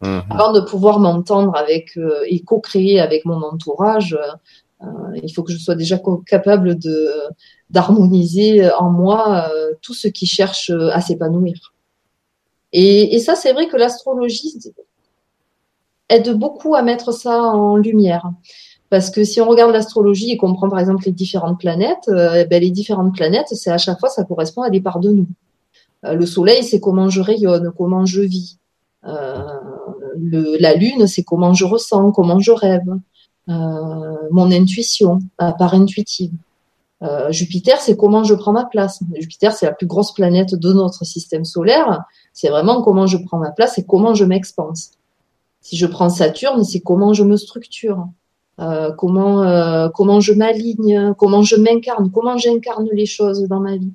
Mhm. 0.03 0.23
Avant 0.31 0.53
de 0.53 0.61
pouvoir 0.61 1.01
m'entendre 1.01 1.57
avec 1.57 1.97
euh, 1.97 2.23
et 2.29 2.45
co-créer 2.45 3.01
avec 3.01 3.25
mon 3.25 3.43
entourage, 3.43 4.17
il 5.21 5.35
faut 5.35 5.43
que 5.43 5.51
je 5.53 5.59
sois 5.59 5.75
déjà 5.75 5.99
capable 6.25 6.79
de 6.79 7.11
d'harmoniser 7.71 8.71
en 8.71 8.91
moi 8.91 9.51
tout 9.83 9.95
ce 9.95 10.07
qui 10.07 10.27
cherche 10.27 10.71
à 10.71 11.01
s'épanouir. 11.01 11.75
Et, 12.73 13.17
et, 13.17 13.19
ça, 13.19 13.35
c'est 13.35 13.53
vrai 13.53 13.67
que 13.67 13.77
l'astrologie 13.77 14.57
aide 16.09 16.33
beaucoup 16.33 16.75
à 16.75 16.83
mettre 16.83 17.13
ça 17.13 17.43
en 17.43 17.77
lumière. 17.77 18.31
Parce 18.91 19.11
que 19.11 19.23
si 19.25 19.41
on 19.41 19.49
regarde 19.49 19.73
l'astrologie 19.73 20.31
et 20.31 20.37
qu'on 20.37 20.55
prend 20.55 20.69
par 20.69 20.79
exemple 20.79 21.05
les 21.05 21.13
différentes 21.13 21.59
planètes, 21.61 22.09
euh, 22.09 22.45
ben, 22.47 22.63
les 22.63 22.71
différentes 22.71 23.15
planètes, 23.15 23.49
c'est 23.53 23.71
à 23.71 23.79
chaque 23.79 24.01
fois 24.01 24.09
ça 24.09 24.25
correspond 24.25 24.63
à 24.63 24.71
des 24.71 24.81
parts 24.81 25.01
de 25.01 25.11
nous. 25.11 25.27
Euh, 26.05 26.15
le 26.15 26.25
Soleil, 26.25 26.65
c'est 26.65 26.81
comment 26.81 27.11
je 27.11 27.21
rayonne, 27.21 27.73
comment 27.77 28.07
je 28.07 28.23
vis. 28.23 28.59
Euh, 29.05 29.43
la 30.59 30.75
Lune, 30.75 31.07
c'est 31.07 31.23
comment 31.23 31.53
je 31.53 31.65
ressens, 31.65 32.13
comment 32.13 32.39
je 32.39 32.53
rêve. 32.53 32.89
Mon 33.47 34.53
intuition, 34.53 35.21
la 35.39 35.53
part 35.53 35.73
intuitive. 35.73 36.33
Jupiter, 37.31 37.81
c'est 37.81 37.97
comment 37.97 38.23
je 38.23 38.35
prends 38.35 38.53
ma 38.53 38.67
place. 38.67 39.01
Jupiter, 39.15 39.53
c'est 39.53 39.65
la 39.65 39.73
plus 39.73 39.87
grosse 39.87 40.13
planète 40.13 40.55
de 40.55 40.73
notre 40.75 41.07
système 41.07 41.47
solaire. 41.47 42.03
C'est 42.35 42.51
vraiment 42.51 42.83
comment 42.83 43.07
je 43.07 43.17
prends 43.17 43.39
ma 43.39 43.51
place 43.51 43.79
et 43.79 43.87
comment 43.87 44.13
je 44.13 44.25
m'expanse. 44.25 44.98
Si 45.69 45.77
je 45.77 45.85
prends 45.85 46.09
Saturne, 46.09 46.65
c'est 46.65 46.81
comment 46.81 47.13
je 47.13 47.23
me 47.23 47.37
structure. 47.37 48.09
Euh, 48.59 48.91
comment 48.91 49.43
euh, 49.43 49.91
comment 49.91 50.19
je 50.19 50.33
m'aligne, 50.33 51.13
comment 51.19 51.43
je 51.43 51.57
m'incarne, 51.57 52.11
comment 52.11 52.39
j'incarne 52.39 52.89
les 52.91 53.05
choses 53.05 53.43
dans 53.43 53.61
ma 53.61 53.77
vie. 53.77 53.93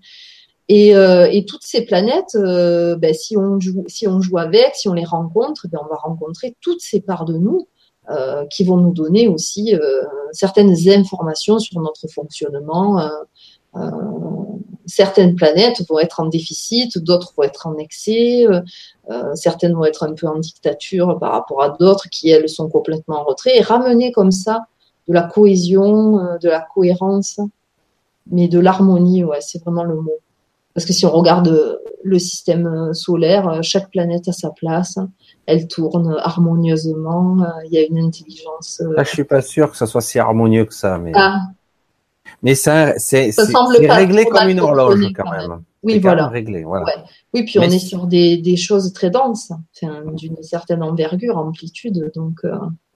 Et, 0.69 0.95
euh, 0.95 1.27
toutes 1.47 1.63
ces 1.63 1.83
planètes, 1.83 2.37
ben, 2.37 3.11
si 3.15 3.35
on 3.37 3.59
joue 3.59 3.85
si 3.87 4.07
on 4.07 4.21
joue 4.21 4.37
avec, 4.37 4.75
si 4.75 4.87
on 4.87 4.93
les 4.93 5.03
rencontre, 5.03 5.67
ben, 5.67 5.79
on 5.83 5.87
va 5.87 5.95
rencontrer 5.95 6.55
toutes 6.61 6.81
ces 6.81 7.01
parts 7.01 7.25
de 7.25 7.39
nous 7.39 7.67
qui 8.51 8.63
vont 8.63 8.77
nous 8.77 8.93
donner 8.93 9.27
aussi 9.27 9.73
certaines 10.31 10.75
informations 10.89 11.57
sur 11.57 11.81
notre 11.81 12.07
fonctionnement. 12.07 13.01
Certaines 14.85 15.35
planètes 15.35 15.83
vont 15.89 15.99
être 15.99 16.19
en 16.19 16.25
déficit, 16.25 16.97
d'autres 16.97 17.33
vont 17.37 17.43
être 17.43 17.67
en 17.67 17.77
excès, 17.77 18.45
certaines 19.35 19.73
vont 19.73 19.85
être 19.85 20.03
un 20.03 20.13
peu 20.13 20.27
en 20.27 20.39
dictature 20.39 21.17
par 21.19 21.31
rapport 21.31 21.61
à 21.63 21.69
d'autres 21.69 22.09
qui, 22.09 22.29
elles, 22.29 22.49
sont 22.49 22.69
complètement 22.69 23.21
en 23.21 23.23
retrait, 23.23 23.57
et 23.57 23.61
ramener 23.61 24.11
comme 24.11 24.31
ça 24.31 24.67
de 25.07 25.13
la 25.13 25.23
cohésion, 25.23 26.19
euh, 26.19 26.37
de 26.37 26.49
la 26.49 26.61
cohérence, 26.61 27.39
mais 28.31 28.47
de 28.47 28.59
l'harmonie, 28.59 29.23
ouais, 29.23 29.41
c'est 29.41 29.61
vraiment 29.63 29.83
le 29.83 29.95
mot. 29.95 30.17
Parce 30.73 30.85
que 30.85 30.93
si 30.93 31.05
on 31.05 31.11
regarde 31.11 31.49
euh, 31.49 31.77
le 32.03 32.19
système 32.19 32.65
euh, 32.67 32.93
solaire, 32.93 33.61
chaque 33.61 33.91
planète 33.91 34.27
a 34.27 34.31
sa 34.31 34.49
place, 34.49 34.97
elle 35.45 35.67
tourne 35.67 36.15
harmonieusement, 36.19 37.37
il 37.65 37.73
y 37.73 37.77
a 37.77 37.85
une 37.85 37.99
intelligence. 37.99 38.81
Là, 38.95 39.03
je 39.03 39.09
suis 39.09 39.23
pas 39.25 39.41
sûr 39.41 39.69
que 39.69 39.77
ça 39.77 39.85
soit 39.85 40.01
si 40.01 40.19
harmonieux 40.19 40.65
que 40.65 40.73
ça, 40.73 40.97
mais. 40.97 41.11
Ah. 41.15 41.41
Mais 42.43 42.55
ça, 42.55 42.93
c'est 42.97 43.31
réglé 43.89 44.25
comme 44.25 44.49
une 44.49 44.59
horloge 44.59 45.11
quand 45.15 45.31
même. 45.31 45.63
Oui, 45.81 45.99
voilà. 45.99 46.27
Réglé, 46.27 46.63
voilà. 46.63 46.85
Oui, 47.33 47.43
puis 47.43 47.59
on 47.59 47.63
est 47.63 47.79
sur 47.79 48.05
des, 48.05 48.37
des 48.37 48.55
choses 48.55 48.93
très 48.93 49.09
denses, 49.09 49.51
d'une 49.81 50.41
certaine 50.43 50.83
envergure, 50.83 51.37
amplitude, 51.37 52.11
donc. 52.15 52.41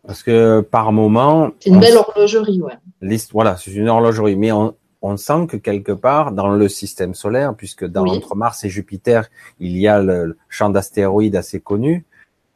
Parce 0.05 0.23
que 0.23 0.61
par 0.61 0.91
moment. 0.93 1.51
C'est 1.59 1.69
une 1.69 1.79
belle 1.79 1.97
horlogerie, 1.97 2.61
ouais. 2.61 3.17
Voilà, 3.33 3.57
c'est 3.57 3.71
une 3.71 3.89
horlogerie, 3.89 4.37
mais 4.37 4.53
on, 4.53 4.73
on, 5.01 5.17
sent 5.17 5.47
que 5.47 5.57
quelque 5.57 5.91
part 5.91 6.31
dans 6.31 6.49
le 6.49 6.69
système 6.69 7.13
solaire, 7.13 7.53
puisque 7.55 7.85
dans 7.85 8.05
entre 8.05 8.35
Mars 8.35 8.63
et 8.63 8.69
Jupiter, 8.69 9.27
il 9.59 9.77
y 9.77 9.87
a 9.87 10.01
le 10.01 10.37
champ 10.47 10.69
d'astéroïdes 10.69 11.35
assez 11.35 11.59
connu. 11.59 12.05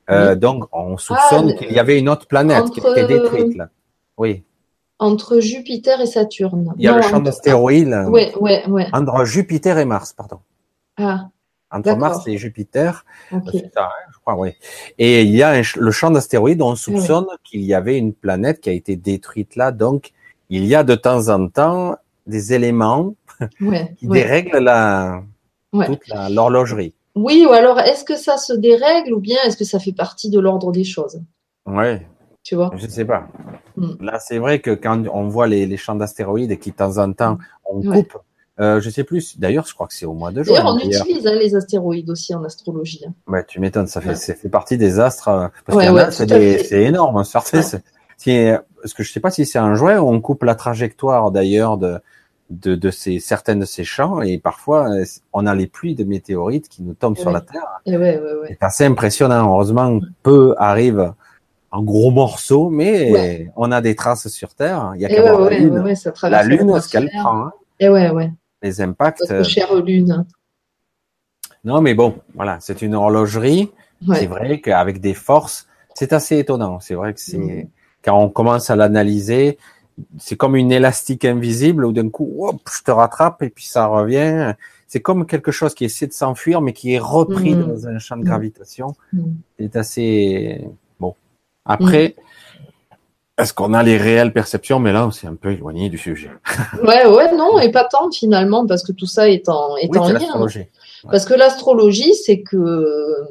Euh, 0.10 0.36
donc, 0.36 0.66
on 0.72 0.98
soupçonne 0.98 1.52
ah, 1.54 1.58
qu'il 1.58 1.72
y 1.72 1.80
avait 1.80 2.00
une 2.00 2.10
autre 2.10 2.28
planète 2.28 2.70
qui 2.72 2.80
été 2.80 3.06
détruite 3.06 3.56
là. 3.56 3.70
Oui. 4.18 4.44
Entre 5.02 5.40
Jupiter 5.40 6.00
et 6.00 6.06
Saturne. 6.06 6.76
Il 6.78 6.84
y 6.84 6.88
a 6.88 6.96
le 6.96 7.02
champ 7.02 7.20
d'astéroïdes. 7.20 8.06
Ouais, 8.08 8.32
ouais, 8.40 8.64
ouais. 8.68 8.86
Entre 8.94 9.26
Jupiter 9.26 9.80
et 9.80 9.86
Mars, 9.86 10.14
pardon. 10.14 10.42
Ah. 10.98 11.30
Entre 11.72 11.96
Mars 11.96 12.28
et 12.28 12.38
Jupiter. 12.38 13.04
Okay. 13.32 13.72
Ça, 13.74 13.86
hein, 13.86 14.12
je 14.14 14.20
crois, 14.20 14.38
oui. 14.38 14.52
Et 15.00 15.24
il 15.24 15.36
y 15.36 15.42
a 15.42 15.60
le 15.76 15.92
champ 15.92 16.12
d'astéroïdes, 16.12 16.62
on 16.62 16.76
soupçonne 16.76 17.26
qu'il 17.44 17.64
y 17.64 17.74
avait 17.74 17.98
une 17.98 18.14
planète 18.14 18.62
qui 18.62 18.70
a 18.70 18.74
été 18.74 18.96
détruite 18.96 19.56
là. 19.56 19.72
Donc, 19.72 20.12
il 20.52 20.66
y 20.66 20.76
a 20.76 20.84
de 20.84 20.94
temps 20.94 21.30
en 21.30 21.48
temps 21.48 21.96
des 22.28 22.54
éléments 22.54 23.16
qui 23.98 24.08
dérèglent 24.08 24.60
la, 24.60 25.24
toute 25.72 26.08
l'horlogerie. 26.30 26.94
Oui, 27.16 27.44
ou 27.50 27.54
alors 27.54 27.80
est-ce 27.80 28.04
que 28.04 28.16
ça 28.16 28.38
se 28.38 28.54
dérègle 28.54 29.14
ou 29.14 29.20
bien 29.20 29.38
est-ce 29.46 29.58
que 29.58 29.66
ça 29.66 29.80
fait 29.80 29.94
partie 29.94 30.30
de 30.30 30.40
l'ordre 30.40 30.72
des 30.72 30.84
choses? 30.84 31.20
Oui. 31.66 31.98
Tu 32.44 32.56
vois 32.56 32.72
Je 32.76 32.88
sais 32.88 33.06
pas. 33.06 33.28
Hmm. 33.76 33.94
Là, 34.00 34.20
c'est 34.20 34.40
vrai 34.40 34.60
que 34.60 34.72
quand 34.72 35.04
on 35.14 35.28
voit 35.28 35.48
les, 35.48 35.66
les 35.66 35.78
champs 35.78 35.96
d'astéroïdes 35.96 36.52
et 36.52 36.58
qui 36.58 36.72
de 36.72 36.76
temps 36.76 36.98
en 36.98 37.14
temps 37.14 37.38
on 37.66 37.82
coupe 37.82 38.18
euh, 38.60 38.80
je 38.80 38.90
sais 38.92 39.04
plus. 39.04 39.40
D'ailleurs, 39.40 39.66
je 39.66 39.74
crois 39.74 39.88
que 39.88 39.94
c'est 39.94 40.06
au 40.06 40.14
mois 40.14 40.32
de 40.32 40.44
juin. 40.44 40.54
D'ailleurs, 40.54 40.76
on 40.76 40.78
utilise 40.78 41.26
hein, 41.26 41.36
les 41.40 41.56
astéroïdes 41.56 42.10
aussi 42.10 42.36
en 42.36 42.44
astrologie. 42.44 43.04
Hein. 43.08 43.14
Ouais, 43.26 43.44
tu 43.48 43.60
m'étonnes. 43.60 43.88
Ça 43.88 44.02
fait, 44.02 44.14
ça 44.14 44.36
fait 44.36 44.50
partie 44.50 44.78
des 44.78 45.00
astres. 45.00 45.30
Euh, 45.30 45.48
parce 45.66 45.78
ouais, 45.78 46.12
c'est 46.12 46.84
énorme. 46.84 47.18
Hein, 47.18 47.24
parce 48.82 48.94
que 48.94 49.04
je 49.04 49.12
sais 49.12 49.20
pas 49.20 49.32
si 49.32 49.46
c'est 49.48 49.58
un 49.58 49.74
jouet 49.74 49.98
où 49.98 50.08
on 50.08 50.22
coupe 50.22 50.44
la 50.44 50.54
trajectoire 50.54 51.32
d'ailleurs 51.32 51.78
de, 51.78 52.00
de, 52.52 52.76
de 52.76 52.92
ces 52.92 53.20
certaines 53.20 53.62
de 53.62 53.66
ces 53.66 53.84
champs 53.84 54.22
et 54.22 54.38
parfois 54.38 54.92
euh, 54.92 55.06
on 55.34 55.48
a 55.48 55.56
les 55.56 55.68
pluies 55.68 55.96
de 55.96 56.04
météorites 56.04 56.70
qui 56.70 56.84
nous 56.84 56.94
tombent 56.94 57.18
sur 57.18 57.32
la 57.32 57.42
Terre. 57.42 57.82
c'est 57.86 58.62
assez 58.62 58.86
impressionnant. 58.86 59.52
Heureusement, 59.52 60.00
peu 60.22 60.54
arrivent 60.58 61.14
en 61.72 61.84
gros 61.84 62.12
morceaux, 62.12 62.70
mais 62.70 63.50
on 63.56 63.72
a 63.72 63.82
des 63.82 63.96
traces 63.96 64.28
sur 64.28 64.54
Terre. 64.54 64.92
Il 64.96 65.02
y 65.02 65.06
a 65.06 65.10
qu'à 65.10 65.22
voir 65.34 65.50
la 65.50 65.58
Lune. 65.58 65.96
la 66.24 66.44
Lune, 66.44 66.80
ce 66.82 66.90
qu'elle 66.90 67.10
prend. 67.10 67.50
Et 67.80 67.90
ouais, 67.90 68.10
ouais 68.12 68.32
les 68.64 68.80
impacts. 68.82 69.22
Notre 69.28 69.44
chère 69.50 69.74
lune. 69.82 70.24
Non, 71.64 71.82
mais 71.82 71.94
bon, 71.94 72.16
voilà, 72.36 72.58
c'est 72.60 72.82
une 72.82 72.94
horlogerie. 72.96 73.72
Ouais. 74.08 74.18
C'est 74.20 74.26
vrai 74.28 74.62
qu'avec 74.62 75.00
des 75.00 75.14
forces, 75.14 75.68
c'est 75.96 76.14
assez 76.14 76.38
étonnant. 76.40 76.80
C'est 76.80 76.96
vrai 76.96 77.14
que 77.14 77.20
c'est 77.20 77.38
Mhm. 77.38 77.68
quand 78.04 78.20
on 78.20 78.30
commence 78.30 78.70
à 78.70 78.76
l'analyser, 78.76 79.58
c'est 80.18 80.36
comme 80.36 80.56
une 80.56 80.72
élastique 80.72 81.26
invisible 81.26 81.86
où 81.86 81.92
d'un 81.92 82.10
coup, 82.10 82.46
hop, 82.48 82.62
je 82.76 82.84
te 82.84 82.92
rattrape 82.92 83.42
et 83.44 83.50
puis 83.50 83.66
ça 83.66 83.86
revient. 83.88 84.54
C'est 84.88 85.02
comme 85.02 85.26
quelque 85.26 85.52
chose 85.52 85.74
qui 85.74 85.86
essaie 85.86 86.08
de 86.08 86.14
s'enfuir 86.14 86.62
mais 86.62 86.74
qui 86.74 86.94
est 86.94 87.00
repris 87.00 87.56
Mhm. 87.56 87.66
dans 87.68 87.88
un 87.88 88.00
champ 88.00 88.16
de 88.16 88.22
Mhm. 88.22 88.28
gravitation. 88.28 88.96
Mhm. 89.14 89.36
C'est 89.60 89.76
assez 89.76 90.68
Après, 91.66 92.16
est-ce 93.38 93.54
qu'on 93.54 93.74
a 93.74 93.82
les 93.84 93.98
réelles 93.98 94.34
perceptions? 94.34 94.80
Mais 94.80 94.92
là, 94.94 95.08
on 95.08 95.12
s'est 95.12 95.28
un 95.28 95.36
peu 95.36 95.52
éloigné 95.52 95.90
du 95.90 95.98
sujet. 95.98 96.30
Ouais, 96.84 97.06
ouais, 97.06 97.36
non, 97.36 97.60
et 97.60 97.72
pas 97.72 97.86
tant 97.86 98.12
finalement, 98.12 98.66
parce 98.66 98.84
que 98.84 98.92
tout 98.92 99.06
ça 99.06 99.30
est 99.30 99.48
en, 99.50 99.78
est 99.78 99.90
Oui, 99.90 99.98
en 99.98 100.08
lien. 100.08 100.14
l'astrologie. 100.14 100.66
Parce 101.10 101.26
que 101.26 101.34
l'astrologie, 101.34 102.14
c'est 102.14 102.42
que 102.42 102.58
euh, 102.58 103.28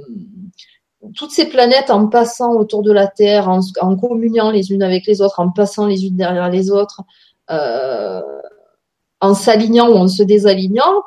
toutes 1.15 1.31
ces 1.31 1.47
planètes, 1.47 1.91
en 1.91 2.09
passant 2.09 2.55
autour 2.55 2.83
de 2.83 2.93
la 2.93 3.07
Terre, 3.07 3.49
en, 3.49 3.61
en 3.81 3.97
communiant 3.97 4.51
les 4.51 4.73
unes 4.73 4.83
avec 4.83 5.07
les 5.07 5.21
autres, 5.21 5.39
en 5.41 5.51
passant 5.51 5.87
les 5.87 6.05
unes 6.07 6.17
derrière 6.17 6.51
les 6.51 6.71
autres, 6.71 7.03
euh, 7.51 8.21
en 9.21 9.35
s'alignant 9.35 9.89
ou 9.91 9.95
en 9.95 10.09
se 10.09 10.23
désalignant, 10.23 11.03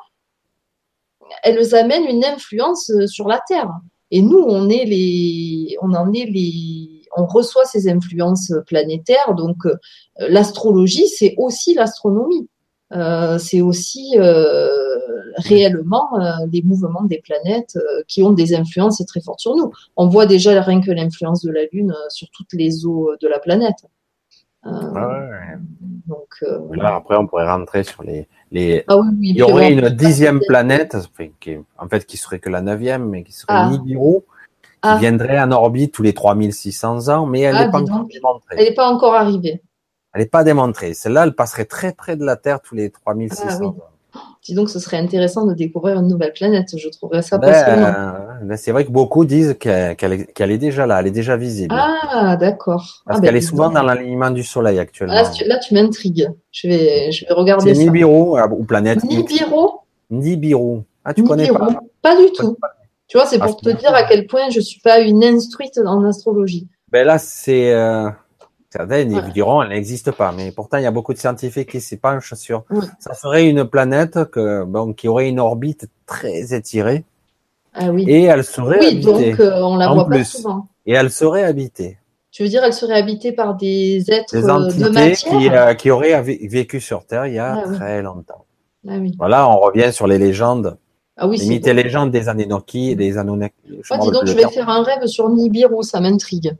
elles 1.44 1.76
amènent 1.76 2.06
une 2.06 2.24
influence 2.24 2.90
euh, 2.92 3.08
sur 3.08 3.28
la 3.28 3.40
Terre. 3.48 3.70
Et 4.12 4.22
nous, 4.22 4.40
on 4.48 4.70
est 4.70 4.86
les, 4.86 5.76
on 5.82 5.94
en 5.94 6.14
est 6.14 6.26
les, 6.26 6.83
on 7.18 7.26
reçoit 7.26 7.66
ces 7.66 7.90
influences 7.90 8.52
planétaires. 8.68 9.34
Donc, 9.36 9.66
euh, 9.66 9.76
l'astrologie, 10.18 11.08
c'est 11.08 11.36
aussi 11.38 11.74
l'astronomie. 11.74 12.48
Euh, 12.94 13.40
c'est 13.40 13.62
aussi 13.62 14.14
euh, 14.20 14.68
réellement 15.38 16.08
euh, 16.20 16.32
les 16.52 16.62
mouvements 16.62 17.04
des 17.04 17.20
planètes 17.24 17.76
euh, 17.78 18.04
qui 18.08 18.22
ont 18.22 18.32
des 18.32 18.54
influences 18.54 19.04
très 19.08 19.20
fortes 19.22 19.40
sur 19.40 19.56
nous. 19.56 19.72
On 19.96 20.08
voit 20.10 20.28
déjà 20.28 20.62
rien 20.62 20.80
que 20.80 20.92
l'influence 20.92 21.42
de 21.44 21.52
la 21.52 21.62
Lune 21.72 21.92
euh, 21.92 22.10
sur 22.10 22.28
toutes 22.32 22.54
les 22.54 22.86
eaux 22.86 23.10
de 23.20 23.28
la 23.28 23.40
planète. 23.40 23.86
Euh, 24.66 24.70
Ouais, 24.70 25.02
ouais. 25.02 25.58
donc, 26.08 26.28
euh, 26.44 26.60
Là, 26.76 26.96
après, 26.96 27.18
on 27.18 27.26
pourrait 27.28 27.50
rentrer 27.50 27.84
sur 27.84 28.04
les, 28.04 28.28
les... 28.52 28.84
ah 28.88 28.98
oui, 28.98 29.08
oui, 29.20 29.30
Il 29.30 29.36
y 29.38 29.42
aurait 29.42 29.74
une 29.74 29.90
dixième 29.90 30.40
planète, 30.48 30.96
qui 31.42 31.58
en 31.78 31.88
fait, 31.90 32.06
qui 32.06 32.18
serait 32.18 32.40
que 32.40 32.50
la 32.50 32.62
neuvième, 32.62 33.10
mais 33.10 33.24
qui 33.24 33.34
serait 33.34 33.48
Ah. 33.50 33.70
Nibiru, 33.72 34.20
Ah. 34.84 34.98
viendrait 35.00 35.40
en 35.40 35.52
orbite 35.52 35.94
tous 35.94 36.04
les 36.04 36.14
3600 36.14 37.08
ans, 37.10 37.26
mais 37.26 37.42
elle 37.42 37.56
Ah, 37.56 37.66
n'est 37.66 37.72
pas 37.72 37.82
dis 37.82 37.92
encore 37.92 38.06
démontrée. 38.08 38.56
Elle 38.58 38.66
n'est 38.66 38.74
pas 38.74 38.88
encore 38.90 39.16
arrivée. 39.16 39.62
Elle 40.14 40.22
n'est 40.22 40.28
pas 40.28 40.44
démontrée. 40.44 40.94
Celle-là, 40.94 41.24
elle 41.24 41.34
passerait 41.36 41.66
très 41.66 41.94
près 41.94 42.16
de 42.18 42.26
la 42.26 42.36
Terre 42.36 42.62
tous 42.62 42.76
les 42.76 42.90
3600 42.92 43.46
Ah 43.50 43.58
oui. 43.62 43.68
ans. 43.68 43.76
Dis 44.46 44.54
donc, 44.54 44.70
ce 44.70 44.78
serait 44.78 44.98
intéressant 44.98 45.46
de 45.46 45.54
découvrir 45.54 45.98
une 46.00 46.08
nouvelle 46.08 46.34
planète. 46.34 46.78
Je 46.78 46.90
trouverais 46.90 47.22
ça 47.24 47.38
Ben, 47.38 47.48
passionnant. 47.50 47.88
euh, 47.88 48.12
ben, 48.44 48.58
c'est 48.58 48.72
vrai 48.74 48.86
que 48.86 48.92
beaucoup 48.92 49.24
disent 49.26 49.56
qu'elle 49.58 49.96
qu'elle 49.96 50.14
est, 50.14 50.26
qu'elle 50.34 50.52
est 50.52 50.58
déjà 50.60 50.86
là, 50.86 51.00
elle 51.00 51.08
est 51.08 51.12
déjà 51.12 51.36
visible. 51.38 51.74
Ah, 51.76 52.36
d'accord. 52.38 53.02
parce 53.06 53.20
Ah, 53.20 53.22
qu'elle 53.22 53.32
ben, 53.34 53.38
est 53.38 53.42
souvent 53.42 53.70
dans 53.70 53.82
l'alignement 53.82 54.30
du 54.32 54.44
Soleil 54.44 54.78
actuellement. 54.80 55.14
Là, 55.16 55.30
tu, 55.30 55.46
là, 55.46 55.58
tu 55.60 55.74
m'intrigues. 55.74 56.30
Je 56.52 56.68
vais, 56.68 57.12
je 57.12 57.22
vais 57.22 57.28
c'est 57.30 57.34
regarder 57.34 57.74
ça. 57.74 57.82
Nibiru, 57.82 58.38
euh, 58.38 58.48
ou 58.52 58.66
planète. 58.66 59.02
Nibiru 59.06 59.70
Nibiru? 60.12 60.82
Ah, 61.06 61.14
tu 61.14 61.24
connais 61.24 61.44
Nibiru. 61.48 61.74
pas 61.74 61.80
Pas 62.02 62.18
du 62.22 62.32
tout. 62.34 62.56
Tu 63.14 63.20
vois, 63.20 63.28
c'est 63.28 63.38
Ah, 63.40 63.46
pour 63.46 63.58
te 63.58 63.70
dire 63.70 63.94
à 63.94 64.06
quel 64.06 64.26
point 64.26 64.50
je 64.50 64.60
suis 64.60 64.80
pas 64.80 64.98
une 64.98 65.24
instruite 65.24 65.80
en 65.86 66.04
astrologie. 66.04 66.68
Ben 66.92 67.06
là, 67.06 67.20
c'est 67.20 67.72
euh, 67.72 68.10
certains 68.72 69.02
ils 69.02 69.22
vous 69.22 69.30
diront 69.30 69.62
elle 69.62 69.70
n'existe 69.70 70.10
pas, 70.10 70.32
mais 70.32 70.52
pourtant 70.52 70.78
il 70.78 70.84
y 70.84 70.88
a 70.88 70.92
beaucoup 70.92 71.14
de 71.14 71.20
scientifiques 71.20 71.70
qui 71.70 71.80
s'y 71.80 71.98
penchent 71.98 72.34
sur. 72.34 72.64
Ça 72.98 73.14
serait 73.14 73.48
une 73.48 73.66
planète 73.66 74.18
que 74.32 74.64
bon 74.64 74.94
qui 74.94 75.08
aurait 75.08 75.30
une 75.30 75.40
orbite 75.40 75.86
très 76.08 76.56
étirée 76.56 77.04
Ah 77.76 77.92
oui. 77.92 78.04
et 78.08 78.24
elle 78.24 78.44
serait 78.44 78.80
oui, 78.80 78.88
habitée. 78.88 79.30
donc 79.34 79.40
euh, 79.42 79.62
on 79.62 79.76
la 79.76 79.92
En 79.92 79.94
voit 79.94 80.06
pas 80.06 80.16
plus. 80.16 80.26
souvent. 80.26 80.66
Et 80.88 80.94
elle 80.94 81.12
serait 81.12 81.44
habitée. 81.44 82.00
Tu 82.32 82.42
veux 82.42 82.50
dire, 82.50 82.64
elle 82.64 82.74
serait 82.74 82.96
habitée 82.98 83.32
par 83.32 83.54
des 83.58 84.10
êtres 84.10 84.36
Des 84.36 84.44
euh, 84.46 84.54
entités 84.56 84.82
de 84.86 84.90
matière 84.90 85.38
qui, 85.40 85.50
euh, 85.52 85.74
qui 85.76 85.92
auraient 85.92 86.20
vé- 86.24 86.50
vécu 86.50 86.82
sur 86.82 87.06
Terre 87.06 87.28
il 87.28 87.36
y 87.36 87.38
a 87.38 87.60
Ah 87.64 87.64
oui. 87.68 87.76
très 87.78 88.02
longtemps. 88.02 88.46
Ah 88.90 88.96
oui. 89.00 89.12
Voilà, 89.20 89.48
on 89.48 89.60
revient 89.60 89.94
sur 89.94 90.08
les 90.08 90.18
légendes, 90.18 90.78
Ah 91.16 91.28
oui, 91.28 91.38
mythes 91.48 91.68
et 91.68 91.74
légendes 91.74 92.10
des 92.12 92.28
Anunnaki 92.28 92.92
et 92.92 92.96
des 92.96 93.18
Anunnaki. 93.18 93.54
je 93.68 94.00
dis 94.00 94.12
donc, 94.12 94.26
je 94.26 94.34
vais 94.34 94.40
terme. 94.42 94.52
faire 94.54 94.70
un 94.70 94.82
rêve 94.84 95.06
sur 95.06 95.30
Nibiru, 95.30 95.84
ça 95.84 96.00
m'intrigue. 96.00 96.56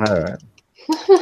Ouais. 0.00 0.24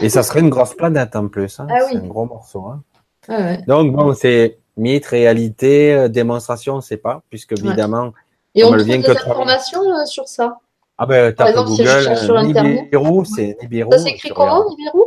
Et 0.03 0.09
ça 0.09 0.23
serait 0.23 0.41
une 0.41 0.51
grosse 0.51 0.75
planète 0.75 1.17
en 1.17 1.27
plus. 1.29 1.59
Hein. 1.59 1.67
Ah 1.69 1.79
C'est 1.89 1.97
oui. 1.97 2.03
un 2.05 2.07
gros 2.07 2.25
morceau. 2.27 2.67
Hein. 2.67 2.83
Ah 3.29 3.39
ouais. 3.39 3.59
Donc 3.67 3.93
bon, 3.93 4.15
c'est 4.15 4.59
mythe, 4.77 5.07
réalité, 5.07 5.95
euh, 5.95 6.09
démonstration, 6.09 6.75
on 6.75 6.77
ne 6.77 6.83
sait 6.83 6.97
pas, 6.99 7.23
puisque 7.29 7.53
évidemment, 7.53 8.13
Et 8.55 8.63
on 8.63 8.73
elle 8.75 8.81
trouve 8.83 8.97
des 8.97 9.03
que 9.03 9.11
informations 9.11 9.83
euh, 9.83 10.05
sur 10.05 10.29
ça? 10.29 10.59
ah 10.99 11.07
ben 11.07 11.35
tape 11.35 11.49
si 11.49 11.65
Google, 11.83 12.17
sur 12.17 12.37
euh. 12.37 12.43
Nibiru, 12.43 13.27
c'est 13.27 13.57
Nibiru. 13.61 13.91
Ça 13.91 13.99
s'écrit 13.99 14.31
comment. 14.31 14.65
Nibiru? 14.71 15.03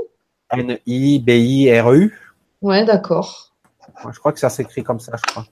N-I-B-I-R-U. 0.51 2.17
Ouais, 2.61 2.84
d'accord. 2.84 3.53
Moi, 4.03 4.11
Je 4.13 4.19
crois 4.19 4.34
que 4.34 4.39
ça 4.39 4.49
s'écrit 4.49 4.84
comme 4.84 4.99
ça, 4.99 5.13
je 5.15 5.32
crois. 5.32 5.45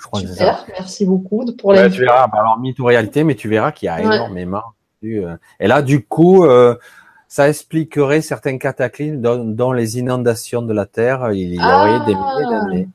Je 0.00 0.06
crois 0.06 0.20
que 0.22 0.26
c'est 0.28 0.34
ça. 0.34 0.54
Super, 0.60 0.66
merci 0.78 1.04
beaucoup 1.06 1.44
pour 1.56 1.70
Ouais, 1.70 1.82
l'info. 1.82 1.96
tu 1.96 2.00
verras, 2.02 2.28
alors 2.32 2.58
mythe 2.58 2.78
ou 2.78 2.84
réalité, 2.86 3.22
mais 3.22 3.34
tu 3.34 3.48
verras 3.48 3.70
qu'il 3.72 3.86
y 3.86 3.88
a 3.90 3.96
Ouais. 4.00 4.14
énormément. 4.14 4.62
euh, 5.04 5.36
Et 5.60 5.66
là, 5.66 5.82
du 5.82 6.04
coup, 6.04 6.44
euh, 6.44 6.74
ça 7.28 7.48
expliquerait 7.48 8.22
certains 8.22 8.58
cataclysmes, 8.58 9.20
dont, 9.20 9.44
dont 9.44 9.72
les 9.72 9.98
inondations 9.98 10.62
de 10.62 10.72
la 10.72 10.86
Terre. 10.86 11.32
Il 11.32 11.54
y 11.54 11.58
aurait 11.58 11.98
Ah. 12.00 12.04
des 12.06 12.14
milliers 12.14 12.46
d'années. 12.50 12.88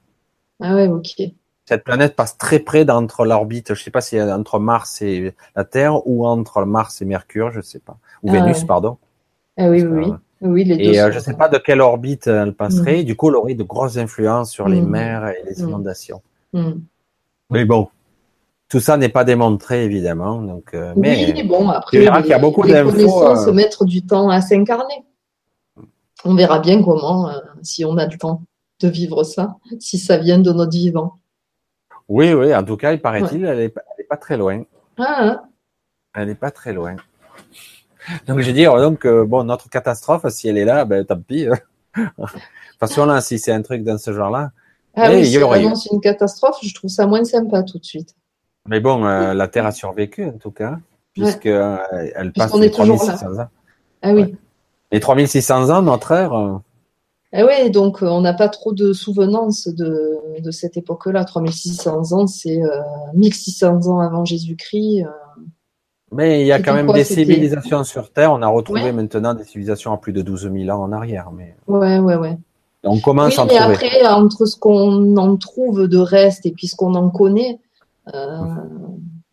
Ah 0.62 0.76
ouais, 0.76 0.88
ok. 0.88 1.22
Cette 1.68 1.84
planète 1.84 2.16
passe 2.16 2.38
très 2.38 2.60
près 2.60 2.86
d'entre 2.86 3.26
l'orbite, 3.26 3.74
je 3.74 3.82
sais 3.84 3.90
pas 3.92 4.02
si 4.02 4.22
entre 4.22 4.60
Mars 4.60 5.02
et 5.02 5.34
la 5.56 5.64
Terre 5.64 6.06
ou 6.08 6.28
entre 6.28 6.64
Mars 6.64 7.02
et 7.02 7.06
Mercure, 7.06 7.52
je 7.52 7.62
sais 7.62 7.80
pas, 7.80 7.98
ou 8.22 8.30
Ah 8.30 8.34
Vénus, 8.34 8.60
ouais. 8.62 8.66
pardon. 8.68 8.98
Ah 9.58 9.70
oui, 9.70 9.84
oui, 9.84 10.06
oui. 10.06 10.14
Oui, 10.42 10.64
les 10.64 10.78
deux. 10.78 10.84
Et 10.84 11.02
euh, 11.02 11.12
je 11.12 11.18
sais 11.18 11.34
pas 11.34 11.48
de 11.50 11.58
quelle 11.58 11.82
orbite 11.82 12.28
elle 12.28 12.54
passerait. 12.54 13.04
Du 13.04 13.16
coup, 13.16 13.30
elle 13.30 13.36
aurait 13.38 13.56
de 13.56 13.64
grosses 13.64 13.98
influences 13.98 14.52
sur 14.52 14.68
les 14.70 14.82
Mhm. 14.82 14.90
mers 14.90 15.28
et 15.30 15.42
les 15.48 15.64
Mhm. 15.64 15.70
inondations. 15.70 16.22
Mais 17.50 17.66
bon, 17.66 17.90
tout 18.70 18.80
ça 18.80 18.98
n'est 18.98 19.10
pas 19.10 19.24
démontré 19.24 19.86
évidemment. 19.86 20.42
Donc, 20.42 20.74
euh, 20.74 20.94
mais 20.96 21.34
Oui, 21.34 21.44
bon, 21.44 21.70
après, 21.70 22.00
verras 22.00 22.22
qu'il 22.22 22.32
y 22.32 22.34
a 22.34 22.40
beaucoup 22.40 22.64
les 22.64 22.74
d'infos, 22.74 23.48
euh. 23.48 23.52
mettre 23.54 23.86
du 23.86 24.06
temps 24.06 24.30
à 24.30 24.42
s'incarner. 24.42 25.06
On 26.24 26.34
verra 26.36 26.60
bien 26.60 26.82
comment, 26.84 27.30
euh, 27.30 27.40
si 27.62 27.86
on 27.86 27.98
a 27.98 28.08
le 28.08 28.18
temps 28.18 28.42
de 28.80 28.88
vivre 28.88 29.24
ça, 29.24 29.56
si 29.80 29.98
ça 30.00 30.18
vient 30.18 30.40
de 30.40 30.52
notre 30.52 30.72
vivant. 30.72 31.20
oui, 32.10 32.34
oui. 32.34 32.54
En 32.56 32.64
tout 32.64 32.78
cas, 32.78 32.94
il 32.94 33.02
paraît-il, 33.02 33.46
elle, 33.46 33.60
est, 33.60 33.70
pas- 33.70 33.84
elle 33.96 34.04
est 34.04 34.08
pas 34.08 34.18
très 34.18 34.38
loin. 34.38 34.64
Ah, 34.98 35.16
hein. 35.20 35.42
Elle 36.16 36.28
n'est 36.30 36.36
pas 36.36 36.52
très 36.52 36.74
loin. 36.74 36.96
Donc, 38.28 38.40
je 38.40 38.48
veux 38.48 38.54
dire, 38.54 38.76
donc 38.78 39.06
euh, 39.06 39.26
bon, 39.26 39.44
notre 39.44 39.70
catastrophe, 39.70 40.28
si 40.30 40.48
elle 40.48 40.58
est 40.58 40.66
là, 40.66 40.86
ben 40.86 41.06
tant 41.06 41.20
pis. 41.20 41.46
De 41.46 41.52
toute 42.04 42.80
façon, 42.80 43.06
là, 43.06 43.22
si 43.22 43.40
c'est 43.40 43.52
un 43.52 43.62
truc 43.62 43.84
dans 43.84 43.98
ce 43.98 44.12
genre-là. 44.14 44.52
Ah 44.96 45.10
Mais 45.10 45.16
oui, 45.16 45.22
il 45.22 45.28
y 45.28 45.32
si 45.32 45.44
annonce 45.44 45.88
une 45.92 46.00
catastrophe, 46.02 46.58
je 46.62 46.74
trouve 46.74 46.90
ça 46.90 47.06
moins 47.06 47.24
sympa 47.24 47.64
tout 47.64 47.78
de 47.80 47.86
suite. 47.86 48.16
Mais 48.68 48.80
bon, 48.80 49.06
euh, 49.06 49.34
la 49.34 49.48
Terre 49.48 49.66
a 49.66 49.72
survécu 49.72 50.26
en 50.26 50.38
tout 50.38 50.52
cas, 50.52 50.78
puisque 51.14 51.46
euh, 51.46 51.78
elle 52.16 52.32
passe 52.34 52.54
les 52.56 52.68
est 52.68 52.70
toujours 52.72 52.96
là. 53.06 53.14
3600 53.14 53.42
ans. 53.42 53.48
Ah 54.02 54.14
oui. 54.14 54.22
Ouais. 54.22 54.34
Les 54.92 55.00
3600 55.00 55.70
ans, 55.70 55.82
notre 55.82 56.12
ère, 56.12 56.34
euh, 56.34 56.58
Ah 57.34 57.46
oui, 57.46 57.70
donc 57.70 58.02
on 58.02 58.22
n'a 58.22 58.34
pas 58.34 58.48
trop 58.50 58.72
de 58.74 58.94
souvenance 58.94 59.68
de, 59.68 60.18
de 60.40 60.52
cette 60.52 60.78
époque-là. 60.78 61.26
3600 61.26 62.14
ans, 62.14 62.28
c'est 62.28 62.62
euh, 62.64 62.70
1600 63.14 63.88
ans 63.88 64.00
avant 64.00 64.24
Jésus-Christ. 64.26 65.04
mais 66.12 66.42
il 66.42 66.48
y 66.48 66.52
a 66.54 66.62
quand 66.62 66.74
même 66.74 66.86
quoi, 66.86 66.96
des 66.96 67.04
civilisations 67.04 67.84
sur 67.84 68.12
Terre. 68.14 68.32
On 68.32 68.42
a 68.42 68.48
retrouvé 68.48 68.84
Ouais. 68.84 68.92
maintenant 68.94 69.34
des 69.34 69.44
civilisations 69.44 69.92
à 69.92 69.98
plus 69.98 70.14
de 70.14 70.22
12 70.22 70.50
000 70.54 70.70
ans 70.70 70.82
en 70.84 70.92
arrière. 70.92 71.32
Mais 71.32 71.56
Ouais, 71.68 72.00
ouais, 72.00 72.16
ouais. 72.16 72.38
On 72.86 73.00
commence 73.00 73.34
Oui, 73.34 73.40
à 73.40 73.44
en 73.44 73.46
mais 73.48 73.56
trouver. 73.56 73.74
après, 73.76 74.08
entre 74.08 74.46
ce 74.46 74.58
qu'on 74.58 75.18
en 75.18 75.36
trouve 75.38 75.88
de 75.88 75.98
reste 75.98 76.46
et 76.46 76.52
puis 76.52 76.68
ce 76.68 76.76
qu'on 76.76 76.96
en 76.96 77.10
connaît, 77.10 77.60
euh, 78.14 78.40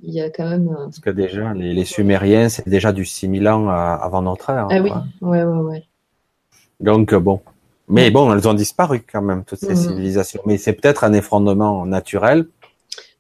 il 0.01 0.15
y 0.15 0.21
a 0.21 0.31
quand 0.31 0.49
même. 0.49 0.69
euh, 0.69 0.85
Parce 0.85 0.99
que 1.01 1.11
déjà, 1.11 1.53
les, 1.55 1.73
les 1.75 1.85
Sumériens, 1.85 2.49
c'est 2.49 2.69
déjà 2.69 2.93
du 2.93 3.05
6000 3.05 3.49
ans 3.49 3.69
euh, 3.69 3.73
avant 3.73 4.23
notre 4.23 4.51
ère. 4.51 4.67
Ah 4.71 4.81
oui, 4.81 4.91
quoi. 4.91 5.05
ouais, 5.21 5.43
ouais, 5.45 5.59
ouais. 5.63 5.85
Donc 6.81 7.15
bon. 7.15 7.41
Mais 7.89 8.11
bon, 8.11 8.33
elles 8.33 8.49
ont 8.49 8.55
disparu 8.55 9.03
quand 9.11 9.23
même, 9.23 9.45
toutes 9.45 9.59
ces 9.59 9.71
Mhm. 9.71 9.77
civilisations. 9.77 10.41
Mais 10.47 10.57
c'est 10.57 10.73
peut-être 10.73 11.05
un 11.05 11.13
effondrement 11.13 11.85
naturel. 11.85 12.47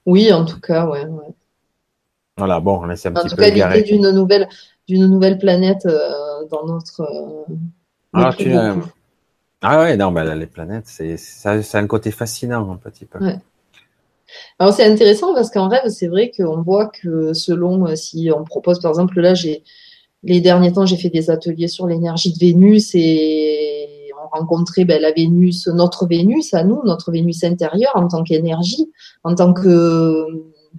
Oui, 0.07 0.33
en 0.33 0.45
tout 0.45 0.61
cas, 0.61 0.87
ouais. 0.87 1.05
ouais. 1.05 1.35
Voilà, 2.39 2.59
bon, 2.61 2.81
on 2.81 2.85
laisse 2.87 3.05
un 3.07 3.11
En 3.11 3.15
petit 3.15 3.29
tout 3.29 3.37
peu 3.37 3.43
cas, 3.43 3.51
l'idée 3.51 3.83
d'une 3.83 4.11
nouvelle, 4.11 4.49
d'une 4.89 5.07
nouvelle 5.07 5.39
planète 5.39 5.85
euh, 5.85 6.09
dans 6.51 6.65
notre. 6.67 7.03
euh, 7.03 7.55
Ah, 8.15 8.33
tu. 8.37 8.51
Ah 9.63 9.81
ouais, 9.81 9.97
non, 9.97 10.13
ben, 10.13 10.35
les 10.35 10.47
planètes, 10.47 10.87
c'est, 10.87 11.17
ça- 11.17 11.63
c'est 11.63 11.79
un 11.79 11.87
côté 11.87 12.11
fascinant 12.11 12.71
un 12.71 12.77
petit 12.77 13.05
peu. 13.05 13.19
Alors 14.59 14.73
c'est 14.73 14.85
intéressant 14.85 15.35
parce 15.35 15.51
qu'en 15.51 15.69
rêve, 15.69 15.89
c'est 15.89 16.09
vrai 16.09 16.31
qu'on 16.35 16.63
voit 16.63 16.87
que 16.87 17.33
selon 17.35 17.87
euh, 17.87 17.97
si 17.97 18.31
on 18.35 18.45
propose, 18.45 18.81
par 18.81 18.91
exemple, 18.91 19.21
là, 19.21 19.35
j'ai 19.35 19.63
les 20.23 20.41
derniers 20.41 20.73
temps, 20.73 20.87
j'ai 20.87 20.97
fait 20.97 21.11
des 21.11 21.31
ateliers 21.31 21.69
sur 21.69 21.87
l'énergie 21.87 22.33
de 22.33 22.39
Vénus 22.39 22.93
et 22.95 24.11
on 24.25 24.39
rencontrait 24.39 24.85
ben, 24.85 25.03
la 25.03 25.13
Vénus, 25.13 25.67
notre 25.67 26.07
Vénus 26.07 26.55
à 26.55 26.65
nous, 26.65 26.81
notre 26.85 27.11
Vénus 27.11 27.43
intérieure 27.45 27.93
en 27.95 28.07
tant 28.09 28.23
qu'énergie, 28.23 28.91
en 29.25 29.35
tant 29.35 29.53
que 29.53 30.25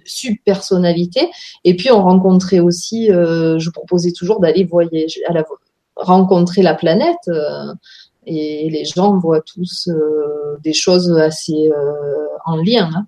subpersonnalité. 0.04 1.28
Et 1.64 1.76
puis 1.76 1.90
on 1.90 2.02
rencontrait 2.02 2.58
aussi, 2.60 3.08
je 3.08 3.70
proposais 3.70 4.12
toujours 4.12 4.40
d'aller 4.40 4.64
voyager, 4.64 5.20
à 5.28 5.44
rencontrer 5.96 6.62
la 6.62 6.74
planète. 6.74 7.30
Et 8.26 8.68
les 8.70 8.84
gens 8.84 9.18
voient 9.18 9.42
tous 9.42 9.88
des 10.62 10.72
choses 10.72 11.12
assez 11.18 11.70
en 12.44 12.56
lien. 12.56 12.90
Hein. 12.94 13.06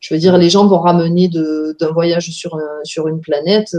Je 0.00 0.14
veux 0.14 0.20
dire, 0.20 0.36
les 0.36 0.50
gens 0.50 0.66
vont 0.66 0.80
ramener 0.80 1.28
d'un 1.28 1.92
voyage 1.92 2.30
sur, 2.30 2.58
sur 2.82 3.06
une 3.06 3.20
planète 3.20 3.76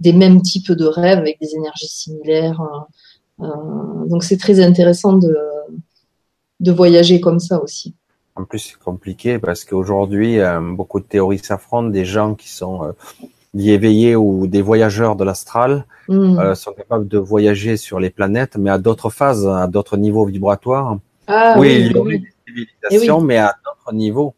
des 0.00 0.12
mêmes 0.12 0.42
types 0.42 0.72
de 0.72 0.84
rêves 0.84 1.18
avec 1.18 1.40
des 1.40 1.54
énergies 1.54 1.88
similaires. 1.88 2.60
donc 3.38 4.24
c'est 4.24 4.36
très 4.36 4.60
intéressant 4.60 5.14
de, 5.14 5.34
de 6.60 6.72
voyager 6.72 7.20
comme 7.20 7.40
ça 7.40 7.62
aussi. 7.62 7.94
En 8.36 8.44
plus, 8.44 8.58
c'est 8.58 8.78
compliqué 8.78 9.38
parce 9.38 9.64
qu'aujourd'hui, 9.64 10.40
euh, 10.40 10.60
beaucoup 10.60 10.98
de 10.98 11.04
théories 11.04 11.38
s'affrontent. 11.38 11.88
Des 11.90 12.04
gens 12.04 12.34
qui 12.34 12.48
sont 12.48 12.92
euh, 13.54 13.60
éveillés 13.60 14.16
ou 14.16 14.46
des 14.46 14.62
voyageurs 14.62 15.16
de 15.16 15.24
l'astral 15.24 15.86
hmm. 16.08 16.38
euh, 16.38 16.54
sont 16.54 16.72
capables 16.72 17.08
de 17.08 17.18
voyager 17.18 17.76
sur 17.76 18.00
les 18.00 18.10
planètes, 18.10 18.56
mais 18.56 18.70
à 18.70 18.78
d'autres 18.78 19.10
phases, 19.10 19.46
à 19.46 19.66
d'autres 19.66 19.96
niveaux 19.96 20.24
vibratoires. 20.24 20.98
Ah, 21.26 21.54
oui, 21.58 21.86
il 21.86 21.92
y 21.92 21.96
aurait 21.96 22.18
des 22.18 22.32
civilisations, 22.46 23.20
eh 23.22 23.24
mais 23.24 23.38
à 23.38 23.54
d'autres 23.64 23.94
niveaux. 23.94 24.34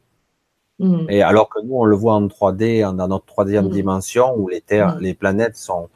Hmm. 0.78 1.06
Et 1.08 1.22
alors 1.22 1.48
que 1.48 1.60
nous, 1.64 1.74
on 1.74 1.84
le 1.84 1.96
voit 1.96 2.14
en 2.14 2.26
3D, 2.26 2.82
dans 2.94 3.08
notre 3.08 3.26
troisième 3.26 3.66
hmm. 3.66 3.70
dimension, 3.70 4.34
où 4.36 4.48
les 4.48 4.60
terres, 4.60 4.98
les 5.00 5.14
planètes 5.14 5.56
sont, 5.56 5.88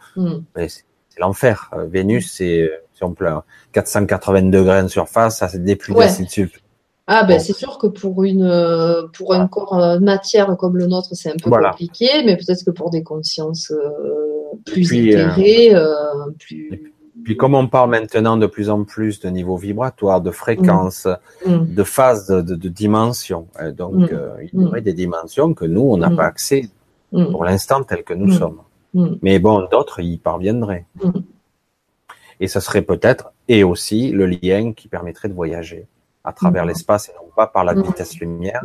c'est 0.57 0.85
l'enfer. 1.19 1.71
Vénus, 1.89 2.33
c'est, 2.33 2.71
si 2.95 3.05
on 3.05 3.13
pleure, 3.13 3.45
480 3.73 4.43
degrés 4.45 4.83
de 4.83 4.89
surface, 4.89 5.39
ça 5.39 5.49
c'est 5.49 5.63
des 5.63 5.77
pluies 5.77 5.95
d'acide 5.95 6.31
sulfurique 6.31 6.65
ah 7.13 7.25
ben 7.25 7.41
c'est 7.41 7.57
sûr 7.57 7.77
que 7.77 7.89
pour 7.89 8.23
une 8.23 8.45
euh, 8.45 9.03
un 9.31 9.49
corps 9.49 9.77
euh, 9.77 9.99
matière 9.99 10.57
comme 10.57 10.77
le 10.77 10.87
nôtre 10.87 11.09
c'est 11.13 11.31
un 11.31 11.37
peu 11.43 11.51
compliqué, 11.51 12.07
mais 12.25 12.37
peut-être 12.37 12.65
que 12.65 12.71
pour 12.71 12.91
des 12.91 13.03
consciences 13.03 13.73
euh, 13.73 14.57
plus 14.65 14.87
puis, 14.87 15.09
éthérées, 15.09 15.75
plus. 16.39 16.93
Puis 17.25 17.37
comme 17.37 17.57
on 17.57 17.67
parle 17.67 17.91
maintenant 17.91 18.37
de 18.37 18.47
plus 18.47 18.71
en 18.71 18.85
plus 18.85 19.19
de 19.19 19.29
niveau 19.29 19.57
vibratoire, 19.57 20.21
de 20.21 20.31
fréquence, 20.31 21.09
mm. 21.45 21.53
Mm. 21.53 21.75
de 21.75 21.83
phase, 21.83 22.29
de, 22.29 22.55
de, 22.55 22.69
dimension, 22.69 23.49
donc 23.77 24.13
mm. 24.13 24.19
il 24.53 24.61
y 24.61 24.65
aurait 24.65 24.81
des 24.81 24.95
dimensions 24.95 25.53
que 25.53 25.65
nous 25.65 25.83
on 25.83 25.97
n'a 25.97 26.11
pas 26.11 26.27
accès 26.27 26.69
pour 27.11 27.45
l'instant 27.45 27.83
tel 27.83 28.05
que 28.05 28.15
nous 28.15 28.31
sommes. 28.31 28.61
Mais 29.21 29.41
bon, 29.41 29.67
d'autres 29.69 29.99
y 29.99 30.17
parviendraient. 30.17 30.87
Et 32.39 32.47
ce 32.47 32.61
serait 32.61 32.83
peut-être 32.83 33.33
et 33.49 33.65
aussi 33.65 34.13
le 34.13 34.27
lien 34.27 34.73
qui 34.75 34.87
permettrait 34.87 35.29
de 35.29 35.35
voyager 35.35 35.89
à 36.25 36.33
travers 36.33 36.65
l'espace 36.65 37.09
et 37.09 37.13
non 37.15 37.31
pas 37.35 37.47
par 37.47 37.65
la 37.65 37.75
vitesse 37.75 38.19
lumière, 38.19 38.63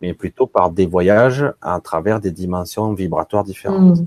mais 0.00 0.14
plutôt 0.14 0.46
par 0.46 0.70
des 0.70 0.86
voyages 0.86 1.44
à 1.60 1.80
travers 1.80 2.20
des 2.20 2.30
dimensions 2.30 2.92
vibratoires 2.92 3.44
différentes. 3.44 4.00
Mm. 4.00 4.06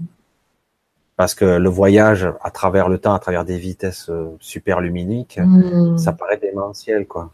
Parce 1.16 1.36
que 1.36 1.44
le 1.44 1.70
voyage 1.70 2.32
à 2.42 2.50
travers 2.50 2.88
le 2.88 2.98
temps, 2.98 3.14
à 3.14 3.20
travers 3.20 3.44
des 3.44 3.58
vitesses 3.58 4.10
euh, 4.10 4.30
super 4.40 4.80
luminiques, 4.80 5.38
mm. 5.38 5.98
ça 5.98 6.14
paraît 6.14 6.38
démentiel, 6.38 7.08
quoi. 7.08 7.32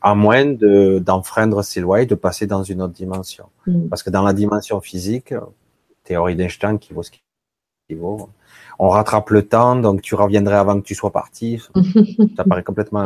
À 0.00 0.14
moins 0.14 0.46
de, 0.46 0.98
d'enfreindre 0.98 1.62
ces 1.62 1.80
lois 1.80 2.00
et 2.00 2.06
de 2.06 2.14
passer 2.14 2.46
dans 2.46 2.62
une 2.62 2.80
autre 2.82 2.94
dimension. 2.94 3.46
Parce 3.90 4.02
que 4.02 4.10
dans 4.10 4.22
la 4.22 4.32
dimension 4.32 4.80
physique, 4.80 5.34
théorie 6.04 6.34
d'Einstein 6.34 6.78
qui 6.78 6.94
vaut 6.94 7.02
ce 7.02 7.10
qui 7.10 7.20
vaut, 7.94 8.30
on 8.78 8.88
rattrape 8.88 9.28
le 9.30 9.46
temps, 9.46 9.76
donc 9.76 10.00
tu 10.00 10.14
reviendrais 10.14 10.56
avant 10.56 10.80
que 10.80 10.86
tu 10.86 10.94
sois 10.94 11.12
parti. 11.12 11.60
ça 12.36 12.44
paraît 12.44 12.62
complètement 12.62 13.04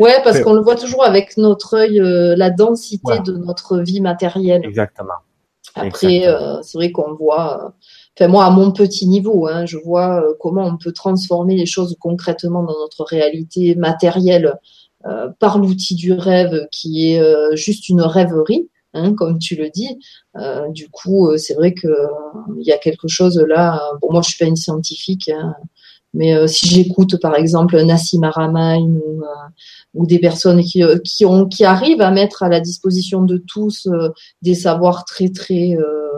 Ouais, 0.00 0.16
parce 0.24 0.40
qu'on 0.40 0.54
le 0.54 0.62
voit 0.62 0.76
toujours 0.76 1.04
avec 1.04 1.36
notre 1.36 1.74
œil, 1.74 2.00
euh, 2.00 2.34
la 2.34 2.48
densité 2.48 3.18
de 3.22 3.32
notre 3.32 3.80
vie 3.80 4.00
matérielle. 4.00 4.62
Exactement. 4.64 5.20
Après, 5.74 6.26
euh, 6.26 6.62
c'est 6.62 6.78
vrai 6.78 6.90
qu'on 6.90 7.14
voit, 7.14 7.64
euh, 7.64 7.68
enfin 8.18 8.28
moi 8.28 8.46
à 8.46 8.50
mon 8.50 8.72
petit 8.72 9.06
niveau, 9.06 9.46
hein, 9.46 9.66
je 9.66 9.76
vois 9.76 10.24
comment 10.40 10.64
on 10.64 10.78
peut 10.78 10.92
transformer 10.92 11.54
les 11.54 11.66
choses 11.66 11.94
concrètement 12.00 12.62
dans 12.62 12.78
notre 12.78 13.04
réalité 13.04 13.74
matérielle 13.74 14.54
par 15.38 15.58
l'outil 15.58 15.94
du 15.94 16.12
rêve 16.12 16.66
qui 16.72 17.12
est 17.12 17.56
juste 17.56 17.88
une 17.88 18.02
rêverie. 18.02 18.68
Hein, 18.92 19.14
comme 19.14 19.38
tu 19.38 19.54
le 19.54 19.70
dis. 19.70 20.00
du 20.70 20.88
coup, 20.88 21.30
c'est 21.36 21.54
vrai 21.54 21.74
que 21.74 21.86
il 22.58 22.66
y 22.66 22.72
a 22.72 22.78
quelque 22.78 23.06
chose 23.06 23.38
là. 23.38 23.80
Bon, 24.02 24.08
moi, 24.10 24.22
je 24.22 24.30
suis 24.30 24.38
pas 24.38 24.48
une 24.48 24.56
scientifique, 24.56 25.28
hein, 25.28 25.54
mais 26.12 26.48
si 26.48 26.66
j'écoute 26.66 27.20
par 27.20 27.36
exemple 27.36 27.80
Nassim 27.82 28.24
Aramain 28.24 28.80
ou 28.80 29.22
ou 29.94 30.06
des 30.06 30.18
personnes 30.18 30.62
qui, 30.62 30.82
euh, 30.82 30.98
qui, 31.04 31.24
ont, 31.24 31.46
qui 31.46 31.64
arrivent 31.64 32.00
à 32.00 32.10
mettre 32.10 32.42
à 32.42 32.48
la 32.48 32.60
disposition 32.60 33.22
de 33.22 33.36
tous 33.38 33.86
euh, 33.86 34.10
des 34.42 34.54
savoirs 34.54 35.04
très 35.04 35.30
très 35.30 35.76
euh, 35.76 36.08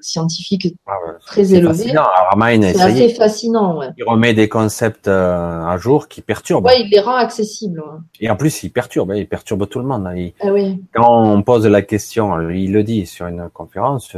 scientifiques 0.00 0.74
ah 0.86 0.92
très 1.26 1.54
élevés. 1.54 1.92
C'est 1.92 2.80
assez 2.80 3.08
fascinant. 3.10 3.78
Ouais. 3.78 3.88
Il 3.98 4.04
remet 4.04 4.32
des 4.32 4.48
concepts 4.48 5.08
à 5.08 5.76
jour 5.78 6.08
qui 6.08 6.22
perturbent. 6.22 6.66
Ouais, 6.66 6.82
il 6.82 6.88
les 6.88 7.00
rend 7.00 7.16
accessibles. 7.16 7.82
Et 8.20 8.30
en 8.30 8.36
plus, 8.36 8.62
il 8.62 8.70
perturbe, 8.70 9.12
il 9.16 9.28
perturbe 9.28 9.68
tout 9.68 9.80
le 9.80 9.86
monde. 9.86 10.06
Hein. 10.06 10.28
ah 10.40 10.52
oui. 10.52 10.80
Quand 10.94 11.24
on 11.24 11.42
pose 11.42 11.66
la 11.66 11.82
question, 11.82 12.48
il 12.48 12.72
le 12.72 12.84
dit 12.84 13.06
sur 13.06 13.26
une 13.26 13.50
conférence, 13.52 14.16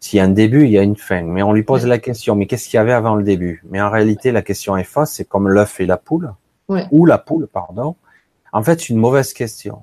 s'il 0.00 0.16
y 0.16 0.20
a 0.20 0.24
un 0.24 0.28
début, 0.28 0.64
il 0.64 0.70
y 0.70 0.78
a 0.78 0.82
une 0.82 0.96
fin. 0.96 1.22
Mais 1.22 1.42
on 1.42 1.52
lui 1.52 1.62
pose 1.62 1.86
la 1.86 1.98
question, 1.98 2.34
mais 2.34 2.46
qu'est-ce 2.46 2.68
qu'il 2.68 2.78
y 2.78 2.80
avait 2.80 2.92
avant 2.92 3.14
le 3.14 3.22
début? 3.22 3.62
Mais 3.68 3.80
en 3.80 3.90
réalité, 3.90 4.32
la 4.32 4.42
question 4.42 4.76
est 4.76 4.84
fausse, 4.84 5.10
c'est 5.10 5.26
comme 5.26 5.48
l'œuf 5.48 5.78
et 5.80 5.86
la 5.86 5.98
poule 5.98 6.32
ou 6.90 7.04
la 7.04 7.18
poule, 7.18 7.46
pardon. 7.46 7.96
En 8.52 8.62
fait, 8.62 8.80
c'est 8.80 8.88
une 8.88 8.98
mauvaise 8.98 9.32
question. 9.32 9.82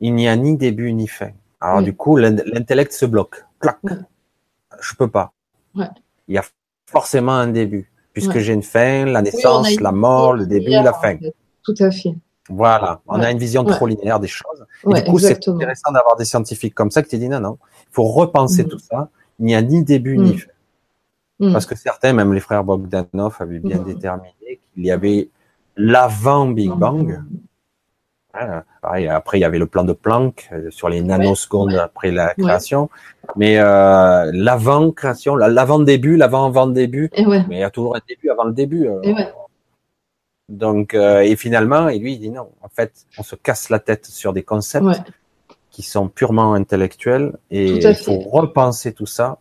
Il 0.00 0.14
n'y 0.14 0.28
a 0.28 0.36
ni 0.36 0.56
début 0.56 0.92
ni 0.92 1.08
fin. 1.08 1.30
Alors 1.60 1.82
du 1.82 1.94
coup, 1.94 2.16
l'intellect 2.16 2.92
se 2.92 3.04
bloque. 3.04 3.44
Clac. 3.58 3.78
Je 4.80 4.94
peux 4.94 5.08
pas. 5.08 5.32
Il 5.74 6.34
y 6.34 6.38
a 6.38 6.44
forcément 6.86 7.32
un 7.32 7.48
début, 7.48 7.90
puisque 8.12 8.38
j'ai 8.38 8.52
une 8.52 8.62
fin, 8.62 9.04
la 9.06 9.22
naissance, 9.22 9.80
la 9.80 9.92
mort, 9.92 10.34
le 10.34 10.46
début, 10.46 10.70
la 10.70 10.92
fin. 10.92 11.16
Tout 11.64 11.74
à 11.80 11.90
fait. 11.90 12.14
Voilà, 12.50 13.02
on 13.06 13.20
a 13.20 13.30
une 13.30 13.38
vision 13.38 13.62
trop 13.64 13.86
linéaire 13.86 14.20
des 14.20 14.28
choses. 14.28 14.64
Et 14.88 15.02
du 15.02 15.10
coup, 15.10 15.18
c'est 15.18 15.46
intéressant 15.48 15.92
d'avoir 15.92 16.16
des 16.16 16.24
scientifiques 16.24 16.74
comme 16.74 16.90
ça 16.90 17.02
qui 17.02 17.10
te 17.10 17.16
disent 17.16 17.28
non, 17.28 17.40
non, 17.40 17.58
il 17.82 17.92
faut 17.92 18.04
repenser 18.04 18.64
mm. 18.64 18.68
tout 18.68 18.78
ça. 18.78 19.10
Il 19.38 19.46
n'y 19.46 19.54
a 19.54 19.62
ni 19.62 19.84
début 19.84 20.18
ni 20.18 20.32
mm. 20.32 20.38
fin. 20.38 20.50
Mm. 21.40 21.52
Parce 21.52 21.66
que 21.66 21.76
certains, 21.76 22.12
même 22.12 22.32
les 22.32 22.40
frères 22.40 22.64
Bogdanov, 22.64 23.36
avaient 23.38 23.60
bien 23.60 23.78
déterminé 23.78 24.60
qu'il 24.74 24.84
y 24.84 24.90
avait 24.90 25.28
l'avant 25.76 26.48
Big 26.48 26.72
Bang. 26.72 27.22
après, 28.32 29.38
il 29.38 29.40
y 29.40 29.44
avait 29.44 29.58
le 29.58 29.66
plan 29.66 29.84
de 29.84 29.92
Planck 29.92 30.48
euh, 30.52 30.70
sur 30.70 30.88
les 30.88 31.00
nanosecondes 31.00 31.74
après 31.74 32.10
la 32.10 32.34
création. 32.34 32.90
Mais 33.36 33.58
euh, 33.58 34.30
l'avant 34.34 34.90
création, 34.90 35.36
l'avant 35.36 35.78
début, 35.78 36.16
l'avant 36.16 36.46
avant 36.46 36.66
début. 36.66 37.10
Mais 37.16 37.44
il 37.50 37.58
y 37.58 37.62
a 37.62 37.70
toujours 37.70 37.96
un 37.96 38.00
début 38.08 38.30
avant 38.30 38.44
le 38.44 38.52
début. 38.52 38.88
Euh. 38.88 39.00
Donc, 40.48 40.94
et 40.94 41.36
finalement, 41.36 41.88
et 41.88 41.98
lui, 41.98 42.14
il 42.14 42.18
dit 42.18 42.30
non. 42.30 42.48
En 42.62 42.68
fait, 42.68 43.06
on 43.18 43.22
se 43.22 43.36
casse 43.36 43.70
la 43.70 43.78
tête 43.78 44.06
sur 44.06 44.32
des 44.32 44.42
concepts 44.42 44.86
qui 45.78 45.84
sont 45.84 46.08
purement 46.08 46.54
intellectuels 46.54 47.38
et 47.52 47.68
il 47.68 47.94
faut 47.94 48.18
repenser 48.18 48.92
tout 48.92 49.06
ça 49.06 49.38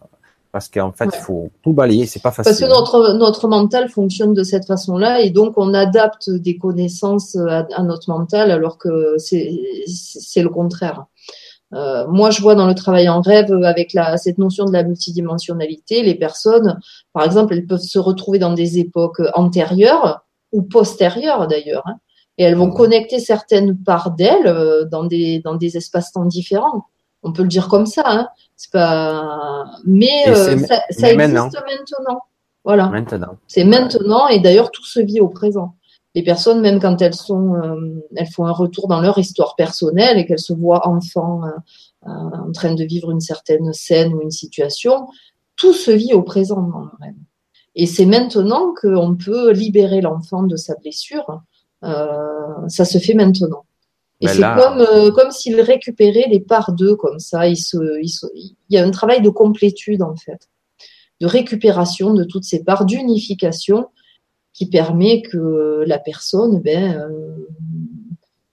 parce 0.52 0.70
qu'en 0.70 0.92
fait, 0.92 1.10
il 1.12 1.20
faut 1.20 1.50
tout 1.64 1.74
balayer, 1.74 2.06
c'est 2.06 2.22
pas 2.22 2.30
facile. 2.30 2.52
Parce 2.52 2.60
que 2.60 2.68
notre, 2.68 3.14
notre 3.14 3.48
mental 3.48 3.90
fonctionne 3.90 4.36
de 4.36 4.44
cette 4.44 4.68
façon-là 4.68 5.22
et 5.22 5.32
donc 5.32 5.58
on 5.58 5.74
adapte 5.74 6.30
des 6.30 6.60
connaissances 6.60 7.36
à, 7.36 7.82
notre 7.82 8.12
mental 8.12 8.52
alors 8.52 8.78
que 8.78 9.16
c'est 9.18 9.50
le 10.36 10.50
contraire. 10.50 11.06
Euh, 11.74 12.06
moi, 12.08 12.30
je 12.30 12.40
vois 12.44 12.54
dans 12.54 12.68
le 12.68 12.76
travail 12.76 13.10
en 13.10 13.22
rêve 13.22 13.52
avec 13.64 13.94
la, 13.94 14.18
cette 14.18 14.38
notion 14.38 14.66
de 14.66 14.74
la 14.74 14.84
multidimensionnalité, 14.84 16.04
les 16.04 16.16
personnes, 16.16 16.80
par 17.14 17.26
exemple, 17.26 17.56
elles 17.56 17.66
peuvent 17.66 17.80
se 17.80 17.98
retrouver 17.98 18.38
dans 18.38 18.54
des 18.54 18.78
époques 18.78 19.24
antérieures 19.34 20.24
ou 20.52 20.62
postérieures 20.62 21.48
d'ailleurs, 21.48 21.88
hein, 21.88 21.96
et 22.38 22.44
elles 22.44 22.56
vont 22.56 22.72
connecter 22.72 23.20
certaines 23.20 23.78
parts 23.78 24.12
d'elles 24.12 24.48
euh, 24.48 24.86
dans 24.86 25.04
des, 25.04 25.40
dans 25.40 25.56
des 25.56 25.78
espaces-temps 25.78 26.26
différents. 26.26 26.86
On 27.24 27.34
peut 27.34 27.42
le 27.42 27.48
dire 27.48 27.68
comme 27.68 27.86
ça. 27.86 28.04
Hein. 28.06 28.28
C'est 28.56 28.72
pas. 28.72 29.66
Mais 29.86 30.28
euh, 30.28 30.58
ça, 30.60 30.82
ça 30.90 31.12
existe 31.12 31.34
maintenant. 31.34 32.22
Voilà. 32.64 32.88
Maintenant. 32.90 33.38
C'est 33.48 33.64
maintenant 33.64 34.28
et 34.28 34.40
d'ailleurs 34.40 34.72
tout 34.72 34.86
se 34.86 35.00
vit 35.00 35.20
au 35.20 35.30
présent. 35.30 35.76
Les 36.16 36.24
personnes, 36.24 36.62
même 36.62 36.80
quand 36.80 37.02
elles 37.02 37.14
sont, 37.14 37.54
euh, 37.56 38.04
elles 38.16 38.28
font 38.28 38.46
un 38.46 38.52
retour 38.52 38.88
dans 38.88 39.02
leur 39.02 39.18
histoire 39.20 39.56
personnelle 39.56 40.18
et 40.18 40.26
qu'elles 40.26 40.40
se 40.40 40.54
voient 40.54 40.88
enfants 40.88 41.42
euh, 41.46 42.10
en 42.10 42.52
train 42.52 42.74
de 42.74 42.84
vivre 42.84 43.12
une 43.12 43.20
certaine 43.20 43.72
scène 43.74 44.14
ou 44.14 44.22
une 44.22 44.32
situation, 44.32 45.08
tout 45.56 45.74
se 45.74 45.92
vit 45.92 46.14
au 46.14 46.24
présent 46.24 46.62
dans 46.62 46.80
le 46.80 46.90
rêve. 47.00 47.16
Et 47.76 47.86
c'est 47.86 48.06
maintenant 48.06 48.74
qu'on 48.74 49.16
peut 49.16 49.52
libérer 49.52 50.02
l'enfant 50.02 50.44
de 50.44 50.56
sa 50.56 50.76
blessure. 50.76 51.42
Ça 51.82 52.86
se 52.86 52.98
fait 52.98 53.14
maintenant. 53.14 53.64
Et 54.20 54.28
c'est 54.28 54.42
comme, 54.42 54.80
euh, 54.80 55.12
comme 55.12 55.32
s'il 55.32 55.62
récupérait 55.62 56.28
les 56.30 56.40
parts 56.40 56.74
d'eux 56.74 56.96
comme 56.96 57.20
ça. 57.20 57.48
Il, 57.48 57.58
se, 57.58 57.78
il, 58.02 58.10
il, 58.34 58.56
y 58.70 58.78
a 58.78 58.84
un 58.84 58.92
travail 58.92 59.22
de 59.22 59.30
complétude 59.30 60.02
en 60.02 60.16
fait, 60.16 60.50
de 61.22 61.28
récupération 61.28 62.14
de 62.14 62.24
toutes 62.24 62.44
ces 62.44 62.64
parts, 62.64 62.86
d'unification 62.86 63.88
qui 64.54 64.68
permet 64.68 65.22
que 65.22 65.84
la 65.86 66.00
personne 66.00 66.60
ben, 66.62 66.96
euh, 67.00 67.48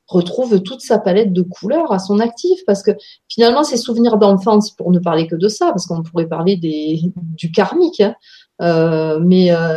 retrouve 0.07 0.63
toute 0.63 0.83
sa 0.83 0.99
palette 0.99 1.33
de 1.33 1.41
couleurs 1.41 1.93
à 1.93 1.99
son 1.99 2.21
actif 2.21 2.61
parce 2.67 2.83
que 2.83 2.91
finalement 3.29 3.65
ces 3.65 3.79
souvenirs 3.79 4.19
d'enfance 4.19 4.71
pour 4.71 4.91
ne 4.91 4.99
parler 4.99 5.27
que 5.27 5.35
de 5.35 5.49
ça 5.49 5.69
parce 5.71 5.87
qu'on 5.87 6.03
pourrait 6.03 6.29
parler 6.29 6.57
des, 6.59 7.01
du 7.17 7.51
karmique 7.51 8.03
hein, 8.03 8.15
euh, 8.61 9.19
mais 9.19 9.51
euh, 9.51 9.77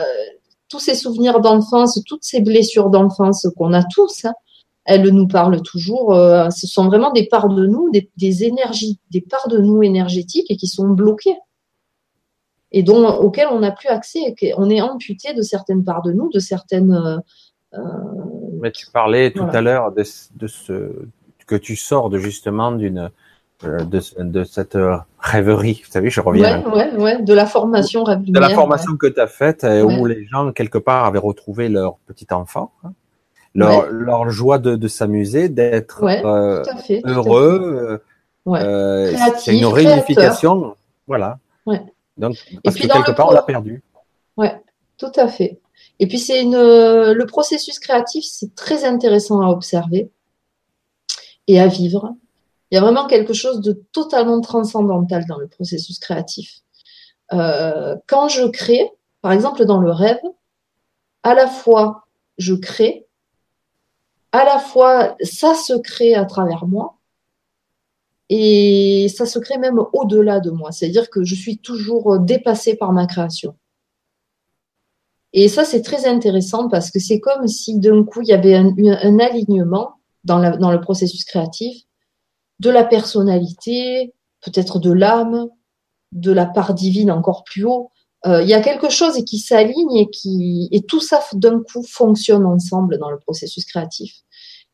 tous 0.69 0.80
ces 0.80 0.95
souvenirs 0.95 1.39
d'enfance 1.39 1.99
toutes 2.06 2.23
ces 2.23 2.41
blessures 2.41 2.89
d'enfance 2.89 3.48
qu'on 3.57 3.73
a 3.73 3.84
tous 3.84 4.26
hein, 4.26 4.34
elles 4.85 5.07
nous 5.10 5.27
parlent 5.27 5.61
toujours 5.61 6.14
euh, 6.14 6.49
ce 6.49 6.68
sont 6.68 6.88
vraiment 6.88 7.11
des 7.11 7.27
parts 7.27 7.49
de 7.49 7.65
nous 7.65 7.89
des, 7.91 8.10
des, 8.18 8.44
énergies 8.44 8.99
des 9.11 9.22
parts 9.22 9.48
de 9.48 9.60
nous 9.60 9.84
énergétiques 9.84 10.49
et 10.49 10.57
qui 10.57 10.68
sont 10.68 10.89
bloquées 10.89 11.38
et 12.72 12.84
dont 12.84 13.07
auxquelles 13.07 13.49
on 13.52 13.60
n'a 13.60 13.72
plus 13.72 13.89
accès 13.89 14.35
on 14.57 14.69
est 14.69 14.81
amputé 14.81 15.34
de 15.34 15.41
certaines 15.41 15.84
parts 15.84 16.02
de 16.02 16.11
nous 16.11 16.30
de 16.30 16.39
certaines 16.39 17.22
euh, 17.73 17.80
Mais 18.61 18.72
tu 18.72 18.88
parlais 18.91 19.31
tout 19.31 19.48
à 19.52 19.61
l'heure 19.61 19.91
de, 19.91 20.03
de, 20.35 20.48
ce 20.48 20.91
que 21.45 21.56
tu 21.56 21.76
sors 21.76 22.10
de 22.10 22.18
justement 22.18 22.72
d'une 22.72 22.98
euh, 22.98 23.10
de, 23.63 24.23
de, 24.23 24.43
cette 24.43 24.77
rêverie. 25.19 25.81
Vous 25.85 25.91
savez, 25.91 26.09
je 26.09 26.21
reviens. 26.21 26.63
Ouais, 26.63 26.91
ouais, 26.91 27.01
ouais, 27.01 27.21
de 27.21 27.34
la 27.34 27.45
formation 27.45 28.03
rêve 28.03 28.23
De 28.23 28.39
la 28.39 28.49
formation 28.49 28.95
que 28.97 29.07
tu 29.07 29.19
as 29.19 29.27
faite, 29.27 29.63
euh, 29.63 29.81
où 29.81 30.05
les 30.05 30.25
gens, 30.25 30.51
quelque 30.51 30.77
part, 30.77 31.05
avaient 31.05 31.19
retrouvé 31.19 31.69
leur 31.69 31.97
petit 32.05 32.27
enfant, 32.31 32.71
hein. 32.84 32.93
leur, 33.55 33.89
leur 33.89 34.29
joie 34.29 34.59
de, 34.59 34.75
de 34.75 34.88
s'amuser, 34.88 35.49
d'être 35.49 36.03
euh, 36.03 36.63
heureux. 37.05 38.01
Euh, 38.47 39.15
c'est 39.38 39.57
une 39.57 39.65
réunification. 39.65 40.75
Voilà. 41.07 41.39
Donc, 42.17 42.35
parce 42.63 42.75
que 42.75 42.88
quelque 42.88 43.11
part, 43.11 43.29
on 43.29 43.34
l'a 43.34 43.43
perdu. 43.43 43.84
Ouais, 44.38 44.55
tout 44.97 45.11
à 45.15 45.27
fait. 45.27 45.59
Et 45.99 46.07
puis 46.07 46.19
c'est 46.19 46.41
une 46.41 46.55
le 46.55 47.25
processus 47.25 47.79
créatif, 47.79 48.23
c'est 48.23 48.53
très 48.53 48.85
intéressant 48.85 49.41
à 49.41 49.47
observer 49.47 50.11
et 51.47 51.59
à 51.59 51.67
vivre. 51.67 52.15
Il 52.69 52.76
y 52.76 52.77
a 52.77 52.81
vraiment 52.81 53.07
quelque 53.07 53.34
chose 53.34 53.61
de 53.61 53.73
totalement 53.91 54.41
transcendantal 54.41 55.26
dans 55.26 55.38
le 55.38 55.48
processus 55.48 55.99
créatif. 55.99 56.60
Euh, 57.34 57.95
quand 58.07 58.27
je 58.27 58.45
crée, 58.48 58.91
par 59.22 59.31
exemple 59.31 59.65
dans 59.65 59.80
le 59.80 59.91
rêve, 59.91 60.19
à 61.23 61.34
la 61.34 61.48
fois 61.48 62.07
je 62.38 62.53
crée, 62.53 63.07
à 64.31 64.44
la 64.44 64.60
fois 64.60 65.15
ça 65.22 65.56
se 65.56 65.73
crée 65.73 66.14
à 66.14 66.26
travers 66.26 66.65
moi, 66.65 66.98
et 68.30 69.07
ça 69.15 69.26
se 69.26 69.39
crée 69.39 69.57
même 69.57 69.80
au-delà 69.94 70.39
de 70.39 70.52
moi. 70.52 70.72
C'est-à-dire 70.72 71.10
que 71.10 71.23
je 71.23 71.35
suis 71.35 71.57
toujours 71.60 72.19
dépassée 72.19 72.76
par 72.76 72.91
ma 72.91 73.07
création. 73.07 73.56
Et 75.34 75.48
ça, 75.48 75.65
c'est 75.65 75.81
très 75.81 76.06
intéressant 76.06 76.68
parce 76.68 76.91
que 76.91 76.99
c'est 76.99 77.19
comme 77.19 77.48
si 77.48 77.80
d'un 77.80 78.03
coup, 78.03 78.22
il 78.22 78.27
y 78.27 78.34
avait 78.34 78.56
un, 78.56 78.73
un 78.77 79.19
alignement 79.19 79.98
dans, 80.23 80.39
le 80.39 80.81
processus 80.81 81.23
créatif 81.23 81.86
de 82.59 82.69
la 82.69 82.84
personnalité, 82.84 84.13
peut-être 84.41 84.79
de 84.79 84.91
l'âme, 84.91 85.47
de 86.11 86.31
la 86.31 86.45
part 86.45 86.73
divine 86.73 87.11
encore 87.11 87.43
plus 87.43 87.65
haut. 87.65 87.91
Euh, 88.25 88.41
il 88.41 88.49
y 88.49 88.53
a 88.53 88.61
quelque 88.61 88.89
chose 88.89 89.23
qui 89.25 89.39
s'aligne 89.39 89.95
et 89.95 90.09
qui 90.09 90.69
et 90.71 90.81
tout 90.81 90.99
ça 90.99 91.21
d'un 91.34 91.61
coup 91.61 91.84
fonctionne 91.84 92.45
ensemble 92.45 92.97
dans 92.97 93.11
le 93.11 93.19
processus 93.19 93.65
créatif. 93.65 94.21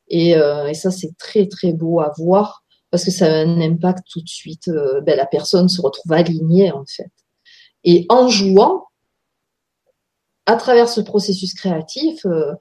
Et, 0.08 0.36
euh, 0.36 0.68
et 0.68 0.74
ça, 0.74 0.92
c'est 0.92 1.18
très 1.18 1.48
très 1.48 1.74
beau 1.74 2.00
à 2.00 2.14
voir 2.18 2.64
parce 2.90 3.06
que 3.06 3.12
ça 3.12 3.26
a 3.26 3.40
un 3.40 3.60
impact 3.60 4.06
tout 4.12 4.22
de 4.22 4.30
suite. 4.30 4.68
Euh, 4.70 5.02
ben, 5.02 5.18
la 5.18 5.26
personne 5.26 5.68
se 5.68 5.82
retrouve 5.82 6.14
alignée 6.14 6.72
en 6.72 6.86
fait. 6.86 7.12
Et 7.84 8.06
en 8.10 8.30
jouant, 8.30 8.86
à 10.46 10.56
travers 10.56 10.90
ce 10.90 11.02
processus 11.02 11.54
créatif, 11.54 12.26
euh, 12.26 12.54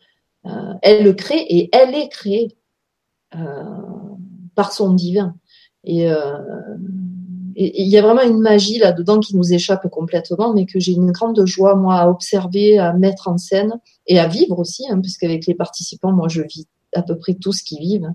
euh, 0.46 0.74
elle 0.82 1.04
le 1.04 1.12
crée 1.12 1.40
et 1.40 1.68
elle 1.72 1.94
est 1.94 2.08
créée 2.08 2.56
euh, 3.34 4.11
par 4.54 4.72
son 4.72 4.92
divin. 4.92 5.34
Et 5.84 6.08
il 7.56 7.88
y 7.88 7.98
a 7.98 8.02
vraiment 8.02 8.22
une 8.22 8.40
magie 8.40 8.78
là-dedans 8.78 9.20
qui 9.20 9.36
nous 9.36 9.52
échappe 9.52 9.88
complètement, 9.88 10.54
mais 10.54 10.64
que 10.66 10.78
j'ai 10.78 10.92
une 10.92 11.12
grande 11.12 11.44
joie, 11.44 11.74
moi, 11.74 11.96
à 11.96 12.08
observer, 12.08 12.78
à 12.78 12.92
mettre 12.92 13.28
en 13.28 13.36
scène 13.36 13.80
et 14.06 14.18
à 14.18 14.26
vivre 14.26 14.58
aussi, 14.58 14.86
hein, 14.88 15.00
puisqu'avec 15.00 15.46
les 15.46 15.54
participants, 15.54 16.12
moi, 16.12 16.28
je 16.28 16.42
vis 16.42 16.66
à 16.94 17.02
peu 17.02 17.18
près 17.18 17.34
tout 17.34 17.52
ce 17.52 17.62
qu'ils 17.62 17.80
vivent. 17.80 18.12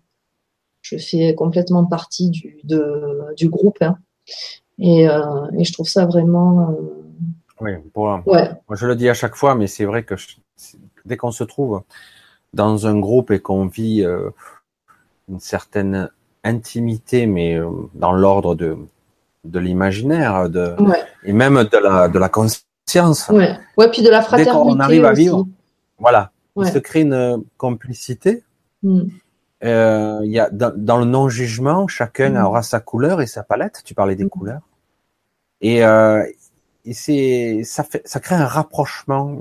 Je 0.81 0.97
fais 0.97 1.35
complètement 1.35 1.85
partie 1.85 2.30
du, 2.30 2.59
de, 2.64 3.34
du 3.35 3.49
groupe. 3.49 3.81
Hein. 3.81 3.97
Et, 4.80 5.09
euh, 5.09 5.45
et, 5.57 5.64
je 5.64 5.73
trouve 5.73 5.88
ça 5.88 6.05
vraiment 6.05 6.76
oui, 7.59 7.72
bon, 7.93 8.22
ouais. 8.27 8.51
moi 8.68 8.76
je 8.76 8.85
le 8.85 8.95
dis 8.95 9.09
à 9.09 9.14
chaque 9.14 9.35
fois, 9.35 9.55
mais 9.55 9.68
c'est 9.68 9.85
vrai 9.85 10.03
que 10.03 10.15
dès 11.05 11.18
qu'on 11.18 11.31
se 11.31 11.43
trouve 11.43 11.81
dans 12.53 12.85
un 12.85 12.99
groupe 12.99 13.31
et 13.31 13.39
qu'on 13.39 13.65
vit 13.65 14.03
euh, 14.03 14.30
une 15.27 15.39
certaine 15.39 16.09
intimité, 16.48 17.26
mais 17.26 17.56
euh, 17.56 17.69
dans 17.94 18.11
l'ordre 18.11 18.56
de, 18.56 18.78
de 19.44 19.60
l'imaginaire, 19.60 20.49
de, 20.49 20.76
et 21.24 21.34
même 21.34 21.64
de 21.64 21.78
la, 21.78 22.07
de 22.07 22.19
la 22.19 22.30
conscience. 22.30 23.30
Ouais. 23.30 23.57
ouais, 23.78 23.91
puis 23.91 24.02
de 24.02 24.10
la 24.10 24.22
fraternité. 24.22 24.52
Dès 24.52 24.57
qu'on 24.57 24.80
arrive 24.80 25.06
à 25.06 25.14
vivre, 25.14 25.45
voilà, 25.99 26.32
il 26.56 26.65
se 26.68 26.80
crée 26.80 27.02
une 27.02 27.44
complicité. 27.57 28.44
Mm. 28.84 29.02
Euh, 29.64 30.19
y 30.24 30.40
a 30.40 30.49
dans, 30.52 30.72
dans 30.76 30.98
le 30.98 31.06
non-jugement, 31.06 31.88
chacun 31.88 32.32
mm. 32.32 32.45
aura 32.45 32.61
sa 32.61 32.80
couleur 32.80 33.22
et 33.22 33.28
sa 33.28 33.44
palette. 33.44 33.82
Tu 33.84 33.94
parlais 33.94 34.15
des 34.15 34.26
mm. 34.26 34.30
couleurs. 34.30 34.61
Et, 35.61 35.84
euh, 35.84 36.24
et 36.86 36.94
c'est 36.94 37.61
ça 37.64 37.84
fait 37.84 38.02
ça 38.06 38.19
crée 38.19 38.36
un 38.36 38.45
rapprochement 38.45 39.36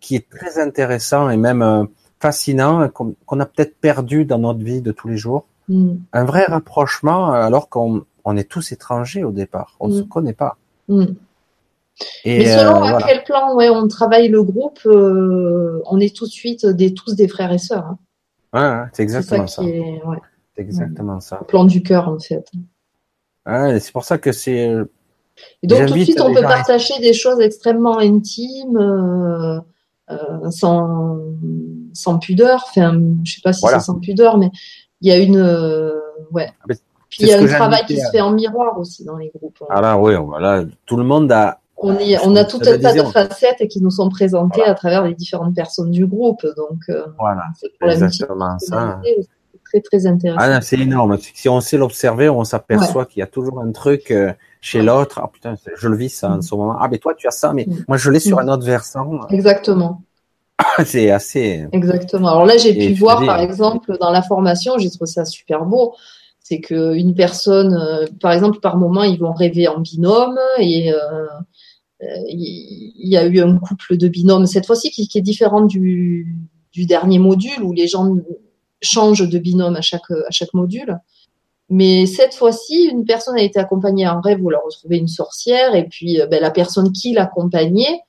qui 0.00 0.14
est 0.14 0.28
très 0.28 0.60
intéressant 0.60 1.30
et 1.30 1.36
même 1.36 1.62
euh, 1.62 1.84
fascinant 2.20 2.88
qu'on 2.90 3.40
a 3.40 3.46
peut-être 3.46 3.76
perdu 3.80 4.24
dans 4.24 4.38
notre 4.38 4.60
vie 4.60 4.82
de 4.82 4.92
tous 4.92 5.08
les 5.08 5.16
jours. 5.16 5.46
Mm. 5.68 5.96
Un 6.12 6.24
vrai 6.24 6.44
rapprochement 6.44 7.32
alors 7.32 7.68
qu'on 7.68 8.04
on 8.24 8.36
est 8.36 8.48
tous 8.48 8.72
étrangers 8.72 9.24
au 9.24 9.32
départ, 9.32 9.76
on 9.80 9.88
ne 9.88 9.94
se 9.94 10.02
mm. 10.02 10.08
connaît 10.08 10.32
pas. 10.32 10.56
Et 12.24 12.38
Mais 12.38 12.58
selon 12.58 12.82
euh, 12.82 12.96
à 12.96 13.02
quel 13.02 13.24
plan 13.24 13.54
ouais, 13.54 13.68
on 13.68 13.88
travaille 13.88 14.28
le 14.28 14.42
groupe, 14.42 14.80
euh, 14.86 15.82
on 15.86 15.98
est 15.98 16.14
tout 16.14 16.26
de 16.26 16.30
suite 16.30 16.66
des, 16.66 16.92
tous 16.94 17.14
des 17.14 17.28
frères 17.28 17.52
et 17.52 17.58
sœurs. 17.58 17.96
Hein. 18.52 18.82
Ouais, 18.82 18.88
c'est 18.92 19.02
exactement 19.02 19.46
ça. 19.46 19.62
C'est 19.62 20.62
exactement 20.62 21.20
ça. 21.20 21.36
Plan 21.48 21.64
du 21.64 21.82
cœur 21.82 22.08
en 22.08 22.18
fait. 22.18 22.50
Ouais, 23.46 23.80
c'est 23.80 23.92
pour 23.92 24.04
ça 24.04 24.18
que 24.18 24.32
c'est 24.32 24.76
et 25.62 25.66
donc 25.66 25.86
tout 25.86 25.94
de 25.94 26.04
suite, 26.04 26.20
on 26.20 26.32
peut 26.32 26.42
partager 26.42 26.98
des 27.00 27.12
choses 27.12 27.40
extrêmement 27.40 27.98
intimes, 27.98 28.76
euh, 28.76 29.60
euh, 30.10 30.50
sans, 30.50 31.18
sans 31.92 32.18
pudeur. 32.18 32.64
Enfin, 32.68 33.00
je 33.24 33.34
sais 33.34 33.40
pas 33.42 33.52
si 33.52 33.66
c'est 33.66 33.80
sans 33.80 33.98
pudeur, 33.98 34.38
mais 34.38 34.50
il 35.00 35.08
y 35.08 35.12
a 35.12 35.18
une, 35.18 35.36
euh, 35.36 35.98
ouais. 36.32 36.48
Ah, 36.62 36.74
Puis 37.08 37.18
il 37.20 37.28
y 37.28 37.32
a 37.32 37.40
un 37.40 37.46
travail 37.46 37.84
qui 37.86 37.98
se 37.98 38.10
fait 38.10 38.20
en 38.20 38.32
miroir 38.32 38.78
aussi 38.78 39.04
dans 39.04 39.16
les 39.16 39.30
groupes. 39.34 39.62
Ah 39.68 39.80
là, 39.80 39.98
oui, 39.98 40.14
voilà, 40.16 40.64
tout 40.86 40.96
le 40.96 41.04
monde 41.04 41.30
a. 41.32 41.60
On, 41.78 41.94
on 42.24 42.36
a 42.36 42.44
tout 42.44 42.60
un 42.66 42.78
tas 42.78 42.94
de 42.94 43.02
facettes 43.02 43.68
qui 43.68 43.82
nous 43.82 43.90
sont 43.90 44.08
présentées 44.08 44.64
à 44.64 44.74
travers 44.74 45.04
les 45.04 45.14
différentes 45.14 45.54
personnes 45.54 45.90
du 45.90 46.06
groupe. 46.06 46.46
Donc, 46.56 46.80
voilà, 47.18 47.44
c'est 47.60 47.70
exactement 47.86 48.58
ça 48.58 49.00
très 49.66 49.80
très 49.80 50.06
intéressant. 50.06 50.40
Ah, 50.40 50.60
c'est 50.60 50.78
énorme. 50.78 51.18
Si 51.18 51.48
on 51.48 51.60
sait 51.60 51.76
l'observer, 51.76 52.28
on 52.28 52.44
s'aperçoit 52.44 53.04
qu'il 53.04 53.20
y 53.20 53.22
a 53.22 53.26
toujours 53.26 53.60
un 53.60 53.72
truc 53.72 54.14
chez 54.66 54.82
l'autre. 54.82 55.20
Ah 55.22 55.30
putain, 55.32 55.54
je 55.76 55.88
le 55.88 55.96
vis 55.96 56.08
ça 56.08 56.30
en 56.30 56.38
mm. 56.38 56.42
ce 56.42 56.54
moment. 56.54 56.76
Ah 56.80 56.88
mais 56.90 56.98
toi 56.98 57.14
tu 57.14 57.26
as 57.26 57.30
ça, 57.30 57.52
mais 57.52 57.66
mm. 57.66 57.84
moi 57.88 57.96
je 57.96 58.10
l'ai 58.10 58.20
sur 58.20 58.38
mm. 58.38 58.40
un 58.40 58.48
autre 58.48 58.64
versant. 58.64 59.20
Exactement. 59.30 60.02
c'est 60.84 61.10
assez. 61.10 61.66
Exactement. 61.72 62.28
Alors 62.28 62.46
là 62.46 62.56
j'ai 62.56 62.74
pu 62.74 62.94
voir 62.94 63.24
par 63.24 63.40
exemple 63.40 63.96
dans 63.98 64.10
la 64.10 64.22
formation, 64.22 64.78
j'ai 64.78 64.90
trouvé 64.90 65.10
ça 65.10 65.24
super 65.24 65.64
beau. 65.64 65.94
C'est 66.38 66.60
que 66.60 66.94
une 66.94 67.14
personne, 67.14 67.74
euh, 67.74 68.06
par 68.20 68.30
exemple, 68.30 68.60
par 68.60 68.76
moment, 68.76 69.02
ils 69.02 69.18
vont 69.18 69.32
rêver 69.32 69.66
en 69.66 69.80
binôme 69.80 70.38
et 70.58 70.92
euh, 70.92 71.26
euh, 72.02 72.06
il 72.28 73.08
y, 73.08 73.16
a 73.16 73.26
eu 73.26 73.40
un 73.40 73.58
couple 73.58 73.96
de 73.96 74.06
binômes 74.06 74.46
cette 74.46 74.66
fois-ci 74.66 74.90
qui, 74.92 75.08
qui, 75.08 75.18
est 75.18 75.22
différent 75.22 75.62
du, 75.62 76.36
du 76.72 76.86
dernier 76.86 77.18
module 77.18 77.62
où 77.64 77.72
les 77.72 77.88
gens 77.88 78.14
changent 78.80 79.28
de 79.28 79.38
binôme 79.38 79.74
à 79.74 79.80
chaque 79.80 80.10
à 80.10 80.30
chaque 80.30 80.54
module. 80.54 81.00
Mais 81.68 82.06
cette 82.06 82.34
fois-ci, 82.34 82.84
une 82.84 83.04
personne 83.04 83.36
a 83.36 83.42
été 83.42 83.58
accompagnée 83.58 84.06
en 84.06 84.20
rêve 84.20 84.42
où 84.42 84.50
elle 84.50 84.56
a 84.56 84.60
retrouvé 84.64 84.98
une 84.98 85.08
sorcière 85.08 85.74
et 85.74 85.84
puis 85.84 86.20
euh, 86.20 86.26
ben, 86.26 86.40
la 86.40 86.50
personne 86.50 86.92
qui 86.92 87.12
l'accompagnait 87.12 88.00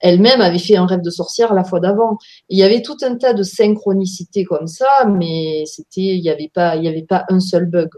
elle-même 0.00 0.40
avait 0.40 0.58
fait 0.58 0.76
un 0.76 0.86
rêve 0.86 1.02
de 1.02 1.10
sorcière 1.10 1.54
la 1.54 1.64
fois 1.64 1.80
d'avant. 1.80 2.18
Il 2.48 2.58
y 2.58 2.62
avait 2.62 2.82
tout 2.82 2.96
un 3.02 3.16
tas 3.16 3.32
de 3.32 3.42
synchronicités 3.42 4.44
comme 4.44 4.66
ça, 4.66 4.86
mais 5.08 5.64
c'était, 5.66 6.16
il 6.16 6.22
n'y 6.22 6.30
avait 6.30 6.50
pas, 6.52 6.76
il 6.76 6.84
y 6.84 6.88
avait 6.88 7.06
pas 7.06 7.24
un 7.28 7.40
seul 7.40 7.66
bug. 7.66 7.90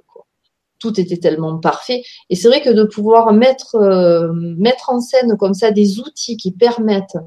Tout 0.79 1.01
était 1.01 1.17
tellement 1.17 1.59
parfait. 1.59 2.03
Et 2.31 2.37
c'est 2.37 2.47
vrai 2.49 2.61
que 2.61 2.71
de 2.71 2.85
pouvoir 2.85 3.33
mettre, 3.33 3.75
euh, 3.75 4.33
mettre 4.33 4.91
en 4.91 5.01
scène 5.01 5.37
comme 5.37 5.55
ça 5.55 5.73
des 5.73 5.99
outils 5.99 6.37
qui 6.37 6.53
permettent 6.53 7.19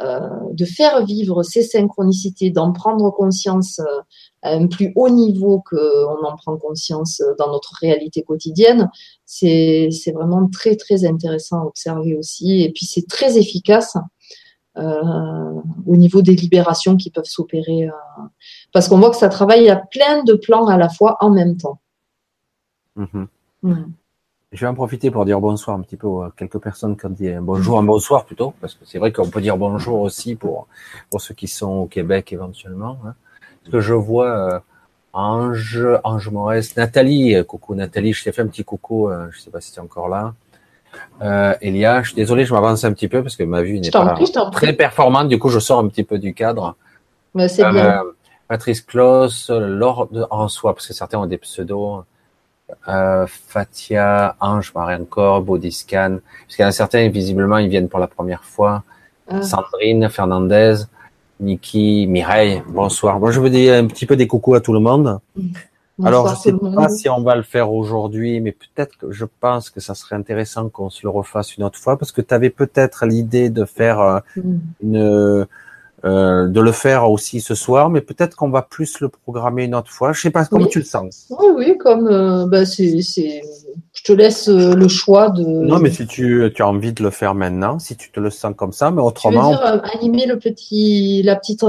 euh, 0.00 0.20
de 0.52 0.64
faire 0.66 1.06
vivre 1.06 1.42
ces 1.42 1.62
synchronicités, 1.62 2.50
d'en 2.50 2.72
prendre 2.72 3.10
conscience 3.10 3.80
à 4.42 4.50
un 4.50 4.66
plus 4.66 4.92
haut 4.94 5.08
niveau 5.08 5.62
qu'on 5.64 6.26
en 6.26 6.36
prend 6.36 6.58
conscience 6.58 7.22
dans 7.38 7.50
notre 7.50 7.72
réalité 7.80 8.22
quotidienne, 8.22 8.90
c'est 9.24 9.88
vraiment 10.12 10.48
très 10.50 10.76
très 10.76 11.06
intéressant 11.06 11.62
à 11.62 11.64
observer 11.64 12.14
aussi. 12.14 12.62
Et 12.62 12.72
puis 12.72 12.84
c'est 12.84 13.08
très 13.08 13.38
efficace. 13.38 13.96
Au 14.76 15.96
niveau 15.96 16.22
des 16.22 16.34
libérations 16.34 16.96
qui 16.96 17.10
peuvent 17.10 17.24
s'opérer. 17.24 17.88
parce 18.72 18.88
qu'on 18.88 18.98
voit 18.98 19.10
que 19.10 19.16
ça 19.16 19.28
travaille 19.28 19.68
à 19.70 19.76
plein 19.76 20.22
de 20.24 20.34
plans 20.34 20.66
à 20.66 20.76
la 20.76 20.88
fois 20.88 21.16
en 21.20 21.30
même 21.30 21.56
temps. 21.56 21.80
Mhm. 22.96 23.28
Je 24.52 24.60
vais 24.60 24.66
en 24.66 24.74
profiter 24.74 25.10
pour 25.10 25.24
dire 25.24 25.40
bonsoir 25.40 25.76
un 25.76 25.82
petit 25.82 25.96
peu 25.96 26.08
à 26.24 26.32
quelques 26.36 26.58
personnes 26.58 26.96
qui 26.96 27.06
ont 27.06 27.10
dit 27.10 27.30
bonjour, 27.40 27.78
un 27.78 27.82
bonsoir 27.82 28.24
plutôt, 28.24 28.54
parce 28.60 28.74
que 28.74 28.84
c'est 28.86 28.98
vrai 28.98 29.12
qu'on 29.12 29.28
peut 29.28 29.40
dire 29.40 29.56
bonjour 29.56 30.00
aussi 30.00 30.34
pour, 30.34 30.68
pour 31.10 31.20
ceux 31.20 31.34
qui 31.34 31.48
sont 31.48 31.72
au 31.72 31.86
Québec 31.86 32.32
éventuellement. 32.32 32.98
Hein. 33.04 33.14
Parce 33.66 33.72
que 33.72 33.80
je 33.80 33.94
vois 33.94 34.54
euh, 34.54 34.60
Ange, 35.12 35.84
Ange 36.04 36.30
Morès, 36.30 36.76
Nathalie, 36.76 37.34
euh, 37.34 37.42
coucou 37.42 37.74
Nathalie, 37.74 38.12
je 38.12 38.22
t'ai 38.22 38.30
fait 38.30 38.42
un 38.42 38.46
petit 38.46 38.64
coucou, 38.64 39.08
euh, 39.08 39.28
je 39.32 39.40
sais 39.40 39.50
pas 39.50 39.60
si 39.60 39.72
tu 39.72 39.78
es 39.78 39.82
encore 39.82 40.08
là. 40.08 40.34
Euh, 41.22 41.54
Elia, 41.60 42.02
je 42.02 42.08
suis 42.08 42.16
désolé, 42.16 42.44
je 42.44 42.52
m'avance 42.52 42.84
un 42.84 42.92
petit 42.92 43.08
peu 43.08 43.22
parce 43.22 43.36
que 43.36 43.44
ma 43.44 43.62
vue 43.62 43.80
n'est 43.80 43.90
pas 43.90 44.16
très 44.52 44.72
performante, 44.72 45.28
du 45.28 45.38
coup 45.38 45.48
je 45.48 45.58
sors 45.58 45.78
un 45.78 45.88
petit 45.88 46.04
peu 46.04 46.18
du 46.18 46.34
cadre. 46.34 46.76
Mais 47.34 47.48
c'est 47.48 47.68
bien. 47.70 48.02
Patrice 48.48 48.80
Claus, 48.80 49.50
Lord 49.50 50.08
en 50.30 50.48
soi, 50.48 50.74
parce 50.74 50.86
que 50.86 50.94
certains 50.94 51.18
ont 51.18 51.26
des 51.26 51.38
pseudos 51.38 52.04
euh, 52.88 53.26
Fatia, 53.28 54.36
Ange, 54.40 54.72
Marianne 54.74 55.04
Bodyscan, 55.04 56.18
parce 56.42 56.56
qu'il 56.56 56.62
y 56.62 56.66
en 56.66 56.68
a 56.68 56.72
certains, 56.72 57.08
visiblement, 57.08 57.58
ils 57.58 57.68
viennent 57.68 57.88
pour 57.88 57.98
la 57.98 58.06
première 58.06 58.44
fois. 58.44 58.82
Ah. 59.28 59.42
Sandrine, 59.42 60.08
Fernandez, 60.08 60.74
Niki, 61.40 62.06
Mireille, 62.08 62.62
bonsoir. 62.68 63.18
Moi, 63.18 63.30
je 63.30 63.40
veux 63.40 63.50
dire 63.50 63.74
un 63.74 63.86
petit 63.86 64.06
peu 64.06 64.16
des 64.16 64.26
coucou 64.26 64.54
à 64.54 64.60
tout 64.60 64.72
le 64.72 64.80
monde. 64.80 65.18
Alors, 66.04 66.28
je 66.28 66.36
sais 66.36 66.52
pas 66.52 66.88
si 66.88 67.08
on 67.08 67.22
va 67.22 67.36
le 67.36 67.42
faire 67.42 67.72
aujourd'hui, 67.72 68.40
mais 68.40 68.52
peut-être 68.52 68.96
que 68.98 69.12
je 69.12 69.24
pense 69.40 69.70
que 69.70 69.80
ça 69.80 69.94
serait 69.94 70.16
intéressant 70.16 70.68
qu'on 70.68 70.90
se 70.90 71.00
le 71.02 71.08
refasse 71.08 71.56
une 71.56 71.64
autre 71.64 71.78
fois, 71.78 71.98
parce 71.98 72.12
que 72.12 72.20
tu 72.20 72.34
avais 72.34 72.50
peut-être 72.50 73.06
l'idée 73.06 73.48
de 73.48 73.64
faire 73.64 74.00
euh, 74.00 74.20
mm. 74.36 74.58
une 74.82 75.46
euh, 76.06 76.46
de 76.46 76.60
le 76.60 76.72
faire 76.72 77.10
aussi 77.10 77.40
ce 77.40 77.54
soir, 77.54 77.88
mais 77.88 78.02
peut-être 78.02 78.36
qu'on 78.36 78.50
va 78.50 78.62
plus 78.62 79.00
le 79.00 79.08
programmer 79.08 79.64
une 79.64 79.74
autre 79.74 79.90
fois. 79.90 80.12
Je 80.12 80.20
sais 80.20 80.30
pas 80.30 80.44
comment 80.44 80.66
tu 80.66 80.78
le 80.78 80.84
sens. 80.84 81.26
Oui, 81.30 81.46
oui, 81.56 81.78
comme 81.78 82.06
euh, 82.06 82.46
bah, 82.46 82.64
c'est, 82.66 83.00
je 83.00 84.04
te 84.04 84.12
laisse 84.12 84.48
euh, 84.48 84.74
le 84.74 84.88
choix 84.88 85.30
de. 85.30 85.42
Non, 85.42 85.80
mais 85.80 85.90
si 85.90 86.06
tu, 86.06 86.52
tu, 86.54 86.62
as 86.62 86.68
envie 86.68 86.92
de 86.92 87.02
le 87.02 87.10
faire 87.10 87.34
maintenant, 87.34 87.78
si 87.78 87.96
tu 87.96 88.12
te 88.12 88.20
le 88.20 88.28
sens 88.28 88.52
comme 88.54 88.72
ça, 88.72 88.90
mais 88.90 89.00
autrement. 89.00 89.50
Tu 89.50 89.56
veux 89.56 89.72
dire, 89.72 89.90
animer 89.94 90.26
le 90.26 90.38
petit, 90.38 91.22
la 91.24 91.34
petite, 91.34 91.64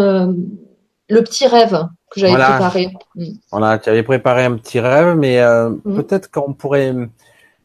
le 1.10 1.24
petit 1.24 1.48
rêve 1.48 1.88
que 2.12 2.20
j'avais 2.20 2.34
préparé. 2.34 2.94
Mm. 3.16 3.26
Voilà, 3.52 3.80
tu 3.80 3.90
avais 3.90 4.04
préparé 4.04 4.46
un 4.46 4.58
petit 4.58 4.80
rêve, 4.80 5.16
mais 5.16 5.42
mm. 5.42 5.96
peut-être 5.96 6.32
qu'on 6.32 6.54
pourrait, 6.54 6.94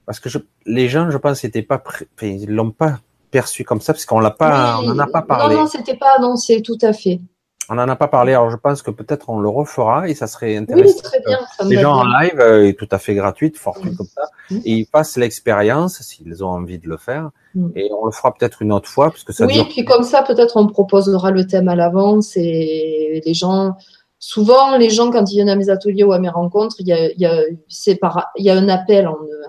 parce 0.07 0.21
que 0.21 0.29
je, 0.29 0.39
les 0.67 0.89
gens, 0.89 1.11
je 1.11 1.19
pense, 1.19 1.43
n'étaient 1.45 1.63
pas, 1.63 1.79
prêts, 1.79 2.07
ils 2.21 2.51
l'ont 2.51 2.71
pas 2.71 2.99
perçu 3.31 3.65
comme 3.65 3.81
ça 3.81 3.95
parce 3.95 4.05
qu'on 4.05 4.21
l'a 4.21 4.31
pas, 4.31 4.79
on 4.83 4.91
en 4.91 4.99
a 4.99 5.07
pas 5.07 5.23
parlé. 5.23 5.55
Non, 5.55 5.63
non, 5.63 5.67
c'était 5.67 5.97
pas 5.97 6.17
annoncé, 6.19 6.63
tout 6.63 6.79
à 6.83 6.93
fait. 6.93 7.21
On 7.69 7.77
n'en 7.77 7.89
a 7.89 7.97
pas 7.97 8.09
parlé, 8.09 8.33
alors 8.33 8.51
je 8.51 8.57
pense 8.57 8.83
que 8.83 8.91
peut-être 8.91 9.31
on 9.31 9.39
le 9.39 9.49
refera 9.49 10.09
et 10.09 10.15
ça 10.15 10.27
serait 10.27 10.57
intéressant. 10.57 10.97
Oui, 10.97 11.03
très 11.03 11.21
bien. 11.21 11.39
les 11.65 11.79
gens 11.79 11.95
en 11.95 12.05
live, 12.05 12.41
euh, 12.41 12.67
est 12.67 12.79
tout 12.79 12.89
à 12.91 12.99
fait 12.99 13.15
gratuite, 13.15 13.57
fortune 13.57 13.95
comme 13.97 14.09
ça, 14.09 14.23
mm. 14.51 14.57
et 14.65 14.73
ils 14.73 14.87
passent 14.87 15.17
l'expérience 15.17 16.01
s'ils 16.03 16.45
ont 16.45 16.49
envie 16.49 16.79
de 16.79 16.89
le 16.89 16.97
faire. 16.97 17.31
Mm. 17.55 17.69
Et 17.77 17.91
on 17.93 18.07
le 18.07 18.13
fera 18.13 18.35
peut-être 18.35 18.63
une 18.63 18.73
autre 18.73 18.89
fois 18.89 19.11
parce 19.11 19.23
que 19.23 19.33
ça. 19.33 19.47
Oui, 19.47 19.65
puis 19.71 19.85
comme 19.85 20.03
ça, 20.03 20.23
peut-être 20.23 20.57
on 20.57 20.67
proposera 20.67 21.31
le 21.31 21.47
thème 21.47 21.69
à 21.69 21.77
l'avance 21.77 22.37
et 22.37 23.23
les 23.25 23.35
gens. 23.35 23.77
Souvent, 24.19 24.77
les 24.77 24.91
gens 24.91 25.11
quand 25.11 25.31
ils 25.31 25.37
viennent 25.37 25.49
à 25.49 25.57
mes 25.57 25.69
ateliers 25.69 26.05
ou 26.05 26.13
à 26.13 26.19
mes 26.19 26.29
rencontres, 26.29 26.77
il 26.79 26.89
y 26.89 26.93
a, 26.93 27.11
il 27.11 27.21
y 27.21 27.27
a, 27.27 27.43
c'est 27.69 27.97
par, 27.97 28.31
il 28.37 28.45
y 28.45 28.51
a 28.51 28.55
un 28.55 28.69
appel 28.69 29.07
en 29.09 29.15
eux. 29.15 29.47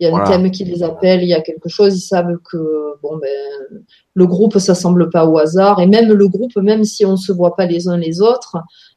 Il 0.00 0.08
y 0.08 0.10
a 0.10 0.16
un 0.16 0.24
thème 0.24 0.50
qui 0.50 0.64
les 0.64 0.82
appelle, 0.82 1.22
il 1.22 1.28
y 1.28 1.34
a 1.34 1.40
quelque 1.40 1.68
chose, 1.68 1.96
ils 1.96 2.00
savent 2.00 2.36
que 2.50 2.58
bon 3.02 3.16
ben 3.16 3.82
le 4.14 4.26
groupe 4.26 4.58
ça 4.58 4.74
semble 4.74 5.08
pas 5.08 5.24
au 5.24 5.38
hasard 5.38 5.80
et 5.80 5.86
même 5.86 6.12
le 6.12 6.28
groupe 6.28 6.56
même 6.56 6.84
si 6.84 7.06
on 7.06 7.16
se 7.16 7.32
voit 7.32 7.54
pas 7.54 7.66
les 7.66 7.86
uns 7.86 7.96
les 7.96 8.20
autres, 8.20 8.56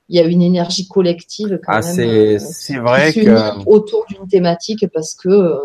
il 0.10 0.16
y 0.16 0.20
a 0.20 0.26
une 0.26 0.42
énergie 0.42 0.88
collective 0.88 1.60
quand 1.64 1.74
ah, 1.74 1.82
c'est 1.84 2.40
c'est 2.40 2.80
vrai 2.80 3.14
que 3.14 3.68
autour 3.68 4.06
d'une 4.10 4.28
thématique 4.28 4.88
parce 4.92 5.14
que 5.14 5.30
euh, 5.30 5.56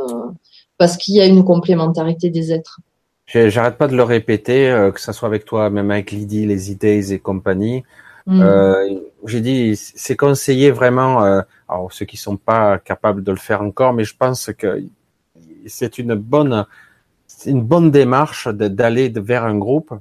parce 0.77 0.97
qu'il 0.97 1.15
y 1.15 1.21
a 1.21 1.27
une 1.27 1.45
complémentarité 1.45 2.29
des 2.29 2.53
êtres. 2.53 2.81
J'arrête 3.27 3.79
pas 3.79 3.89
de 3.89 3.97
le 3.97 4.03
répéter, 4.03 4.69
euh, 4.69 4.91
que 4.91 5.01
ça 5.01 5.13
soit 5.13 5.29
avec 5.29 5.45
toi, 5.45 5.71
même 5.71 5.91
avec 5.91 6.11
Lydie, 6.11 6.45
les 6.45 6.71
idées 6.71 7.13
et 7.13 7.19
compagnie. 7.19 7.83
Mm. 8.27 8.43
Euh, 8.43 9.01
J'ai 9.25 9.41
dit, 9.41 9.77
c'est 9.77 10.17
conseillé 10.17 10.71
vraiment, 10.71 11.25
euh, 11.25 11.41
alors 11.69 11.93
ceux 11.93 12.05
qui 12.05 12.17
sont 12.17 12.37
pas 12.37 12.79
capables 12.79 13.23
de 13.23 13.31
le 13.31 13.39
faire 13.39 13.63
encore, 13.63 13.93
mais 13.93 14.05
je 14.05 14.17
pense 14.17 14.51
que 14.59 14.83
c'est 15.67 15.99
une 15.99 16.15
bonne, 16.15 16.67
une 17.47 17.63
bonne 17.63 17.91
démarche 17.91 18.49
d'aller 18.49 19.09
vers 19.09 19.45
un 19.45 19.57
groupe, 19.57 19.95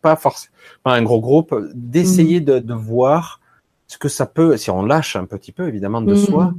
pas 0.00 0.16
forcément 0.16 0.52
un 0.84 1.02
gros 1.02 1.20
groupe, 1.20 1.54
d'essayer 1.74 2.40
de, 2.40 2.58
de, 2.58 2.74
voir 2.74 3.40
ce 3.86 3.98
que 3.98 4.08
ça 4.08 4.26
peut, 4.26 4.56
si 4.56 4.70
on 4.70 4.82
lâche 4.82 5.16
un 5.16 5.26
petit 5.26 5.52
peu 5.52 5.68
évidemment 5.68 6.02
de 6.02 6.14
mm-hmm. 6.14 6.26
soi, 6.26 6.54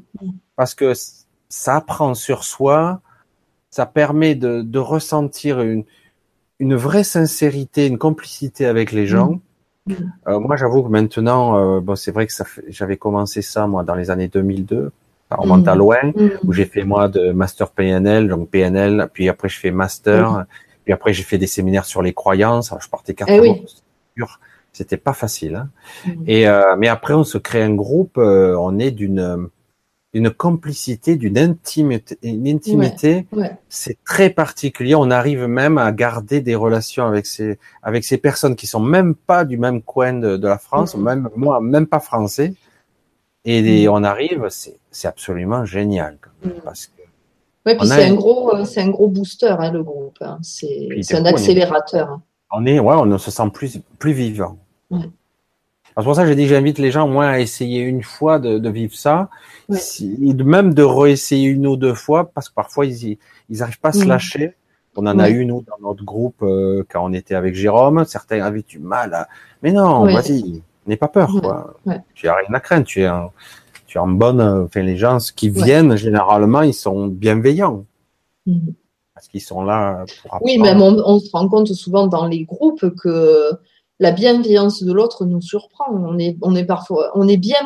parce 0.56 0.76
que 0.76 0.94
ça 1.50 1.76
apprend 1.76 2.14
sur 2.14 2.44
soi, 2.44 3.02
ça 3.70 3.86
permet 3.86 4.36
de, 4.36 4.62
de 4.62 4.80
ressentir 4.80 5.62
une, 5.62 5.84
une 6.60 6.76
vraie 6.76 7.04
sincérité, 7.04 7.88
une 7.88 7.98
complicité 7.98 8.66
avec 8.66 8.92
les 8.92 9.08
gens. 9.08 9.40
Euh, 10.28 10.40
moi, 10.40 10.58
j'avoue 10.58 10.84
que 10.84 10.90
maintenant, 10.90 11.58
euh, 11.58 11.80
bon, 11.80 11.96
c'est 11.96 12.12
vrai 12.12 12.28
que 12.28 12.34
ça 12.34 12.46
j'avais 12.68 12.98
commencé 12.98 13.42
ça 13.42 13.68
moi 13.68 13.84
dans 13.84 13.96
les 13.96 14.10
années 14.10 14.28
2002 14.28 14.92
ça 15.30 15.36
remonte 15.36 15.68
à 15.68 15.76
mm. 15.76 15.78
loin, 15.78 16.04
mm. 16.04 16.30
où 16.46 16.54
j'ai 16.54 16.66
fait 16.66 16.84
moi 16.84 17.08
de 17.08 17.32
master 17.32 17.72
PNL, 17.72 18.28
donc 18.28 18.50
PNL, 18.50 19.10
puis 19.14 19.30
après 19.30 19.50
je 19.50 19.60
fais 19.60 19.72
master, 19.72 20.46
puis 20.84 20.94
après 20.94 21.14
j'ai 21.14 21.24
fait 21.24 21.38
des 21.38 21.48
séminaires 21.48 21.86
sur 21.86 22.02
les 22.02 22.14
croyances. 22.14 22.72
Alors, 22.72 22.82
je 22.82 22.90
partais 22.90 23.14
quatre 23.14 23.30
eh 23.32 23.40
oui. 23.40 23.66
c'était 24.72 24.98
pas 24.98 25.14
facile. 25.14 25.56
Hein. 25.56 25.70
Mm. 26.06 26.24
Et 26.28 26.48
euh, 26.48 26.76
mais 26.78 26.88
après 26.88 27.14
on 27.14 27.24
se 27.24 27.38
crée 27.38 27.62
un 27.62 27.74
groupe, 27.74 28.18
euh, 28.18 28.56
on 28.58 28.80
est 28.80 28.92
d'une 28.92 29.50
d'une 30.14 30.32
complicité, 30.32 31.18
d'une 31.18 31.38
intimité, 31.38 32.18
une 32.24 32.48
intimité. 32.48 33.28
C'est 33.68 33.98
très 34.06 34.30
particulier. 34.30 34.96
On 34.96 35.12
arrive 35.12 35.46
même 35.46 35.78
à 35.78 35.92
garder 35.92 36.40
des 36.40 36.56
relations 36.56 37.06
avec 37.06 37.26
ces 37.26 37.60
avec 37.84 38.06
ces 38.06 38.18
personnes 38.18 38.56
qui 38.56 38.68
sont 38.68 38.80
même 38.80 39.14
pas 39.14 39.44
du 39.44 39.58
même 39.58 39.82
coin 39.82 40.14
de, 40.14 40.38
de 40.38 40.48
la 40.48 40.58
France, 40.58 40.96
même 40.96 41.30
moi 41.36 41.60
même 41.60 41.86
pas 41.86 42.00
français. 42.00 42.54
Et 43.50 43.88
on 43.88 44.04
arrive, 44.04 44.48
c'est 44.50 44.78
absolument 45.06 45.66
génial. 45.66 46.18
Mm. 46.44 46.50
Parce 46.64 46.88
que 46.88 47.02
ouais, 47.68 47.78
puis 47.78 47.88
c'est 47.88 48.06
un 48.06 48.16
gros, 48.16 48.56
euh, 48.56 48.66
c'est 48.66 48.82
un 48.82 48.90
gros 48.90 49.08
booster 49.08 49.56
hein, 49.60 49.72
le 49.72 49.84
groupe. 49.84 50.18
Hein. 50.22 50.40
C'est 50.42 51.14
un 51.14 51.26
accélérateur. 51.26 52.20
On 52.52 52.66
est, 52.66 52.80
ouais, 52.80 52.96
on 52.96 53.18
se 53.20 53.30
sent 53.30 53.50
plus, 53.54 53.80
plus 54.00 54.14
vivant. 54.14 54.58
C'est 54.90 56.04
pour 56.04 56.16
ça 56.16 56.24
que 56.24 56.30
j'ai 56.30 56.36
dit, 56.36 56.48
j'invite 56.48 56.80
les 56.80 56.92
gens 56.92 57.06
au 57.06 57.12
moins 57.12 57.28
à 57.28 57.40
essayer 57.40 57.82
une 57.82 58.04
fois 58.04 58.40
de, 58.40 58.58
de 58.58 58.70
vivre 58.70 58.96
ça, 58.96 59.30
si, 59.72 60.16
même 60.46 60.74
de 60.74 60.84
réessayer 60.84 61.50
une 61.50 61.68
ou 61.68 61.76
deux 61.76 61.94
fois, 61.96 62.32
parce 62.32 62.50
que 62.50 62.56
parfois 62.56 62.86
ils, 62.86 63.18
ils 63.50 63.64
arrivent 63.64 63.80
pas 63.80 63.90
à 63.90 63.94
se 63.94 64.06
mm. 64.06 64.08
lâcher. 64.08 64.56
On 64.96 65.06
en 65.06 65.20
a 65.20 65.30
eu 65.30 65.46
nous 65.46 65.62
dans 65.62 65.88
notre 65.88 66.04
groupe 66.04 66.42
euh, 66.42 66.84
quand 66.90 67.06
on 67.06 67.14
était 67.14 67.36
avec 67.36 67.54
Jérôme. 67.54 68.04
Certains 68.06 68.44
avaient 68.44 68.64
du 68.68 68.80
mal 68.80 69.14
à, 69.14 69.28
mais 69.62 69.72
non, 69.72 70.06
vas-y, 70.06 70.64
n'aie 70.88 70.98
pas 70.98 71.08
peur, 71.08 71.32
quoi. 71.40 71.76
Tu 72.16 72.28
as 72.28 72.36
rien 72.36 72.54
à 72.54 72.60
craindre, 72.60 72.86
tu 72.86 73.04
es 73.04 73.10
en 73.98 74.08
bonne, 74.08 74.42
enfin, 74.42 74.82
les 74.82 74.98
gens 74.98 75.18
qui 75.36 75.50
viennent, 75.50 75.96
généralement, 75.96 76.62
ils 76.62 76.74
sont 76.74 77.08
bienveillants. 77.08 77.86
Mhm. 78.46 78.74
Parce 79.14 79.28
qu'ils 79.28 79.42
sont 79.42 79.64
là 79.64 80.06
pour 80.22 80.36
apprendre. 80.36 80.44
Oui, 80.46 80.60
même 80.60 80.82
on, 80.82 81.20
se 81.20 81.30
rend 81.32 81.50
compte 81.50 81.74
souvent 81.74 82.08
dans 82.08 82.28
les 82.28 82.44
groupes 82.44 82.86
que 83.02 83.52
la 84.00 84.12
bienveillance 84.12 84.84
de 84.84 84.94
l'autre 84.94 85.26
nous 85.26 85.42
surprend. 85.42 85.86
On 85.92 86.20
est, 86.20 86.38
on 86.42 86.56
est 86.56 86.66
parfois, 86.66 87.12
on 87.16 87.28
est 87.28 87.38
bien, 87.38 87.58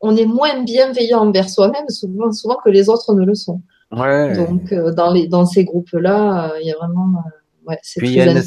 on 0.00 0.16
est 0.16 0.26
moins 0.26 0.62
bienveillant 0.62 1.20
envers 1.20 1.48
soi-même 1.48 1.88
souvent, 1.88 2.30
souvent 2.32 2.58
que 2.62 2.68
les 2.68 2.88
autres 2.90 3.14
ne 3.14 3.24
le 3.24 3.34
sont. 3.34 3.62
Ouais. 3.90 4.36
Donc, 4.36 4.72
euh, 4.72 4.92
dans 4.92 5.12
les, 5.12 5.28
dans 5.28 5.46
ces 5.46 5.64
groupes-là, 5.64 6.52
euh, 6.52 6.58
il 6.60 6.66
y 6.66 6.72
a 6.72 6.76
vraiment, 6.76 7.08
euh, 7.18 7.68
ouais, 7.68 7.78
c'est 7.82 8.00
très 8.00 8.42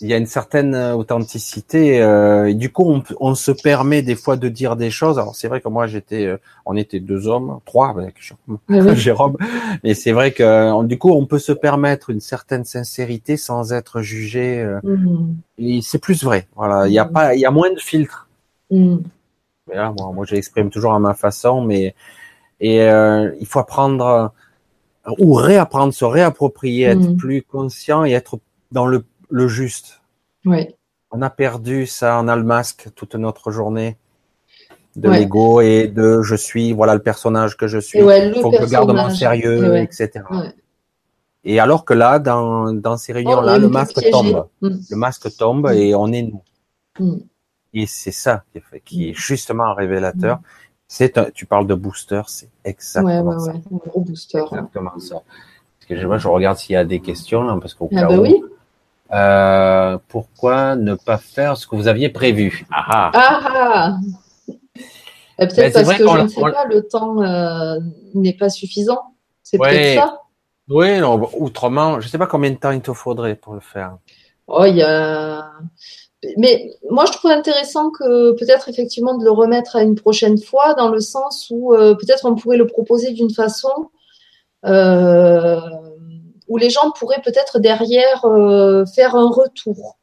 il 0.00 0.08
y 0.08 0.14
a 0.14 0.16
une 0.16 0.26
certaine 0.26 0.74
euh, 0.74 0.94
authenticité 0.94 2.02
euh, 2.02 2.50
et 2.50 2.54
du 2.54 2.70
coup 2.70 2.84
on, 2.84 3.02
on, 3.18 3.34
se 3.34 3.50
permet 3.50 4.02
des 4.02 4.14
fois 4.14 4.36
de 4.36 4.48
dire 4.48 4.76
des 4.76 4.90
choses 4.90 5.18
alors 5.18 5.34
c'est 5.34 5.48
vrai 5.48 5.60
que 5.60 5.68
moi 5.68 5.86
j'étais 5.86 6.26
euh, 6.26 6.36
on 6.66 6.76
était 6.76 7.00
deux 7.00 7.26
hommes 7.28 7.60
trois 7.64 7.88
avec 7.88 8.16
Jérôme 8.94 9.36
mais 9.82 9.94
c'est 9.94 10.12
vrai 10.12 10.32
que 10.32 10.84
du 10.84 10.98
coup 10.98 11.12
on 11.12 11.24
peut 11.26 11.38
se 11.38 11.52
permettre 11.52 12.10
une 12.10 12.20
certaine 12.20 12.64
sincérité 12.64 13.36
sans 13.36 13.72
être 13.72 14.02
jugé 14.02 14.60
euh, 14.60 14.80
et 15.58 15.80
c'est 15.82 15.98
plus 15.98 16.22
vrai 16.22 16.46
voilà 16.56 16.86
il 16.86 16.92
y 16.92 16.98
a 16.98 17.04
mm-hmm. 17.04 17.12
pas 17.12 17.34
il 17.34 17.40
y 17.40 17.46
a 17.46 17.50
moins 17.50 17.72
de 17.72 17.80
filtres 17.80 18.28
mm. 18.70 18.96
moi, 19.74 19.94
moi 20.14 20.26
j'exprime 20.26 20.70
toujours 20.70 20.92
à 20.92 20.98
ma 20.98 21.14
façon 21.14 21.62
mais 21.62 21.94
et 22.60 22.78
il 22.78 23.46
faut 23.46 23.60
apprendre 23.60 24.32
ou 25.18 25.34
réapprendre 25.34 25.94
se 25.94 26.04
réapproprier 26.04 26.86
être 26.86 27.10
mm. 27.10 27.16
plus 27.16 27.42
conscient 27.42 28.04
et 28.04 28.12
être 28.12 28.38
dans 28.72 28.86
le 28.86 29.04
le 29.30 29.48
juste. 29.48 30.00
Oui. 30.44 30.74
On 31.10 31.22
a 31.22 31.30
perdu 31.30 31.86
ça, 31.86 32.18
on 32.22 32.28
a 32.28 32.36
le 32.36 32.42
masque 32.42 32.88
toute 32.94 33.14
notre 33.14 33.50
journée 33.50 33.96
de 34.96 35.10
l'ego 35.10 35.60
et 35.60 35.88
de 35.88 36.22
je 36.22 36.34
suis, 36.34 36.72
voilà 36.72 36.94
le 36.94 37.02
personnage 37.02 37.56
que 37.56 37.66
je 37.66 37.78
suis. 37.78 37.98
Il 37.98 38.34
faut 38.40 38.50
que 38.50 38.64
je 38.66 38.70
garde 38.70 38.92
mon 38.94 39.10
sérieux, 39.10 39.76
etc. 39.76 40.10
Et 41.44 41.60
alors 41.60 41.84
que 41.84 41.94
là, 41.94 42.18
dans, 42.18 42.72
dans 42.72 42.96
ces 42.96 43.12
réunions-là, 43.12 43.54
Oh, 43.56 43.60
le 43.60 43.68
masque 43.68 44.00
tombe. 44.10 44.48
Mm. 44.62 44.68
Le 44.90 44.96
masque 44.96 45.36
tombe 45.36 45.70
et 45.70 45.94
on 45.94 46.08
est 46.12 46.22
nous. 46.22 46.42
Mm. 46.98 47.18
Et 47.74 47.86
c'est 47.86 48.10
ça 48.10 48.42
qui 48.50 48.58
est, 48.58 48.62
fait- 48.62 48.80
qui 48.80 49.10
est 49.10 49.14
justement 49.14 49.72
révélateur. 49.74 50.40
C'est 50.88 51.18
un- 51.18 51.30
tu 51.32 51.46
parles 51.46 51.66
de 51.68 51.74
booster, 51.74 52.22
c'est 52.26 52.48
exactement 52.64 53.38
ça. 53.38 53.52
Un 53.52 53.76
gros 53.76 54.00
booster. 54.00 54.38
Exactement 54.50 54.98
ça. 54.98 55.16
Parce 55.78 55.88
que 55.88 55.96
je, 55.96 56.28
regarde 56.28 56.58
s'il 56.58 56.72
y 56.72 56.76
a 56.76 56.84
des 56.84 57.00
questions, 57.00 57.44
là, 57.44 57.56
parce 57.60 57.74
qu'au 57.74 57.88
Ah 57.92 58.00
cas 58.00 58.08
bah 58.08 58.18
où, 58.18 58.22
oui. 58.22 58.42
Euh, 59.12 59.98
pourquoi 60.08 60.76
ne 60.76 60.94
pas 60.94 61.18
faire 61.18 61.56
ce 61.56 61.66
que 61.66 61.76
vous 61.76 61.88
aviez 61.88 62.08
prévu? 62.08 62.66
Ah 62.72 62.84
ah. 62.88 63.10
Ah 63.14 63.40
ah 63.44 63.96
Euh, 64.48 64.54
Ben, 65.38 65.48
Peut-être 65.48 65.54
c'est 65.56 65.72
parce 65.72 65.84
vrai 65.84 65.98
que 65.98 66.08
je 66.08 66.22
ne 66.22 66.28
sais 66.28 66.38
on- 66.42 66.50
pas, 66.50 66.64
le 66.64 66.82
temps 66.88 67.22
euh, 67.22 67.78
n'est 68.14 68.32
pas 68.36 68.48
suffisant. 68.48 69.00
C'est 69.42 69.58
Ouais. 69.60 69.68
peut-être 69.70 70.00
ça. 70.02 70.20
Oui, 70.70 70.98
non, 70.98 71.28
autrement, 71.38 72.00
je 72.00 72.08
sais 72.08 72.16
pas 72.18 72.26
combien 72.26 72.50
de 72.50 72.56
temps 72.56 72.70
il 72.72 72.80
te 72.80 72.92
faudrait 72.92 73.34
pour 73.36 73.52
le 73.54 73.60
faire. 73.60 73.98
Oh, 74.46 74.64
il 74.64 74.76
y 74.76 74.82
a. 74.82 75.50
Mais 76.38 76.70
moi, 76.90 77.04
je 77.04 77.12
trouve 77.12 77.30
intéressant 77.30 77.90
que 77.90 78.32
peut-être 78.32 78.68
effectivement 78.70 79.16
de 79.18 79.24
le 79.24 79.30
remettre 79.30 79.76
à 79.76 79.82
une 79.82 79.94
prochaine 79.94 80.38
fois, 80.40 80.72
dans 80.74 80.88
le 80.88 81.00
sens 81.00 81.48
où 81.50 81.74
euh, 81.74 81.94
peut-être 81.94 82.24
on 82.24 82.34
pourrait 82.34 82.56
le 82.56 82.66
proposer 82.66 83.12
d'une 83.12 83.30
façon 83.30 83.90
euh, 84.64 85.60
où 86.48 86.56
les 86.56 86.70
gens 86.70 86.90
pourraient 86.98 87.22
peut-être 87.24 87.58
derrière 87.58 88.24
euh, 88.24 88.84
faire 88.86 89.14
un 89.16 89.28
retour. 89.28 89.96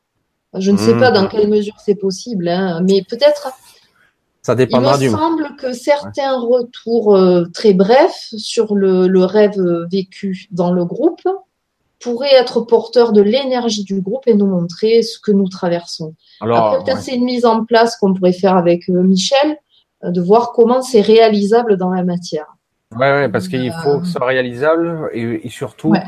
Je 0.57 0.71
ne 0.71 0.77
sais 0.77 0.93
Mhm. 0.93 0.99
pas 0.99 1.11
dans 1.11 1.27
quelle 1.27 1.47
mesure 1.49 1.75
c'est 1.83 1.95
possible, 1.95 2.47
hein, 2.47 2.81
mais 2.87 3.01
peut-être 3.01 3.49
Ça 4.43 4.53
il 4.53 4.57
dépendra 4.57 4.93
me 4.97 4.99
du. 4.99 5.09
semble 5.09 5.55
que 5.57 5.73
certains 5.73 6.37
retours 6.39 7.15
euh, 7.15 7.45
très 7.53 7.73
brefs 7.73 8.33
sur 8.37 8.75
le, 8.75 9.07
le 9.07 9.25
rêve 9.25 9.59
vécu 9.91 10.47
dans 10.51 10.71
le 10.71 10.85
groupe 10.85 11.21
pourraient 11.99 12.35
être 12.35 12.59
porteurs 12.61 13.13
de 13.13 13.21
l'énergie 13.21 13.83
du 13.85 14.01
groupe 14.01 14.27
et 14.27 14.33
nous 14.35 14.45
montrer 14.45 15.01
ce 15.01 15.17
que 15.19 15.31
nous 15.31 15.47
traversons. 15.47 16.13
Alors, 16.41 16.57
Après, 16.67 16.83
peut-être 16.83 16.97
ouais. 16.97 17.01
c'est 17.03 17.15
une 17.15 17.23
mise 17.23 17.45
en 17.45 17.63
place 17.63 17.95
qu'on 17.95 18.13
pourrait 18.13 18.33
faire 18.33 18.57
avec 18.57 18.89
euh, 18.89 19.01
Michel, 19.03 19.57
de 20.03 20.19
voir 20.21 20.51
comment 20.51 20.81
c'est 20.81 20.99
réalisable 20.99 21.77
dans 21.77 21.89
la 21.89 22.03
matière. 22.03 22.57
Ouais, 22.93 23.09
ouais, 23.11 23.29
parce 23.29 23.47
qu'il 23.47 23.71
faut 23.83 23.99
que 24.01 24.05
ce 24.05 24.11
soit 24.11 24.25
réalisable 24.27 25.09
et, 25.13 25.47
et 25.47 25.49
surtout, 25.49 25.91
Ouais. 25.91 26.03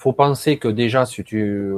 Faut 0.00 0.14
penser 0.14 0.56
que 0.56 0.68
déjà, 0.68 1.04
si 1.04 1.22
tu, 1.22 1.70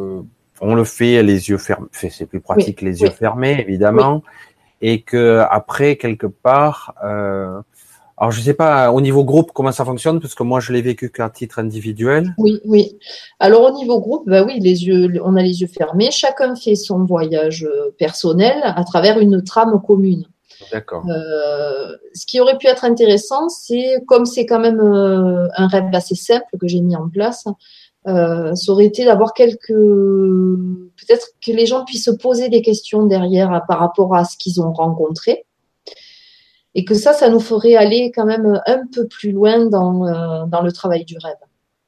on 0.61 0.75
le 0.77 0.85
fait 0.85 1.25
les 1.25 1.49
yeux 1.49 1.59
fermés, 1.59 1.89
c'est 1.93 2.27
plus 2.27 2.41
pratique 2.41 2.81
les 2.81 3.03
yeux 3.03 3.09
oui. 3.09 3.15
fermés, 3.15 3.57
évidemment, 3.59 4.23
et 4.81 5.03
que 5.03 5.43
après 5.51 5.97
quelque 5.97 6.29
part, 6.29 6.95
euh, 7.05 7.61
alors 8.17 8.31
je 8.31 8.41
sais 8.41 8.55
pas 8.55 8.93
au 8.93 9.01
niveau 9.01 9.25
groupe 9.25 9.51
comment 9.53 9.73
ça 9.73 9.85
fonctionne, 9.85 10.21
parce 10.21 10.37
que 10.37 10.45
moi 10.45 10.61
je 10.61 10.73
l'ai 10.73 10.83
vécu 10.83 11.11
qu'à 11.11 11.31
titre 11.31 11.59
individuel. 11.59 12.33
Oui, 12.39 12.61
oui. 12.65 12.97
Alors 13.41 13.63
au 13.63 13.75
niveau 13.77 13.99
groupe, 14.01 14.29
bah 14.29 14.45
oui, 14.45 14.61
les 14.61 14.87
yeux, 14.87 15.21
on 15.25 15.35
a 15.35 15.43
les 15.43 15.61
yeux 15.61 15.67
fermés. 15.67 16.13
Chacun 16.13 16.55
fait 16.55 16.77
son 16.77 17.05
voyage 17.05 17.65
euh, 17.65 17.91
personnel 17.99 18.57
à 18.63 18.85
travers 18.85 19.19
une 19.19 19.43
trame 19.43 19.83
commune. 19.85 20.27
D'accord. 20.71 21.05
Euh, 21.09 21.97
ce 22.15 22.27
qui 22.27 22.41
aurait 22.41 22.59
pu 22.59 22.67
être 22.67 22.85
intéressant, 22.85 23.49
c'est 23.49 23.97
comme 24.07 24.27
c'est 24.27 24.47
quand 24.47 24.61
même 24.61 24.81
euh, 24.81 25.49
un 25.57 25.67
rêve 25.67 25.85
assez 25.93 26.15
simple 26.15 26.47
que 26.61 26.69
j'ai 26.69 26.81
mis 26.81 26.95
en 26.95 27.09
place, 27.09 27.45
euh, 28.09 28.55
ça 28.55 28.73
aurait 28.73 28.87
été 28.87 29.05
d'avoir 29.05 29.33
quelques, 29.33 29.69
peut-être 29.69 31.29
que 31.45 31.53
les 31.53 31.67
gens 31.67 31.85
puissent 31.85 32.05
se 32.05 32.11
poser 32.11 32.49
des 32.49 32.63
questions 32.63 33.07
derrière 33.07 33.53
à- 33.53 33.61
par 33.61 33.79
rapport 33.79 34.15
à 34.15 34.25
ce 34.25 34.37
qu'ils 34.37 34.61
ont 34.61 34.73
rencontré, 34.73 35.45
et 36.75 36.85
que 36.85 36.95
ça, 36.95 37.13
ça 37.13 37.29
nous 37.29 37.41
ferait 37.41 37.75
aller 37.77 38.13
quand 38.15 38.25
même 38.25 38.61
un 38.67 38.83
peu 38.93 39.07
plus 39.07 39.33
loin 39.33 39.67
dans 39.67 40.07
euh, 40.07 40.47
dans 40.47 40.63
le 40.63 40.73
travail 40.73 41.05
du 41.05 41.17
rêve. 41.19 41.37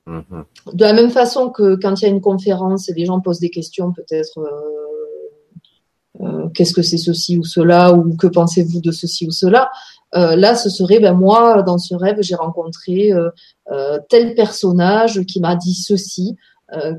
Mhm. 0.07 0.45
De 0.75 0.85
la 0.85 0.93
même 0.93 1.11
façon 1.11 1.49
que 1.49 1.77
quand 1.77 2.01
il 2.01 2.05
y 2.05 2.07
a 2.07 2.11
une 2.11 2.21
conférence 2.21 2.89
et 2.89 2.95
les 2.95 3.07
gens 3.07 3.21
posent 3.21 3.41
des 3.41 3.51
questions, 3.51 3.93
peut-être 3.93 4.39
euh, 4.39 6.21
euh, 6.21 6.49
qu'est-ce 6.55 6.75
que 6.75 6.83
c'est 6.83 6.99
ceci 6.99 7.39
ou 7.39 7.45
cela, 7.45 7.93
ou 7.95 8.15
que 8.17 8.27
pensez-vous 8.27 8.81
de 8.81 8.93
ceci 8.93 9.27
ou 9.27 9.31
cela. 9.31 9.71
Euh, 10.15 10.37
là, 10.37 10.55
ce 10.55 10.71
serait, 10.71 11.01
ben 11.01 11.15
moi, 11.15 11.63
dans 11.63 11.79
ce 11.79 11.95
rêve, 11.95 12.19
j'ai 12.21 12.35
rencontré 12.35 13.13
euh, 13.13 13.31
euh, 13.73 13.99
tel 14.09 14.35
personnage 14.35 15.23
qui 15.23 15.41
m'a 15.41 15.57
dit 15.57 15.75
ceci. 15.75 16.37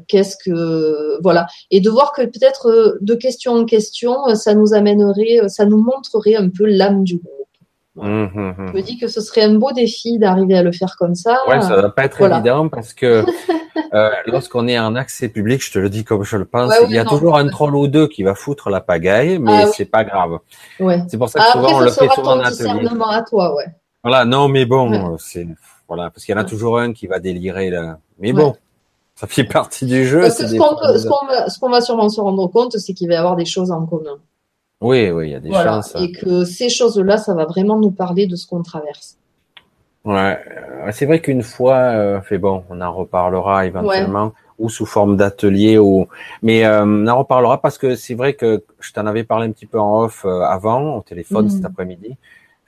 Qu'est-ce 0.08 0.38
que 0.38 1.20
voilà 1.22 1.48
et 1.70 1.82
de 1.82 1.90
voir 1.90 2.14
que 2.14 2.22
peut-être 2.22 2.98
de 3.02 3.14
question 3.14 3.52
en 3.54 3.66
question 3.66 4.34
ça 4.34 4.54
nous 4.54 4.74
amènerait 4.74 5.50
ça 5.50 5.66
nous 5.66 5.82
montrerait 5.84 6.36
un 6.36 6.50
peu 6.50 6.66
l'âme 6.66 7.04
du 7.04 7.18
groupe 7.18 7.45
Mhm, 7.96 8.30
mhm. 8.34 8.68
je 8.68 8.74
me 8.74 8.82
dis 8.82 8.98
que 8.98 9.08
ce 9.08 9.22
serait 9.22 9.44
un 9.44 9.54
beau 9.56 9.72
défi 9.72 10.18
d'arriver 10.20 10.58
à 10.58 10.64
le 10.64 10.72
faire 10.74 10.96
comme 11.00 11.16
ça 11.16 11.38
Ouais, 11.48 11.62
ça 11.62 11.76
va 11.82 11.90
pas 11.90 12.04
être 12.06 12.18
Voilà. 12.18 12.36
évident 12.38 12.68
parce 12.68 12.94
que 12.94 13.24
euh, 13.94 14.10
lorsqu'on 14.28 14.68
est 14.68 14.78
en 14.78 14.96
accès 14.96 15.30
public, 15.30 15.64
je 15.66 15.72
te 15.72 15.80
le 15.80 15.90
dis 15.90 16.04
comme 16.04 16.24
je 16.24 16.36
le 16.36 16.44
pense, 16.46 16.72
Ouais, 16.72 16.86
il 16.90 16.92
y 16.94 16.98
a 16.98 17.04
non. 17.06 17.10
toujours 17.12 17.38
un 17.38 17.48
troll 17.48 17.74
ou 17.76 17.88
deux 17.88 18.08
qui 18.08 18.24
va 18.24 18.36
foutre 18.36 18.70
la 18.70 18.82
pagaille, 18.82 19.40
mais 19.40 19.62
Ah 19.62 19.66
oui. 19.68 19.72
c'est 19.76 19.86
pas 19.86 20.04
grave. 20.04 20.40
ouais 20.82 21.04
C'est 21.08 21.18
pour 21.18 21.30
ça 21.30 21.40
que 21.40 21.46
Ah, 21.48 21.52
souvent 21.54 21.76
on 21.76 21.80
le 21.80 21.90
fait 21.92 22.10
souvent 22.10 22.34
en 22.38 22.40
atelier. 22.42 22.88
à 23.12 23.22
toi 23.22 23.56
ouais 23.56 23.66
Voilà, 24.04 24.26
non, 24.26 24.50
mais 24.50 24.66
bon, 24.66 25.18
c'est 25.18 25.48
voilà, 25.88 26.10
parce 26.10 26.26
qu'il 26.26 26.36
y 26.36 26.38
en 26.38 26.42
a 26.42 26.46
toujours 26.46 26.80
un 26.80 26.94
qui 26.94 27.08
va 27.08 27.20
délirer 27.20 27.70
là. 27.70 28.00
Mais 28.20 28.34
bon, 28.34 28.56
ça 29.16 29.28
fait 29.28 29.44
partie 29.46 29.86
du 29.86 30.06
jeu. 30.06 30.22
Parce 30.22 30.38
que 30.38 30.58
qu'on 30.58 31.50
ce 31.50 31.60
qu'on 31.60 31.70
va 31.70 31.80
sûrement 31.80 32.10
se 32.10 32.20
rendre 32.20 32.48
compte, 32.48 32.78
c'est 32.78 32.94
qu'il 32.94 33.08
va 33.08 33.14
y 33.14 33.18
avoir 33.18 33.36
des 33.38 33.46
choses 33.46 33.72
en 33.72 33.86
commun. 33.86 34.18
Oui, 34.82 35.10
oui, 35.10 35.30
il 35.30 35.32
y 35.32 35.36
a 35.36 35.40
des 35.40 35.50
Voilà. 35.50 35.74
chances. 35.74 35.96
hein. 35.96 36.02
Et 36.04 36.12
que 36.12 36.44
ces 36.46 36.70
choses-là, 36.70 37.18
ça 37.18 37.34
va 37.34 37.46
vraiment 37.46 37.80
nous 37.80 37.92
parler 37.92 38.28
de 38.28 38.36
ce 38.36 38.46
qu'on 38.48 38.62
traverse. 38.62 39.18
Ouais, 40.04 40.38
euh, 40.86 40.92
c'est 40.92 41.06
vrai 41.08 41.20
qu'une 41.20 41.42
fois, 41.42 41.78
euh, 41.78 42.22
fait 42.22 42.38
bon, 42.38 42.64
on 42.70 42.80
en 42.82 42.94
reparlera 42.94 43.66
éventuellement, 43.66 44.34
ou 44.60 44.70
sous 44.70 44.86
forme 44.86 45.18
d'atelier, 45.18 45.80
ou 45.80 46.08
mais 46.44 46.64
euh, 46.66 46.84
on 46.86 47.08
en 47.08 47.18
reparlera 47.18 47.60
parce 47.60 47.78
que 47.80 47.96
c'est 47.96 48.14
vrai 48.14 48.34
que 48.34 48.64
je 48.80 48.94
t'en 48.94 49.08
avais 49.08 49.24
parlé 49.24 49.48
un 49.48 49.52
petit 49.52 49.66
peu 49.66 49.80
en 49.80 50.04
off 50.04 50.24
euh, 50.26 50.42
avant, 50.42 50.98
au 50.98 51.02
téléphone 51.02 51.50
cet 51.50 51.66
après-midi, 51.66 52.18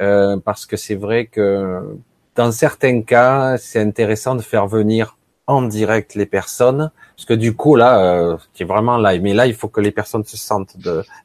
euh, 0.01 0.37
parce 0.43 0.65
que 0.65 0.77
c'est 0.77 0.95
vrai 0.95 1.27
que 1.27 1.95
dans 2.35 2.51
certains 2.51 3.01
cas, 3.03 3.57
c'est 3.57 3.81
intéressant 3.81 4.33
de 4.35 4.41
faire 4.41 4.65
venir 4.67 5.16
en 5.47 5.61
direct 5.61 6.13
les 6.15 6.25
personnes, 6.25 6.91
parce 7.15 7.25
que 7.25 7.33
du 7.33 7.55
coup 7.55 7.75
là, 7.75 7.99
euh, 8.03 8.37
c'est 8.53 8.65
vraiment 8.65 8.97
live. 8.97 9.21
Mais 9.21 9.33
là, 9.33 9.47
il 9.47 9.53
faut 9.53 9.69
que 9.69 9.79
les 9.81 9.91
personnes 9.91 10.23
se 10.25 10.37
sentent 10.37 10.75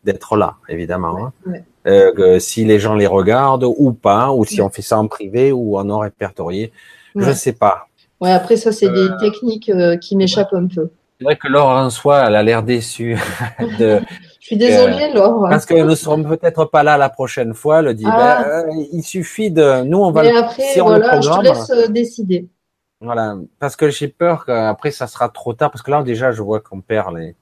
d'être 0.05 0.36
là, 0.36 0.55
évidemment. 0.69 1.16
hein. 1.19 1.32
Ouais. 1.47 1.65
Euh, 1.89 2.12
que 2.15 2.39
si 2.39 2.65
les 2.65 2.78
gens 2.78 2.94
les 2.94 3.09
regardent 3.09 3.65
ou 3.65 3.93
pas, 3.93 4.31
ou 4.31 4.44
si 4.44 4.61
Ouais. 4.61 4.66
on 4.66 4.70
fait 4.70 4.82
ça 4.82 4.99
en 4.99 5.09
privé 5.09 5.51
ou 5.51 5.77
en 5.77 5.85
non 5.85 5.99
répertorié, 5.99 6.73
je 7.16 7.27
Ouais. 7.27 7.35
sais 7.35 7.53
pas. 7.53 7.89
Ouais, 8.20 8.31
après, 8.31 8.57
ça, 8.57 8.70
c'est 8.70 8.89
des 8.89 9.09
Euh, 9.11 9.16
techniques 9.19 9.69
euh, 9.69 9.97
qui 9.97 10.15
m'échappent 10.16 10.53
un 10.55 10.69
peu. 10.69 10.90
C'est 11.19 11.24
vrai 11.24 11.36
que 11.36 11.49
Laure 11.49 11.69
en 11.70 11.90
soi, 11.90 12.24
elle 12.27 12.36
a 12.36 12.43
l'air 12.44 12.62
déçue 12.62 13.16
de, 13.81 14.01
Je 14.40 14.47
suis 14.47 14.57
désolée, 14.57 15.12
Laure. 15.12 15.47
parce 15.51 15.66
que 15.66 15.74
nous 15.74 15.94
serons 15.97 16.23
peut-être 16.23 16.65
pas 16.66 16.82
là 16.85 16.97
la 16.97 17.09
prochaine 17.09 17.55
fois. 17.55 17.81
Elle 17.81 17.94
dit, 17.94 18.05
Ah. 18.07 18.44
ben, 18.66 18.85
il 18.93 19.03
suffit 19.03 19.51
de, 19.51 19.82
nous 19.82 19.99
on 19.99 20.12
va, 20.12 20.23
Mais 20.23 20.32
le- 20.32 20.39
après, 20.39 20.62
si 20.62 20.81
on 20.81 20.85
voilà, 20.86 20.99
le 21.16 21.23
je 21.23 21.28
te 21.28 21.32
programme, 21.32 21.43
laisse 21.44 21.90
décider. 21.90 22.47
Voilà, 23.03 23.37
parce 23.59 23.77
que 23.77 23.91
j'ai 23.91 24.09
peur 24.09 24.45
qu'après 24.47 24.91
ça 24.91 25.07
sera 25.07 25.29
trop 25.29 25.53
tard, 25.53 25.70
parce 25.70 25.83
que 25.83 25.91
là 25.91 26.03
déjà 26.03 26.33
je 26.33 26.43
vois 26.43 26.61
qu'on 26.61 26.81
perd 26.81 27.15
les. 27.16 27.35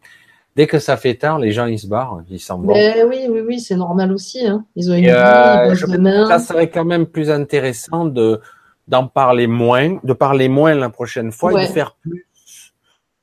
Dès 0.56 0.66
que 0.66 0.78
ça 0.80 0.96
fait 0.96 1.14
tard, 1.14 1.38
les 1.38 1.52
gens 1.52 1.66
ils 1.66 1.78
se 1.78 1.86
barrent, 1.86 2.22
ils 2.28 2.40
s'en 2.40 2.58
vont. 2.58 2.72
Ben 2.72 3.06
oui, 3.08 3.26
oui, 3.30 3.40
oui, 3.46 3.60
c'est 3.60 3.76
normal 3.76 4.10
aussi. 4.12 4.44
Hein. 4.46 4.64
Ils 4.74 4.90
ont 4.90 4.94
une 4.94 5.04
vie, 5.04 5.10
euh, 5.10 5.74
je- 5.74 5.86
demain. 5.86 6.26
Ça 6.26 6.38
serait 6.40 6.68
quand 6.68 6.84
même 6.84 7.06
plus 7.06 7.30
intéressant 7.30 8.04
de 8.04 8.40
d'en 8.88 9.06
parler 9.06 9.46
moins, 9.46 9.98
de 10.02 10.12
parler 10.12 10.48
moins 10.48 10.74
la 10.74 10.90
prochaine 10.90 11.30
fois 11.30 11.52
et 11.52 11.66
de 11.66 11.70
faire 11.72 11.94
plus. 11.94 12.26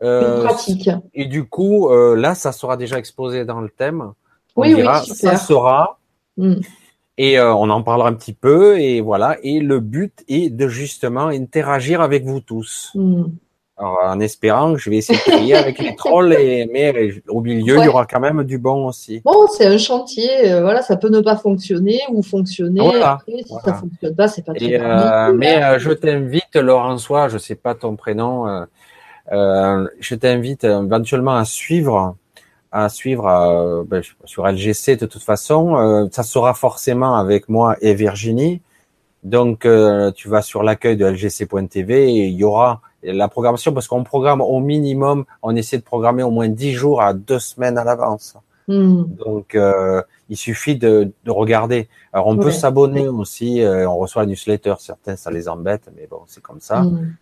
Euh, 0.04 0.44
pratique. 0.44 0.90
et 1.16 1.26
du 1.26 1.46
coup, 1.50 1.90
euh, 1.90 2.16
là, 2.16 2.36
ça 2.36 2.52
sera 2.52 2.78
déjà 2.78 3.00
exposé 3.00 3.46
dans 3.46 3.60
le 3.62 3.70
thème. 3.70 4.14
On 4.56 4.62
Oui, 4.62 4.74
oui, 4.76 4.82
super. 5.04 5.32
ça 5.32 5.36
sera, 5.38 6.00
Mm. 6.38 6.54
Et 7.18 7.40
euh, 7.40 7.54
on 7.54 7.70
en 7.70 7.82
parlera 7.82 8.10
un 8.10 8.14
petit 8.14 8.34
peu, 8.34 8.80
et 8.80 9.02
voilà. 9.02 9.38
Et 9.44 9.60
le 9.60 9.80
but 9.80 10.24
est 10.28 10.50
de 10.50 10.68
justement 10.68 11.28
interagir 11.28 12.02
avec 12.02 12.24
vous 12.24 12.40
tous. 12.40 12.92
Mm. 12.96 13.26
Alors, 13.80 14.00
en 14.06 14.20
espérant 14.20 14.74
que 14.74 14.80
je 14.80 14.90
vais 14.90 14.98
essayer 14.98 15.54
avec 15.54 15.78
les 15.78 15.96
trolls, 15.96 16.34
et, 16.34 16.66
mais 16.74 17.12
au 17.28 17.42
milieu, 17.42 17.78
il 17.78 17.86
y 17.86 17.88
aura 17.88 18.08
quand 18.08 18.20
même 18.20 18.44
du 18.44 18.58
bon 18.58 18.88
aussi. 18.88 19.22
Bon, 19.24 19.46
c'est 19.48 19.68
un 19.68 19.78
chantier, 19.78 20.52
euh, 20.52 20.62
voilà, 20.62 20.82
ça 20.82 20.98
peut 20.98 21.10
ne 21.10 21.22
pas 21.22 21.36
fonctionner 21.36 22.00
ou 22.10 22.24
fonctionner. 22.24 22.82
Voilà, 22.82 23.14
Après, 23.14 23.34
si 23.38 23.46
voilà. 23.50 23.66
ça 23.66 23.74
fonctionne 23.76 24.16
pas, 24.16 24.28
c'est 24.28 24.44
pas 24.44 24.54
très 24.56 24.66
Et, 24.66 24.80
euh, 24.80 25.32
mais 25.34 25.64
euh, 25.64 25.78
je 25.78 25.92
t'invite, 25.92 26.56
Laurençois, 26.56 27.28
je 27.30 27.38
sais 27.38 27.56
pas 27.56 27.76
ton 27.76 27.96
prénom, 27.96 28.66
je 29.32 30.16
t'invite 30.16 30.64
éventuellement 30.64 31.36
à 31.36 31.46
suivre, 31.46 32.16
à 32.72 32.90
suivre 32.90 33.28
euh, 33.28 33.84
ben, 33.86 34.02
sur 34.26 34.48
LGC 34.48 34.98
de 34.98 35.06
toute 35.06 35.24
façon. 35.24 35.78
Euh, 35.78 36.08
ça 36.12 36.24
sera 36.24 36.54
forcément 36.54 37.16
avec 37.16 37.50
moi 37.50 37.76
et 37.82 37.94
Virginie. 37.94 38.62
Donc 39.24 39.66
euh, 39.66 40.12
tu 40.12 40.30
vas 40.30 40.42
sur 40.42 40.64
l'accueil 40.64 40.96
de 40.96 41.06
LGC.tv 41.06 42.10
et 42.12 42.28
il 42.28 42.36
y 42.36 42.44
aura 42.44 42.82
la 43.04 43.28
programmation 43.28 43.74
parce 43.74 43.88
qu'on 43.88 44.04
programme 44.04 44.42
au 44.42 44.60
minimum, 44.60 45.26
on 45.42 45.56
essaie 45.56 45.78
de 45.78 45.84
programmer 45.84 46.24
au 46.24 46.32
moins 46.32 46.50
10 46.50 46.74
jours 46.74 47.02
à 47.02 47.14
deux 47.14 47.40
semaines 47.40 47.78
à 47.78 47.84
l'avance. 47.84 48.36
Mm. 48.68 49.04
Donc, 49.16 49.56
euh, 49.56 50.02
il 50.30 50.38
suffit 50.38 50.76
de, 50.76 51.12
de 51.24 51.32
regarder. 51.32 51.88
Alors, 52.12 52.28
on 52.28 52.38
peut 52.38 52.52
s'abonner 52.52 53.08
aussi. 53.08 53.62
euh, 53.62 53.90
on 53.90 53.98
reçoit 53.98 54.24
la 54.24 54.28
newsletter. 54.28 54.76
Certains, 54.80 55.16
ça 55.16 55.32
les 55.32 55.48
embête, 55.48 55.90
mais 55.96 56.08
bon, 56.08 56.22
c'est 56.28 56.42
comme 56.42 56.60
ça. 56.60 56.82
Mm. 56.82 57.16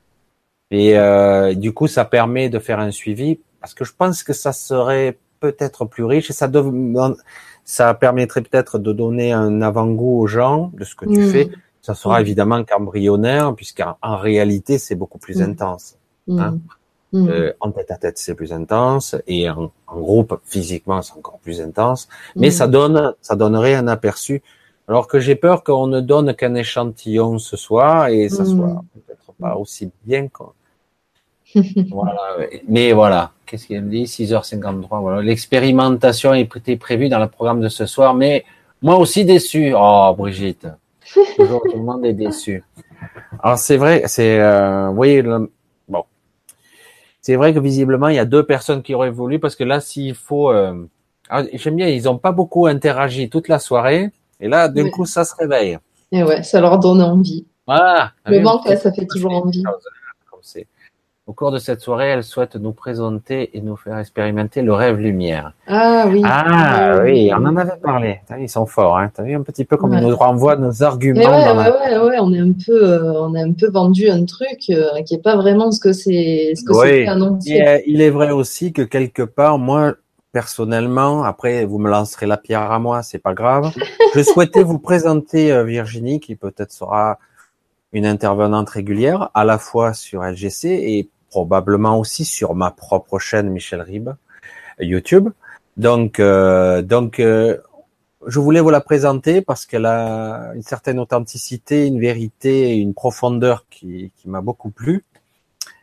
Et 0.71 0.97
euh, 0.97 1.53
du 1.53 1.73
coup, 1.73 1.87
ça 1.87 2.05
permet 2.05 2.49
de 2.49 2.59
faire 2.59 2.79
un 2.79 2.91
suivi 2.91 3.39
parce 3.61 3.73
que 3.73 3.85
je 3.85 3.93
pense 3.95 4.23
que 4.23 4.33
ça 4.33 4.53
serait 4.53 5.17
peut-être 5.51 5.85
plus 5.85 6.03
riche 6.03 6.29
et 6.29 6.33
ça, 6.33 6.49
ça 7.63 7.93
permettrait 7.93 8.41
peut-être 8.41 8.79
de 8.79 8.93
donner 8.93 9.31
un 9.31 9.61
avant-goût 9.61 10.19
aux 10.19 10.27
gens 10.27 10.71
de 10.73 10.83
ce 10.83 10.95
que 10.95 11.05
tu 11.05 11.21
mm. 11.21 11.29
fais. 11.29 11.49
Ça 11.81 11.93
sera 11.93 12.19
mm. 12.19 12.21
évidemment 12.21 12.63
qu'embryonnaire 12.63 13.53
puisqu'en 13.55 13.97
en 14.01 14.17
réalité, 14.17 14.77
c'est 14.77 14.95
beaucoup 14.95 15.19
plus 15.19 15.39
mm. 15.39 15.49
intense. 15.49 15.97
Hein. 16.29 16.57
Euh, 17.13 17.53
en 17.61 17.71
tête 17.71 17.91
à 17.91 17.95
tête, 17.95 18.17
c'est 18.17 18.35
plus 18.35 18.51
intense 18.51 19.15
et 19.25 19.49
en, 19.49 19.71
en 19.87 19.99
groupe, 19.99 20.37
physiquement, 20.43 21.01
c'est 21.01 21.13
encore 21.13 21.39
plus 21.39 21.61
intense. 21.61 22.09
Mais 22.35 22.51
ça 22.51 22.67
donne, 22.67 23.13
ça 23.21 23.35
donnerait 23.35 23.75
un 23.75 23.87
aperçu. 23.87 24.43
Alors 24.87 25.07
que 25.07 25.19
j'ai 25.19 25.35
peur 25.35 25.63
qu'on 25.63 25.87
ne 25.87 26.01
donne 26.01 26.35
qu'un 26.35 26.55
échantillon 26.55 27.39
ce 27.39 27.57
soir 27.57 28.07
et 28.09 28.29
ça 28.29 28.45
soit 28.45 28.83
peut-être 28.93 29.33
pas 29.39 29.55
aussi 29.55 29.89
bien 30.03 30.27
qu'on 30.27 30.51
voilà. 31.89 32.37
Mais 32.67 32.91
voilà, 32.93 33.31
qu'est-ce 33.45 33.67
qu'il 33.67 33.81
me 33.81 33.89
dit? 33.89 34.03
6h53. 34.03 34.87
Voilà. 35.01 35.21
L'expérimentation 35.21 36.33
est 36.33 36.45
prévue 36.77 37.09
dans 37.09 37.19
le 37.19 37.27
programme 37.27 37.61
de 37.61 37.69
ce 37.69 37.85
soir, 37.85 38.13
mais 38.13 38.45
moi 38.81 38.97
aussi 38.97 39.25
déçu. 39.25 39.73
Oh, 39.75 40.13
Brigitte. 40.17 40.67
Toujours 41.37 41.61
tout 41.61 41.77
le 41.77 41.83
monde 41.83 42.05
est 42.05 42.13
déçu. 42.13 42.63
Alors 43.41 43.57
c'est 43.57 43.77
vrai, 43.77 44.03
c'est, 44.07 44.39
euh, 44.39 44.89
vous 44.89 44.95
voyez, 44.95 45.21
bon, 45.21 46.03
c'est 47.21 47.35
vrai 47.35 47.53
que 47.53 47.59
visiblement 47.59 48.07
il 48.07 48.15
y 48.15 48.19
a 48.19 48.25
deux 48.25 48.45
personnes 48.45 48.81
qui 48.81 48.93
auraient 48.95 49.11
voulu 49.11 49.39
parce 49.39 49.55
que 49.55 49.63
là, 49.63 49.79
s'il 49.81 50.15
faut, 50.15 50.51
euh, 50.51 50.87
j'aime 51.53 51.75
bien, 51.75 51.87
ils 51.87 52.03
n'ont 52.03 52.17
pas 52.17 52.31
beaucoup 52.31 52.65
interagi 52.65 53.29
toute 53.29 53.47
la 53.47 53.59
soirée, 53.59 54.11
et 54.39 54.47
là, 54.47 54.67
d'un 54.67 54.89
coup, 54.89 55.05
ça 55.05 55.23
se 55.23 55.35
réveille. 55.35 55.77
Et 56.11 56.23
ouais, 56.23 56.43
ça 56.43 56.61
leur 56.61 56.79
donne 56.79 57.01
envie. 57.01 57.45
Voilà. 57.65 58.11
Le 58.25 58.39
manque, 58.41 58.67
ça 58.67 58.91
fait 58.91 59.05
toujours 59.05 59.33
envie. 59.33 59.63
Comme 59.63 60.39
c'est 60.41 60.67
au 61.27 61.33
cours 61.33 61.51
de 61.51 61.57
cette 61.57 61.81
soirée, 61.81 62.09
elle 62.09 62.23
souhaite 62.23 62.55
nous 62.55 62.71
présenter 62.71 63.57
et 63.57 63.61
nous 63.61 63.75
faire 63.75 63.97
expérimenter 63.97 64.61
le 64.61 64.73
rêve 64.73 64.97
lumière. 64.97 65.53
Ah 65.67 66.05
oui. 66.07 66.21
Ah 66.23 66.99
oui, 67.03 67.31
on 67.33 67.43
en 67.45 67.55
avait 67.57 67.77
parlé. 67.81 68.19
Ils 68.39 68.47
sont 68.47 68.67
forts. 68.67 68.99
Hein. 68.99 69.09
T'as 69.11 69.23
vu 69.23 69.33
un 69.33 69.41
petit 69.41 69.65
peu 69.65 69.75
comme 69.75 69.93
ils 69.93 70.05
nous 70.05 70.15
renvoient 70.15 70.55
nos 70.55 70.83
arguments. 70.83 71.21
Ouais, 71.21 71.45
dans 71.45 71.57
ouais, 71.57 71.71
ouais, 71.71 71.97
ouais, 71.97 72.17
on 72.19 72.31
est 72.31 72.39
un 72.39 72.51
peu, 72.51 72.73
euh, 72.73 73.13
on 73.13 73.33
a 73.33 73.41
un 73.41 73.53
peu 73.53 73.71
vendu 73.71 74.07
un 74.07 74.23
truc 74.25 74.59
euh, 74.69 75.01
qui 75.01 75.15
est 75.15 75.23
pas 75.23 75.35
vraiment 75.35 75.71
ce 75.71 75.79
que 75.79 75.93
c'est, 75.93 76.53
ce 76.55 76.63
que 76.63 76.73
c'est 76.75 77.07
annoncé. 77.07 77.59
Euh, 77.59 77.79
il 77.87 78.01
est 78.01 78.11
vrai 78.11 78.29
aussi 78.29 78.71
que 78.71 78.83
quelque 78.83 79.23
part, 79.23 79.57
moi, 79.57 79.95
personnellement, 80.31 81.23
après 81.23 81.65
vous 81.65 81.79
me 81.79 81.89
lancerez 81.89 82.27
la 82.27 82.37
pierre 82.37 82.71
à 82.71 82.77
moi, 82.77 83.01
c'est 83.01 83.17
pas 83.17 83.33
grave. 83.33 83.73
Je 84.13 84.21
souhaitais 84.21 84.61
vous 84.61 84.77
présenter 84.77 85.63
Virginie, 85.63 86.19
qui 86.19 86.35
peut-être 86.35 86.71
sera 86.71 87.17
une 87.93 88.05
intervenante 88.05 88.69
régulière, 88.69 89.31
à 89.33 89.43
la 89.43 89.57
fois 89.57 89.93
sur 89.93 90.21
LGC 90.21 90.65
et 90.65 91.09
probablement 91.29 91.99
aussi 91.99 92.25
sur 92.25 92.55
ma 92.55 92.71
propre 92.71 93.19
chaîne 93.19 93.49
Michel 93.49 93.81
Rib 93.81 94.09
YouTube. 94.79 95.29
Donc, 95.77 96.19
euh, 96.19 96.81
donc, 96.81 97.19
euh, 97.19 97.57
je 98.27 98.39
voulais 98.39 98.61
vous 98.61 98.69
la 98.69 98.81
présenter 98.81 99.41
parce 99.41 99.65
qu'elle 99.65 99.85
a 99.85 100.53
une 100.55 100.63
certaine 100.63 100.99
authenticité, 100.99 101.85
une 101.85 101.99
vérité, 101.99 102.75
une 102.75 102.93
profondeur 102.93 103.65
qui, 103.69 104.11
qui 104.15 104.29
m'a 104.29 104.41
beaucoup 104.41 104.69
plu. 104.69 105.03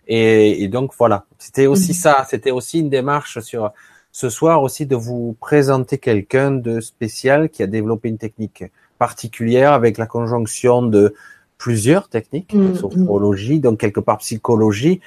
Et, 0.09 0.63
et, 0.63 0.69
donc 0.69 0.93
voilà, 0.99 1.27
c'était 1.39 1.67
aussi 1.67 1.93
mhm. 1.93 1.97
ça, 1.97 2.27
c'était 2.29 2.51
aussi 2.51 2.81
une 2.81 2.91
démarche 2.91 3.39
sur 3.41 3.73
ce 4.11 4.29
soir 4.29 4.63
aussi 4.63 4.85
de 4.85 4.97
vous 4.97 5.37
présenter 5.41 5.99
quelqu'un 5.99 6.51
de 6.51 6.81
spécial 6.81 7.49
qui 7.49 7.63
a 7.63 7.67
développé 7.67 8.09
une 8.09 8.19
technique 8.19 8.65
particulière 8.99 9.73
avec 9.73 9.97
la 9.99 10.07
conjonction 10.07 10.83
de 10.83 11.15
plusieurs 11.63 12.09
techniques, 12.09 12.55
mhm. 12.55 12.75
sophrologie, 12.75 13.61
donc 13.61 13.79
quelque 13.79 14.01
part 14.01 14.19
psychologie, 14.19 15.01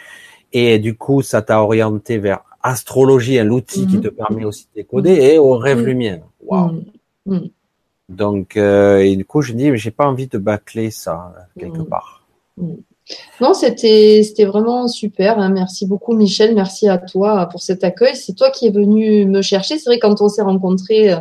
et 0.53 0.79
du 0.79 0.95
coup, 0.95 1.21
ça 1.21 1.41
t'a 1.41 1.61
orienté 1.61 2.17
vers 2.17 2.43
astrologie, 2.63 3.37
l'outil 3.43 3.85
qui 3.87 3.97
mhm. 3.97 4.03
te 4.03 4.07
permet 4.07 4.45
aussi 4.45 4.63
de 4.73 4.81
décoder, 4.81 5.15
et 5.15 5.37
au 5.37 5.57
rêve 5.57 5.79
mhm. 5.79 5.85
lumière. 5.85 6.21
Wow. 6.45 6.71
Mhm. 7.25 7.49
Donc, 8.07 8.55
euh, 8.55 8.99
et 8.99 9.17
du 9.17 9.25
coup, 9.25 9.41
je 9.41 9.51
dis, 9.51 9.69
mais 9.69 9.77
j'ai 9.77 9.91
pas 9.91 10.07
envie 10.07 10.27
de 10.27 10.37
bâcler 10.37 10.91
ça 10.91 11.33
quelque 11.59 11.81
part. 11.81 12.25
Non, 13.41 13.53
c'était 13.53 14.23
c'était 14.23 14.45
vraiment 14.45 14.87
super. 14.87 15.37
Hein. 15.37 15.49
Merci 15.49 15.85
beaucoup, 15.85 16.15
Michel. 16.15 16.55
Merci 16.55 16.87
à 16.87 16.97
toi 16.97 17.47
pour 17.51 17.61
cet 17.61 17.83
accueil. 17.83 18.15
C'est 18.15 18.33
toi 18.33 18.49
qui 18.49 18.67
es 18.67 18.71
venu 18.71 19.25
me 19.25 19.41
chercher. 19.41 19.77
C'est 19.77 19.89
vrai 19.89 19.99
quand 19.99 20.21
on 20.21 20.29
s'est 20.29 20.41
rencontrés, 20.41 21.13
euh, 21.13 21.19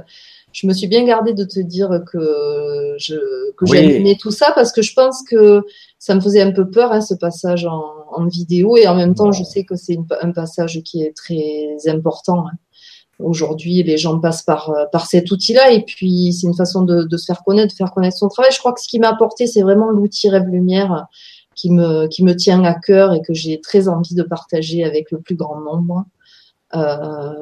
je 0.55 0.67
me 0.69 0.73
suis 0.73 0.87
bien 0.87 1.05
gardée 1.05 1.35
de 1.35 1.45
te 1.45 1.59
dire 1.59 2.03
que 2.11 2.95
je 2.97 3.17
que 3.57 3.67
j'aimais 3.67 4.17
tout 4.19 4.31
ça 4.31 4.53
parce 4.55 4.73
que 4.73 4.83
je 4.83 4.95
pense 4.95 5.23
que 5.29 5.63
ça 5.99 6.15
me 6.15 6.21
faisait 6.21 6.41
un 6.41 6.53
peu 6.53 6.71
peur 6.71 6.93
hein, 6.93 7.01
ce 7.01 7.15
passage 7.15 7.67
en, 7.67 7.85
en, 8.13 8.27
vidéo 8.27 8.77
et 8.77 8.87
en 8.87 8.95
même 8.95 9.15
temps 9.15 9.33
je 9.33 9.43
sais 9.43 9.65
que 9.65 9.75
c'est 9.75 9.99
un 10.23 10.31
passage 10.31 10.81
qui 10.85 11.03
est 11.03 11.15
très 11.15 11.77
important. 11.89 12.47
Hein. 12.47 12.57
Aujourd'hui, 13.19 13.83
les 13.83 13.97
gens 13.97 14.19
passent 14.19 14.43
par 14.43 14.73
par 14.93 15.07
cet 15.07 15.31
outil-là 15.31 15.73
et 15.73 15.83
puis 15.83 16.33
c'est 16.33 16.47
une 16.47 16.55
façon 16.55 16.83
de, 16.83 17.03
de, 17.03 17.17
se 17.17 17.27
faire 17.27 17.43
connaître, 17.45 17.73
de 17.73 17.77
faire 17.77 17.93
connaître 17.93 18.17
son 18.17 18.29
travail. 18.29 18.51
Je 18.53 18.59
crois 18.59 18.73
que 18.73 18.81
ce 18.81 18.89
qui 18.89 18.99
m'a 19.01 19.11
apporté, 19.11 19.47
c'est 19.47 19.63
vraiment 19.63 19.91
l'outil 19.91 20.29
Rêve 20.29 20.49
Lumière 20.49 21.07
qui 21.55 21.71
me 21.71 22.07
qui 22.07 22.25
me 22.25 22.35
tient 22.35 22.63
à 22.65 22.75
cœur 22.75 23.13
et 23.13 23.23
que 23.23 23.35
j'ai 23.35 23.61
très 23.61 23.89
envie 23.89 24.15
de 24.15 24.23
partager 24.23 24.85
avec 24.85 25.11
le 25.11 25.21
plus 25.21 25.37
grand 25.37 25.61
nombre. 25.61 26.05
Euh, 26.75 27.33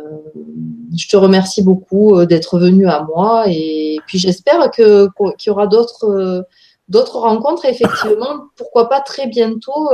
je 0.96 1.08
te 1.08 1.16
remercie 1.16 1.62
beaucoup 1.62 2.16
euh, 2.18 2.26
d'être 2.26 2.58
venu 2.58 2.86
à 2.86 3.02
moi 3.02 3.44
et 3.46 3.98
puis 4.06 4.18
j'espère 4.18 4.70
que 4.70 5.08
qu'il 5.36 5.46
y 5.46 5.50
aura 5.50 5.66
d'autres 5.66 6.04
euh, 6.04 6.42
d'autres 6.88 7.18
rencontres. 7.18 7.64
Effectivement, 7.64 8.44
pourquoi 8.56 8.88
pas 8.88 9.00
très 9.00 9.26
bientôt 9.26 9.90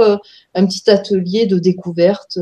un 0.55 0.66
petit 0.66 0.90
atelier 0.90 1.47
de 1.47 1.59
découverte. 1.59 2.39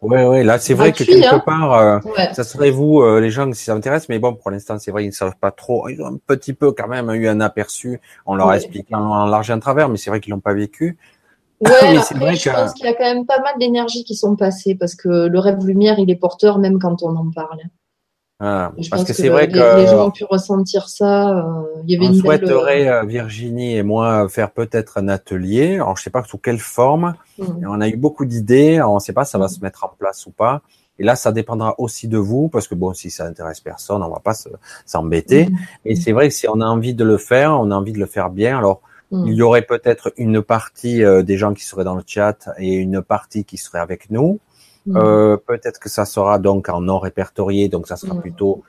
Ouais, 0.00 0.24
ouais, 0.24 0.44
là 0.44 0.60
c'est 0.60 0.74
vrai 0.74 0.92
que 0.92 1.02
quelque 1.02 1.34
hein. 1.34 1.42
part, 1.44 2.00
ça 2.34 2.44
serait 2.44 2.70
vous, 2.70 3.02
les 3.18 3.30
gens, 3.30 3.52
si 3.52 3.64
ça 3.64 3.74
m'intéresse, 3.74 4.08
mais 4.08 4.20
bon, 4.20 4.34
pour 4.34 4.52
l'instant, 4.52 4.78
c'est 4.78 4.92
vrai, 4.92 5.02
ils 5.02 5.08
ne 5.08 5.12
savent 5.12 5.34
pas 5.40 5.50
trop. 5.50 5.88
Ils 5.88 6.00
ont 6.02 6.06
un 6.06 6.18
petit 6.24 6.52
peu 6.52 6.70
quand 6.70 6.86
même 6.86 7.10
eu 7.10 7.26
un 7.26 7.40
aperçu. 7.40 8.00
On 8.26 8.36
leur 8.36 8.50
a 8.50 8.56
expliqué 8.56 8.94
en, 8.94 9.26
large 9.26 9.50
et 9.50 9.54
en 9.54 9.58
travers, 9.58 9.88
mais 9.88 9.96
c'est 9.96 10.10
vrai 10.10 10.20
qu'ils 10.20 10.30
l'ont 10.30 10.40
pas 10.40 10.54
vécu. 10.54 10.96
Ouais, 11.60 11.96
après, 11.96 12.36
je 12.36 12.50
pense 12.50 12.72
qu'il 12.74 12.86
y 12.86 12.88
a 12.88 12.94
quand 12.94 13.04
même 13.04 13.26
pas 13.26 13.40
mal 13.40 13.54
d'énergie 13.58 14.04
qui 14.04 14.14
sont 14.14 14.36
passées 14.36 14.76
parce 14.76 14.94
que 14.94 15.26
le 15.26 15.38
rêve 15.38 15.64
lumière, 15.66 15.98
il 15.98 16.10
est 16.10 16.16
porteur 16.16 16.58
même 16.58 16.78
quand 16.78 17.02
on 17.02 17.16
en 17.16 17.30
parle. 17.30 17.60
Ah, 18.40 18.70
parce 18.88 19.02
que, 19.02 19.12
c'est 19.12 19.30
vrai 19.30 19.48
que 19.48 19.76
les 19.76 19.88
gens 19.88 20.06
ont 20.06 20.10
pu 20.12 20.22
ressentir 20.22 20.88
ça. 20.88 21.38
Euh, 21.38 21.64
il 21.84 21.90
y 21.90 21.96
avait 21.96 22.14
on 22.14 22.14
souhaiterait 22.14 22.88
euh, 22.88 23.02
Virginie 23.02 23.74
et 23.74 23.82
moi 23.82 24.28
faire 24.28 24.52
peut-être 24.52 24.98
un 24.98 25.08
atelier. 25.08 25.74
Alors 25.74 25.96
je 25.96 26.04
sais 26.04 26.10
pas 26.10 26.22
sous 26.22 26.38
quelle 26.38 26.60
forme. 26.60 27.16
Mm. 27.38 27.66
On 27.68 27.80
a 27.80 27.88
eu 27.88 27.96
beaucoup 27.96 28.24
d'idées. 28.24 28.80
On 28.80 28.94
ne 28.94 29.00
sait 29.00 29.12
pas 29.12 29.24
si 29.24 29.32
ça 29.32 29.38
va 29.38 29.46
mm. 29.46 29.48
se 29.48 29.60
mettre 29.60 29.84
en 29.84 29.88
place 29.98 30.24
ou 30.26 30.30
pas. 30.30 30.62
Et 31.00 31.04
là, 31.04 31.16
ça 31.16 31.32
dépendra 31.32 31.74
aussi 31.78 32.08
de 32.08 32.18
vous, 32.18 32.48
parce 32.48 32.66
que 32.66 32.74
bon, 32.74 32.92
si 32.92 33.10
ça 33.10 33.24
intéresse 33.24 33.60
personne, 33.60 34.02
on 34.02 34.08
va 34.08 34.20
pas 34.20 34.34
s'embêter. 34.84 35.46
Mm. 35.46 35.56
Mais 35.84 35.94
c'est 35.96 36.12
vrai 36.12 36.28
que 36.28 36.34
si 36.34 36.48
on 36.48 36.60
a 36.60 36.66
envie 36.66 36.94
de 36.94 37.04
le 37.04 37.18
faire, 37.18 37.58
on 37.60 37.72
a 37.72 37.74
envie 37.74 37.92
de 37.92 37.98
le 37.98 38.06
faire 38.06 38.30
bien. 38.30 38.58
Alors, 38.58 38.82
il 39.10 39.32
y 39.32 39.42
aurait 39.42 39.62
peut-être 39.62 40.12
une 40.16 40.42
partie 40.42 41.02
euh, 41.02 41.22
des 41.22 41.38
gens 41.38 41.54
qui 41.54 41.64
seraient 41.64 41.84
dans 41.84 41.94
le 41.94 42.02
chat 42.06 42.50
et 42.58 42.74
une 42.74 43.00
partie 43.00 43.44
qui 43.44 43.56
serait 43.56 43.78
avec 43.78 44.10
nous. 44.10 44.38
Mm. 44.86 44.96
Euh, 44.96 45.36
peut-être 45.36 45.80
que 45.80 45.88
ça 45.88 46.04
sera 46.04 46.38
donc 46.38 46.68
en 46.68 46.80
non 46.80 46.98
répertorié, 46.98 47.68
donc 47.68 47.88
ça 47.88 47.96
sera 47.96 48.14
mm. 48.14 48.20
plutôt 48.20 48.62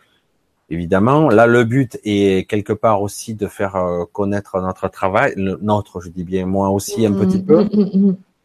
évidemment. 0.70 1.30
Là, 1.30 1.46
le 1.46 1.66
but 1.66 2.00
est 2.04 2.50
quelque 2.50 2.74
part 2.74 3.02
aussi 3.02 3.34
de 3.34 3.48
faire 3.48 3.76
euh, 3.76 4.06
connaître 4.12 4.60
notre 4.62 4.88
travail, 4.88 5.34
notre, 5.36 6.00
je 6.00 6.10
dis 6.10 6.24
bien 6.24 6.46
moi 6.46 6.70
aussi 6.70 7.06
un 7.06 7.14
petit 7.14 7.40
mm, 7.40 7.46
peu. 7.46 7.68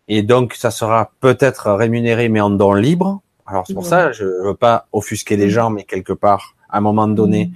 Et 0.08 0.22
donc, 0.22 0.54
ça 0.54 0.70
sera 0.70 1.12
peut-être 1.20 1.72
rémunéré, 1.72 2.28
mais 2.28 2.40
en 2.40 2.50
don 2.50 2.74
libre. 2.74 3.22
Alors, 3.46 3.64
c'est 3.66 3.74
pour 3.74 3.86
ça, 3.86 4.12
je 4.12 4.24
veux 4.24 4.54
pas 4.54 4.86
offusquer 4.92 5.36
les 5.36 5.48
gens, 5.48 5.70
mais 5.70 5.84
quelque 5.84 6.12
part, 6.12 6.56
à 6.68 6.78
un 6.78 6.80
moment 6.80 7.08
donné, 7.08 7.52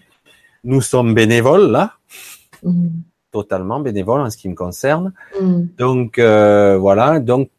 nous 0.65 0.81
sommes 0.81 1.13
bénévoles 1.13 1.71
là 1.71 1.95
totalement 3.31 3.81
bénévole 3.81 4.21
en 4.21 4.31
ce 4.31 4.37
qui 4.37 4.49
me 4.49 4.55
concerne. 4.55 5.13
Mm. 5.41 5.63
Donc 5.77 6.19
euh, 6.19 6.79
voilà, 6.79 7.21
donc 7.21 7.51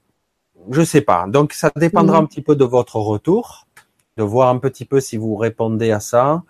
je 0.72 0.82
sais 0.84 1.02
pas. 1.02 1.26
Donc 1.28 1.54
ça 1.54 1.72
dépendra 1.76 2.20
mm. 2.20 2.24
un 2.24 2.26
petit 2.28 2.42
peu 2.42 2.56
de 2.56 2.66
votre 2.66 2.98
retour, 2.98 3.68
de 4.18 4.24
voir 4.24 4.50
un 4.50 4.58
petit 4.58 4.86
peu 4.86 5.00
si 5.00 5.18
vous 5.18 5.36
répondez 5.36 5.92
à 5.92 6.00
ça. 6.00 6.44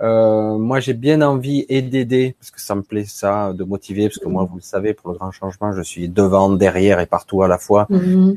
Euh, 0.00 0.56
moi, 0.56 0.78
j'ai 0.78 0.94
bien 0.94 1.22
envie 1.22 1.66
et 1.68 1.82
d'aider 1.82 2.36
parce 2.38 2.52
que 2.52 2.60
ça 2.60 2.76
me 2.76 2.82
plaît 2.82 3.04
ça, 3.04 3.52
de 3.52 3.64
motiver 3.64 4.08
parce 4.08 4.18
que 4.18 4.28
moi, 4.28 4.44
vous 4.48 4.56
le 4.56 4.62
savez, 4.62 4.94
pour 4.94 5.10
le 5.10 5.18
grand 5.18 5.32
changement, 5.32 5.72
je 5.72 5.82
suis 5.82 6.08
devant, 6.08 6.50
derrière 6.50 7.00
et 7.00 7.06
partout 7.06 7.42
à 7.42 7.48
la 7.48 7.58
fois. 7.58 7.88
Mm. 7.90 8.34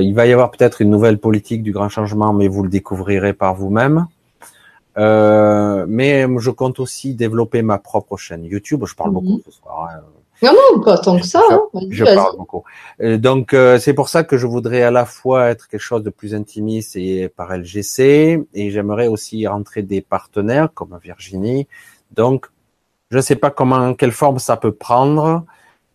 il 0.00 0.14
va 0.14 0.26
y 0.26 0.32
avoir 0.32 0.50
peut-être 0.50 0.80
une 0.80 0.88
nouvelle 0.88 1.18
politique 1.18 1.62
du 1.62 1.72
grand 1.72 1.90
changement, 1.90 2.32
mais 2.32 2.48
vous 2.48 2.62
le 2.62 2.70
découvrirez 2.70 3.34
par 3.34 3.54
vous-même. 3.54 4.06
Euh, 4.98 5.86
mais 5.88 6.26
je 6.38 6.50
compte 6.50 6.80
aussi 6.80 7.14
développer 7.14 7.62
ma 7.62 7.78
propre 7.78 8.16
chaîne 8.16 8.44
YouTube. 8.44 8.84
Je 8.86 8.94
parle 8.94 9.10
mhm. 9.10 9.14
beaucoup 9.14 9.40
ce 9.44 9.50
soir. 9.50 9.88
Hein. 9.90 10.00
Non, 10.42 10.52
non, 10.52 10.80
pas 10.80 10.98
tant 10.98 11.18
que 11.18 11.26
ça. 11.26 11.40
Je, 11.48 11.54
hein. 11.54 11.86
je 11.90 12.04
parle 12.04 12.36
beaucoup. 12.36 12.64
Euh, 13.00 13.16
donc, 13.16 13.54
euh, 13.54 13.78
c'est 13.78 13.94
pour 13.94 14.08
ça 14.08 14.24
que 14.24 14.36
je 14.36 14.46
voudrais 14.46 14.82
à 14.82 14.90
la 14.90 15.04
fois 15.04 15.50
être 15.50 15.68
quelque 15.68 15.80
chose 15.80 16.02
de 16.02 16.10
plus 16.10 16.34
intimiste 16.34 16.96
et 16.96 17.28
par 17.28 17.56
LGC, 17.56 18.44
et 18.52 18.70
j'aimerais 18.70 19.06
aussi 19.06 19.46
rentrer 19.46 19.82
des 19.82 20.00
partenaires 20.00 20.68
comme 20.74 20.98
Virginie. 21.02 21.68
Donc, 22.10 22.46
je 23.10 23.18
ne 23.18 23.22
sais 23.22 23.36
pas 23.36 23.50
comment, 23.50 23.94
quelle 23.94 24.10
forme 24.10 24.40
ça 24.40 24.56
peut 24.56 24.72
prendre. 24.72 25.44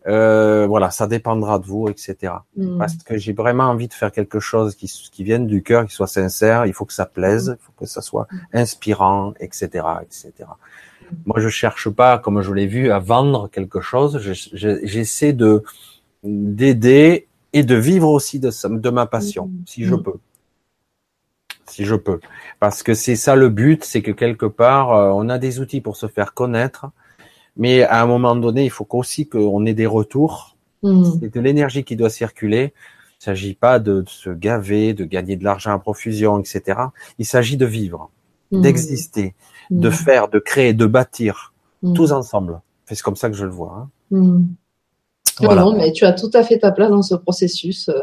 Euh, 0.07 0.65
voilà, 0.67 0.89
ça 0.91 1.05
dépendra 1.07 1.59
de 1.59 1.65
vous, 1.65 1.89
etc. 1.89 2.34
Mm. 2.55 2.77
Parce 2.77 2.95
que 2.95 3.17
j'ai 3.17 3.34
vraiment 3.34 3.65
envie 3.65 3.88
de 3.88 3.93
faire 3.93 4.11
quelque 4.11 4.39
chose 4.39 4.75
qui, 4.75 4.88
qui 5.11 5.23
vienne 5.23 5.47
du 5.47 5.61
cœur, 5.63 5.85
qui 5.85 5.93
soit 5.93 6.07
sincère. 6.07 6.65
Il 6.65 6.73
faut 6.73 6.85
que 6.85 6.93
ça 6.93 7.05
plaise, 7.05 7.57
il 7.59 7.63
faut 7.65 7.73
que 7.77 7.85
ça 7.85 8.01
soit 8.01 8.27
inspirant, 8.53 9.34
etc., 9.39 9.85
etc. 10.03 10.31
Moi, 11.25 11.39
je 11.39 11.49
cherche 11.49 11.89
pas, 11.89 12.19
comme 12.19 12.41
je 12.41 12.53
l'ai 12.53 12.67
vu, 12.67 12.91
à 12.91 12.99
vendre 12.99 13.49
quelque 13.49 13.79
chose. 13.81 14.19
Je- 14.19 14.34
je- 14.53 14.79
J'essaie 14.85 15.34
de 15.34 15.63
d'aider 16.23 17.27
et 17.53 17.63
de 17.63 17.75
vivre 17.75 18.09
aussi 18.09 18.39
de, 18.39 18.49
de 18.77 18.89
ma 18.89 19.05
passion, 19.05 19.47
Mhm. 19.47 19.63
si 19.65 19.84
je 19.85 19.95
Mhm. 19.95 20.03
peux. 20.03 20.13
Si 21.65 21.85
je 21.85 21.95
peux. 21.95 22.19
Parce 22.59 22.81
que 22.84 22.93
c'est 22.93 23.15
ça 23.15 23.35
le 23.35 23.49
but, 23.49 23.84
c'est 23.84 24.01
que 24.01 24.11
quelque 24.11 24.45
part, 24.45 24.91
euh, 24.93 25.11
on 25.13 25.29
a 25.29 25.38
des 25.38 25.59
outils 25.59 25.81
pour 25.81 25.95
se 25.97 26.07
faire 26.07 26.34
connaître, 26.34 26.88
mais 27.57 27.84
à 27.84 28.01
un 28.01 28.05
moment 28.05 28.35
donné, 28.35 28.63
il 28.65 28.69
faut 28.69 28.88
aussi 28.91 29.27
qu'on 29.27 29.65
ait 29.65 29.73
des 29.73 29.85
retours. 29.88 30.55
Mm. 30.84 31.03
C'est 31.19 31.34
de 31.34 31.39
l'énergie 31.39 31.84
qui 31.84 31.95
doit 31.95 32.09
circuler. 32.09 32.73
Il 33.13 33.21
ne 33.21 33.23
s'agit 33.25 33.55
pas 33.55 33.79
de 33.79 34.03
se 34.07 34.29
gaver, 34.29 34.93
de 34.93 35.03
gagner 35.05 35.35
de 35.38 35.43
l'argent 35.43 35.71
à 35.73 35.79
profusion, 35.79 36.39
etc. 36.39 36.79
Il 37.17 37.25
s'agit 37.25 37.57
de 37.57 37.65
vivre, 37.65 38.09
Mm. 38.51 38.61
d'exister, 38.61 39.35
de 39.71 39.89
Mm. 39.89 39.91
faire, 39.91 40.27
de 40.29 40.39
créer, 40.39 40.73
de 40.73 40.85
bâtir, 40.85 41.53
tous 41.95 42.11
ensemble. 42.11 42.61
C'est 42.85 43.01
comme 43.01 43.15
ça 43.15 43.29
que 43.29 43.35
je 43.35 43.45
le 43.45 43.51
vois. 43.51 43.88
hein. 44.11 44.41
Voilà. 45.39 45.61
Non, 45.63 45.75
mais 45.77 45.91
tu 45.91 46.05
as 46.05 46.13
tout 46.13 46.31
à 46.34 46.43
fait 46.43 46.57
ta 46.59 46.71
place 46.71 46.89
dans 46.89 47.01
ce 47.03 47.13
processus 47.15 47.89
euh, 47.89 48.01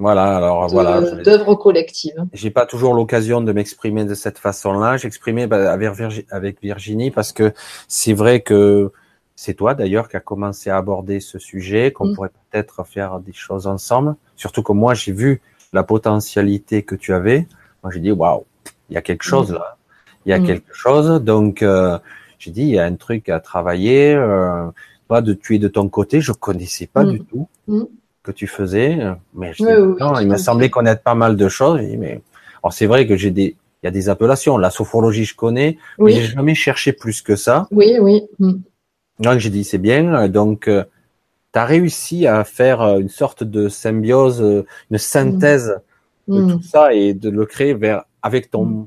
Voilà, 0.00 0.36
alors 0.38 0.66
de- 0.66 0.72
voilà. 0.72 1.04
je- 1.04 1.22
d'œuvre 1.22 1.54
collective. 1.54 2.14
J'ai 2.32 2.50
pas 2.50 2.64
toujours 2.66 2.94
l'occasion 2.94 3.40
de 3.42 3.52
m'exprimer 3.52 4.04
de 4.06 4.14
cette 4.14 4.38
façon-là. 4.38 4.96
J'exprimais 4.96 5.46
bah, 5.46 5.70
avec, 5.70 5.92
Virgi- 5.92 6.26
avec 6.30 6.60
Virginie 6.62 7.10
parce 7.10 7.32
que 7.32 7.52
c'est 7.86 8.14
vrai 8.14 8.40
que 8.40 8.90
c'est 9.36 9.54
toi 9.54 9.74
d'ailleurs 9.74 10.08
qui 10.08 10.16
a 10.16 10.20
commencé 10.20 10.70
à 10.70 10.76
aborder 10.78 11.20
ce 11.20 11.38
sujet, 11.38 11.92
qu'on 11.92 12.08
Mm. 12.08 12.14
pourrait 12.14 12.30
peut-être 12.50 12.84
faire 12.84 13.20
des 13.20 13.32
choses 13.34 13.66
ensemble. 13.66 14.16
Surtout 14.36 14.62
que 14.62 14.72
moi 14.72 14.94
j'ai 14.94 15.12
vu 15.12 15.40
la 15.74 15.82
potentialité 15.82 16.82
que 16.82 16.94
tu 16.94 17.12
avais. 17.12 17.46
Moi 17.82 17.92
j'ai 17.92 18.00
dit 18.00 18.10
waouh, 18.10 18.44
il 18.88 18.94
y 18.94 18.96
a 18.96 19.02
quelque 19.02 19.22
chose 19.22 19.52
là, 19.52 19.76
il 20.24 20.30
y 20.30 20.32
a 20.32 20.38
Mm. 20.38 20.46
quelque 20.46 20.74
chose. 20.74 21.22
Donc 21.22 21.62
euh, 21.62 21.98
j'ai 22.38 22.50
dit 22.50 22.62
il 22.62 22.70
y 22.70 22.78
a 22.78 22.84
un 22.84 22.94
truc 22.94 23.28
à 23.28 23.38
travailler. 23.38 24.14
Euh, 24.14 24.66
toi 25.08 25.20
de 25.20 25.34
tu 25.34 25.56
es 25.56 25.58
de 25.58 25.68
ton 25.68 25.88
côté, 25.90 26.20
je 26.22 26.32
connaissais 26.32 26.86
pas 26.86 27.04
Mm. 27.04 27.10
du 27.12 27.20
tout 27.24 27.48
Mm. 27.68 27.82
Que 28.22 28.32
tu 28.32 28.46
faisais, 28.46 28.98
mais 29.34 29.52
Oui, 29.60 29.66
oui, 29.72 29.96
non, 30.00 30.12
oui, 30.14 30.26
il 30.30 30.38
semblait 30.38 30.66
fait. 30.66 30.70
connaître 30.70 31.02
pas 31.02 31.14
mal 31.14 31.36
de 31.36 31.48
choses. 31.48 31.80
Dit, 31.80 31.96
mais 31.96 32.20
alors 32.62 32.72
c'est 32.72 32.86
vrai 32.86 33.06
que 33.06 33.16
j'ai 33.16 33.30
des, 33.30 33.56
il 33.82 33.86
y 33.86 33.88
a 33.88 33.90
des 33.90 34.08
appellations. 34.08 34.58
La 34.58 34.70
sophrologie, 34.70 35.24
je 35.24 35.34
connais, 35.34 35.78
mais 35.98 36.12
j'ai 36.12 36.20
Oui, 36.22 36.26
jamais 36.26 36.54
cherché 36.54 36.92
plus 36.92 37.22
que 37.22 37.36
ça. 37.36 37.66
oui, 37.70 37.96
oui. 38.00 38.22
Mm. 38.38 38.52
Donc 39.20 39.38
j'ai 39.38 39.50
dit 39.50 39.64
c'est 39.64 39.78
bien. 39.78 40.28
Donc 40.28 40.64
tu 40.64 41.58
as 41.58 41.64
réussi 41.64 42.26
à 42.26 42.44
faire 42.44 42.80
euh, 42.82 42.98
une 43.00 43.08
sorte 43.08 43.42
de 43.44 43.68
symbiose, 43.68 44.40
euh, 44.42 44.66
une 44.90 44.98
synthèse 44.98 45.80
de 46.28 46.42
Mm. 46.42 46.52
tout 46.52 46.62
ça 46.62 46.94
et 46.94 47.12
de 47.12 47.28
le 47.28 47.44
créer 47.44 47.74
vers 47.74 48.04
avec 48.22 48.50
ton 48.50 48.86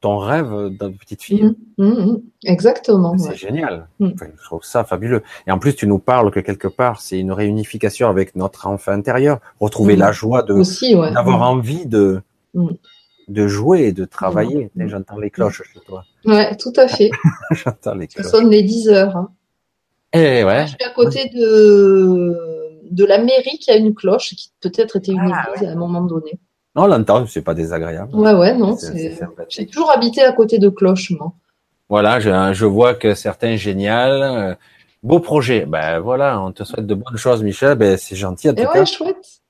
ton 0.00 0.18
rêve 0.18 0.50
de 0.50 0.88
petite 0.88 1.22
fille. 1.22 1.54
Mm. 1.78 1.84
Mm. 1.84 2.10
Mm. 2.12 2.22
Exactement. 2.44 3.18
C'est 3.18 3.30
ouais. 3.30 3.36
génial. 3.36 3.88
Enfin, 4.00 4.26
je 4.38 4.44
trouve 4.44 4.64
ça 4.64 4.84
fabuleux. 4.84 5.22
Et 5.46 5.50
en 5.50 5.58
plus, 5.58 5.74
tu 5.74 5.86
nous 5.86 5.98
parles 5.98 6.30
que 6.30 6.40
quelque 6.40 6.68
part, 6.68 7.00
c'est 7.00 7.18
une 7.18 7.32
réunification 7.32 8.08
avec 8.08 8.34
notre 8.36 8.66
enfant 8.66 8.92
intérieur, 8.92 9.40
retrouver 9.60 9.96
la 9.96 10.10
joie 10.12 10.42
de 10.42 10.54
ouais. 10.54 11.12
d'avoir 11.12 11.42
envie 11.50 11.86
de 11.86 12.22
de 13.28 13.46
jouer 13.46 13.82
et 13.82 13.92
de 13.92 14.04
travailler. 14.06 14.70
J'entends 14.76 15.18
les 15.18 15.30
cloches 15.30 15.62
chez 15.72 15.80
toi. 15.80 16.04
Ouais, 16.24 16.56
tout 16.56 16.72
à 16.76 16.88
fait. 16.88 17.10
J'entends 17.52 17.94
les 17.94 18.08
Ça 18.08 18.22
cloches. 18.22 18.32
sonne 18.32 18.50
les 18.50 18.62
10 18.62 18.88
heures. 18.88 19.16
hein. 19.16 19.30
Eh 20.12 20.42
ouais. 20.42 20.62
Je 20.66 20.70
suis 20.72 20.82
à 20.84 20.90
côté 20.90 21.28
de, 21.28 22.36
de 22.90 23.04
la 23.04 23.18
mairie 23.18 23.58
qui 23.60 23.70
a 23.70 23.76
une 23.76 23.94
cloche 23.94 24.34
qui 24.34 24.50
peut-être 24.60 24.96
était 24.96 25.12
une 25.12 25.30
Ah, 25.32 25.46
église 25.54 25.68
à 25.68 25.72
un 25.72 25.76
moment 25.76 26.00
donné. 26.00 26.40
On 26.76 26.86
l'entend, 26.86 27.26
c'est 27.26 27.42
pas 27.42 27.54
désagréable. 27.54 28.14
Ouais, 28.14 28.32
ouais, 28.32 28.54
non. 28.54 28.76
J'ai 29.48 29.66
toujours 29.66 29.90
habité 29.90 30.22
à 30.22 30.32
côté 30.32 30.58
de 30.58 30.68
cloches, 30.68 31.10
moi. 31.10 31.32
Voilà, 31.88 32.20
je, 32.20 32.30
je 32.52 32.66
vois 32.66 32.94
que 32.94 33.14
certains 33.14 33.56
génial. 33.56 34.22
euh, 34.22 34.54
Beau 35.02 35.18
projet. 35.18 35.64
Ben 35.66 35.98
voilà, 35.98 36.40
on 36.40 36.52
te 36.52 36.62
souhaite 36.62 36.86
de 36.86 36.94
bonnes 36.94 37.16
choses, 37.16 37.42
Michel. 37.42 37.74
Ben 37.76 37.96
c'est 37.96 38.14
gentil 38.16 38.50
en 38.50 38.54
tout 38.54 38.60
Et 38.60 38.66
cas. 38.66 38.80
ouais, 38.80 38.86
chouette. 38.86 39.40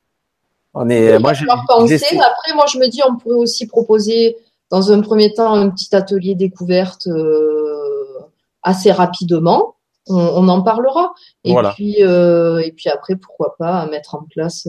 On 0.74 0.88
est, 0.88 1.18
moi 1.18 1.32
j'ai 1.34 1.44
Après, 1.50 2.54
moi, 2.54 2.64
je 2.72 2.78
me 2.78 2.86
dis, 2.88 3.00
on 3.06 3.16
pourrait 3.16 3.34
aussi 3.34 3.66
proposer, 3.66 4.36
dans 4.70 4.92
un 4.92 5.00
premier 5.00 5.34
temps, 5.34 5.52
un 5.54 5.68
petit 5.70 5.94
atelier 5.96 6.36
découverte 6.36 7.08
euh, 7.08 8.20
assez 8.62 8.92
rapidement. 8.92 9.74
On, 10.08 10.14
on 10.16 10.48
en 10.48 10.62
parlera. 10.62 11.12
Et 11.44 11.52
Voilà. 11.52 11.72
puis, 11.72 11.96
euh, 12.00 12.60
et 12.60 12.70
puis 12.72 12.88
après, 12.88 13.16
pourquoi 13.16 13.56
pas 13.58 13.84
mettre 13.86 14.14
en 14.14 14.22
place, 14.30 14.68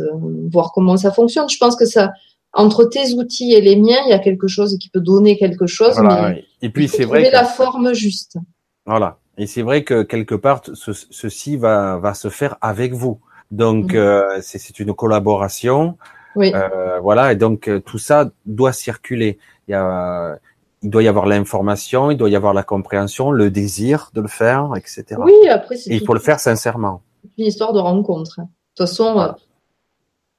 voir 0.52 0.72
comment 0.74 0.98
ça 0.98 1.12
fonctionne. 1.12 1.48
Je 1.50 1.58
pense 1.60 1.76
que 1.76 1.86
ça, 1.86 2.12
entre 2.54 2.84
tes 2.86 3.14
outils 3.14 3.54
et 3.54 3.62
les 3.62 3.76
miens, 3.76 4.00
il 4.06 4.10
y 4.10 4.14
a 4.14 4.20
quelque 4.20 4.48
chose 4.48 4.78
qui 4.80 4.90
peut 4.90 5.00
donner 5.00 5.38
quelque 5.38 5.68
chose, 5.68 5.96
Voilà. 5.96 6.30
mais 6.30 6.44
Et 6.62 6.70
puis 6.70 6.88
c'est 6.88 7.04
trouver 7.04 7.22
vrai 7.22 7.30
que 7.30 7.34
la 7.36 7.46
forme 7.46 7.94
juste. 7.94 8.38
Voilà. 8.86 9.18
Et 9.38 9.48
c'est 9.48 9.62
vrai 9.62 9.84
que 9.84 10.04
quelque 10.04 10.36
part, 10.36 10.62
ce- 10.74 10.92
ceci 10.94 11.56
va, 11.58 11.98
va 11.98 12.14
se 12.14 12.30
faire 12.30 12.58
avec 12.62 12.94
vous. 12.94 13.20
Donc, 13.52 13.94
Mhm. 13.94 14.00
euh, 14.00 14.40
c'est 14.42 14.58
c'est 14.60 14.80
une 14.80 14.94
collaboration. 14.94 15.98
Oui. 16.36 16.52
Euh, 16.54 17.00
voilà. 17.02 17.32
Et 17.32 17.36
donc, 17.36 17.68
euh, 17.68 17.80
tout 17.80 17.98
ça 17.98 18.30
doit 18.46 18.74
circuler. 18.74 19.38
Il, 19.68 19.72
y 19.72 19.74
a, 19.76 20.38
il 20.84 20.90
doit 20.90 21.04
y 21.04 21.08
avoir 21.08 21.26
l'information, 21.26 22.12
il 22.12 22.18
doit 22.18 22.30
y 22.30 22.36
avoir 22.36 22.54
la 22.54 22.64
compréhension, 22.64 23.32
le 23.32 23.50
désir 23.52 24.10
de 24.14 24.22
le 24.22 24.28
faire, 24.28 24.72
etc. 24.78 25.04
oui, 25.24 25.48
après, 25.50 25.78
c'est 25.78 25.92
Et 25.92 25.96
il 25.96 26.06
faut 26.06 26.14
le 26.14 26.20
faire 26.20 26.40
sincèrement. 26.40 27.02
une 27.38 27.46
histoire 27.46 27.72
de 27.74 27.80
rencontre. 27.80 28.40
De 28.40 28.46
toute 28.76 28.88
façon, 28.88 29.14
Voilà. 29.14 29.36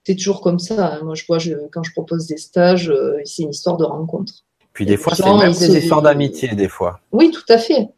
C'est 0.05 0.17
toujours 0.17 0.41
comme 0.41 0.59
ça. 0.59 0.95
hein. 0.95 1.01
Moi, 1.05 1.15
je 1.15 1.25
vois, 1.27 1.39
je, 1.39 1.53
quand 1.73 1.83
je 1.83 1.93
propose 1.93 2.27
des 2.27 2.37
stages, 2.37 2.91
euh, 2.91 3.19
c'est 3.25 3.43
une 3.43 3.51
histoire 3.51 3.77
de 3.77 3.85
rencontre. 3.85 4.33
Puis 4.73 4.87
des 4.87 4.97
fois, 4.97 5.13
c'est 5.15 5.23
même 5.39 5.53
des 5.53 5.79
histoires 5.79 6.03
d'amitié, 6.03 6.49
des 6.55 6.69
fois. 6.69 7.01
Oui, 7.13 7.31
tout 7.31 7.45
à 7.53 7.59
fait. 7.59 7.89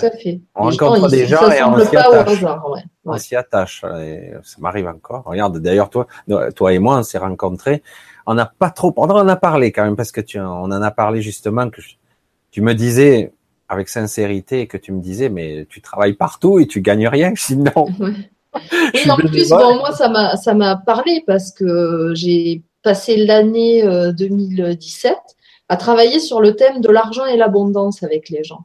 Tout 0.00 0.06
à 0.06 0.10
fait. 0.10 0.40
On 0.56 0.64
rencontre 0.88 1.08
des 1.10 1.26
gens 1.28 1.48
et 1.50 1.62
on 1.62 1.78
s'y 1.84 1.96
attache. 1.96 2.38
hasard. 2.38 2.70
Ouais. 2.70 2.80
On 3.04 3.18
s'y 3.18 3.36
attache. 3.36 3.84
Et 4.00 4.32
ça 4.42 4.56
m'arrive 4.58 4.88
encore. 4.88 5.22
Regarde, 5.26 5.58
d'ailleurs, 5.58 5.90
toi, 5.90 6.08
toi 6.56 6.72
et 6.72 6.78
moi, 6.80 6.98
on 6.98 7.02
s'est 7.04 7.18
rencontrés. 7.18 7.82
On 8.26 8.34
n'a 8.34 8.46
pas 8.46 8.70
trop, 8.70 8.92
on 8.96 9.08
en 9.08 9.28
a 9.28 9.36
parlé 9.36 9.70
quand 9.70 9.84
même, 9.84 9.94
parce 9.94 10.10
que 10.10 10.20
tu, 10.20 10.40
on 10.40 10.64
en 10.64 10.82
a 10.82 10.90
parlé 10.90 11.22
justement 11.22 11.70
que 11.70 11.80
je- 11.80 11.94
tu 12.50 12.62
me 12.62 12.74
disais, 12.74 13.32
avec 13.68 13.88
sincérité, 13.88 14.66
que 14.66 14.76
tu 14.76 14.90
me 14.90 15.00
disais, 15.00 15.28
mais 15.28 15.66
tu 15.68 15.80
travailles 15.80 16.14
partout 16.14 16.58
et 16.58 16.66
tu 16.66 16.80
gagnes 16.80 17.06
rien. 17.06 17.32
Je 17.36 17.46
dis 17.54 17.56
non. 17.58 17.86
Suis 18.94 19.10
en 19.10 19.16
plus, 19.16 19.48
bon, 19.50 19.76
moi, 19.76 19.92
ça 19.92 20.08
m'a, 20.08 20.36
ça 20.36 20.54
m'a 20.54 20.76
parlé 20.76 21.22
parce 21.26 21.52
que 21.52 22.12
j'ai 22.14 22.62
passé 22.82 23.16
l'année 23.16 23.84
euh, 23.84 24.12
2017 24.12 25.16
à 25.68 25.76
travailler 25.76 26.20
sur 26.20 26.40
le 26.40 26.54
thème 26.54 26.80
de 26.80 26.88
l'argent 26.88 27.26
et 27.26 27.36
l'abondance 27.36 28.02
avec 28.02 28.28
les 28.28 28.44
gens. 28.44 28.64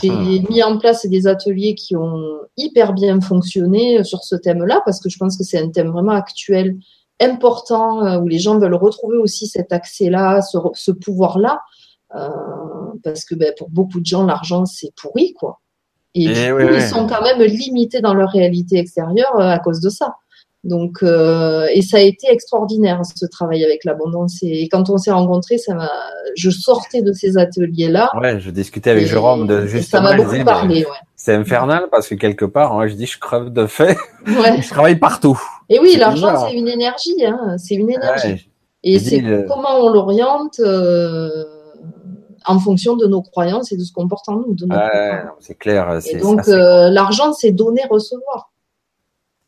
J'ai 0.00 0.10
Mhm. 0.10 0.46
mis 0.50 0.62
en 0.62 0.78
place 0.78 1.04
des 1.06 1.26
ateliers 1.26 1.74
qui 1.74 1.96
ont 1.96 2.22
hyper 2.56 2.92
bien 2.92 3.20
fonctionné 3.20 4.04
sur 4.04 4.22
ce 4.22 4.36
thème-là 4.36 4.82
parce 4.84 5.00
que 5.00 5.08
je 5.08 5.18
pense 5.18 5.36
que 5.36 5.42
c'est 5.42 5.58
un 5.58 5.68
thème 5.70 5.90
vraiment 5.90 6.12
actuel, 6.12 6.76
important, 7.20 8.04
euh, 8.06 8.18
où 8.20 8.28
les 8.28 8.38
gens 8.38 8.58
veulent 8.58 8.74
retrouver 8.74 9.16
aussi 9.16 9.46
cet 9.46 9.72
accès-là, 9.72 10.40
ce, 10.42 10.90
pouvoir-là, 10.92 11.60
euh, 12.14 12.28
parce 13.02 13.24
que 13.24 13.34
ben, 13.34 13.52
pour 13.58 13.68
beaucoup 13.70 14.00
de 14.00 14.06
gens, 14.06 14.24
l'argent, 14.24 14.64
c'est 14.64 14.92
pourri, 14.94 15.34
quoi. 15.34 15.60
Et, 16.14 16.24
Eh 16.24 16.28
du 16.46 16.52
oui, 16.52 16.64
coup, 16.64 16.70
oui. 16.72 16.76
ils 16.78 16.82
sont 16.88 17.06
quand 17.06 17.22
même 17.22 17.40
limités 17.42 18.00
dans 18.00 18.14
leur 18.14 18.30
réalité 18.30 18.78
extérieure 18.78 19.34
euh, 19.38 19.48
à 19.50 19.58
cause 19.58 19.80
de 19.80 19.88
ça. 19.90 20.16
Donc, 20.62 20.98
euh, 21.02 21.66
et 21.72 21.80
ça 21.80 21.96
a 21.96 22.00
été 22.00 22.26
extraordinaire 22.30 23.00
ce 23.16 23.24
travail 23.26 23.64
avec 23.64 23.84
l'abondance. 23.84 24.38
Et, 24.42 24.68
quand 24.68 24.90
on 24.90 24.98
s'est 24.98 25.10
rencontrés, 25.12 25.56
ça 25.56 25.74
m'a, 25.74 25.90
je 26.36 26.50
sortais 26.50 27.00
de 27.00 27.12
ces 27.12 27.38
ateliers-là. 27.38 28.10
Ouais, 28.20 28.40
je 28.40 28.50
discutais 28.50 28.90
avec 28.90 29.04
et- 29.04 29.06
Jérôme 29.06 29.46
de 29.46 29.66
justement. 29.66 30.08
ça 30.08 30.16
m'a 30.16 30.22
beaucoup 30.22 30.44
parlé, 30.44 30.84
C'est 31.16 31.34
infernal 31.34 31.84
parce 31.90 32.08
que 32.08 32.14
quelque 32.14 32.44
part, 32.44 32.74
moi, 32.74 32.88
je 32.88 32.94
dis, 32.94 33.06
je 33.06 33.18
crève 33.18 33.48
de 33.50 33.66
fait. 33.66 33.96
ouais. 34.26 34.36
ouais. 34.38 34.62
Je 34.62 34.68
travaille 34.68 34.96
partout. 34.98 35.40
Et 35.70 35.78
oui, 35.78 35.96
l'argent, 35.96 36.46
c'est 36.48 36.54
une 36.54 36.68
énergie, 36.68 37.24
hein. 37.24 37.56
C'est 37.56 37.76
une 37.76 37.90
énergie. 37.90 38.28
Ouais. 38.28 38.40
Et 38.82 38.98
c'est 38.98 39.22
comment 39.48 39.78
on 39.80 39.90
l'oriente 39.90 40.58
euh, 40.60 41.28
en 42.46 42.58
fonction 42.58 42.96
de 42.96 43.06
nos 43.06 43.22
croyances 43.22 43.72
et 43.72 43.76
de 43.76 43.82
ce 43.84 43.92
qu'on 43.92 44.08
porte 44.08 44.28
en 44.28 44.36
nous, 44.36 44.56
Ouais, 44.68 45.22
c'est 45.40 45.54
clair. 45.56 45.98
Et 46.06 46.16
donc, 46.16 46.46
euh, 46.48 46.90
l'argent, 46.90 47.32
c'est 47.32 47.52
donner, 47.52 47.82
recevoir. 47.90 48.50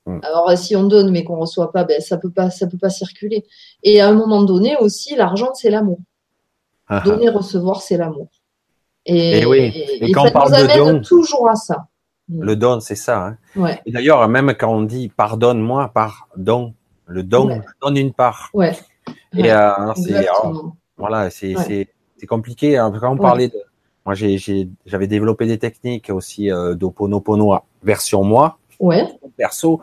Mm. 0.06 0.18
Alors, 0.22 0.50
euh, 0.50 0.56
si 0.56 0.74
on 0.76 0.84
donne 0.84 1.10
mais 1.10 1.24
qu'on 1.24 1.36
reçoit 1.36 1.70
pas, 1.72 1.84
ben 1.84 2.00
ça 2.00 2.16
peut 2.16 2.30
pas, 2.30 2.50
ça 2.50 2.66
peut 2.66 2.78
pas 2.78 2.90
circuler. 2.90 3.44
Et 3.82 4.00
à 4.00 4.08
un 4.08 4.12
moment 4.14 4.42
donné 4.42 4.76
aussi, 4.78 5.14
l'argent, 5.16 5.50
c'est 5.54 5.70
l'amour. 5.70 5.98
Ah, 6.88 7.00
ah. 7.02 7.04
Donner, 7.08 7.28
recevoir, 7.28 7.80
c'est 7.82 7.96
l'amour. 7.96 8.28
Et, 9.06 9.40
Et 9.40 9.46
oui. 9.46 9.72
et- 10.00 10.12
quand 10.12 10.22
ça 10.24 10.28
on 10.28 10.32
parle 10.32 10.50
nous 10.52 10.66
de 10.66 10.92
don- 10.92 11.00
toujours 11.02 11.48
à 11.48 11.54
ça. 11.56 11.86
Le 12.28 12.54
don, 12.56 12.80
c'est 12.80 12.94
ça. 12.94 13.26
Hein. 13.26 13.36
Ouais, 13.56 13.80
Et 13.84 13.92
d'ailleurs, 13.92 14.26
même 14.28 14.54
quand 14.58 14.72
on 14.72 14.82
dit 14.82 15.08
pardonne-moi, 15.08 15.90
pardon, 15.92 16.74
le 17.06 17.22
don, 17.22 17.48
Ouais. 17.48 17.60
donne 17.82 17.96
une 17.96 18.12
part. 18.12 18.50
ouais. 18.54 18.76
Et 19.36 19.50
euh, 19.50 19.56
alors, 19.74 19.96
alors, 20.14 20.72
voilà, 20.96 21.30
c'est 21.30 21.54
C'est 22.22 22.28
compliqué. 22.28 22.76
hein, 22.78 22.92
Quand 23.00 23.10
on 23.10 23.16
parlait 23.16 23.48
de, 23.48 23.58
moi 24.06 24.14
j'ai 24.14 24.38
j'ai 24.38 24.68
j'avais 24.86 25.08
développé 25.08 25.44
des 25.46 25.58
techniques 25.58 26.08
aussi 26.08 26.52
euh, 26.52 26.74
d'Oponopono 26.76 27.58
version 27.82 28.22
moi. 28.22 28.58
Ouais. 28.78 29.04
perso, 29.36 29.80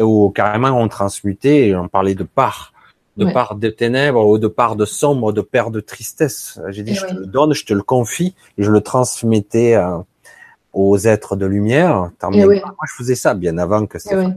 où 0.00 0.30
carrément 0.30 0.70
on 0.80 0.88
transmutait, 0.88 1.68
et 1.68 1.76
on 1.76 1.88
parlait 1.88 2.14
de 2.14 2.24
part, 2.24 2.72
de 3.18 3.26
Ouais. 3.26 3.32
part 3.34 3.54
de 3.56 3.68
ténèbres, 3.68 4.26
ou 4.26 4.38
de 4.38 4.48
part 4.48 4.76
de 4.76 4.86
sombre, 4.86 5.34
de 5.34 5.42
part 5.42 5.70
de 5.70 5.80
tristesse. 5.80 6.58
J'ai 6.68 6.82
dit, 6.84 6.92
Eh 6.92 6.94
je 6.94 7.06
te 7.06 7.14
le 7.20 7.26
donne, 7.26 7.52
je 7.52 7.66
te 7.66 7.74
le 7.74 7.82
confie, 7.82 8.34
et 8.56 8.62
je 8.62 8.70
le 8.70 8.80
transmettais 8.80 9.74
euh, 9.74 9.98
aux 10.72 10.96
êtres 10.96 11.36
de 11.36 11.44
lumière. 11.44 12.10
Tant 12.18 12.30
Eh 12.32 12.36
bien 12.36 12.46
ouais. 12.46 12.60
Moi, 12.64 12.74
je 12.88 12.94
faisais 12.94 13.14
ça 13.14 13.34
bien 13.34 13.58
avant 13.58 13.84
que 13.84 13.98
Eh 13.98 14.00
Stéphane 14.00 14.26
ouais, 14.26 14.36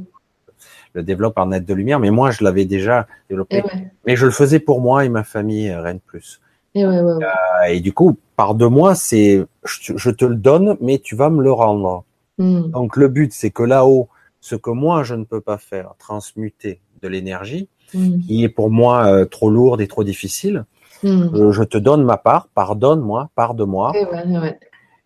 le 0.95 1.03
développe 1.03 1.38
en 1.38 1.49
être 1.53 1.65
de 1.65 1.74
lumière, 1.74 1.99
mais 2.02 2.11
moi, 2.11 2.32
je 2.32 2.44
l'avais 2.44 2.65
déjà 2.65 3.07
développé. 3.30 3.64
eh 3.65 3.78
Mais 4.06 4.18
je 4.18 4.26
le 4.26 4.32
faisais 4.34 4.60
pour 4.60 4.82
moi 4.82 5.06
et 5.06 5.10
ma 5.10 5.24
famille, 5.24 5.69
euh, 5.69 5.82
rien 5.82 5.94
de 5.94 5.99
plus. 6.06 6.41
Eh 6.80 6.86
ouais, 6.86 6.99
ouais, 7.02 7.14
ouais. 7.14 7.24
Euh, 7.26 7.66
Et 7.74 7.80
du 7.80 7.94
coup, 7.94 8.18
par 8.36 8.56
de 8.56 8.66
moi, 8.66 8.95
c'est 8.95 9.45
je, 9.64 9.94
te- 9.94 9.98
je 9.98 10.10
te 10.12 10.26
le 10.26 10.36
donne, 10.36 10.78
mais 10.82 10.99
tu 10.99 11.16
vas 11.16 11.30
me 11.30 11.41
le 11.44 11.52
rendre. 11.52 12.04
Hmm. 12.38 12.70
Donc 12.72 12.95
le 12.98 13.08
but, 13.08 13.34
c'est 13.34 13.49
que 13.52 13.64
là-haut, 13.64 14.10
ce 14.41 14.56
que 14.56 14.70
moi 14.70 15.04
je 15.04 15.16
ne 15.16 15.24
peux 15.24 15.41
pas 15.41 15.58
faire, 15.58 15.94
transmuter 15.99 16.80
de 17.02 17.08
l'énergie, 17.08 17.68
Hmm. 17.94 18.20
qui 18.20 18.44
est 18.44 18.49
pour 18.49 18.70
moi 18.70 19.06
euh, 19.08 19.24
trop 19.26 19.49
lourde 19.49 19.80
et 19.82 19.88
trop 19.88 20.04
difficile, 20.04 20.66
Hmm. 21.04 21.52
je 21.52 21.64
te 21.64 21.78
donne 21.78 22.04
ma 22.04 22.18
part, 22.18 22.49
pardonne-moi, 22.54 23.30
part 23.36 23.54
de 23.54 23.64
moi, 23.64 23.94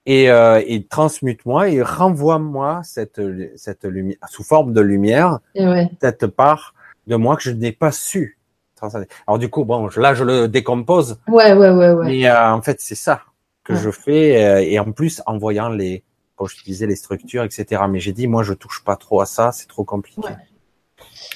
et, 0.05 0.31
euh, 0.31 0.61
et 0.65 0.83
transmute-moi 0.85 1.69
et 1.69 1.81
renvoie-moi 1.81 2.81
cette 2.83 3.21
cette 3.55 3.83
lumière 3.85 4.17
sous 4.29 4.43
forme 4.43 4.73
de 4.73 4.81
lumière, 4.81 5.39
Eh 5.55 5.65
cette 6.01 6.27
part 6.27 6.73
de 7.07 7.15
moi 7.17 7.35
que 7.35 7.43
je 7.43 7.51
n'ai 7.51 7.71
pas 7.71 7.91
su. 7.91 8.37
Transcender. 8.81 9.07
Alors 9.27 9.37
du 9.39 9.49
coup, 9.49 9.63
bon, 9.65 9.89
je- 9.89 9.99
là 10.01 10.13
je 10.13 10.23
le 10.23 10.47
décompose, 10.47 11.17
Ouais, 11.27 11.53
ouais, 11.53 11.69
ouais, 11.69 11.91
ouais. 11.93 12.05
Mais 12.05 12.27
euh, 12.27 12.51
en 12.51 12.61
fait, 12.61 12.77
c'est 12.81 12.95
ça 12.95 13.21
que 13.63 13.73
Ouais. 13.73 13.79
je 13.79 13.91
fais, 13.91 14.43
euh, 14.45 14.59
et 14.61 14.79
en 14.79 14.91
plus 14.91 15.21
en 15.25 15.37
voyant 15.37 15.69
les, 15.69 16.03
comme 16.35 16.47
je 16.47 16.63
disais, 16.63 16.87
les 16.87 16.95
structures, 16.95 17.43
etc. 17.43 17.83
Mais 17.89 17.99
j'ai 17.99 18.11
dit, 18.13 18.27
moi, 18.27 18.41
je 18.43 18.53
touche 18.53 18.83
pas 18.83 18.95
trop 18.95 19.21
à 19.21 19.25
ça, 19.25 19.51
c'est 19.51 19.67
trop 19.67 19.83
compliqué. 19.83 20.21
Ouais. 20.21 20.35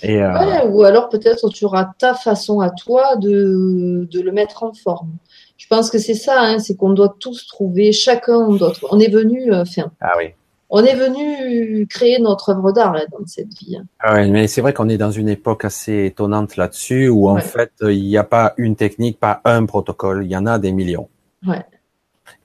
Et 0.02 0.22
euh, 0.22 0.32
Ouais, 0.40 0.68
ou 0.68 0.84
alors 0.84 1.10
peut-être 1.10 1.50
tu 1.50 1.66
auras 1.66 1.86
ta 1.98 2.14
façon 2.16 2.60
à 2.60 2.70
toi 2.72 3.16
de, 3.16 4.08
de 4.12 4.22
le 4.22 4.32
mettre 4.32 4.64
en 4.64 4.74
forme. 4.74 5.12
Je 5.58 5.68
pense 5.68 5.90
que 5.90 5.98
c'est 6.00 6.16
ça, 6.16 6.42
hein, 6.42 6.60
c'est 6.60 6.76
qu'on 6.76 6.92
doit 6.94 7.16
tous 7.20 7.48
trouver, 7.48 7.92
chacun 7.92 8.36
on 8.38 8.54
doit 8.56 8.74
On 8.92 9.00
est 9.00 9.10
venu, 9.10 9.52
euh, 9.54 9.62
enfin, 9.62 9.92
ah 10.02 10.14
oui, 10.18 10.34
on 10.70 10.84
est 10.84 10.96
venu 10.96 11.86
créer 11.88 12.20
notre 12.20 12.50
œuvre 12.50 12.72
d'art 12.72 12.94
dans 13.12 13.26
cette 13.26 13.54
vie. 13.54 13.78
hein. 13.78 13.86
ah 14.00 14.14
ouais, 14.16 14.28
mais 14.28 14.48
c'est 14.48 14.62
vrai 14.62 14.74
qu'on 14.74 14.90
est 14.90 14.98
dans 14.98 15.12
une 15.12 15.30
époque 15.30 15.64
assez 15.66 16.06
étonnante 16.06 16.56
là-dessus, 16.58 17.08
où 17.10 17.30
en 17.30 17.36
Ouais. 17.36 17.42
fait, 17.42 17.72
il 17.82 18.04
n'y 18.04 18.18
a 18.18 18.24
pas 18.24 18.54
une 18.58 18.76
technique, 18.76 19.20
pas 19.20 19.42
un 19.46 19.66
protocole, 19.66 20.26
il 20.26 20.32
y 20.32 20.38
en 20.38 20.46
a 20.46 20.58
des 20.60 20.72
millions. 20.72 21.08
Ouais. 21.46 21.66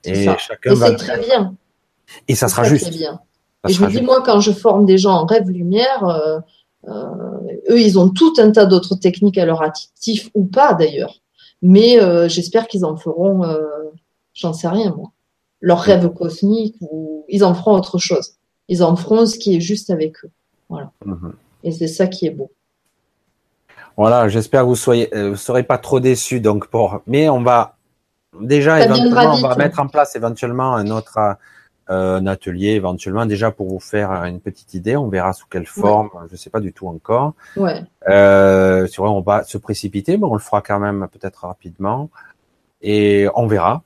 Et 0.03 0.25
ça. 0.25 0.37
chacun 0.37 0.71
Et 0.71 0.75
va 0.75 0.87
c'est 0.87 0.95
très 0.95 1.19
bien. 1.19 1.55
Et 2.27 2.35
ça 2.35 2.47
sera 2.47 2.63
juste. 2.63 2.87
très 2.89 2.95
bien. 2.97 3.19
Ça 3.63 3.69
Et 3.69 3.73
je 3.73 3.81
me 3.81 3.87
dis, 3.87 3.93
juste. 3.93 4.05
moi, 4.05 4.21
quand 4.23 4.39
je 4.39 4.51
forme 4.51 4.85
des 4.85 4.97
gens 4.97 5.13
en 5.13 5.25
rêve 5.25 5.49
lumière, 5.49 6.03
euh, 6.05 6.39
euh, 6.87 7.39
eux, 7.69 7.79
ils 7.79 7.97
ont 7.99 8.09
tout 8.09 8.33
un 8.37 8.51
tas 8.51 8.65
d'autres 8.65 8.95
techniques 8.95 9.37
à 9.37 9.45
leur 9.45 9.61
actif 9.61 10.29
ou 10.33 10.45
pas 10.45 10.73
d'ailleurs. 10.73 11.15
Mais 11.61 12.01
euh, 12.01 12.27
j'espère 12.27 12.67
qu'ils 12.67 12.85
en 12.85 12.95
feront, 12.97 13.43
euh, 13.43 13.61
j'en 14.33 14.51
sais 14.53 14.67
rien 14.67 14.93
moi, 14.95 15.11
leur 15.61 15.79
rêve 15.79 16.09
cosmique 16.09 16.75
ou 16.81 17.25
ils 17.29 17.43
en 17.43 17.53
feront 17.53 17.75
autre 17.75 17.97
chose. 17.97 18.33
Ils 18.67 18.83
en 18.83 18.95
feront 18.95 19.25
ce 19.25 19.37
qui 19.37 19.55
est 19.55 19.61
juste 19.61 19.89
avec 19.89 20.15
eux. 20.25 20.31
Mhm. 21.05 21.33
Et 21.63 21.71
c'est 21.71 21.87
ça 21.87 22.07
qui 22.07 22.25
est 22.25 22.31
beau. 22.31 22.51
Voilà, 23.97 24.27
j'espère 24.29 24.61
que 24.61 24.67
vous 24.67 24.75
soyez, 24.75 25.13
euh, 25.15 25.31
vous 25.31 25.35
serez 25.35 25.63
pas 25.63 25.77
trop 25.77 25.99
déçus. 25.99 26.39
Donc 26.39 26.67
pour, 26.67 27.01
mais 27.07 27.29
on 27.29 27.43
va 27.43 27.75
déjà 28.39 28.79
Ça 28.79 28.85
éventuellement, 28.85 29.35
on 29.35 29.41
va 29.41 29.49
vite. 29.49 29.57
mettre 29.57 29.79
en 29.79 29.87
place 29.87 30.15
éventuellement 30.15 30.75
un 30.75 30.89
autre 30.89 31.17
euh, 31.89 32.17
un 32.17 32.25
atelier 32.27 32.69
éventuellement 32.69 33.25
déjà 33.25 33.51
pour 33.51 33.67
vous 33.67 33.79
faire 33.79 34.11
une 34.23 34.39
petite 34.39 34.73
idée. 34.73 34.95
On 34.95 35.09
verra 35.09 35.33
sous 35.33 35.45
quelle 35.47 35.65
forme, 35.65 36.09
je 36.31 36.37
sais 36.37 36.49
pas 36.49 36.61
du 36.61 36.71
tout 36.71 36.87
encore. 36.87 37.33
Ouais. 37.57 37.83
Euh, 38.07 38.87
c'est 38.87 39.01
vrai, 39.01 39.09
on 39.09 39.21
va 39.21 39.43
se 39.43 39.57
précipiter, 39.57 40.17
mais 40.17 40.23
on 40.23 40.33
le 40.33 40.39
fera 40.39 40.61
quand 40.61 40.79
même 40.79 41.07
peut-être 41.11 41.45
rapidement 41.45 42.09
et 42.81 43.27
on 43.35 43.45
verra. 43.45 43.83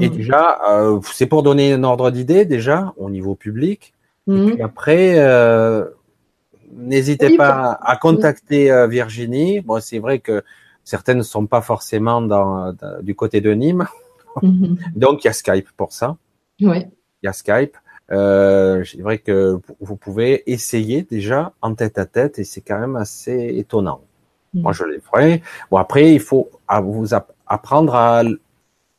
Et 0.00 0.08
déjà, 0.08 0.58
euh, 0.68 1.00
c'est 1.12 1.26
pour 1.26 1.42
donner 1.44 1.72
un 1.72 1.84
ordre 1.84 2.10
d'idée 2.10 2.44
déjà 2.44 2.92
au 2.96 3.08
niveau 3.10 3.34
public. 3.36 3.94
Et 4.28 4.32
puis 4.54 4.62
après, 4.62 5.14
euh, 5.18 5.84
n'hésitez 6.72 7.28
Oui, 7.28 7.36
pas 7.36 7.78
à 7.80 7.96
contacter 7.96 8.70
euh, 8.72 8.86
Virginie. 8.88 9.60
Bon, 9.60 9.80
c'est 9.80 9.98
vrai 10.00 10.18
que 10.18 10.42
certaines 10.82 11.18
ne 11.18 11.22
sont 11.22 11.46
pas 11.46 11.60
forcément 11.60 12.20
dans, 12.20 12.72
dans- 12.72 13.00
du 13.02 13.14
côté 13.14 13.40
de 13.40 13.52
Nîmes, 13.52 13.86
Mhm. 14.42 14.76
donc 14.96 15.24
il 15.24 15.28
y 15.28 15.30
a 15.30 15.32
Skype 15.32 15.68
pour 15.76 15.92
ça. 15.92 16.16
Ouais. 16.60 16.88
Il 17.22 17.26
y 17.26 17.28
a 17.28 17.32
Skype. 17.32 17.76
Euh, 18.12 18.84
c'est 18.84 19.00
vrai 19.00 19.18
que 19.18 19.58
vous 19.80 19.96
pouvez 19.96 20.42
essayer 20.50 21.02
déjà 21.02 21.52
en 21.62 21.74
tête 21.74 21.96
à 21.98 22.06
tête 22.06 22.38
et 22.38 22.44
c'est 22.44 22.60
quand 22.60 22.78
même 22.78 22.96
assez 22.96 23.54
étonnant. 23.56 24.00
Moi, 24.54 24.72
je 24.72 24.84
les 24.84 25.00
ferai. 25.00 25.42
Bon, 25.70 25.76
après, 25.76 26.12
il 26.14 26.20
faut 26.20 26.48
à 26.68 26.80
vous 26.80 27.14
app- 27.14 27.32
apprendre 27.46 27.94
à 27.94 28.22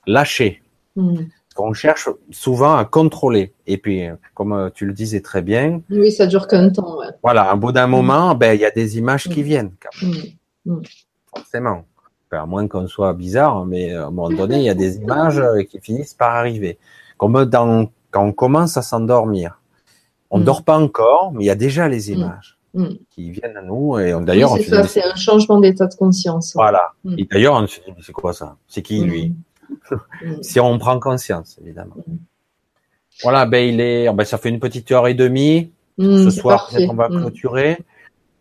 lâcher. 0.06 0.62
Mhm. 0.98 1.28
On 1.60 1.74
cherche 1.74 2.08
souvent 2.30 2.76
à 2.76 2.86
contrôler. 2.86 3.54
Et 3.66 3.78
puis, 3.78 4.06
euh, 4.08 4.16
comme 4.36 4.54
euh, 4.54 4.70
tu 4.72 4.86
le 4.86 4.94
disais 4.94 5.22
très 5.22 5.42
bien, 5.42 5.82
Oui, 5.90 6.12
ça 6.12 6.28
dure 6.28 6.48
qu'un 6.48 6.70
temps. 6.70 7.00
Ouais. 7.00 7.08
Voilà, 7.24 7.54
au 7.54 7.58
bout 7.58 7.72
d'un 7.72 7.88
Mm. 7.88 7.92
moment, 7.92 8.36
ben 8.36 8.54
il 8.54 8.62
y 8.62 8.66
a 8.66 8.70
des 8.72 8.98
images 9.00 9.24
qui 9.28 9.42
Mm. 9.42 9.46
viennent, 9.46 9.72
quand 9.82 10.06
même, 10.08 10.22
Mhm. 10.66 10.82
forcément. 11.36 11.86
Enfin, 12.30 12.44
à 12.44 12.46
moins 12.46 12.68
qu'on 12.68 12.88
soit 12.88 13.14
bizarre, 13.14 13.66
mais 13.66 13.94
euh, 13.94 14.04
à 14.04 14.08
un 14.08 14.12
moment 14.12 14.30
donné, 14.30 14.58
il 14.58 14.64
y 14.66 14.70
a 14.70 14.76
des 14.76 14.98
images 14.98 15.42
qui 15.70 15.80
finissent 15.80 16.14
par 16.14 16.36
arriver. 16.36 16.78
Comme 17.18 17.46
dans, 17.46 17.90
quand 18.12 18.24
on 18.24 18.34
commence 18.34 18.78
à 18.78 18.82
s'endormir. 18.84 19.60
On 20.30 20.40
Mm. 20.40 20.44
dort 20.44 20.64
pas 20.64 20.78
encore, 20.78 21.32
mais 21.34 21.44
il 21.46 21.48
y 21.48 21.52
a 21.52 21.56
déjà 21.56 21.88
les 21.88 22.12
images 22.12 22.60
qui 23.10 23.32
viennent 23.32 23.58
à 23.58 23.62
nous. 23.64 23.98
Et 23.98 24.14
d'ailleurs, 24.22 24.52
Oui, 24.54 24.62
c'est 24.64 24.84
ça, 25.00 25.08
un 25.12 25.16
changement 25.16 25.60
d'état 25.60 25.88
de 25.88 25.96
conscience. 25.96 26.54
voilà. 26.54 26.92
Et 27.18 27.26
d'ailleurs, 27.26 27.56
on 27.56 27.66
se 27.66 27.80
dit, 27.80 27.88
mais 27.96 28.04
c'est 28.06 28.12
quoi 28.12 28.34
ça? 28.34 28.58
C'est 28.68 28.84
qui 28.84 29.02
lui? 29.02 29.34
Si 30.42 30.60
on 30.60 30.78
prend 30.78 31.00
conscience, 31.00 31.58
évidemment. 31.64 31.96
Mm. 32.08 32.16
Voilà, 33.24 33.46
ben 33.46 33.68
il 33.68 33.82
est, 33.82 34.12
ben 34.14 34.24
ça 34.26 34.38
fait 34.38 34.50
une 34.50 34.60
petite 34.60 34.92
heure 34.92 35.08
et 35.08 35.14
demie. 35.14 35.72
Mhm, 35.98 36.26
Ce 36.26 36.30
soir, 36.30 36.70
peut-être 36.70 36.90
on 36.92 36.96
va 36.96 37.10
Mhm. 37.10 37.22
clôturer. 37.22 37.78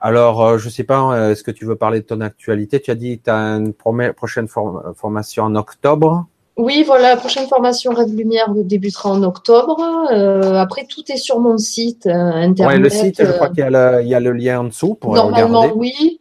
Alors, 0.01 0.45
euh, 0.45 0.59
je 0.59 0.69
sais 0.69 0.85
pas, 0.85 1.01
euh, 1.15 1.31
est-ce 1.33 1.43
que 1.43 1.51
tu 1.51 1.65
veux 1.65 1.77
parler 1.77 2.01
de 2.01 2.05
ton 2.07 2.21
actualité? 2.21 2.81
Tu 2.81 2.91
as 2.91 2.95
dit 2.95 3.19
que 3.19 3.25
tu 3.25 3.31
as 3.31 3.37
une 3.57 3.73
prochaine 3.73 4.47
form- 4.47 4.93
formation 4.95 5.45
en 5.45 5.55
octobre. 5.55 6.27
Oui, 6.59 6.85
voilà, 6.87 7.11
la 7.15 7.17
prochaine 7.17 7.47
formation 7.49 7.93
Rêve 7.93 8.15
Lumière 8.15 8.51
débutera 8.55 9.11
en 9.11 9.23
octobre. 9.23 9.79
Euh, 10.13 10.55
après, 10.55 10.87
tout 10.87 11.03
est 11.11 11.17
sur 11.17 11.39
mon 11.41 11.57
site 11.59 12.07
euh, 12.07 12.11
internet. 12.13 12.77
Ouais, 12.77 12.79
le 12.83 12.89
site, 12.91 13.17
je 13.25 13.33
crois 13.33 13.47
euh, 13.49 13.51
qu'il 13.51 13.59
y, 13.59 13.63
a 13.63 13.71
le- 13.71 14.03
il 14.03 14.09
y 14.09 14.15
a 14.15 14.21
le 14.21 14.33
lien 14.33 14.61
en 14.61 14.65
dessous 14.65 14.95
pour 14.95 15.15
Normalement, 15.15 15.61
regarder. 15.63 15.79
oui. 15.79 16.21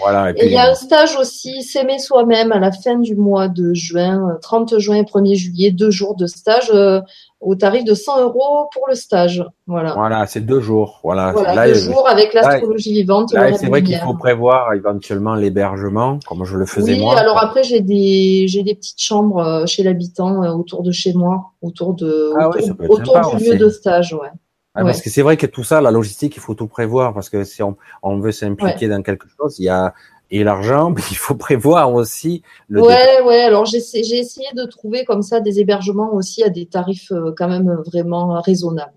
Voilà, 0.00 0.30
et 0.30 0.46
il 0.46 0.52
y 0.52 0.56
a 0.58 0.70
un 0.70 0.74
stage 0.74 1.16
aussi, 1.16 1.62
S'aimer 1.62 1.98
soi-même, 1.98 2.52
à 2.52 2.58
la 2.58 2.70
fin 2.72 2.98
du 2.98 3.16
mois 3.16 3.48
de 3.48 3.72
juin, 3.74 4.30
euh, 4.30 4.38
30 4.40 4.78
juin 4.78 4.96
et 4.96 5.02
1er 5.04 5.34
juillet, 5.34 5.70
deux 5.70 5.90
jours 5.90 6.14
de 6.16 6.26
stage 6.26 6.70
euh, 6.72 7.00
au 7.40 7.54
tarif 7.54 7.84
de 7.84 7.94
100 7.94 8.22
euros 8.22 8.68
pour 8.72 8.88
le 8.88 8.94
stage. 8.94 9.44
Voilà. 9.66 9.92
voilà, 9.94 10.26
c'est 10.26 10.40
deux 10.40 10.60
jours. 10.60 11.00
Voilà, 11.02 11.32
Voilà, 11.32 11.54
là, 11.54 11.66
deux 11.66 11.76
euh, 11.88 11.92
jours 11.92 12.08
avec 12.08 12.34
l'astrologie 12.34 12.92
vivante. 12.92 13.30
c'est 13.30 13.66
vrai 13.68 13.82
qu'il 13.82 13.96
faut 13.98 14.14
prévoir 14.14 14.72
éventuellement 14.72 15.34
l'hébergement, 15.34 16.18
comme 16.26 16.44
je 16.44 16.56
le 16.56 16.66
faisais 16.66 16.94
Oui, 16.94 17.00
moi. 17.00 17.18
alors 17.18 17.42
après 17.42 17.62
j'ai 17.62 17.80
des 17.80 18.46
j'ai 18.48 18.62
des 18.62 18.74
petites 18.74 19.00
chambres 19.00 19.38
euh, 19.38 19.66
chez 19.66 19.82
l'habitant 19.82 20.42
euh, 20.42 20.52
autour 20.52 20.82
de 20.82 20.92
chez 20.92 21.12
moi, 21.12 21.52
autour 21.62 21.94
de 21.94 22.32
Ah 22.38 22.48
autour, 22.88 23.36
du 23.36 23.44
lieu 23.44 23.56
de 23.56 23.68
stage, 23.68 24.12
ouais. 24.14 24.30
Ah, 24.76 24.82
Parce 24.84 25.00
que 25.00 25.08
c'est 25.10 25.22
vrai 25.22 25.36
que 25.36 25.46
tout 25.46 25.64
ça, 25.64 25.80
la 25.80 25.90
logistique, 25.90 26.36
il 26.36 26.40
faut 26.40 26.54
tout 26.54 26.66
prévoir 26.66 27.14
parce 27.14 27.30
que 27.30 27.44
si 27.44 27.62
on, 27.62 27.76
on 28.02 28.18
veut 28.18 28.32
s'impliquer 28.32 28.88
dans 28.88 29.02
quelque 29.02 29.26
chose, 29.38 29.58
il 29.58 29.64
y 29.64 29.68
a 29.68 29.94
et 30.30 30.42
l'argent, 30.44 30.90
mais 30.94 31.00
il 31.10 31.16
faut 31.16 31.34
prévoir 31.34 31.92
aussi 31.94 32.42
le 32.68 32.82
départ. 32.82 32.96
Ouais, 32.96 33.22
ouais. 33.22 33.42
Alors 33.42 33.64
j'ai 33.64 33.78
essayé- 33.78 34.24
de 34.54 34.64
trouver 34.66 35.04
comme 35.04 35.22
ça 35.22 35.40
des 35.40 35.60
hébergements 35.60 36.12
aussi 36.14 36.42
à 36.42 36.48
des 36.50 36.66
tarifs 36.66 37.10
euh, 37.12 37.32
quand 37.36 37.48
même 37.48 37.80
vraiment 37.86 38.40
raisonnables. 38.40 38.92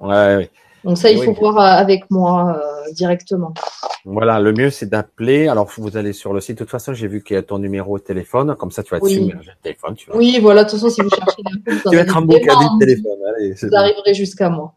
Ouais, 0.00 0.36
ouais. 0.36 0.50
Donc 0.84 0.96
ça, 0.96 1.10
il 1.10 1.18
Oui. 1.18 1.26
faut 1.26 1.34
voir 1.34 1.58
euh, 1.58 1.80
avec 1.82 2.10
moi 2.10 2.56
euh, 2.58 2.92
directement. 2.92 3.52
Voilà, 4.06 4.40
le 4.40 4.52
mieux 4.54 4.70
c'est 4.70 4.86
d'appeler. 4.88 5.48
Alors 5.48 5.68
vous 5.76 5.96
allez 5.98 6.14
sur 6.14 6.32
le 6.32 6.40
site. 6.40 6.56
De 6.58 6.64
toute 6.64 6.70
façon, 6.70 6.94
j'ai 6.94 7.06
vu 7.08 7.22
qu'il 7.22 7.34
y 7.34 7.38
a 7.38 7.42
ton 7.42 7.58
numéro 7.58 7.98
de 7.98 8.02
téléphone. 8.02 8.54
Comme 8.58 8.70
ça, 8.70 8.82
tu 8.82 8.90
vas 8.92 8.96
être 8.96 9.02
Oui. 9.04 9.14
submergé 9.14 9.50
de 9.50 9.62
téléphone. 9.62 9.94
Tu 9.94 10.08
vas, 10.08 10.16
Oui, 10.16 10.38
voilà. 10.40 10.64
De 10.64 10.70
toute 10.70 10.78
façon, 10.80 10.88
si 10.88 11.02
vous 11.02 11.10
cherchez 11.10 11.42
tu 11.90 11.96
vas 11.96 12.02
être 12.02 12.16
emboucané 12.16 12.46
vraiment 12.46 12.76
de 12.76 12.78
téléphone. 12.86 13.18
Allez, 13.36 13.52
Vous 13.60 13.68
bon. 13.68 13.76
arriverez 13.76 14.14
jusqu'à 14.14 14.48
moi. 14.48 14.72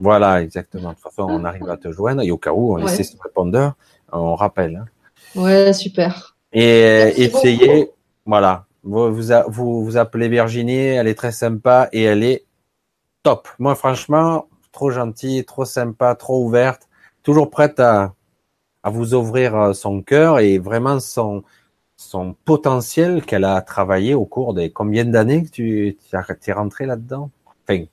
Voilà, 0.00 0.42
exactement. 0.42 0.90
De 0.90 0.94
toute 0.94 1.02
façon, 1.04 1.22
on 1.28 1.44
arrive 1.44 1.68
à 1.68 1.76
te 1.76 1.90
joindre. 1.90 2.22
Et 2.22 2.30
au 2.30 2.38
cas 2.38 2.52
où, 2.52 2.72
on 2.74 2.76
Ouais. 2.82 2.92
essaie 2.92 3.02
ce 3.02 3.16
répondeur, 3.20 3.74
on 4.12 4.34
rappelle. 4.34 4.76
hein. 4.76 4.86
Ouais, 5.34 5.72
super. 5.72 6.36
Et 6.52 7.04
Merci 7.04 7.22
essayez. 7.22 7.90
Voilà. 8.24 8.66
Vous, 8.84 9.12
vous, 9.12 9.22
vous 9.48 9.84
vous 9.84 9.96
appelez 9.96 10.28
Virginie. 10.28 10.76
Elle 10.76 11.08
est 11.08 11.14
très 11.14 11.32
sympa 11.32 11.88
et 11.92 12.04
elle 12.04 12.22
est 12.22 12.44
top. 13.22 13.48
Moi, 13.58 13.74
franchement, 13.74 14.46
trop 14.72 14.90
gentille, 14.90 15.44
trop 15.44 15.64
sympa, 15.64 16.14
trop 16.14 16.44
ouverte, 16.44 16.88
toujours 17.22 17.50
prête 17.50 17.80
à, 17.80 18.14
à 18.84 18.90
vous 18.90 19.14
ouvrir 19.14 19.56
euh, 19.56 19.72
son 19.72 20.00
cœur 20.02 20.38
et 20.38 20.58
vraiment 20.58 21.00
son, 21.00 21.42
son 21.96 22.34
potentiel 22.44 23.24
qu'elle 23.24 23.44
a 23.44 23.60
travaillé 23.60 24.14
au 24.14 24.24
cours 24.24 24.54
des 24.54 24.70
combien 24.70 25.04
d'années 25.04 25.42
que 25.42 25.50
tu 25.50 25.96
es 26.46 26.52
rentré 26.52 26.86
là-dedans? 26.86 27.30
Enfin, 27.68 27.84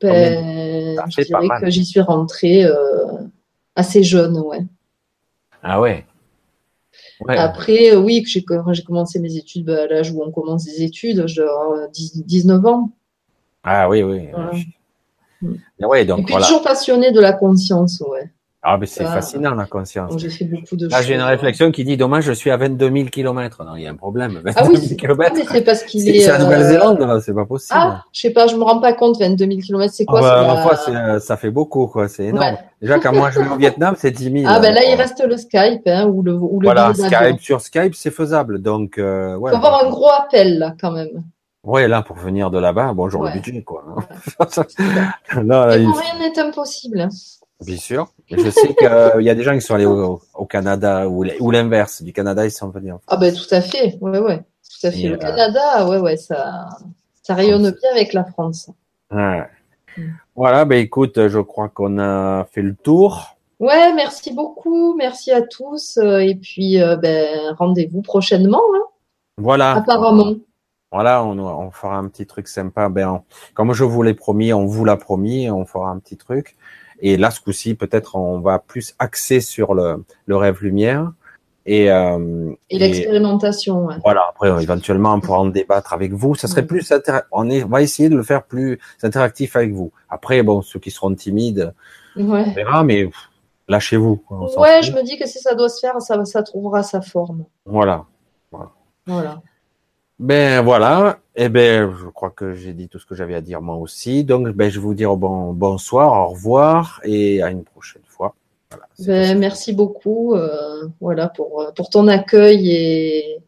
ben, 0.00 0.96
Je 1.08 1.22
dirais 1.22 1.48
que 1.60 1.70
j'y 1.70 1.84
suis 1.84 2.00
rentrée 2.00 2.64
euh, 2.64 2.74
assez 3.76 4.02
jeune, 4.02 4.38
ouais. 4.38 4.64
Ah 5.62 5.80
ouais? 5.80 6.04
Après, 7.28 7.92
euh, 7.92 7.98
oui, 7.98 8.24
j'ai 8.26 8.42
commencé 8.42 9.18
mes 9.18 9.36
études 9.36 9.64
bah, 9.64 9.82
à 9.82 9.86
l'âge 9.86 10.12
où 10.12 10.22
on 10.22 10.30
commence 10.30 10.64
des 10.64 10.82
études, 10.82 11.26
genre 11.26 11.74
19 11.92 12.64
ans. 12.66 12.90
Ah 13.64 13.88
oui, 13.88 14.02
oui. 14.02 14.28
Ouais, 15.80 16.04
donc, 16.04 16.20
Et 16.20 16.24
puis 16.24 16.34
toujours 16.34 16.62
passionné 16.62 17.12
de 17.12 17.20
la 17.20 17.32
conscience, 17.32 18.00
ouais. 18.00 18.30
Ah, 18.60 18.76
mais 18.76 18.86
c'est 18.86 19.04
fascinant 19.04 19.54
la 19.54 19.66
conscience. 19.66 20.18
J'ai 20.18 20.30
fait 20.30 20.44
beaucoup 20.44 20.74
de 20.74 20.88
Là, 20.88 21.00
j'ai 21.00 21.14
une 21.14 21.22
réflexion 21.22 21.70
qui 21.70 21.84
dit 21.84 21.96
dommage, 21.96 22.24
je 22.24 22.32
suis 22.32 22.50
à 22.50 22.56
22 22.56 22.90
000 22.90 23.08
km. 23.08 23.62
Non, 23.64 23.76
il 23.76 23.84
y 23.84 23.86
a 23.86 23.90
un 23.90 23.94
problème. 23.94 24.42
ah 24.56 24.64
oui, 24.68 24.96
km. 24.96 25.32
mais 25.36 25.44
c'est 25.44 25.62
parce 25.62 25.84
qu'il 25.84 26.08
est. 26.08 26.20
C'est 26.20 26.28
la 26.28 26.38
Nouvelle-Zélande, 26.38 27.22
c'est 27.24 27.34
pas 27.34 27.44
possible. 27.44 27.78
Ah, 27.80 28.02
je 28.12 28.20
sais 28.20 28.30
pas, 28.30 28.48
je 28.48 28.56
me 28.56 28.64
rends 28.64 28.80
pas 28.80 28.94
compte, 28.94 29.18
22 29.20 29.46
000 29.46 29.60
km, 29.60 29.92
c'est 29.94 30.04
quoi 30.04 30.20
ah 30.24 30.64
bah, 30.64 30.76
la... 30.92 31.20
ça 31.20 31.36
fait 31.36 31.52
beaucoup, 31.52 31.86
quoi. 31.86 32.08
C'est 32.08 32.24
énorme. 32.24 32.56
Déjà, 32.82 32.98
quand 32.98 33.12
moi 33.12 33.30
je 33.30 33.40
vais 33.40 33.48
au 33.48 33.56
Vietnam, 33.56 33.94
c'est 33.96 34.10
10 34.10 34.42
000. 34.42 34.52
Ah, 34.52 34.58
ben 34.58 34.74
là, 34.74 34.80
il 34.84 34.94
reste 34.96 35.24
le 35.24 35.36
Skype, 35.36 35.86
hein, 35.86 36.06
ou 36.06 36.22
le, 36.22 36.34
ou 36.34 36.58
le 36.60 36.66
Voilà, 36.66 36.92
Skype, 36.94 37.40
sur 37.40 37.60
Skype, 37.60 37.94
c'est 37.94 38.10
faisable. 38.10 38.60
Donc, 38.60 38.98
euh, 38.98 39.36
ouais. 39.36 39.52
Faut 39.52 39.56
avoir 39.56 39.84
un 39.84 39.88
gros 39.88 40.10
appel, 40.10 40.58
là, 40.58 40.74
quand 40.80 40.90
même. 40.90 41.22
Ouais, 41.62 41.86
là, 41.86 42.02
pour 42.02 42.16
venir 42.16 42.50
de 42.50 42.58
là-bas, 42.58 42.92
bonjour 42.92 43.24
le 43.24 43.32
budget, 43.32 43.62
quoi. 43.62 43.84
non, 45.36 45.42
là, 45.44 45.66
rien 45.66 46.18
n'est 46.18 46.38
impossible. 46.38 47.08
Bien 47.64 47.76
sûr. 47.76 48.12
Je 48.30 48.50
sais 48.50 48.74
qu'il 48.74 48.86
euh, 48.86 49.20
y 49.20 49.30
a 49.30 49.34
des 49.34 49.42
gens 49.42 49.54
qui 49.54 49.60
sont 49.60 49.74
allés 49.74 49.86
au, 49.86 50.20
Canada 50.48 51.08
ou, 51.08 51.50
l'inverse. 51.50 52.02
Du 52.02 52.12
Canada, 52.12 52.44
ils 52.44 52.52
sont 52.52 52.68
venus. 52.68 52.94
Ah 53.08 53.16
ben 53.16 53.34
tout 53.34 53.52
à 53.52 53.60
fait. 53.60 53.98
Ouais, 54.00 54.18
ouais. 54.18 54.38
Tout 54.38 54.86
à 54.86 54.90
fait. 54.90 55.08
le 55.08 55.14
euh, 55.14 55.18
Canada, 55.18 55.88
ouais, 55.88 55.98
ouais, 55.98 56.16
ça, 56.16 56.68
ça 57.22 57.34
rayonne 57.34 57.62
bien 57.62 57.90
avec 57.92 58.12
la 58.12 58.24
France. 58.24 58.70
Ouais. 59.10 59.44
Mm. 59.96 60.02
Voilà, 60.36 60.64
ben 60.64 60.78
écoute, 60.78 61.26
je 61.28 61.40
crois 61.40 61.68
qu'on 61.68 61.98
a 61.98 62.44
fait 62.52 62.62
le 62.62 62.76
tour. 62.76 63.36
Ouais, 63.58 63.92
merci 63.92 64.32
beaucoup, 64.32 64.94
merci 64.94 65.32
à 65.32 65.42
tous, 65.42 65.96
euh, 65.96 66.18
et 66.18 66.36
puis 66.36 66.78
ben 67.02 67.54
rendez-vous 67.58 68.02
prochainement. 68.02 68.62
Hein. 68.76 68.84
voilà. 69.36 69.72
Apparemment. 69.72 70.34
Voilà, 70.92 71.24
on, 71.24 71.38
on, 71.38 71.70
fera 71.70 71.96
un 71.96 72.08
petit 72.08 72.24
truc 72.24 72.46
sympa. 72.48 72.88
Ben, 72.88 73.22
comme 73.52 73.74
je 73.74 73.84
vous 73.84 74.02
l'ai 74.02 74.14
promis, 74.14 74.52
on 74.52 74.64
vous 74.64 74.84
l'a 74.84 74.96
promis, 74.96 75.50
on 75.50 75.66
fera 75.66 75.90
un 75.90 75.98
petit 75.98 76.16
truc. 76.16 76.56
Et 77.00 77.16
là, 77.16 77.30
ce 77.30 77.40
coup-ci, 77.40 77.74
peut-être 77.74 78.16
on 78.16 78.40
va 78.40 78.58
plus 78.58 78.94
axer 78.98 79.40
sur 79.40 79.74
le, 79.74 80.04
le 80.26 80.36
rêve 80.36 80.62
lumière. 80.62 81.12
Et, 81.66 81.92
euh, 81.92 82.50
et 82.70 82.78
l'expérimentation. 82.78 83.84
Ouais. 83.84 83.96
Voilà. 84.02 84.22
Après, 84.30 84.48
éventuellement, 84.62 85.12
on 85.12 85.20
pourra 85.20 85.40
en 85.40 85.46
débattre 85.46 85.92
avec 85.92 86.12
vous. 86.12 86.34
Ça 86.34 86.48
serait 86.48 86.66
plus 86.66 86.90
on, 87.30 87.50
est, 87.50 87.62
on 87.62 87.68
va 87.68 87.82
essayer 87.82 88.08
de 88.08 88.16
le 88.16 88.22
faire 88.22 88.44
plus 88.44 88.78
interactif 89.02 89.54
avec 89.54 89.72
vous. 89.72 89.92
Après, 90.08 90.42
bon, 90.42 90.62
ceux 90.62 90.80
qui 90.80 90.90
seront 90.90 91.14
timides, 91.14 91.74
ouais. 92.16 92.44
on 92.46 92.52
verra, 92.52 92.84
mais 92.84 93.10
lâchez-vous. 93.68 94.24
Ouais, 94.56 94.82
je 94.82 94.92
me 94.92 95.02
dis 95.02 95.18
que 95.18 95.26
si 95.26 95.40
ça 95.40 95.54
doit 95.54 95.68
se 95.68 95.80
faire, 95.80 96.00
ça, 96.00 96.24
ça 96.24 96.42
trouvera 96.42 96.82
sa 96.82 97.02
forme. 97.02 97.44
Voilà. 97.66 98.06
Voilà. 98.50 98.70
voilà. 99.06 99.42
Ben 100.18 100.62
voilà, 100.62 101.20
et 101.36 101.44
eh 101.44 101.48
ben 101.48 101.94
je 101.96 102.06
crois 102.06 102.30
que 102.30 102.52
j'ai 102.52 102.72
dit 102.72 102.88
tout 102.88 102.98
ce 102.98 103.06
que 103.06 103.14
j'avais 103.14 103.36
à 103.36 103.40
dire 103.40 103.62
moi 103.62 103.76
aussi. 103.76 104.24
Donc 104.24 104.48
ben 104.48 104.68
je 104.68 104.80
vais 104.80 104.84
vous 104.84 104.94
dire 104.94 105.16
bon 105.16 105.52
bonsoir, 105.52 106.12
au 106.12 106.32
revoir 106.32 107.00
et 107.04 107.40
à 107.40 107.50
une 107.50 107.62
prochaine 107.62 108.02
fois. 108.04 108.34
Voilà, 108.70 108.86
ben, 108.98 109.38
merci 109.38 109.72
beaucoup, 109.72 110.34
euh, 110.34 110.88
voilà 111.00 111.28
pour 111.28 111.72
pour 111.76 111.88
ton 111.88 112.08
accueil 112.08 112.68
et 112.68 113.38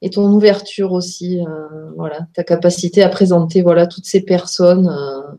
et 0.00 0.08
ton 0.08 0.26
ouverture 0.32 0.92
aussi, 0.92 1.44
euh, 1.46 1.90
voilà 1.96 2.20
ta 2.32 2.44
capacité 2.44 3.02
à 3.02 3.10
présenter 3.10 3.60
voilà 3.62 3.86
toutes 3.86 4.06
ces 4.06 4.22
personnes. 4.22 4.88
Euh. 4.88 5.34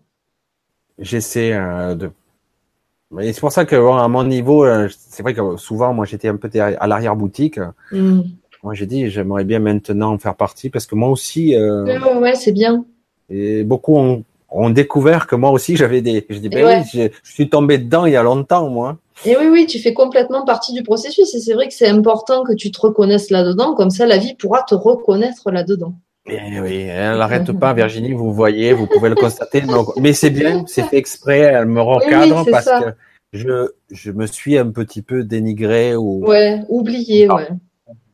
J'essaie 1.00 1.54
de 1.96 2.12
et 3.20 3.34
c'est 3.34 3.40
pour 3.40 3.52
ça 3.52 3.66
que 3.66 3.76
à 3.76 4.08
mon 4.08 4.24
niveau, 4.24 4.66
c'est 4.90 5.24
vrai 5.24 5.34
que 5.34 5.58
souvent 5.58 5.92
moi 5.94 6.06
j'étais 6.06 6.28
un 6.28 6.38
peu 6.38 6.50
à 6.60 6.88
l'arrière 6.88 7.16
boutique. 7.16 7.60
Mmh. 7.92 8.22
Moi, 8.66 8.74
j'ai 8.74 8.88
dit, 8.88 9.12
j'aimerais 9.12 9.44
bien 9.44 9.60
maintenant 9.60 10.14
en 10.14 10.18
faire 10.18 10.34
partie 10.34 10.72
parce 10.72 10.88
que 10.88 10.96
moi 10.96 11.10
aussi. 11.10 11.56
Euh, 11.56 11.84
ouais, 12.20 12.34
c'est 12.34 12.52
bien. 12.52 12.84
Et 13.30 13.64
beaucoup 13.64 13.96
ont, 13.96 14.24
ont, 14.50 14.72
découvert 14.72 15.28
que 15.28 15.36
moi 15.36 15.52
aussi 15.52 15.76
j'avais 15.76 16.02
des. 16.02 16.26
Je 16.32 16.40
dis, 16.40 16.50
ben 16.50 16.66
oui, 16.66 16.90
je, 16.92 17.32
suis 17.32 17.48
tombé 17.48 17.78
dedans 17.78 18.08
il 18.08 18.14
y 18.14 18.16
a 18.16 18.24
longtemps, 18.24 18.68
moi. 18.72 18.98
Et 19.24 19.38
oui, 19.38 19.46
oui, 19.52 19.68
tu 19.68 19.78
fais 19.78 19.94
complètement 19.94 20.46
partie 20.46 20.74
du 20.74 20.82
processus. 20.82 21.32
Et 21.36 21.40
c'est 21.40 21.54
vrai 21.54 21.68
que 21.68 21.76
c'est 21.76 21.88
important 21.88 22.44
que 22.44 22.54
tu 22.54 22.72
te 22.72 22.82
reconnaisses 22.82 23.30
là-dedans. 23.30 23.76
Comme 23.76 23.92
ça, 23.92 24.08
la 24.08 24.18
vie 24.18 24.34
pourra 24.34 24.64
te 24.64 24.74
reconnaître 24.74 25.52
là-dedans. 25.52 25.94
Et 26.28 26.60
oui, 26.60 26.88
elle 26.90 27.20
n'arrête 27.20 27.52
pas, 27.52 27.72
Virginie, 27.74 28.14
vous 28.14 28.34
voyez, 28.34 28.74
vous 28.74 28.88
pouvez 28.88 29.10
le 29.10 29.16
constater. 29.16 29.62
Mais 30.02 30.14
c'est 30.14 30.32
bien, 30.32 30.64
c'est 30.68 30.82
fait 30.86 30.98
exprès, 30.98 31.38
elle 31.38 31.68
me 31.68 31.82
recadre 31.82 32.44
parce 32.50 32.66
que 32.66 32.96
je, 33.32 33.70
je 33.92 34.12
me 34.12 34.26
suis 34.26 34.58
un 34.58 34.72
petit 34.72 35.04
peu 35.04 35.24
dénigré 35.24 35.96
ou. 35.96 36.26
Ouais, 36.26 36.62
oublié, 36.68 37.30
ouais. 37.30 37.50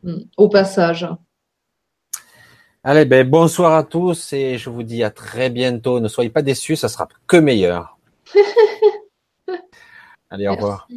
Mm. 0.04 0.22
au 0.38 0.50
passage. 0.50 1.08
Allez, 2.84 3.06
ben, 3.06 3.30
bonsoir 3.30 3.76
à 3.76 3.84
tous 3.84 4.34
et 4.34 4.58
je 4.58 4.72
vous 4.72 4.82
dis 4.82 5.04
à 5.04 5.12
très 5.12 5.52
bientôt. 5.52 6.00
Ne 6.00 6.08
soyez 6.08 6.32
pas 6.32 6.42
déçus, 6.42 6.76
ça 6.76 6.90
sera 6.90 7.08
que 7.28 7.38
meilleur. 7.38 8.00
Allez, 10.32 10.48
au 10.48 10.54
revoir. 10.54 10.88